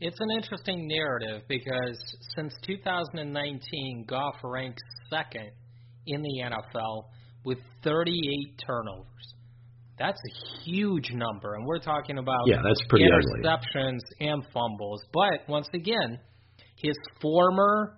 It's 0.00 0.18
an 0.18 0.30
interesting 0.34 0.88
narrative 0.88 1.42
because 1.48 1.96
since 2.34 2.52
2019, 2.66 4.06
Goff 4.08 4.34
ranks 4.42 4.82
second 5.08 5.50
in 6.06 6.22
the 6.22 6.42
NFL 6.44 7.04
with 7.44 7.58
38 7.84 8.64
turnovers. 8.66 9.34
That's 9.98 10.18
a 10.18 10.64
huge 10.64 11.12
number, 11.12 11.54
and 11.54 11.64
we're 11.66 11.78
talking 11.78 12.18
about 12.18 12.40
yeah, 12.46 12.56
that's 12.64 12.82
pretty 12.88 13.04
interceptions 13.04 14.00
ugly. 14.16 14.28
and 14.28 14.42
fumbles. 14.52 15.02
But 15.12 15.48
once 15.48 15.68
again, 15.72 16.18
his 16.76 16.96
former 17.20 17.94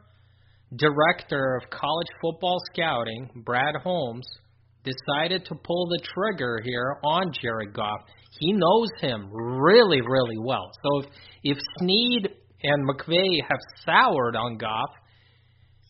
director 0.77 1.57
of 1.57 1.71
college 1.71 2.09
football 2.21 2.59
scouting, 2.73 3.31
Brad 3.45 3.75
Holmes, 3.83 4.27
decided 4.85 5.45
to 5.47 5.55
pull 5.55 5.87
the 5.89 6.03
trigger 6.15 6.61
here 6.63 6.99
on 7.05 7.33
Jared 7.41 7.73
Goff. 7.73 8.01
He 8.39 8.53
knows 8.53 8.89
him 9.01 9.31
really, 9.33 10.01
really 10.01 10.39
well. 10.39 10.71
So 10.83 11.01
if, 11.01 11.07
if 11.43 11.59
Snead 11.79 12.29
and 12.63 12.89
McVay 12.89 13.41
have 13.43 13.61
soured 13.85 14.37
on 14.37 14.59
Goff, 14.59 14.91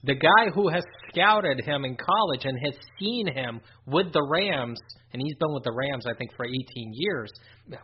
the 0.04 0.14
guy 0.14 0.50
who 0.54 0.68
has 0.68 0.84
scouted 1.08 1.64
him 1.64 1.84
in 1.84 1.96
college 1.96 2.44
and 2.44 2.58
has 2.64 2.74
seen 3.00 3.26
him 3.26 3.60
with 3.86 4.12
the 4.12 4.22
Rams, 4.22 4.78
and 5.12 5.22
he's 5.22 5.34
been 5.36 5.54
with 5.54 5.64
the 5.64 5.72
Rams, 5.72 6.04
I 6.06 6.14
think, 6.18 6.30
for 6.36 6.44
18 6.44 6.92
years, 6.92 7.30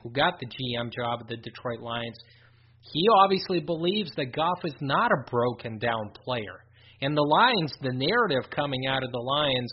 who 0.03 0.11
got 0.11 0.39
the 0.39 0.47
GM 0.47 0.93
job 0.93 1.21
at 1.23 1.29
the 1.29 1.37
Detroit 1.37 1.81
Lions, 1.81 2.19
he 2.93 3.07
obviously 3.23 3.61
believes 3.61 4.13
that 4.17 4.35
Goff 4.35 4.65
is 4.65 4.75
not 4.81 5.11
a 5.13 5.31
broken 5.31 5.79
down 5.79 6.11
player. 6.25 6.65
And 7.03 7.17
the 7.17 7.23
Lions, 7.23 7.73
the 7.81 7.93
narrative 7.93 8.51
coming 8.51 8.87
out 8.87 9.03
of 9.03 9.11
the 9.11 9.19
Lions 9.19 9.73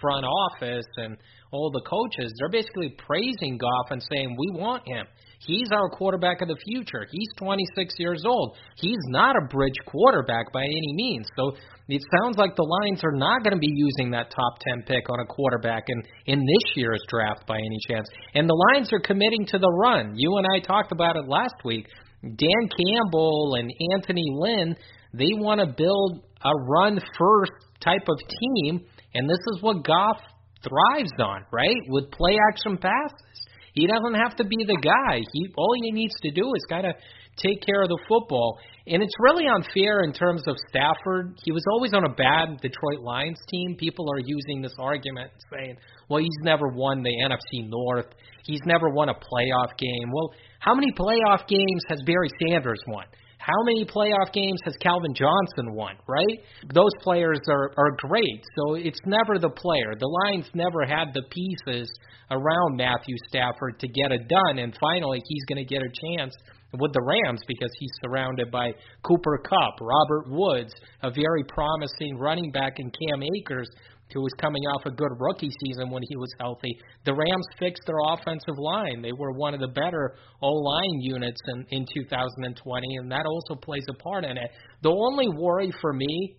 front 0.00 0.24
office 0.24 0.86
and 0.96 1.16
all 1.50 1.70
the 1.70 1.82
coaches, 1.88 2.32
they're 2.38 2.50
basically 2.50 2.94
praising 2.98 3.58
Goff 3.58 3.90
and 3.90 4.02
saying, 4.12 4.36
We 4.38 4.60
want 4.60 4.82
him. 4.86 5.06
He's 5.46 5.68
our 5.72 5.90
quarterback 5.90 6.40
of 6.40 6.48
the 6.48 6.56
future. 6.56 7.06
He's 7.10 7.28
26 7.38 7.94
years 7.98 8.22
old. 8.26 8.56
He's 8.76 9.02
not 9.08 9.36
a 9.36 9.46
bridge 9.48 9.76
quarterback 9.86 10.52
by 10.52 10.62
any 10.62 10.92
means. 10.94 11.26
So 11.36 11.52
it 11.88 12.02
sounds 12.18 12.38
like 12.38 12.56
the 12.56 12.64
Lions 12.64 13.04
are 13.04 13.12
not 13.12 13.42
going 13.42 13.52
to 13.52 13.58
be 13.58 13.72
using 13.74 14.10
that 14.12 14.30
top 14.30 14.58
10 14.68 14.84
pick 14.86 15.04
on 15.10 15.20
a 15.20 15.26
quarterback 15.26 15.84
in, 15.88 16.02
in 16.26 16.40
this 16.40 16.76
year's 16.76 17.02
draft 17.08 17.46
by 17.46 17.56
any 17.56 17.78
chance. 17.88 18.08
And 18.34 18.48
the 18.48 18.72
Lions 18.72 18.92
are 18.92 19.00
committing 19.00 19.44
to 19.48 19.58
the 19.58 19.70
run. 19.70 20.14
You 20.16 20.36
and 20.38 20.46
I 20.54 20.60
talked 20.60 20.92
about 20.92 21.16
it 21.16 21.28
last 21.28 21.56
week. 21.64 21.86
Dan 22.22 22.68
Campbell 22.72 23.56
and 23.58 23.70
Anthony 23.92 24.24
Lynn, 24.32 24.74
they 25.16 25.32
want 25.34 25.60
to 25.60 25.66
build 25.66 26.22
a 26.44 26.50
run 26.68 26.98
first 27.18 27.52
type 27.80 28.06
of 28.08 28.18
team, 28.18 28.84
and 29.14 29.28
this 29.28 29.38
is 29.54 29.62
what 29.62 29.84
Goff 29.84 30.18
thrives 30.62 31.12
on, 31.18 31.44
right? 31.52 31.76
With 31.88 32.10
play 32.10 32.36
action 32.50 32.78
passes. 32.78 33.38
He 33.74 33.86
doesn't 33.86 34.14
have 34.14 34.36
to 34.36 34.44
be 34.44 34.64
the 34.66 34.78
guy. 34.80 35.20
He 35.32 35.48
all 35.56 35.74
he 35.74 35.90
needs 35.90 36.14
to 36.22 36.30
do 36.30 36.52
is 36.54 36.64
kind 36.68 36.86
of 36.86 36.94
take 37.36 37.60
care 37.62 37.82
of 37.82 37.88
the 37.88 37.98
football. 38.08 38.58
And 38.86 39.02
it's 39.02 39.14
really 39.18 39.46
unfair 39.46 40.02
in 40.02 40.12
terms 40.12 40.46
of 40.46 40.56
Stafford. 40.68 41.38
He 41.42 41.52
was 41.52 41.64
always 41.72 41.92
on 41.92 42.04
a 42.04 42.14
bad 42.14 42.60
Detroit 42.60 43.00
Lions 43.00 43.38
team. 43.50 43.76
People 43.76 44.06
are 44.12 44.20
using 44.20 44.62
this 44.62 44.74
argument 44.78 45.32
saying, 45.52 45.76
well, 46.08 46.20
he's 46.20 46.38
never 46.42 46.68
won 46.68 47.02
the 47.02 47.10
NFC 47.10 47.68
North. 47.68 48.06
He's 48.44 48.60
never 48.66 48.90
won 48.90 49.08
a 49.08 49.14
playoff 49.14 49.76
game. 49.78 50.12
Well, 50.12 50.30
how 50.60 50.74
many 50.74 50.92
playoff 50.92 51.48
games 51.48 51.82
has 51.88 52.00
Barry 52.06 52.28
Sanders 52.40 52.80
won? 52.86 53.06
How 53.44 53.62
many 53.64 53.84
playoff 53.84 54.32
games 54.32 54.58
has 54.64 54.74
Calvin 54.80 55.12
Johnson 55.14 55.74
won, 55.74 55.96
right? 56.08 56.38
Those 56.72 56.92
players 57.02 57.40
are, 57.46 57.72
are 57.76 57.96
great. 57.98 58.40
So 58.56 58.74
it's 58.74 59.00
never 59.04 59.38
the 59.38 59.50
player. 59.50 59.92
The 60.00 60.08
Lions 60.08 60.46
never 60.54 60.86
had 60.86 61.12
the 61.12 61.24
pieces 61.28 61.92
around 62.30 62.76
Matthew 62.76 63.16
Stafford 63.28 63.78
to 63.80 63.88
get 63.88 64.12
it 64.12 64.28
done. 64.28 64.58
And 64.60 64.74
finally, 64.80 65.20
he's 65.28 65.44
going 65.44 65.60
to 65.60 65.68
get 65.68 65.82
a 65.82 65.92
chance 66.08 66.34
with 66.72 66.92
the 66.94 67.02
Rams 67.04 67.40
because 67.46 67.70
he's 67.78 67.92
surrounded 68.02 68.50
by 68.50 68.72
Cooper 69.02 69.38
Kupp, 69.44 69.76
Robert 69.80 70.24
Woods, 70.30 70.72
a 71.02 71.10
very 71.10 71.44
promising 71.48 72.16
running 72.16 72.50
back 72.50 72.78
in 72.78 72.90
Cam 72.90 73.22
Akers 73.22 73.68
who 74.14 74.22
was 74.22 74.32
coming 74.40 74.62
off 74.62 74.86
a 74.86 74.90
good 74.90 75.10
rookie 75.18 75.50
season 75.64 75.90
when 75.90 76.02
he 76.08 76.16
was 76.16 76.30
healthy. 76.38 76.78
The 77.04 77.12
Rams 77.12 77.46
fixed 77.58 77.82
their 77.86 77.98
offensive 78.08 78.56
line. 78.56 79.02
They 79.02 79.12
were 79.12 79.32
one 79.32 79.52
of 79.52 79.60
the 79.60 79.68
better 79.68 80.14
O 80.40 80.48
line 80.48 81.00
units 81.00 81.40
in, 81.48 81.66
in 81.70 81.86
2020, 81.92 82.96
and 82.96 83.10
that 83.10 83.26
also 83.26 83.60
plays 83.60 83.84
a 83.90 83.94
part 83.94 84.24
in 84.24 84.38
it. 84.38 84.50
The 84.82 84.90
only 84.90 85.28
worry 85.28 85.72
for 85.80 85.92
me, 85.92 86.36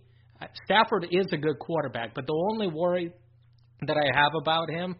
Stafford 0.64 1.06
is 1.10 1.26
a 1.32 1.36
good 1.36 1.58
quarterback, 1.60 2.14
but 2.14 2.26
the 2.26 2.48
only 2.52 2.68
worry 2.68 3.12
that 3.86 3.96
I 3.96 4.18
have 4.18 4.32
about 4.40 4.70
him 4.70 4.96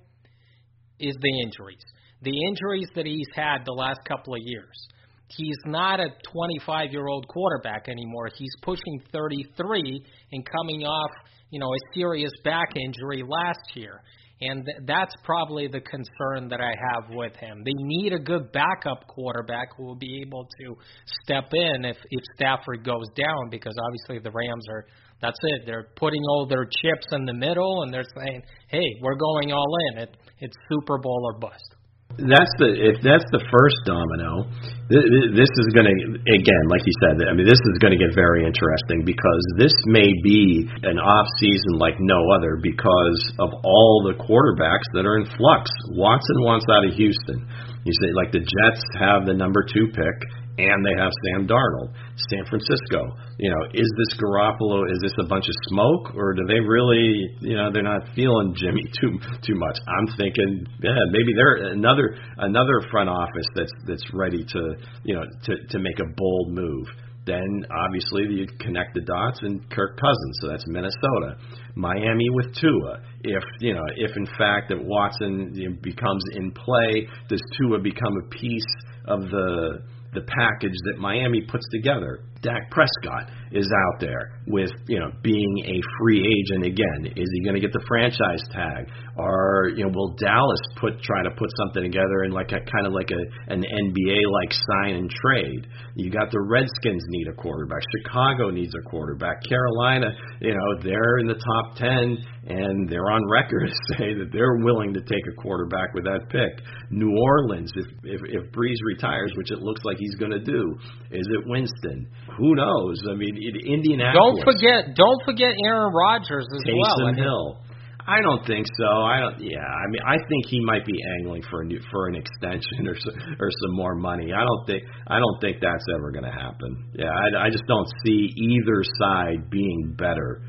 is 1.00 1.16
the 1.20 1.40
injuries. 1.42 1.84
The 2.22 2.44
injuries 2.46 2.88
that 2.94 3.06
he's 3.06 3.28
had 3.34 3.64
the 3.64 3.72
last 3.72 4.00
couple 4.06 4.34
of 4.34 4.40
years. 4.42 4.88
He's 5.28 5.58
not 5.64 5.98
a 5.98 6.08
25 6.32 6.92
year 6.92 7.06
old 7.06 7.26
quarterback 7.28 7.88
anymore. 7.88 8.30
He's 8.36 8.54
pushing 8.62 9.02
33 9.12 10.02
and 10.32 10.46
coming 10.48 10.82
off 10.82 11.10
you 11.50 11.60
know, 11.60 11.68
a 11.68 11.94
serious 11.94 12.32
back 12.44 12.68
injury 12.76 13.22
last 13.26 13.74
year. 13.74 14.00
And 14.40 14.64
th- 14.66 14.86
that's 14.86 15.14
probably 15.24 15.66
the 15.66 15.80
concern 15.80 16.48
that 16.50 16.60
I 16.60 16.72
have 16.92 17.10
with 17.10 17.34
him. 17.36 17.62
They 17.64 17.72
need 17.74 18.12
a 18.12 18.18
good 18.18 18.52
backup 18.52 19.06
quarterback 19.08 19.68
who 19.76 19.84
will 19.84 19.96
be 19.96 20.20
able 20.26 20.46
to 20.60 20.76
step 21.22 21.48
in 21.54 21.86
if 21.86 21.96
if 22.10 22.22
Stafford 22.34 22.84
goes 22.84 23.08
down 23.16 23.48
because 23.50 23.74
obviously 23.86 24.18
the 24.22 24.30
Rams 24.30 24.66
are 24.68 24.86
that's 25.22 25.38
it. 25.42 25.62
They're 25.64 25.88
putting 25.96 26.22
all 26.28 26.46
their 26.46 26.64
chips 26.64 27.06
in 27.12 27.24
the 27.24 27.32
middle 27.32 27.82
and 27.82 27.94
they're 27.94 28.04
saying, 28.18 28.42
"Hey, 28.68 28.86
we're 29.00 29.16
going 29.16 29.52
all 29.52 29.74
in. 29.92 30.02
It 30.02 30.16
it's 30.40 30.56
Super 30.68 30.98
Bowl 30.98 31.22
or 31.24 31.38
bust." 31.38 31.75
That's 32.16 32.54
the 32.56 32.72
if 32.72 32.96
that's 33.04 33.28
the 33.28 33.44
first 33.52 33.76
domino 33.84 34.48
this 34.88 35.52
is 35.52 35.68
going 35.76 35.84
to 35.84 35.96
again 36.32 36.64
like 36.72 36.80
you 36.88 36.94
said 37.04 37.20
i 37.28 37.36
mean 37.36 37.44
this 37.44 37.60
is 37.60 37.76
going 37.76 37.92
to 37.92 38.00
get 38.00 38.16
very 38.16 38.40
interesting 38.40 39.04
because 39.04 39.44
this 39.60 39.74
may 39.84 40.08
be 40.24 40.64
an 40.88 40.96
off 40.96 41.28
season 41.36 41.76
like 41.76 42.00
no 42.00 42.16
other 42.32 42.56
because 42.56 43.20
of 43.36 43.52
all 43.60 44.00
the 44.08 44.16
quarterbacks 44.16 44.88
that 44.96 45.04
are 45.04 45.18
in 45.18 45.26
flux. 45.36 45.68
Watson 45.92 46.38
wants 46.40 46.64
out 46.72 46.84
of 46.88 46.94
houston. 46.94 47.44
You 47.84 47.92
say 48.00 48.10
like 48.16 48.32
the 48.32 48.40
jets 48.40 48.82
have 48.98 49.26
the 49.26 49.34
number 49.34 49.64
two 49.68 49.88
pick 49.92 50.16
and 50.58 50.84
they 50.84 50.96
have 50.98 51.12
Sam 51.24 51.46
Darnold. 51.46 51.92
San 52.30 52.44
Francisco, 52.48 53.12
you 53.38 53.50
know, 53.50 53.62
is 53.74 53.88
this 53.98 54.18
Garoppolo? 54.18 54.90
Is 54.90 55.00
this 55.02 55.12
a 55.20 55.28
bunch 55.28 55.44
of 55.48 55.54
smoke, 55.68 56.14
or 56.16 56.34
do 56.34 56.42
they 56.48 56.60
really, 56.60 57.28
you 57.40 57.56
know, 57.56 57.70
they're 57.72 57.82
not 57.82 58.02
feeling 58.14 58.54
Jimmy 58.56 58.82
too 59.00 59.18
too 59.44 59.54
much? 59.54 59.78
I'm 59.86 60.06
thinking, 60.16 60.66
yeah, 60.82 60.96
maybe 61.10 61.32
they're 61.36 61.72
another 61.72 62.16
another 62.38 62.80
front 62.90 63.10
office 63.10 63.46
that's 63.54 63.72
that's 63.86 64.04
ready 64.12 64.44
to, 64.44 64.74
you 65.04 65.14
know, 65.14 65.24
to 65.44 65.52
to 65.70 65.78
make 65.78 65.98
a 66.00 66.08
bold 66.16 66.52
move. 66.52 66.86
Then 67.26 67.66
obviously 67.84 68.22
you 68.30 68.46
connect 68.60 68.94
the 68.94 69.00
dots 69.00 69.40
and 69.42 69.68
Kirk 69.70 69.98
Cousins, 69.98 70.38
so 70.40 70.48
that's 70.48 70.64
Minnesota. 70.68 71.36
Miami 71.74 72.30
with 72.30 72.54
Tua. 72.54 73.00
If 73.24 73.42
you 73.60 73.74
know, 73.74 73.84
if 73.96 74.16
in 74.16 74.26
fact 74.38 74.70
that 74.70 74.78
Watson 74.82 75.52
becomes 75.82 76.22
in 76.34 76.52
play, 76.52 77.08
does 77.28 77.42
Tua 77.58 77.80
become 77.80 78.14
a 78.24 78.28
piece 78.30 78.64
of 79.08 79.22
the 79.22 79.82
the 80.16 80.22
package 80.22 80.74
that 80.88 80.98
Miami 80.98 81.42
puts 81.42 81.64
together. 81.70 82.24
Dak 82.40 82.70
Prescott 82.70 83.30
is 83.52 83.70
out 83.70 84.00
there 84.00 84.40
with, 84.46 84.70
you 84.88 84.98
know, 84.98 85.12
being 85.22 85.62
a 85.66 85.78
free 86.00 86.24
agent 86.24 86.64
again. 86.64 87.12
Is 87.14 87.28
he 87.32 87.44
going 87.44 87.54
to 87.54 87.60
get 87.60 87.72
the 87.72 87.84
franchise 87.86 88.40
tag? 88.50 88.88
Or, 89.16 89.72
you 89.74 89.84
know, 89.84 89.90
will 89.94 90.14
Dallas 90.20 90.60
put 90.76 91.00
try 91.00 91.22
to 91.22 91.30
put 91.30 91.48
something 91.56 91.82
together 91.82 92.24
in 92.24 92.32
like 92.32 92.52
a 92.52 92.60
kind 92.68 92.86
of 92.86 92.92
like 92.92 93.08
a 93.10 93.52
an 93.52 93.64
NBA 93.64 94.20
like 94.28 94.52
sign 94.52 94.94
and 94.94 95.10
trade? 95.10 95.66
You 95.94 96.10
got 96.10 96.30
the 96.30 96.40
Redskins 96.40 97.02
need 97.08 97.28
a 97.28 97.32
quarterback. 97.32 97.80
Chicago 97.96 98.50
needs 98.50 98.74
a 98.76 98.82
quarterback. 98.88 99.42
Carolina, 99.48 100.12
you 100.40 100.52
know, 100.52 100.82
they're 100.84 101.18
in 101.18 101.26
the 101.28 101.40
top 101.40 101.76
10 101.78 102.18
and 102.46 102.88
they're 102.90 103.10
on 103.10 103.22
record 103.30 103.66
to 103.68 103.94
say 103.96 104.12
that 104.12 104.28
they're 104.32 104.56
willing 104.60 104.92
to 104.92 105.00
take 105.00 105.24
a 105.32 105.40
quarterback 105.40 105.94
with 105.94 106.04
that 106.04 106.28
pick. 106.28 106.62
New 106.90 107.16
Orleans, 107.16 107.72
if 107.74 107.86
if, 108.04 108.20
if 108.28 108.52
Brees 108.52 108.76
retires, 108.84 109.32
which 109.36 109.50
it 109.50 109.60
looks 109.60 109.80
like 109.84 109.96
he's 109.96 110.14
going 110.16 110.32
to 110.32 110.44
do, 110.44 110.76
is 111.10 111.26
it 111.26 111.40
Winston? 111.46 112.06
Who 112.36 112.54
knows? 112.54 113.00
I 113.10 113.14
mean, 113.14 113.32
Indianapolis. 113.64 114.12
Don't 114.12 114.44
forget, 114.44 114.94
don't 114.94 115.22
forget 115.24 115.54
Aaron 115.64 115.92
Rodgers 115.94 116.46
as 116.52 116.62
Taysom 116.68 117.16
well. 117.16 117.24
Hill. 117.24 117.65
I 118.08 118.20
don't 118.22 118.46
think 118.46 118.66
so. 118.78 118.86
I 118.86 119.18
don't. 119.20 119.40
Yeah, 119.40 119.58
I 119.58 119.90
mean, 119.90 120.00
I 120.06 120.16
think 120.28 120.46
he 120.48 120.60
might 120.60 120.84
be 120.86 120.94
angling 121.18 121.42
for 121.50 121.62
a 121.62 121.64
new, 121.64 121.80
for 121.90 122.06
an 122.06 122.14
extension 122.14 122.86
or 122.86 122.94
or 123.40 123.50
some 123.50 123.74
more 123.74 123.96
money. 123.96 124.32
I 124.32 124.44
don't 124.44 124.66
think 124.66 124.84
I 125.08 125.18
don't 125.18 125.40
think 125.40 125.58
that's 125.60 125.84
ever 125.94 126.12
going 126.12 126.24
to 126.24 126.30
happen. 126.30 126.90
Yeah, 126.94 127.10
I, 127.10 127.46
I 127.46 127.50
just 127.50 127.64
don't 127.66 127.88
see 128.04 128.30
either 128.36 128.82
side 129.00 129.50
being 129.50 129.94
better 129.98 130.42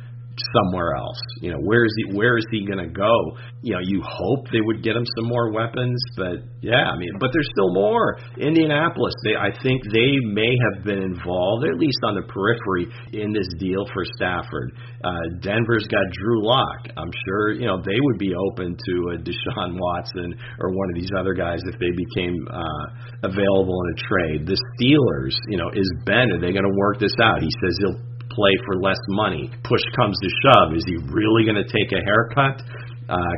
somewhere 0.53 0.95
else. 0.95 1.19
You 1.41 1.51
know, 1.51 1.59
where 1.59 1.85
is 1.85 1.93
he? 1.97 2.15
Where 2.15 2.37
is 2.37 2.45
he 2.51 2.65
going 2.65 2.79
to 2.79 2.91
go? 2.91 3.13
You 3.61 3.73
know, 3.73 3.81
you 3.81 4.01
hope 4.05 4.45
they 4.51 4.61
would 4.61 4.83
get 4.83 4.95
him 4.95 5.05
some 5.17 5.27
more 5.27 5.51
weapons, 5.51 5.99
but 6.15 6.45
yeah, 6.61 6.89
I 6.93 6.97
mean, 6.97 7.11
but 7.19 7.31
there's 7.33 7.49
still 7.51 7.73
more. 7.73 8.17
Indianapolis, 8.37 9.13
they, 9.23 9.35
I 9.35 9.49
think 9.63 9.81
they 9.91 10.17
may 10.33 10.53
have 10.69 10.85
been 10.85 11.01
involved, 11.01 11.65
at 11.65 11.77
least 11.77 11.97
on 12.03 12.15
the 12.15 12.23
periphery, 12.23 12.87
in 13.13 13.33
this 13.33 13.47
deal 13.59 13.85
for 13.93 14.03
Stafford. 14.15 14.73
Uh, 15.03 15.41
Denver's 15.41 15.87
got 15.87 16.05
Drew 16.13 16.45
Lock. 16.45 16.89
I'm 16.97 17.11
sure 17.25 17.53
you 17.53 17.65
know 17.65 17.81
they 17.81 17.97
would 17.99 18.17
be 18.17 18.33
open 18.33 18.77
to 18.77 18.93
a 19.13 19.17
Deshaun 19.17 19.77
Watson 19.79 20.37
or 20.59 20.69
one 20.69 20.89
of 20.89 20.95
these 20.95 21.11
other 21.17 21.33
guys 21.33 21.59
if 21.65 21.79
they 21.79 21.91
became 21.95 22.35
uh, 22.49 22.85
available 23.23 23.77
in 23.85 23.93
a 23.93 23.97
trade. 24.07 24.47
The 24.47 24.57
Steelers, 24.77 25.37
you 25.49 25.57
know, 25.57 25.69
is 25.73 25.89
Ben? 26.05 26.31
Are 26.31 26.41
they 26.41 26.51
going 26.51 26.67
to 26.67 26.75
work 26.77 26.99
this 26.99 27.15
out? 27.21 27.41
He 27.41 27.49
says 27.61 27.77
he'll 27.79 28.16
play 28.37 28.53
for 28.69 28.77
less 28.77 29.01
money. 29.09 29.49
Push 29.65 29.81
comes 29.97 30.13
to 30.21 30.29
shove. 30.45 30.77
Is 30.77 30.85
he 30.85 31.01
really 31.09 31.41
going 31.41 31.57
to 31.57 31.65
take 31.65 31.89
a 31.89 32.01
haircut? 32.05 32.61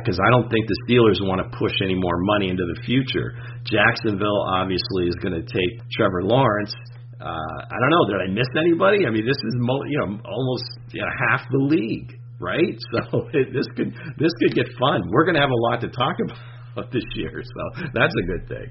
Because 0.04 0.20
uh, 0.20 0.26
I 0.26 0.30
don't 0.30 0.52
think 0.52 0.68
the 0.68 0.76
Steelers 0.84 1.24
want 1.24 1.40
to 1.40 1.48
push 1.56 1.72
any 1.80 1.96
more 1.96 2.20
money 2.36 2.52
into 2.52 2.68
the 2.68 2.78
future. 2.84 3.32
Jacksonville 3.64 4.44
obviously 4.52 5.08
is 5.08 5.16
going 5.24 5.32
to 5.32 5.46
take 5.46 5.72
Trevor 5.96 6.28
Lawrence. 6.28 6.74
Uh, 7.16 7.56
I 7.64 7.76
don't 7.80 7.92
know. 7.96 8.04
Did 8.12 8.20
I 8.20 8.28
miss 8.28 8.48
anybody? 8.60 9.08
I 9.08 9.10
mean, 9.10 9.24
this 9.24 9.40
is 9.40 9.54
mo- 9.56 9.84
you 9.88 9.98
know 10.04 10.20
almost 10.28 10.64
you 10.92 11.00
know, 11.00 11.08
half 11.28 11.48
the 11.50 11.64
league, 11.64 12.12
right? 12.40 12.76
So 12.92 13.28
it, 13.32 13.52
this 13.52 13.68
could 13.76 13.92
this 14.18 14.32
could 14.40 14.54
get 14.54 14.66
fun. 14.80 15.04
We're 15.12 15.24
going 15.24 15.36
to 15.36 15.44
have 15.44 15.52
a 15.52 15.62
lot 15.70 15.80
to 15.82 15.88
talk 15.88 16.16
about 16.76 16.90
this 16.92 17.04
year, 17.14 17.42
so 17.44 17.62
that's 17.94 18.14
a 18.16 18.24
good 18.26 18.48
thing 18.48 18.68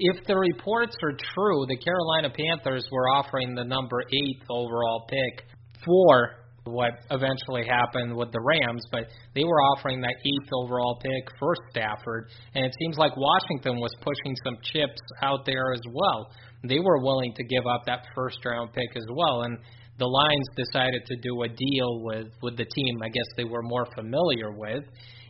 if 0.00 0.26
the 0.26 0.36
reports 0.36 0.96
are 1.02 1.12
true, 1.34 1.66
the 1.68 1.76
Carolina 1.76 2.30
Panthers 2.30 2.88
were 2.90 3.08
offering 3.10 3.54
the 3.54 3.64
number 3.64 4.02
eighth 4.02 4.46
overall 4.48 5.06
pick 5.08 5.44
for 5.84 6.40
what 6.64 6.92
eventually 7.10 7.66
happened 7.66 8.16
with 8.16 8.32
the 8.32 8.40
Rams, 8.40 8.82
but 8.90 9.04
they 9.34 9.44
were 9.44 9.60
offering 9.60 10.00
that 10.00 10.14
eighth 10.24 10.50
overall 10.52 10.98
pick 11.02 11.28
for 11.38 11.54
Stafford, 11.70 12.30
and 12.54 12.64
it 12.64 12.72
seems 12.80 12.96
like 12.96 13.12
Washington 13.16 13.78
was 13.80 13.92
pushing 14.00 14.34
some 14.44 14.56
chips 14.62 15.00
out 15.22 15.44
there 15.44 15.72
as 15.72 15.82
well. 15.92 16.30
They 16.64 16.78
were 16.78 17.02
willing 17.02 17.32
to 17.36 17.44
give 17.44 17.66
up 17.66 17.84
that 17.86 18.04
first 18.14 18.38
round 18.44 18.72
pick 18.72 18.96
as 18.96 19.06
well, 19.10 19.42
and 19.42 19.58
the 19.98 20.06
Lions 20.06 20.48
decided 20.56 21.04
to 21.06 21.16
do 21.16 21.42
a 21.42 21.48
deal 21.48 22.02
with 22.02 22.28
with 22.42 22.56
the 22.56 22.64
team. 22.64 23.02
I 23.02 23.08
guess 23.08 23.26
they 23.36 23.44
were 23.44 23.62
more 23.62 23.86
familiar 23.94 24.52
with, 24.52 24.84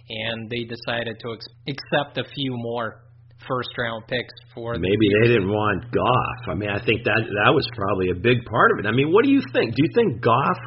and 0.09 0.51
they 0.51 0.65
decided 0.65 1.17
to 1.21 1.33
ex- 1.33 1.47
accept 1.69 2.19
a 2.19 2.25
few 2.35 2.53
more 2.55 3.03
first 3.49 3.71
round 3.79 4.07
picks 4.07 4.35
for 4.55 4.75
maybe 4.75 5.07
they 5.21 5.29
didn't 5.29 5.49
want 5.49 5.85
Goff. 5.93 6.41
I 6.49 6.55
mean, 6.55 6.71
I 6.71 6.79
think 6.85 7.05
that 7.05 7.21
that 7.21 7.53
was 7.53 7.67
probably 7.77 8.11
a 8.11 8.19
big 8.19 8.45
part 8.45 8.73
of 8.73 8.85
it. 8.85 8.89
I 8.89 8.93
mean, 8.93 9.13
what 9.13 9.25
do 9.25 9.31
you 9.31 9.43
think? 9.53 9.75
Do 9.75 9.83
you 9.83 9.93
think 9.95 10.23
Goff? 10.23 10.61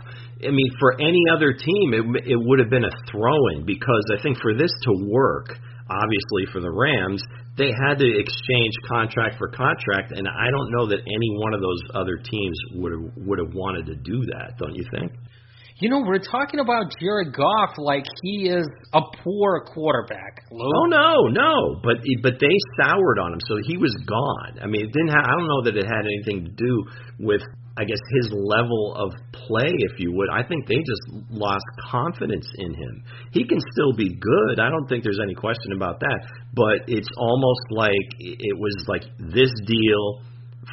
I 0.43 0.51
mean, 0.51 0.69
for 0.80 0.99
any 0.99 1.24
other 1.32 1.53
team, 1.53 1.93
it 1.93 2.36
it 2.36 2.39
would 2.39 2.59
have 2.59 2.69
been 2.69 2.86
a 2.86 2.95
throw-in 3.11 3.65
because 3.65 4.05
I 4.11 4.21
think 4.21 4.39
for 4.41 4.53
this 4.53 4.71
to 4.71 4.91
work, 5.07 5.55
obviously 5.89 6.49
for 6.51 6.59
the 6.59 6.71
Rams, 6.71 7.24
they 7.57 7.69
had 7.86 7.99
to 7.99 8.07
exchange 8.07 8.74
contract 8.89 9.38
for 9.38 9.47
contract, 9.47 10.11
and 10.11 10.28
I 10.28 10.49
don't 10.49 10.69
know 10.71 10.86
that 10.88 10.99
any 10.99 11.30
one 11.38 11.53
of 11.53 11.61
those 11.61 11.82
other 11.93 12.17
teams 12.17 12.57
would 12.76 12.91
have 12.91 13.05
would 13.28 13.39
have 13.39 13.53
wanted 13.53 13.86
to 13.88 13.95
do 13.95 14.19
that. 14.34 14.57
Don't 14.57 14.76
you 14.76 14.86
think? 14.91 15.11
You 15.84 15.89
know, 15.89 15.99
we're 15.99 16.23
talking 16.23 16.61
about 16.61 16.95
Jared 16.97 17.36
Goff 17.36 17.75
like 17.75 18.05
he 18.21 18.47
is 18.47 18.65
a 18.93 19.01
poor 19.21 19.65
quarterback. 19.67 20.47
Lou. 20.49 20.63
Oh 20.63 20.86
no, 20.86 21.27
no, 21.27 21.81
but 21.84 21.97
but 22.23 22.39
they 22.39 22.55
soured 22.79 23.19
on 23.19 23.34
him, 23.34 23.39
so 23.45 23.55
he 23.67 23.75
was 23.75 23.93
gone. 24.07 24.63
I 24.63 24.67
mean, 24.67 24.86
it 24.86 24.93
didn't. 24.93 25.09
Have, 25.09 25.25
I 25.27 25.31
don't 25.36 25.49
know 25.49 25.61
that 25.65 25.75
it 25.75 25.84
had 25.84 26.07
anything 26.07 26.45
to 26.45 26.51
do 26.55 26.86
with, 27.19 27.41
I 27.75 27.84
guess, 27.84 27.99
his 28.15 28.31
level 28.31 28.95
of 28.95 29.11
play, 29.34 29.75
if 29.91 29.99
you 29.99 30.13
would. 30.13 30.29
I 30.31 30.47
think 30.47 30.67
they 30.67 30.77
just 30.79 31.27
lost 31.29 31.65
confidence 31.91 32.47
in 32.59 32.73
him. 32.73 33.03
He 33.34 33.43
can 33.43 33.59
still 33.73 33.91
be 33.91 34.07
good. 34.07 34.61
I 34.63 34.69
don't 34.69 34.88
think 34.88 35.03
there's 35.03 35.19
any 35.21 35.36
question 35.36 35.73
about 35.75 35.99
that. 35.99 36.19
But 36.55 36.88
it's 36.88 37.09
almost 37.17 37.65
like 37.71 38.07
it 38.19 38.55
was 38.57 38.86
like 38.88 39.03
this 39.19 39.51
deal 39.67 40.23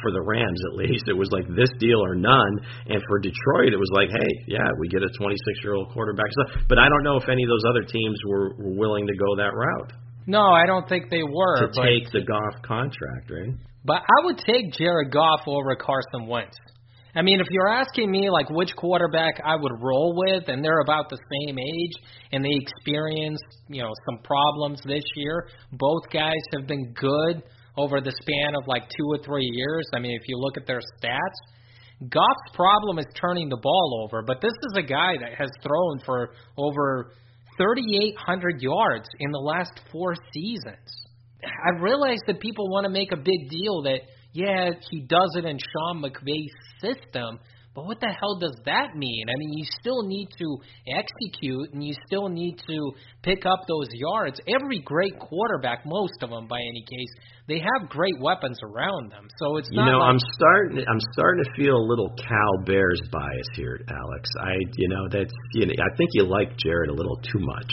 for 0.01 0.11
the 0.11 0.21
Rams 0.21 0.61
at 0.71 0.77
least, 0.77 1.05
it 1.07 1.17
was 1.17 1.29
like 1.31 1.47
this 1.55 1.69
deal 1.79 1.99
or 1.99 2.15
none. 2.15 2.53
And 2.87 3.01
for 3.07 3.19
Detroit, 3.19 3.73
it 3.73 3.79
was 3.79 3.91
like, 3.91 4.09
hey, 4.09 4.31
yeah, 4.47 4.67
we 4.79 4.87
get 4.87 5.03
a 5.03 5.11
26 5.17 5.35
year 5.63 5.73
old 5.73 5.91
quarterback. 5.91 6.31
So, 6.31 6.61
but 6.69 6.79
I 6.79 6.87
don't 6.87 7.03
know 7.03 7.17
if 7.17 7.27
any 7.27 7.43
of 7.43 7.49
those 7.49 7.65
other 7.67 7.83
teams 7.83 8.17
were, 8.27 8.55
were 8.55 8.75
willing 8.77 9.07
to 9.07 9.15
go 9.15 9.35
that 9.37 9.51
route. 9.53 9.93
No, 10.27 10.41
I 10.41 10.65
don't 10.65 10.87
think 10.87 11.09
they 11.09 11.23
were. 11.23 11.57
To 11.59 11.71
but, 11.73 11.83
take 11.83 12.11
the 12.11 12.21
Goff 12.21 12.61
contract, 12.63 13.29
right? 13.29 13.55
But 13.83 14.01
I 14.05 14.25
would 14.25 14.37
take 14.37 14.73
Jared 14.73 15.11
Goff 15.11 15.41
over 15.47 15.75
Carson 15.75 16.27
Wentz. 16.27 16.55
I 17.13 17.21
mean, 17.23 17.41
if 17.41 17.47
you're 17.49 17.67
asking 17.67 18.09
me 18.09 18.29
like 18.29 18.49
which 18.49 18.73
quarterback 18.75 19.41
I 19.43 19.55
would 19.55 19.73
roll 19.81 20.15
with, 20.15 20.47
and 20.47 20.63
they're 20.63 20.79
about 20.79 21.09
the 21.09 21.17
same 21.17 21.59
age, 21.59 21.91
and 22.31 22.43
they 22.45 22.53
experienced 22.53 23.43
you 23.67 23.81
know 23.81 23.91
some 24.05 24.19
problems 24.23 24.79
this 24.85 25.03
year, 25.15 25.47
both 25.73 26.03
guys 26.11 26.41
have 26.53 26.67
been 26.67 26.93
good 26.93 27.43
over 27.77 28.01
the 28.01 28.11
span 28.21 28.55
of 28.55 28.67
like 28.67 28.83
two 28.89 29.05
or 29.07 29.19
three 29.23 29.49
years. 29.51 29.85
I 29.93 29.99
mean, 29.99 30.17
if 30.19 30.27
you 30.27 30.37
look 30.37 30.57
at 30.57 30.67
their 30.67 30.79
stats, 30.79 32.09
Goff's 32.09 32.55
problem 32.55 32.97
is 32.97 33.05
turning 33.15 33.49
the 33.49 33.57
ball 33.61 34.03
over, 34.03 34.23
but 34.23 34.41
this 34.41 34.51
is 34.51 34.77
a 34.77 34.81
guy 34.81 35.17
that 35.19 35.35
has 35.37 35.49
thrown 35.61 35.99
for 36.03 36.31
over 36.57 37.11
3,800 37.57 38.61
yards 38.61 39.07
in 39.19 39.31
the 39.31 39.37
last 39.37 39.79
four 39.91 40.15
seasons. 40.33 41.05
I 41.43 41.79
realize 41.79 42.19
that 42.27 42.39
people 42.39 42.69
want 42.69 42.85
to 42.85 42.89
make 42.89 43.11
a 43.11 43.17
big 43.17 43.49
deal 43.49 43.83
that, 43.83 44.01
yeah, 44.33 44.71
he 44.89 45.01
does 45.01 45.35
it 45.35 45.45
in 45.45 45.57
Sean 45.57 46.01
McVay's 46.01 46.53
system, 46.81 47.39
but 47.73 47.85
what 47.85 47.99
the 48.01 48.11
hell 48.11 48.37
does 48.39 48.55
that 48.65 48.95
mean? 48.95 49.25
I 49.29 49.35
mean, 49.37 49.53
you 49.55 49.65
still 49.79 50.03
need 50.03 50.27
to 50.39 50.57
execute 50.91 51.71
and 51.73 51.83
you 51.83 51.93
still 52.05 52.27
need 52.27 52.59
to 52.67 52.91
pick 53.23 53.45
up 53.45 53.63
those 53.67 53.87
yards. 53.93 54.41
Every 54.47 54.79
great 54.79 55.17
quarterback, 55.19 55.85
most 55.85 56.19
of 56.21 56.29
them 56.29 56.47
by 56.47 56.59
any 56.59 56.83
case, 56.83 57.07
they 57.47 57.59
have 57.59 57.89
great 57.89 58.19
weapons 58.19 58.59
around 58.61 59.11
them. 59.11 59.27
So 59.39 59.57
it's 59.57 59.69
not. 59.71 59.85
You 59.85 59.91
know, 59.91 59.99
like, 59.99 60.09
I'm 60.09 60.19
starting. 60.35 60.83
I'm 60.83 60.99
starting 61.13 61.43
to 61.45 61.51
feel 61.55 61.75
a 61.75 61.85
little 61.87 62.11
Cal 62.19 62.65
Bears 62.65 63.01
bias 63.11 63.47
here, 63.55 63.79
Alex. 63.87 64.29
I, 64.41 64.55
you 64.75 64.89
know, 64.89 65.07
that's. 65.09 65.33
You 65.53 65.67
know, 65.67 65.73
I 65.79 65.95
think 65.95 66.09
you 66.13 66.23
like 66.23 66.57
Jared 66.57 66.89
a 66.89 66.93
little 66.93 67.17
too 67.31 67.39
much. 67.39 67.71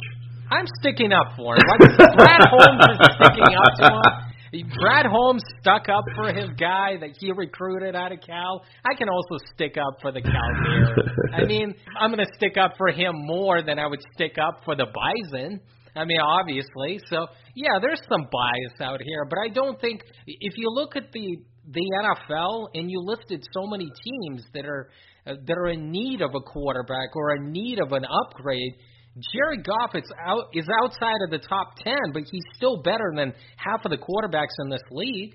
I'm 0.50 0.66
sticking 0.80 1.12
up 1.12 1.36
for 1.36 1.56
him. 1.56 1.62
Like 1.68 2.16
Brad 2.16 2.40
Holmes 2.48 2.86
is 2.86 2.98
sticking 3.18 3.54
up 3.54 3.72
to 3.78 3.84
him. 3.84 4.27
Brad 4.52 5.06
Holmes 5.06 5.42
stuck 5.60 5.88
up 5.88 6.04
for 6.14 6.32
his 6.32 6.50
guy 6.58 6.96
that 7.00 7.10
he 7.18 7.32
recruited 7.32 7.94
out 7.94 8.12
of 8.12 8.20
Cal. 8.20 8.62
I 8.84 8.94
can 8.94 9.08
also 9.08 9.44
stick 9.54 9.76
up 9.76 10.00
for 10.00 10.12
the 10.12 10.22
Cal 10.22 10.32
Bears. 10.64 11.10
I 11.34 11.44
mean, 11.46 11.74
I'm 11.98 12.12
going 12.12 12.24
to 12.24 12.32
stick 12.36 12.56
up 12.56 12.74
for 12.78 12.88
him 12.88 13.12
more 13.14 13.62
than 13.62 13.78
I 13.78 13.86
would 13.86 14.00
stick 14.14 14.36
up 14.38 14.62
for 14.64 14.74
the 14.74 14.86
Bison. 14.86 15.60
I 15.94 16.04
mean, 16.04 16.20
obviously. 16.20 17.00
So, 17.10 17.26
yeah, 17.54 17.78
there's 17.80 18.00
some 18.08 18.28
bias 18.30 18.80
out 18.80 19.00
here, 19.02 19.26
but 19.28 19.38
I 19.38 19.48
don't 19.52 19.80
think 19.80 20.00
if 20.26 20.54
you 20.56 20.70
look 20.70 20.96
at 20.96 21.12
the 21.12 21.38
the 21.70 21.84
NFL 22.30 22.68
and 22.72 22.90
you 22.90 22.98
listed 23.04 23.44
so 23.52 23.66
many 23.66 23.84
teams 24.02 24.42
that 24.54 24.64
are 24.64 24.88
that 25.26 25.58
are 25.58 25.68
in 25.68 25.90
need 25.90 26.22
of 26.22 26.30
a 26.34 26.40
quarterback 26.40 27.14
or 27.14 27.36
in 27.36 27.52
need 27.52 27.78
of 27.78 27.92
an 27.92 28.04
upgrade, 28.04 28.72
Jared 29.18 29.66
Goff 29.66 29.94
is 29.94 30.06
out 30.14 30.54
is 30.54 30.66
outside 30.82 31.18
of 31.26 31.30
the 31.30 31.38
top 31.42 31.74
ten, 31.82 32.12
but 32.12 32.22
he's 32.30 32.44
still 32.54 32.82
better 32.82 33.12
than 33.16 33.34
half 33.56 33.84
of 33.84 33.90
the 33.90 33.98
quarterbacks 33.98 34.54
in 34.62 34.70
this 34.70 34.82
league. 34.90 35.34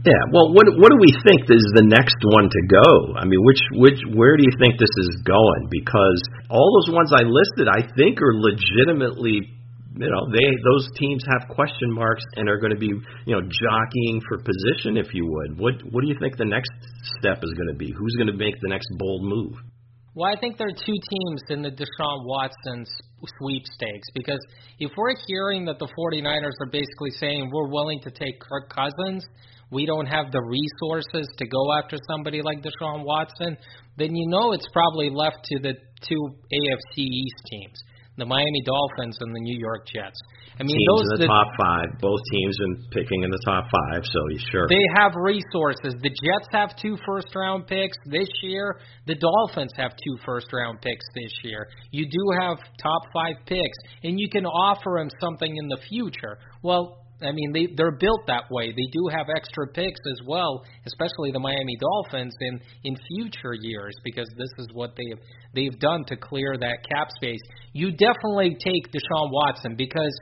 Yeah, 0.00 0.24
well, 0.32 0.56
what 0.56 0.64
what 0.80 0.88
do 0.88 0.96
we 0.96 1.12
think 1.28 1.44
is 1.52 1.60
the 1.76 1.84
next 1.84 2.16
one 2.24 2.48
to 2.48 2.62
go? 2.72 3.20
I 3.20 3.28
mean, 3.28 3.44
which 3.44 3.60
which 3.76 4.00
where 4.16 4.40
do 4.40 4.44
you 4.48 4.54
think 4.56 4.80
this 4.80 4.94
is 4.96 5.20
going? 5.28 5.68
Because 5.68 6.20
all 6.48 6.64
those 6.80 6.96
ones 6.96 7.12
I 7.12 7.28
listed, 7.28 7.68
I 7.68 7.84
think, 8.00 8.16
are 8.24 8.32
legitimately, 8.32 9.44
you 10.00 10.08
know, 10.08 10.24
they 10.32 10.48
those 10.64 10.88
teams 10.96 11.20
have 11.28 11.52
question 11.52 11.92
marks 11.92 12.24
and 12.40 12.48
are 12.48 12.56
going 12.56 12.72
to 12.72 12.80
be, 12.80 12.96
you 13.28 13.34
know, 13.36 13.44
jockeying 13.44 14.24
for 14.24 14.40
position, 14.40 14.96
if 14.96 15.12
you 15.12 15.28
would. 15.28 15.60
What 15.60 15.84
what 15.92 16.00
do 16.00 16.08
you 16.08 16.16
think 16.16 16.40
the 16.40 16.48
next 16.48 16.72
step 17.20 17.44
is 17.44 17.52
going 17.52 17.68
to 17.68 17.76
be? 17.76 17.92
Who's 17.92 18.16
going 18.16 18.32
to 18.32 18.38
make 18.40 18.56
the 18.64 18.72
next 18.72 18.88
bold 18.96 19.28
move? 19.28 19.60
Well, 20.14 20.28
I 20.30 20.38
think 20.40 20.58
there 20.58 20.66
are 20.66 20.84
two 20.86 20.98
teams 21.08 21.42
in 21.50 21.62
the 21.62 21.70
Deshaun 21.70 22.26
Watson 22.26 22.84
sweepstakes 23.38 24.08
because 24.12 24.40
if 24.80 24.90
we're 24.96 25.14
hearing 25.28 25.66
that 25.66 25.78
the 25.78 25.86
49ers 25.86 26.58
are 26.60 26.70
basically 26.72 27.10
saying 27.12 27.50
we're 27.52 27.70
willing 27.70 28.00
to 28.02 28.10
take 28.10 28.40
Kirk 28.40 28.70
Cousins, 28.74 29.24
we 29.70 29.86
don't 29.86 30.06
have 30.06 30.32
the 30.32 30.40
resources 30.40 31.28
to 31.38 31.46
go 31.46 31.78
after 31.78 31.96
somebody 32.10 32.42
like 32.42 32.58
Deshaun 32.58 33.04
Watson, 33.04 33.56
then 33.98 34.16
you 34.16 34.28
know 34.28 34.52
it's 34.52 34.66
probably 34.72 35.10
left 35.10 35.44
to 35.44 35.58
the 35.60 35.74
two 36.02 36.28
AFC 36.52 36.98
East 36.98 37.42
teams. 37.48 37.80
The 38.20 38.26
Miami 38.26 38.62
Dolphins 38.64 39.16
and 39.20 39.34
the 39.34 39.40
New 39.40 39.58
York 39.58 39.86
Jets. 39.88 40.20
I 40.58 40.62
mean, 40.62 40.76
teams 40.76 40.88
those 40.92 41.08
in 41.16 41.20
the, 41.20 41.26
top 41.26 41.48
five, 41.56 41.88
both 42.00 42.20
teams 42.30 42.56
in 42.60 42.84
picking 42.92 43.24
in 43.24 43.30
the 43.30 43.40
top 43.46 43.64
five. 43.72 44.04
So 44.04 44.20
you 44.28 44.38
sure, 44.52 44.68
they 44.68 44.84
have 44.94 45.12
resources. 45.16 45.96
The 46.02 46.10
Jets 46.10 46.48
have 46.52 46.76
two 46.76 46.98
first 47.06 47.34
round 47.34 47.66
picks 47.66 47.96
this 48.04 48.28
year. 48.42 48.78
The 49.06 49.16
Dolphins 49.16 49.72
have 49.76 49.92
two 49.96 50.18
first 50.24 50.52
round 50.52 50.82
picks 50.82 51.04
this 51.14 51.32
year. 51.42 51.66
You 51.90 52.04
do 52.04 52.22
have 52.40 52.58
top 52.82 53.02
five 53.12 53.36
picks, 53.46 53.78
and 54.04 54.20
you 54.20 54.28
can 54.28 54.44
offer 54.44 54.96
them 54.98 55.08
something 55.18 55.56
in 55.56 55.68
the 55.68 55.78
future. 55.88 56.36
Well, 56.62 56.99
I 57.22 57.32
mean, 57.32 57.52
they 57.52 57.68
they're 57.76 57.96
built 57.96 58.26
that 58.26 58.44
way. 58.50 58.70
They 58.70 58.88
do 58.92 59.08
have 59.16 59.26
extra 59.34 59.66
picks 59.66 60.00
as 60.06 60.26
well, 60.26 60.64
especially 60.86 61.32
the 61.32 61.38
Miami 61.38 61.76
Dolphins 61.80 62.34
in 62.40 62.60
in 62.84 62.96
future 63.08 63.54
years 63.60 63.94
because 64.04 64.28
this 64.36 64.50
is 64.58 64.68
what 64.72 64.90
they've 64.96 65.20
they've 65.54 65.78
done 65.78 66.04
to 66.08 66.16
clear 66.16 66.56
that 66.58 66.78
cap 66.90 67.08
space. 67.16 67.40
You 67.72 67.90
definitely 67.92 68.56
take 68.64 68.92
Deshaun 68.92 69.30
Watson 69.30 69.76
because 69.76 70.18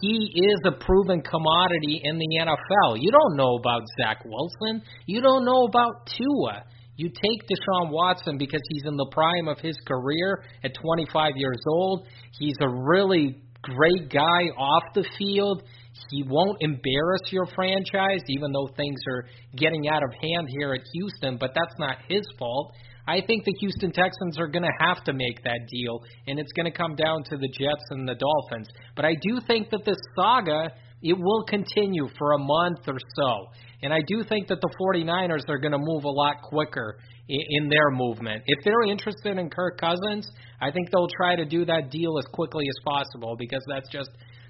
he 0.00 0.32
is 0.34 0.60
a 0.66 0.72
proven 0.72 1.20
commodity 1.22 2.00
in 2.04 2.18
the 2.18 2.38
NFL. 2.40 2.96
You 2.98 3.10
don't 3.10 3.36
know 3.36 3.56
about 3.56 3.82
Zach 4.00 4.24
Wilson. 4.24 4.82
You 5.06 5.20
don't 5.20 5.44
know 5.44 5.64
about 5.64 6.06
Tua. 6.06 6.64
You 6.96 7.08
take 7.08 7.48
Deshaun 7.48 7.90
Watson 7.90 8.38
because 8.38 8.62
he's 8.70 8.84
in 8.86 8.96
the 8.96 9.08
prime 9.10 9.48
of 9.48 9.58
his 9.58 9.76
career 9.86 10.44
at 10.62 10.72
25 10.80 11.32
years 11.36 11.60
old. 11.66 12.06
He's 12.38 12.56
a 12.60 12.68
really 12.68 13.42
great 13.62 14.10
guy 14.10 14.50
off 14.56 14.82
the 14.94 15.04
field. 15.18 15.62
He 16.10 16.22
won't 16.22 16.58
embarrass 16.60 17.22
your 17.30 17.46
franchise, 17.54 18.20
even 18.28 18.52
though 18.52 18.68
things 18.76 19.00
are 19.08 19.26
getting 19.56 19.88
out 19.88 20.02
of 20.02 20.10
hand 20.20 20.48
here 20.48 20.74
at 20.74 20.80
Houston, 20.92 21.38
but 21.38 21.52
that's 21.54 21.78
not 21.78 21.98
his 22.08 22.22
fault. 22.38 22.72
I 23.06 23.20
think 23.26 23.44
the 23.44 23.54
Houston 23.60 23.92
Texans 23.92 24.38
are 24.38 24.48
going 24.48 24.62
to 24.62 24.86
have 24.86 25.04
to 25.04 25.12
make 25.12 25.42
that 25.44 25.68
deal, 25.68 26.00
and 26.26 26.38
it's 26.38 26.52
going 26.52 26.70
to 26.70 26.76
come 26.76 26.96
down 26.96 27.22
to 27.24 27.36
the 27.36 27.48
Jets 27.48 27.84
and 27.90 28.08
the 28.08 28.14
Dolphins. 28.14 28.68
But 28.96 29.04
I 29.04 29.14
do 29.20 29.40
think 29.46 29.70
that 29.70 29.84
this 29.84 29.98
saga 30.16 30.70
it 31.04 31.18
will 31.18 31.44
continue 31.44 32.08
for 32.18 32.32
a 32.32 32.38
month 32.38 32.80
or 32.88 32.98
so. 33.14 33.46
And 33.82 33.92
I 33.92 34.00
do 34.06 34.24
think 34.24 34.48
that 34.48 34.62
the 34.62 34.70
49ers 34.80 35.46
are 35.50 35.58
going 35.58 35.72
to 35.72 35.78
move 35.78 36.04
a 36.04 36.10
lot 36.10 36.36
quicker 36.42 36.96
in, 37.28 37.40
in 37.50 37.68
their 37.68 37.90
movement. 37.90 38.42
If 38.46 38.64
they're 38.64 38.90
interested 38.90 39.36
in 39.36 39.50
Kirk 39.50 39.78
Cousins, 39.78 40.26
I 40.62 40.70
think 40.70 40.90
they'll 40.90 41.12
try 41.14 41.36
to 41.36 41.44
do 41.44 41.66
that 41.66 41.90
deal 41.90 42.18
as 42.18 42.24
quickly 42.32 42.64
as 42.66 42.74
possible 42.86 43.36
because 43.38 43.62
that's 43.68 43.88
just 43.90 44.08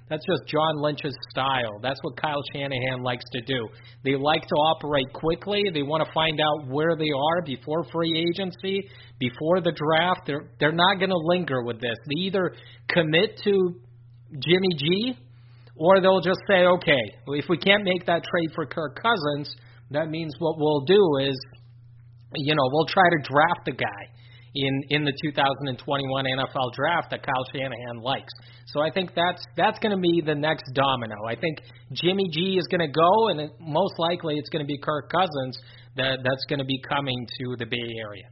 that's 0.09 0.23
just 0.25 0.47
John 0.47 0.77
Lynch's 0.77 1.15
style. 1.31 1.79
That's 1.81 1.99
what 2.03 2.15
Kyle 2.21 2.41
Shanahan 2.53 3.01
likes 3.01 3.25
to 3.33 3.41
do. 3.41 3.67
They 4.03 4.15
like 4.15 4.41
to 4.41 4.55
operate 4.55 5.11
quickly. 5.13 5.63
They 5.73 5.81
want 5.81 6.05
to 6.05 6.13
find 6.13 6.39
out 6.39 6.67
where 6.67 6.95
they 6.95 7.09
are 7.09 7.41
before 7.43 7.83
free 7.91 8.13
agency, 8.29 8.87
before 9.19 9.61
the 9.61 9.73
draft. 9.75 10.21
They're 10.27 10.51
they're 10.59 10.71
not 10.71 10.99
going 10.99 11.09
to 11.09 11.17
linger 11.17 11.63
with 11.63 11.81
this. 11.81 11.97
They 12.07 12.21
either 12.21 12.53
commit 12.87 13.39
to 13.45 13.75
Jimmy 14.31 14.75
G 14.77 15.17
or 15.75 15.99
they'll 16.01 16.21
just 16.21 16.39
say, 16.47 16.65
okay, 16.65 17.01
if 17.27 17.45
we 17.49 17.57
can't 17.57 17.83
make 17.83 18.05
that 18.05 18.23
trade 18.23 18.49
for 18.53 18.65
Kirk 18.65 19.01
Cousins, 19.01 19.55
that 19.91 20.09
means 20.09 20.33
what 20.39 20.57
we'll 20.57 20.85
do 20.85 21.01
is, 21.21 21.37
you 22.35 22.55
know, 22.55 22.63
we'll 22.71 22.87
try 22.87 23.09
to 23.09 23.17
draft 23.23 23.65
the 23.65 23.73
guy 23.73 24.14
in 24.55 24.81
in 24.89 25.03
the 25.03 25.13
2021 25.23 26.25
NFL 26.25 26.73
draft 26.73 27.11
that 27.11 27.21
Kyle 27.23 27.45
Shanahan 27.53 28.01
likes. 28.01 28.33
So 28.67 28.81
I 28.81 28.89
think 28.89 29.11
that's 29.15 29.43
that's 29.55 29.79
going 29.79 29.95
to 29.95 30.01
be 30.01 30.21
the 30.25 30.35
next 30.35 30.71
domino. 30.73 31.15
I 31.27 31.35
think 31.35 31.59
Jimmy 31.91 32.29
G 32.31 32.57
is 32.57 32.67
going 32.67 32.81
to 32.81 32.91
go, 32.91 33.29
and 33.29 33.39
it, 33.41 33.51
most 33.59 33.99
likely 33.99 34.35
it's 34.35 34.49
going 34.49 34.63
to 34.63 34.67
be 34.67 34.77
Kirk 34.77 35.11
Cousins 35.11 35.59
that 35.97 36.19
that's 36.23 36.45
going 36.49 36.59
to 36.59 36.65
be 36.65 36.81
coming 36.87 37.27
to 37.39 37.55
the 37.57 37.65
Bay 37.65 37.89
Area. 37.99 38.25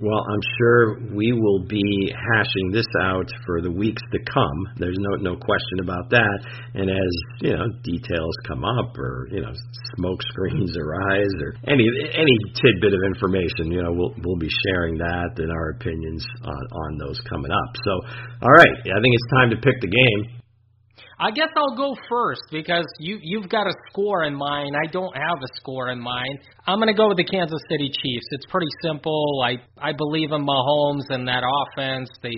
Well, 0.00 0.24
I'm 0.24 0.40
sure 0.58 1.14
we 1.14 1.32
will 1.32 1.66
be 1.68 2.10
hashing 2.10 2.72
this 2.72 2.88
out 3.02 3.28
for 3.44 3.60
the 3.60 3.70
weeks 3.70 4.00
to 4.12 4.18
come. 4.24 4.58
There's 4.78 4.96
no 4.98 5.16
no 5.20 5.36
question 5.36 5.80
about 5.80 6.08
that. 6.10 6.38
And 6.74 6.88
as 6.88 7.12
you 7.42 7.52
know, 7.52 7.68
details 7.84 8.34
come 8.48 8.64
up, 8.64 8.96
or 8.96 9.28
you 9.30 9.42
know, 9.42 9.52
smoke 9.96 10.22
screens 10.22 10.74
arise, 10.80 11.34
or 11.44 11.54
any 11.68 11.84
any 12.16 12.36
tidbit 12.56 12.94
of 12.94 13.00
information, 13.04 13.70
you 13.70 13.82
know, 13.82 13.92
we'll 13.92 14.14
we'll 14.24 14.40
be 14.40 14.50
sharing 14.66 14.96
that 14.96 15.36
and 15.36 15.52
our 15.52 15.76
opinions 15.76 16.24
on 16.42 16.62
on 16.88 16.98
those 16.98 17.20
coming 17.28 17.52
up. 17.52 17.76
So, 17.84 17.92
all 18.42 18.52
right, 18.52 18.76
I 18.80 18.98
think 18.98 19.12
it's 19.12 19.30
time 19.36 19.50
to 19.50 19.56
pick 19.56 19.76
the 19.82 19.92
game. 19.92 20.41
I 21.22 21.30
guess 21.30 21.50
I'll 21.56 21.76
go 21.76 21.94
first 22.08 22.42
because 22.50 22.84
you 22.98 23.16
you've 23.22 23.48
got 23.48 23.68
a 23.68 23.74
score 23.88 24.24
in 24.24 24.34
mind. 24.34 24.74
I 24.74 24.90
don't 24.90 25.16
have 25.16 25.38
a 25.38 25.46
score 25.54 25.90
in 25.90 26.00
mind. 26.00 26.40
I'm 26.66 26.78
going 26.78 26.88
to 26.88 26.98
go 26.98 27.06
with 27.06 27.16
the 27.16 27.24
Kansas 27.24 27.60
City 27.70 27.90
Chiefs. 27.90 28.26
It's 28.32 28.46
pretty 28.50 28.70
simple. 28.82 29.40
I 29.46 29.62
I 29.80 29.92
believe 29.92 30.32
in 30.32 30.44
Mahomes 30.44 31.06
and 31.10 31.28
that 31.28 31.44
offense. 31.46 32.10
The 32.22 32.34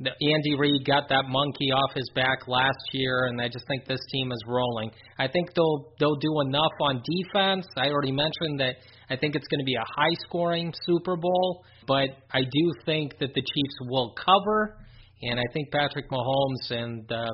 the 0.00 0.12
Andy 0.32 0.56
Reid 0.58 0.86
got 0.86 1.10
that 1.10 1.24
monkey 1.28 1.72
off 1.72 1.94
his 1.94 2.08
back 2.14 2.48
last 2.48 2.80
year, 2.92 3.26
and 3.26 3.38
I 3.38 3.48
just 3.48 3.66
think 3.68 3.84
this 3.84 4.00
team 4.10 4.32
is 4.32 4.42
rolling. 4.46 4.90
I 5.18 5.28
think 5.28 5.52
they'll 5.54 5.92
they'll 6.00 6.16
do 6.16 6.40
enough 6.40 6.72
on 6.80 7.02
defense. 7.04 7.66
I 7.76 7.88
already 7.88 8.12
mentioned 8.12 8.60
that 8.60 8.76
I 9.10 9.16
think 9.16 9.36
it's 9.36 9.46
going 9.48 9.60
to 9.60 9.66
be 9.66 9.76
a 9.76 9.84
high 9.94 10.16
scoring 10.26 10.72
Super 10.86 11.16
Bowl, 11.16 11.66
but 11.86 12.08
I 12.32 12.40
do 12.40 12.72
think 12.86 13.18
that 13.18 13.34
the 13.34 13.42
Chiefs 13.42 13.76
will 13.82 14.14
cover, 14.16 14.78
and 15.20 15.38
I 15.38 15.44
think 15.52 15.70
Patrick 15.70 16.10
Mahomes 16.10 16.70
and 16.70 17.12
uh, 17.12 17.26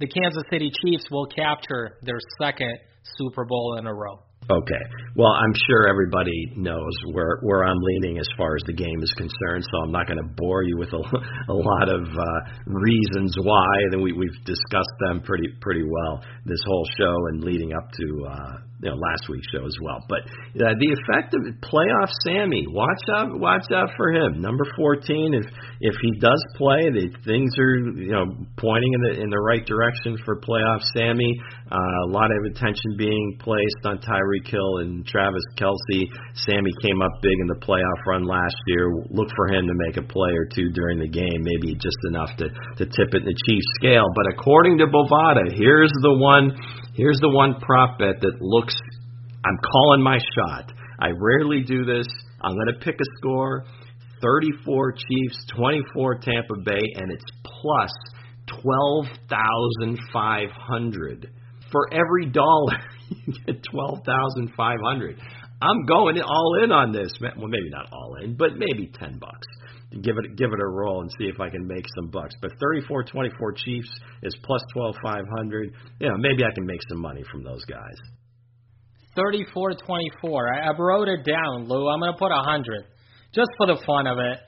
the 0.00 0.06
Kansas 0.06 0.44
City 0.50 0.70
Chiefs 0.84 1.04
will 1.10 1.26
capture 1.26 1.98
their 2.02 2.18
second 2.40 2.78
Super 3.16 3.44
Bowl 3.44 3.76
in 3.78 3.86
a 3.86 3.94
row. 3.94 4.20
Okay. 4.50 4.84
Well, 5.14 5.32
I'm 5.32 5.52
sure 5.68 5.88
everybody 5.88 6.52
knows 6.56 6.92
where 7.12 7.38
where 7.42 7.64
I'm 7.64 7.76
leaning 7.78 8.18
as 8.18 8.26
far 8.38 8.56
as 8.56 8.62
the 8.64 8.72
game 8.72 9.02
is 9.02 9.12
concerned, 9.12 9.66
so 9.70 9.82
I'm 9.84 9.92
not 9.92 10.06
going 10.06 10.16
to 10.16 10.28
bore 10.36 10.62
you 10.62 10.78
with 10.78 10.88
a, 10.94 10.96
a 10.96 11.52
lot 11.52 11.88
of 11.90 12.00
uh, 12.08 12.40
reasons 12.64 13.36
why. 13.42 13.68
Then 13.90 14.00
we 14.00 14.12
we've 14.12 14.44
discussed 14.46 14.96
them 15.06 15.20
pretty 15.20 15.48
pretty 15.60 15.82
well 15.84 16.22
this 16.46 16.60
whole 16.66 16.86
show 16.98 17.14
and 17.28 17.44
leading 17.44 17.74
up 17.74 17.92
to 17.92 18.26
uh, 18.26 18.52
you 18.80 18.90
know 18.90 18.96
last 18.96 19.28
week's 19.28 19.46
show 19.52 19.64
as 19.64 19.74
well. 19.82 20.04
But 20.08 20.22
uh, 20.54 20.74
the 20.78 20.90
effect 20.94 21.34
of 21.34 21.42
playoff 21.60 22.10
Sammy, 22.24 22.66
watch 22.68 23.02
out 23.16 23.38
watch 23.38 23.66
out 23.74 23.90
for 23.96 24.12
him. 24.12 24.40
Number 24.40 24.64
14. 24.76 25.34
If 25.34 25.46
if 25.80 25.94
he 26.02 26.12
does 26.20 26.42
play, 26.56 26.90
the 26.90 27.10
things 27.24 27.50
are 27.58 27.74
you 27.98 28.12
know 28.12 28.26
pointing 28.56 28.92
in 28.94 29.00
the 29.02 29.12
in 29.22 29.30
the 29.30 29.40
right 29.40 29.64
direction 29.66 30.16
for 30.24 30.40
playoff 30.40 30.82
Sammy. 30.94 31.34
Uh, 31.70 32.08
a 32.08 32.10
lot 32.10 32.30
of 32.30 32.38
attention 32.54 32.96
being 32.96 33.38
placed 33.40 33.82
on 33.84 33.98
Tyreek 33.98 34.46
Hill 34.46 34.78
and 34.78 35.04
Travis 35.06 35.44
Kelce. 35.58 36.06
Sammy 36.46 36.72
came 36.82 37.02
up 37.02 37.12
big 37.20 37.36
in 37.40 37.46
the 37.46 37.60
playoff 37.60 38.00
run 38.06 38.24
last 38.24 38.56
year. 38.66 38.88
Look 39.10 39.28
for 39.34 39.48
him 39.52 39.66
to 39.66 39.74
make 39.74 39.96
a 39.96 40.06
play 40.06 40.32
or 40.32 40.46
two 40.46 40.70
during 40.70 40.98
the 40.98 41.08
game, 41.08 41.42
maybe 41.42 41.74
just 41.74 41.98
enough 42.08 42.30
to 42.38 42.46
to 42.78 42.84
tip 42.86 43.10
it 43.12 43.22
in 43.22 43.28
the 43.28 43.38
Chiefs 43.46 43.66
scale. 43.82 44.06
But 44.14 44.32
according 44.32 44.78
to 44.78 44.86
Bovada, 44.86 45.50
here's 45.50 45.92
the 46.02 46.14
one 46.14 46.54
here's 46.98 47.18
the 47.20 47.30
one 47.30 47.58
prop 47.60 47.98
bet 47.98 48.20
that 48.20 48.42
looks 48.42 48.74
I'm 49.44 49.58
calling 49.72 50.02
my 50.02 50.18
shot. 50.18 50.72
I 51.00 51.08
rarely 51.16 51.62
do 51.62 51.84
this. 51.86 52.06
I'm 52.42 52.54
going 52.54 52.74
to 52.74 52.80
pick 52.84 52.96
a 52.96 53.04
score. 53.18 53.64
34 54.20 54.92
Chiefs, 54.92 55.46
24 55.56 56.18
Tampa 56.18 56.56
Bay, 56.64 56.82
and 56.96 57.12
it's 57.12 57.24
plus 57.62 57.92
12,500 58.62 61.30
for 61.70 61.92
every 61.92 62.26
dollar 62.26 62.78
you 63.26 63.34
get 63.46 63.62
twelve 63.70 64.00
thousand 64.04 64.52
five 64.56 64.78
hundred. 64.84 65.20
I'm 65.60 65.86
going 65.86 66.20
all 66.20 66.60
in 66.62 66.72
on 66.72 66.92
this. 66.92 67.10
Well, 67.20 67.48
maybe 67.48 67.70
not 67.70 67.92
all 67.92 68.16
in, 68.22 68.36
but 68.36 68.56
maybe 68.56 68.90
ten 68.98 69.18
bucks. 69.18 69.46
Give 69.90 70.18
it 70.18 70.36
give 70.36 70.52
it 70.52 70.60
a 70.60 70.66
roll 70.66 71.00
and 71.00 71.10
see 71.18 71.24
if 71.24 71.40
I 71.40 71.48
can 71.48 71.66
make 71.66 71.84
some 71.96 72.10
bucks. 72.10 72.34
But 72.42 72.52
thirty 72.60 72.86
four 72.86 73.04
twenty 73.04 73.30
four 73.38 73.52
Chiefs 73.52 73.88
is 74.22 74.36
plus 74.44 74.60
twelve 74.74 74.94
five 75.02 75.24
hundred. 75.38 75.72
You 75.98 76.08
know, 76.10 76.16
maybe 76.18 76.44
I 76.44 76.52
can 76.54 76.66
make 76.66 76.80
some 76.90 77.00
money 77.00 77.24
from 77.32 77.42
those 77.42 77.64
guys. 77.64 77.96
Thirty 79.16 79.46
four 79.54 79.72
twenty 79.72 80.10
four. 80.20 80.52
I, 80.54 80.68
I 80.68 80.76
wrote 80.78 81.08
it 81.08 81.24
down, 81.24 81.68
Lou. 81.68 81.88
I'm 81.88 82.00
going 82.00 82.12
to 82.12 82.18
put 82.18 82.30
a 82.30 82.42
hundred, 82.42 82.84
just 83.34 83.48
for 83.56 83.66
the 83.66 83.80
fun 83.86 84.06
of 84.06 84.18
it. 84.18 84.38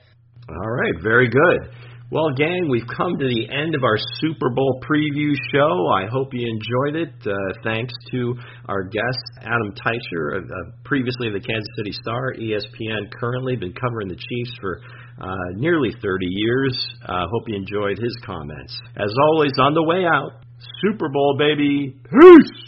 All 0.47 0.69
right, 0.69 0.93
very 1.01 1.27
good. 1.27 1.71
Well, 2.11 2.27
gang, 2.35 2.67
we've 2.67 2.87
come 2.97 3.17
to 3.19 3.25
the 3.25 3.47
end 3.47 3.73
of 3.73 3.85
our 3.85 3.95
Super 4.19 4.49
Bowl 4.49 4.81
preview 4.83 5.31
show. 5.53 5.87
I 5.95 6.07
hope 6.11 6.33
you 6.33 6.45
enjoyed 6.45 7.07
it. 7.07 7.13
Uh, 7.25 7.31
thanks 7.63 7.93
to 8.11 8.35
our 8.67 8.83
guest, 8.83 9.23
Adam 9.39 9.71
Teicher, 9.79 10.43
uh, 10.43 10.71
previously 10.83 11.27
of 11.27 11.33
the 11.35 11.39
Kansas 11.39 11.69
City 11.77 11.93
Star, 11.93 12.33
ESPN, 12.33 13.13
currently 13.17 13.55
been 13.55 13.71
covering 13.71 14.09
the 14.09 14.17
Chiefs 14.17 14.51
for 14.59 14.81
uh, 15.21 15.55
nearly 15.55 15.91
30 16.01 16.25
years. 16.27 16.85
Uh, 17.07 17.27
hope 17.31 17.43
you 17.47 17.55
enjoyed 17.55 17.97
his 17.97 18.17
comments. 18.25 18.77
As 18.97 19.13
always, 19.29 19.53
on 19.57 19.73
the 19.73 19.83
way 19.83 20.03
out, 20.03 20.43
Super 20.81 21.07
Bowl, 21.07 21.37
baby. 21.39 21.95
Peace! 22.11 22.61